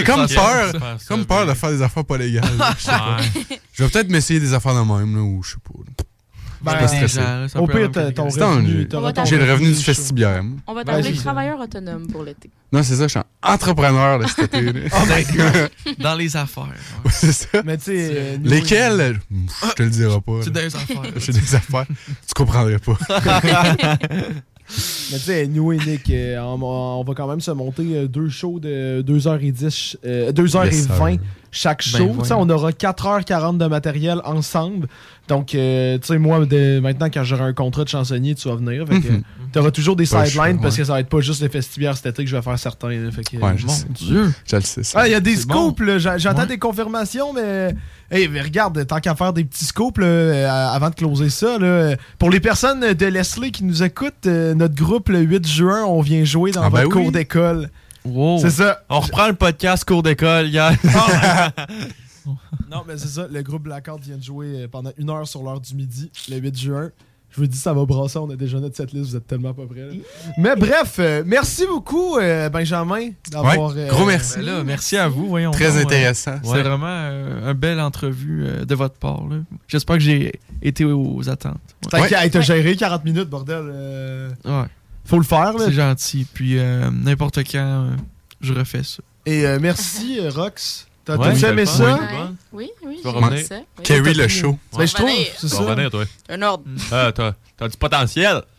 comme 0.04 0.26
peur, 0.28 0.72
de 0.72 0.78
faire 0.78 1.00
ça, 1.00 1.06
comme 1.08 1.26
peur 1.26 1.46
de 1.46 1.54
faire 1.54 1.70
des 1.70 1.82
affaires 1.82 2.04
pas 2.04 2.16
légales. 2.16 2.56
là. 2.56 2.74
Je 2.78 2.84
sais 2.84 2.90
pas. 2.92 3.16
Ouais. 3.18 3.58
Je 3.72 3.82
vais 3.84 3.90
peut-être 3.90 4.08
m'essayer 4.10 4.40
des 4.40 4.54
affaires 4.54 4.74
de 4.74 4.80
même, 4.80 5.14
là, 5.16 5.22
ou 5.22 5.42
je 5.42 5.50
sais 5.50 5.56
pas. 5.62 5.78
là. 5.78 5.92
Ben, 6.72 6.78
Je 6.82 6.86
suis 6.86 6.98
pas 6.98 7.08
stressé. 7.08 7.58
Au 7.58 7.66
pire, 7.66 7.90
ton 8.14 8.24
revenu, 8.28 8.88
j'ai- 9.24 9.38
le 9.38 9.52
revenu 9.52 9.68
du 9.68 9.82
festibiaire. 9.82 10.42
moi. 10.42 10.58
On 10.66 10.74
va 10.74 10.84
t'appeler 10.84 11.14
travailleur 11.14 11.60
autonome 11.60 12.06
pour 12.08 12.22
l'été. 12.24 12.50
Non, 12.72 12.82
c'est 12.82 12.96
ça, 12.96 13.04
je 13.04 13.08
suis 13.08 13.20
entrepreneur 13.42 14.18
là, 14.18 14.26
cet 14.28 14.54
été. 14.54 14.72
Oh 14.92 15.92
Dans 16.02 16.14
les 16.14 16.36
affaires. 16.36 16.64
ouais. 16.64 16.70
Ouais, 17.04 17.10
c'est 17.12 17.32
ça. 17.32 17.62
Mais 17.64 17.76
tu 17.78 17.84
sais. 17.84 18.10
euh, 18.12 18.36
nous, 18.38 18.50
Lesquels? 18.50 19.20
Je 19.68 19.72
te 19.74 19.82
le 19.82 19.90
dirai 19.90 20.20
pas. 20.20 20.40
C'est 20.42 20.52
des 20.52 20.66
affaires. 20.66 21.02
C'est 21.18 21.32
des 21.32 21.54
affaires. 21.54 21.86
Tu 22.26 22.34
comprendrais 22.34 22.78
pas. 22.78 22.96
Mais 25.12 25.18
tu 25.18 25.24
sais, 25.24 25.46
nous 25.46 25.72
et 25.72 25.78
Nick, 25.78 26.10
euh, 26.10 26.38
on, 26.40 27.04
va 27.04 27.14
quand 27.14 27.28
même 27.28 27.40
se 27.40 27.52
monter 27.52 27.84
euh, 27.94 28.08
deux 28.08 28.28
shows 28.28 28.58
de 28.58 29.00
2h10, 29.06 29.96
euh, 30.04 30.32
2h20 30.32 30.64
Yes, 30.66 30.82
sir. 30.86 31.18
Chaque 31.50 31.82
Ben, 31.92 31.98
show. 31.98 32.34
On 32.36 32.48
aura 32.50 32.70
4h40 32.72 33.58
de 33.58 33.66
matériel 33.66 34.20
ensemble. 34.24 34.88
Donc, 35.28 35.54
euh, 35.54 35.98
tu 35.98 36.06
sais, 36.06 36.18
moi, 36.18 36.46
de, 36.46 36.78
maintenant, 36.80 37.06
quand 37.12 37.24
j'aurai 37.24 37.42
un 37.42 37.52
contrat 37.52 37.82
de 37.82 37.88
chansonnier, 37.88 38.34
tu 38.36 38.48
vas 38.48 38.54
venir. 38.54 38.86
Fait 38.86 39.00
que, 39.00 39.08
Mhm. 39.12 39.22
tu 39.52 39.58
auras 39.58 39.70
toujours 39.72 39.96
des 39.96 40.06
sidelines 40.06 40.60
parce 40.60 40.76
que 40.76 40.84
ça 40.84 40.92
va 40.92 41.00
être 41.00 41.08
pas 41.08 41.20
juste 41.20 41.42
les 41.42 41.48
festivières 41.48 41.96
cet 41.96 42.06
été 42.06 42.22
que 42.24 42.30
je 42.30 42.36
vais 42.36 42.42
faire 42.42 42.58
certains. 42.58 42.90
là. 42.90 43.10
Fait 43.10 43.24
que, 43.24 43.36
Ouais, 43.36 43.54
je 43.56 43.66
mon 43.66 43.72
sais. 43.72 43.86
Dieu. 43.90 44.32
Je 44.48 44.56
le 44.56 44.62
sais. 44.62 44.82
ça. 44.84 45.00
Ah, 45.00 45.08
il 45.08 45.12
y 45.12 45.14
a 45.14 45.20
des 45.20 45.34
scoops, 45.36 45.80
Ouais. 45.80 46.46
des 46.46 46.58
confirmations, 46.58 47.32
mais. 47.32 47.74
Hey, 48.08 48.28
mais 48.28 48.40
regarde, 48.40 48.86
tant 48.86 49.00
qu'à 49.00 49.16
faire 49.16 49.32
des 49.32 49.42
petits 49.44 49.64
scoops, 49.64 49.98
là, 49.98 50.06
euh, 50.06 50.48
avant 50.48 50.90
de 50.90 50.94
closer 50.94 51.28
ça, 51.28 51.58
là, 51.58 51.96
pour 52.20 52.30
les 52.30 52.38
personnes 52.38 52.92
de 52.94 53.06
Leslie 53.06 53.50
qui 53.50 53.64
nous 53.64 53.82
écoutent, 53.82 54.26
euh, 54.26 54.54
notre 54.54 54.76
groupe, 54.76 55.08
le 55.08 55.18
8 55.22 55.44
juin, 55.48 55.82
on 55.84 56.00
vient 56.02 56.22
jouer 56.24 56.52
dans 56.52 56.62
Ah, 56.62 56.70
ben 56.70 56.82
votre 56.84 56.96
oui. 56.96 57.02
cours 57.02 57.12
d'école. 57.12 57.68
Wow. 58.06 58.38
C'est 58.38 58.50
ça. 58.50 58.82
On 58.88 59.00
reprend 59.00 59.26
le 59.28 59.34
podcast 59.34 59.84
cours 59.84 60.02
d'école 60.02 60.46
hier. 60.48 60.72
Non, 62.70 62.82
mais 62.86 62.98
c'est 62.98 63.06
ça. 63.08 63.28
Le 63.30 63.40
groupe 63.42 63.62
Blackout 63.62 64.00
vient 64.02 64.16
de 64.16 64.22
jouer 64.22 64.62
euh, 64.62 64.68
pendant 64.68 64.90
une 64.98 65.10
heure 65.10 65.28
sur 65.28 65.42
l'heure 65.44 65.60
du 65.60 65.74
midi, 65.76 66.10
le 66.28 66.38
8 66.38 66.58
juin. 66.58 66.90
Je 67.30 67.40
vous 67.40 67.46
dis, 67.46 67.56
ça 67.58 67.72
va 67.72 67.84
brasser. 67.84 68.18
On 68.18 68.28
a 68.30 68.34
déjà 68.34 68.58
notre 68.58 68.74
setlist. 68.76 69.10
Vous 69.10 69.16
êtes 69.16 69.26
tellement 69.28 69.54
pas 69.54 69.64
prêts. 69.66 69.82
là. 69.82 69.92
Mais 70.38 70.56
bref, 70.56 70.96
euh, 70.98 71.22
merci 71.24 71.64
beaucoup, 71.68 72.16
euh, 72.16 72.48
Benjamin, 72.48 73.10
d'avoir. 73.30 73.72
Ouais, 73.74 73.82
euh, 73.82 73.88
gros 73.88 74.06
merci. 74.06 74.38
Ben 74.38 74.46
là, 74.46 74.64
merci 74.64 74.96
à 74.96 75.06
vous. 75.06 75.28
Voyons 75.28 75.52
Très 75.52 75.68
donc, 75.68 75.76
euh, 75.76 75.82
intéressant. 75.82 76.36
C'est 76.42 76.62
vraiment 76.62 76.86
euh, 76.88 77.52
une 77.52 77.58
belle 77.58 77.78
entrevue 77.78 78.44
euh, 78.44 78.64
de 78.64 78.74
votre 78.74 78.96
part. 78.98 79.22
là. 79.28 79.36
J'espère 79.68 79.96
que 79.96 80.02
j'ai 80.02 80.40
été 80.62 80.84
aux 80.84 81.28
attentes. 81.28 81.60
Ouais. 81.92 82.08
t'as 82.08 82.40
géré 82.40 82.74
40 82.74 83.04
minutes, 83.04 83.28
bordel. 83.28 83.62
euh, 83.68 84.30
Ouais, 84.44 84.66
faut 85.06 85.18
le 85.18 85.24
faire, 85.24 85.52
là. 85.52 85.64
c'est 85.66 85.72
gentil. 85.72 86.26
Puis 86.32 86.58
euh, 86.58 86.90
n'importe 86.92 87.38
quand, 87.50 87.58
euh, 87.86 87.90
je 88.40 88.52
refais 88.52 88.82
ça. 88.82 89.02
Et 89.24 89.46
euh, 89.46 89.58
merci, 89.60 90.18
euh, 90.20 90.30
Rox. 90.30 90.86
T'as 91.04 91.16
Ouais, 91.16 91.28
aimé 91.44 91.62
le 91.62 91.66
ça? 91.66 92.00
Oui, 92.52 92.68
oui. 92.84 92.96
Tu 93.00 93.02
vas 93.08 93.12
j'ai 93.12 93.24
revenir? 93.24 93.46
ça. 93.46 93.54
Oui. 93.78 93.84
Carry 93.84 94.14
le 94.14 94.26
show. 94.28 94.58
Ben, 94.76 94.86
je 94.86 94.94
trouve, 94.94 95.08
c'est 95.08 95.46
Tu 95.46 95.48
ça. 95.48 95.62
vas 95.62 95.70
revenir, 95.70 95.90
toi. 95.90 96.04
Un 96.28 96.42
ordre. 96.42 96.64
Ah, 96.92 97.12
t'as, 97.14 97.32
t'as 97.56 97.68
du 97.68 97.76
potentiel. 97.76 98.42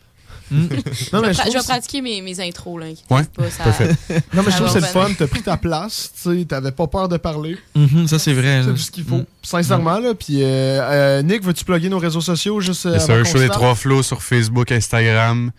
Non, 0.50 0.60
mais 0.70 0.72
je, 0.72 1.12
je 1.12 1.20
vais 1.20 1.50
trouve 1.50 1.60
que 1.60 1.66
pratiquer 1.66 2.00
mes, 2.00 2.22
mes 2.22 2.40
intros. 2.40 2.80
Là, 2.80 2.86
Ouais, 3.10 3.22
pas, 3.24 3.50
ça- 3.50 3.64
parfait. 3.64 3.88
Non, 4.32 4.42
mais 4.42 4.44
je 4.44 4.50
Ça 4.50 4.56
trouve 4.56 4.66
que 4.68 4.72
c'est 4.72 4.80
le 4.80 4.86
fun. 4.86 5.00
revenir. 5.00 5.16
T'as 5.18 5.26
pris 5.26 5.42
ta 5.42 5.56
place. 5.58 6.10
Tu 6.22 6.38
sais, 6.40 6.44
t'avais 6.46 6.72
pas 6.72 6.86
peur 6.86 7.06
de 7.10 7.18
parler. 7.18 7.58
Mhm, 7.74 8.08
ça, 8.08 8.18
c'est 8.18 8.32
vrai. 8.32 8.62
C'est 8.64 8.70
tout 8.70 8.76
ce 8.78 8.90
qu'il 8.90 9.04
faut. 9.04 9.18
Mm. 9.18 9.26
Sincèrement, 9.42 9.98
là. 9.98 10.14
Puis, 10.14 10.42
euh, 10.42 10.46
euh, 10.46 11.22
Nick, 11.22 11.44
veux-tu 11.44 11.66
plugger 11.66 11.90
nos 11.90 11.98
réseaux 11.98 12.22
sociaux 12.22 12.62
juste 12.62 12.86
euh, 12.86 12.94
avant 12.98 13.18
qu'on 13.18 13.24
show 13.24 13.38
des 13.38 13.48
trois 13.50 13.74
flots 13.74 14.02
sur 14.02 14.22
Facebook, 14.22 14.72
Instagram. 14.72 15.50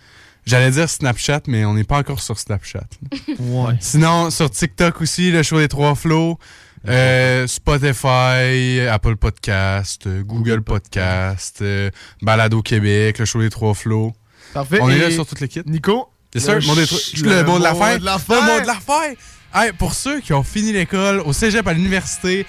J'allais 0.49 0.71
dire 0.71 0.89
Snapchat, 0.89 1.41
mais 1.47 1.63
on 1.63 1.75
n'est 1.75 1.83
pas 1.83 1.99
encore 1.99 2.21
sur 2.21 2.39
Snapchat. 2.39 2.85
Ouais. 3.39 3.75
Sinon, 3.79 4.31
sur 4.31 4.49
TikTok 4.49 4.99
aussi, 5.01 5.29
le 5.31 5.43
show 5.43 5.59
des 5.59 5.67
trois 5.67 5.93
flots. 5.95 6.39
Euh, 6.87 7.45
Spotify, 7.45 8.79
Apple 8.89 9.15
Podcast, 9.17 10.07
Google 10.23 10.61
Podcast, 10.61 11.59
euh, 11.61 11.91
Balado 12.21 12.61
Québec, 12.61 13.19
le 13.19 13.25
show 13.25 13.41
des 13.41 13.49
trois 13.49 13.73
flots. 13.73 14.13
Parfait. 14.53 14.79
On 14.81 14.89
est 14.89 14.97
là 14.97 15.11
sur 15.11 15.25
toutes 15.27 15.39
les 15.41 15.47
kits. 15.47 15.61
Nico? 15.65 16.07
C'est 16.33 16.39
sûr, 16.39 16.55
le 16.55 16.85
trois- 16.85 16.99
le 17.23 17.43
mot 17.43 17.59
de 17.59 17.63
la 17.63 17.73
mot 17.73 17.79
fin. 17.79 17.97
de 17.97 18.05
la 18.05 18.17
fin. 18.17 18.35
Le 18.47 18.53
mot 18.53 18.61
de 18.61 18.67
la 18.67 18.73
fin. 18.75 19.13
Hey, 19.53 19.71
pour 19.73 19.93
ceux 19.93 20.19
qui 20.21 20.31
ont 20.33 20.43
fini 20.43 20.71
l'école, 20.71 21.19
au 21.21 21.33
cégep, 21.33 21.67
à 21.67 21.73
l'université, 21.73 22.45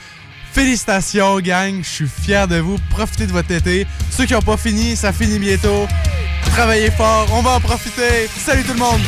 félicitations, 0.53 1.41
gang. 1.41 1.83
Je 1.83 1.89
suis 1.89 2.09
fier 2.09 2.47
de 2.49 2.57
vous. 2.57 2.79
Profitez 2.91 3.27
de 3.27 3.33
votre 3.33 3.51
été. 3.51 3.87
Ceux 4.11 4.27
qui 4.27 4.33
n'ont 4.33 4.43
pas 4.43 4.57
fini, 4.57 4.97
ça 4.97 5.13
finit 5.13 5.39
bientôt. 5.39 5.87
Travaillez 6.47 6.91
fort. 6.91 7.29
On 7.33 7.43
va 7.43 7.53
en 7.53 7.61
profiter. 7.61 8.29
Salut 8.37 8.65
tout 8.65 8.75
le 8.75 8.79
monde. 8.79 9.01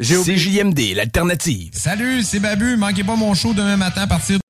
CJMD, 0.00 0.94
l'alternative. 0.96 1.70
Salut, 1.74 2.22
c'est 2.22 2.40
Babu. 2.40 2.76
Manquez 2.76 3.04
pas 3.04 3.16
mon 3.16 3.34
show 3.34 3.52
demain 3.52 3.76
matin 3.76 4.02
à 4.02 4.06
partir 4.06 4.36
de 4.36 4.49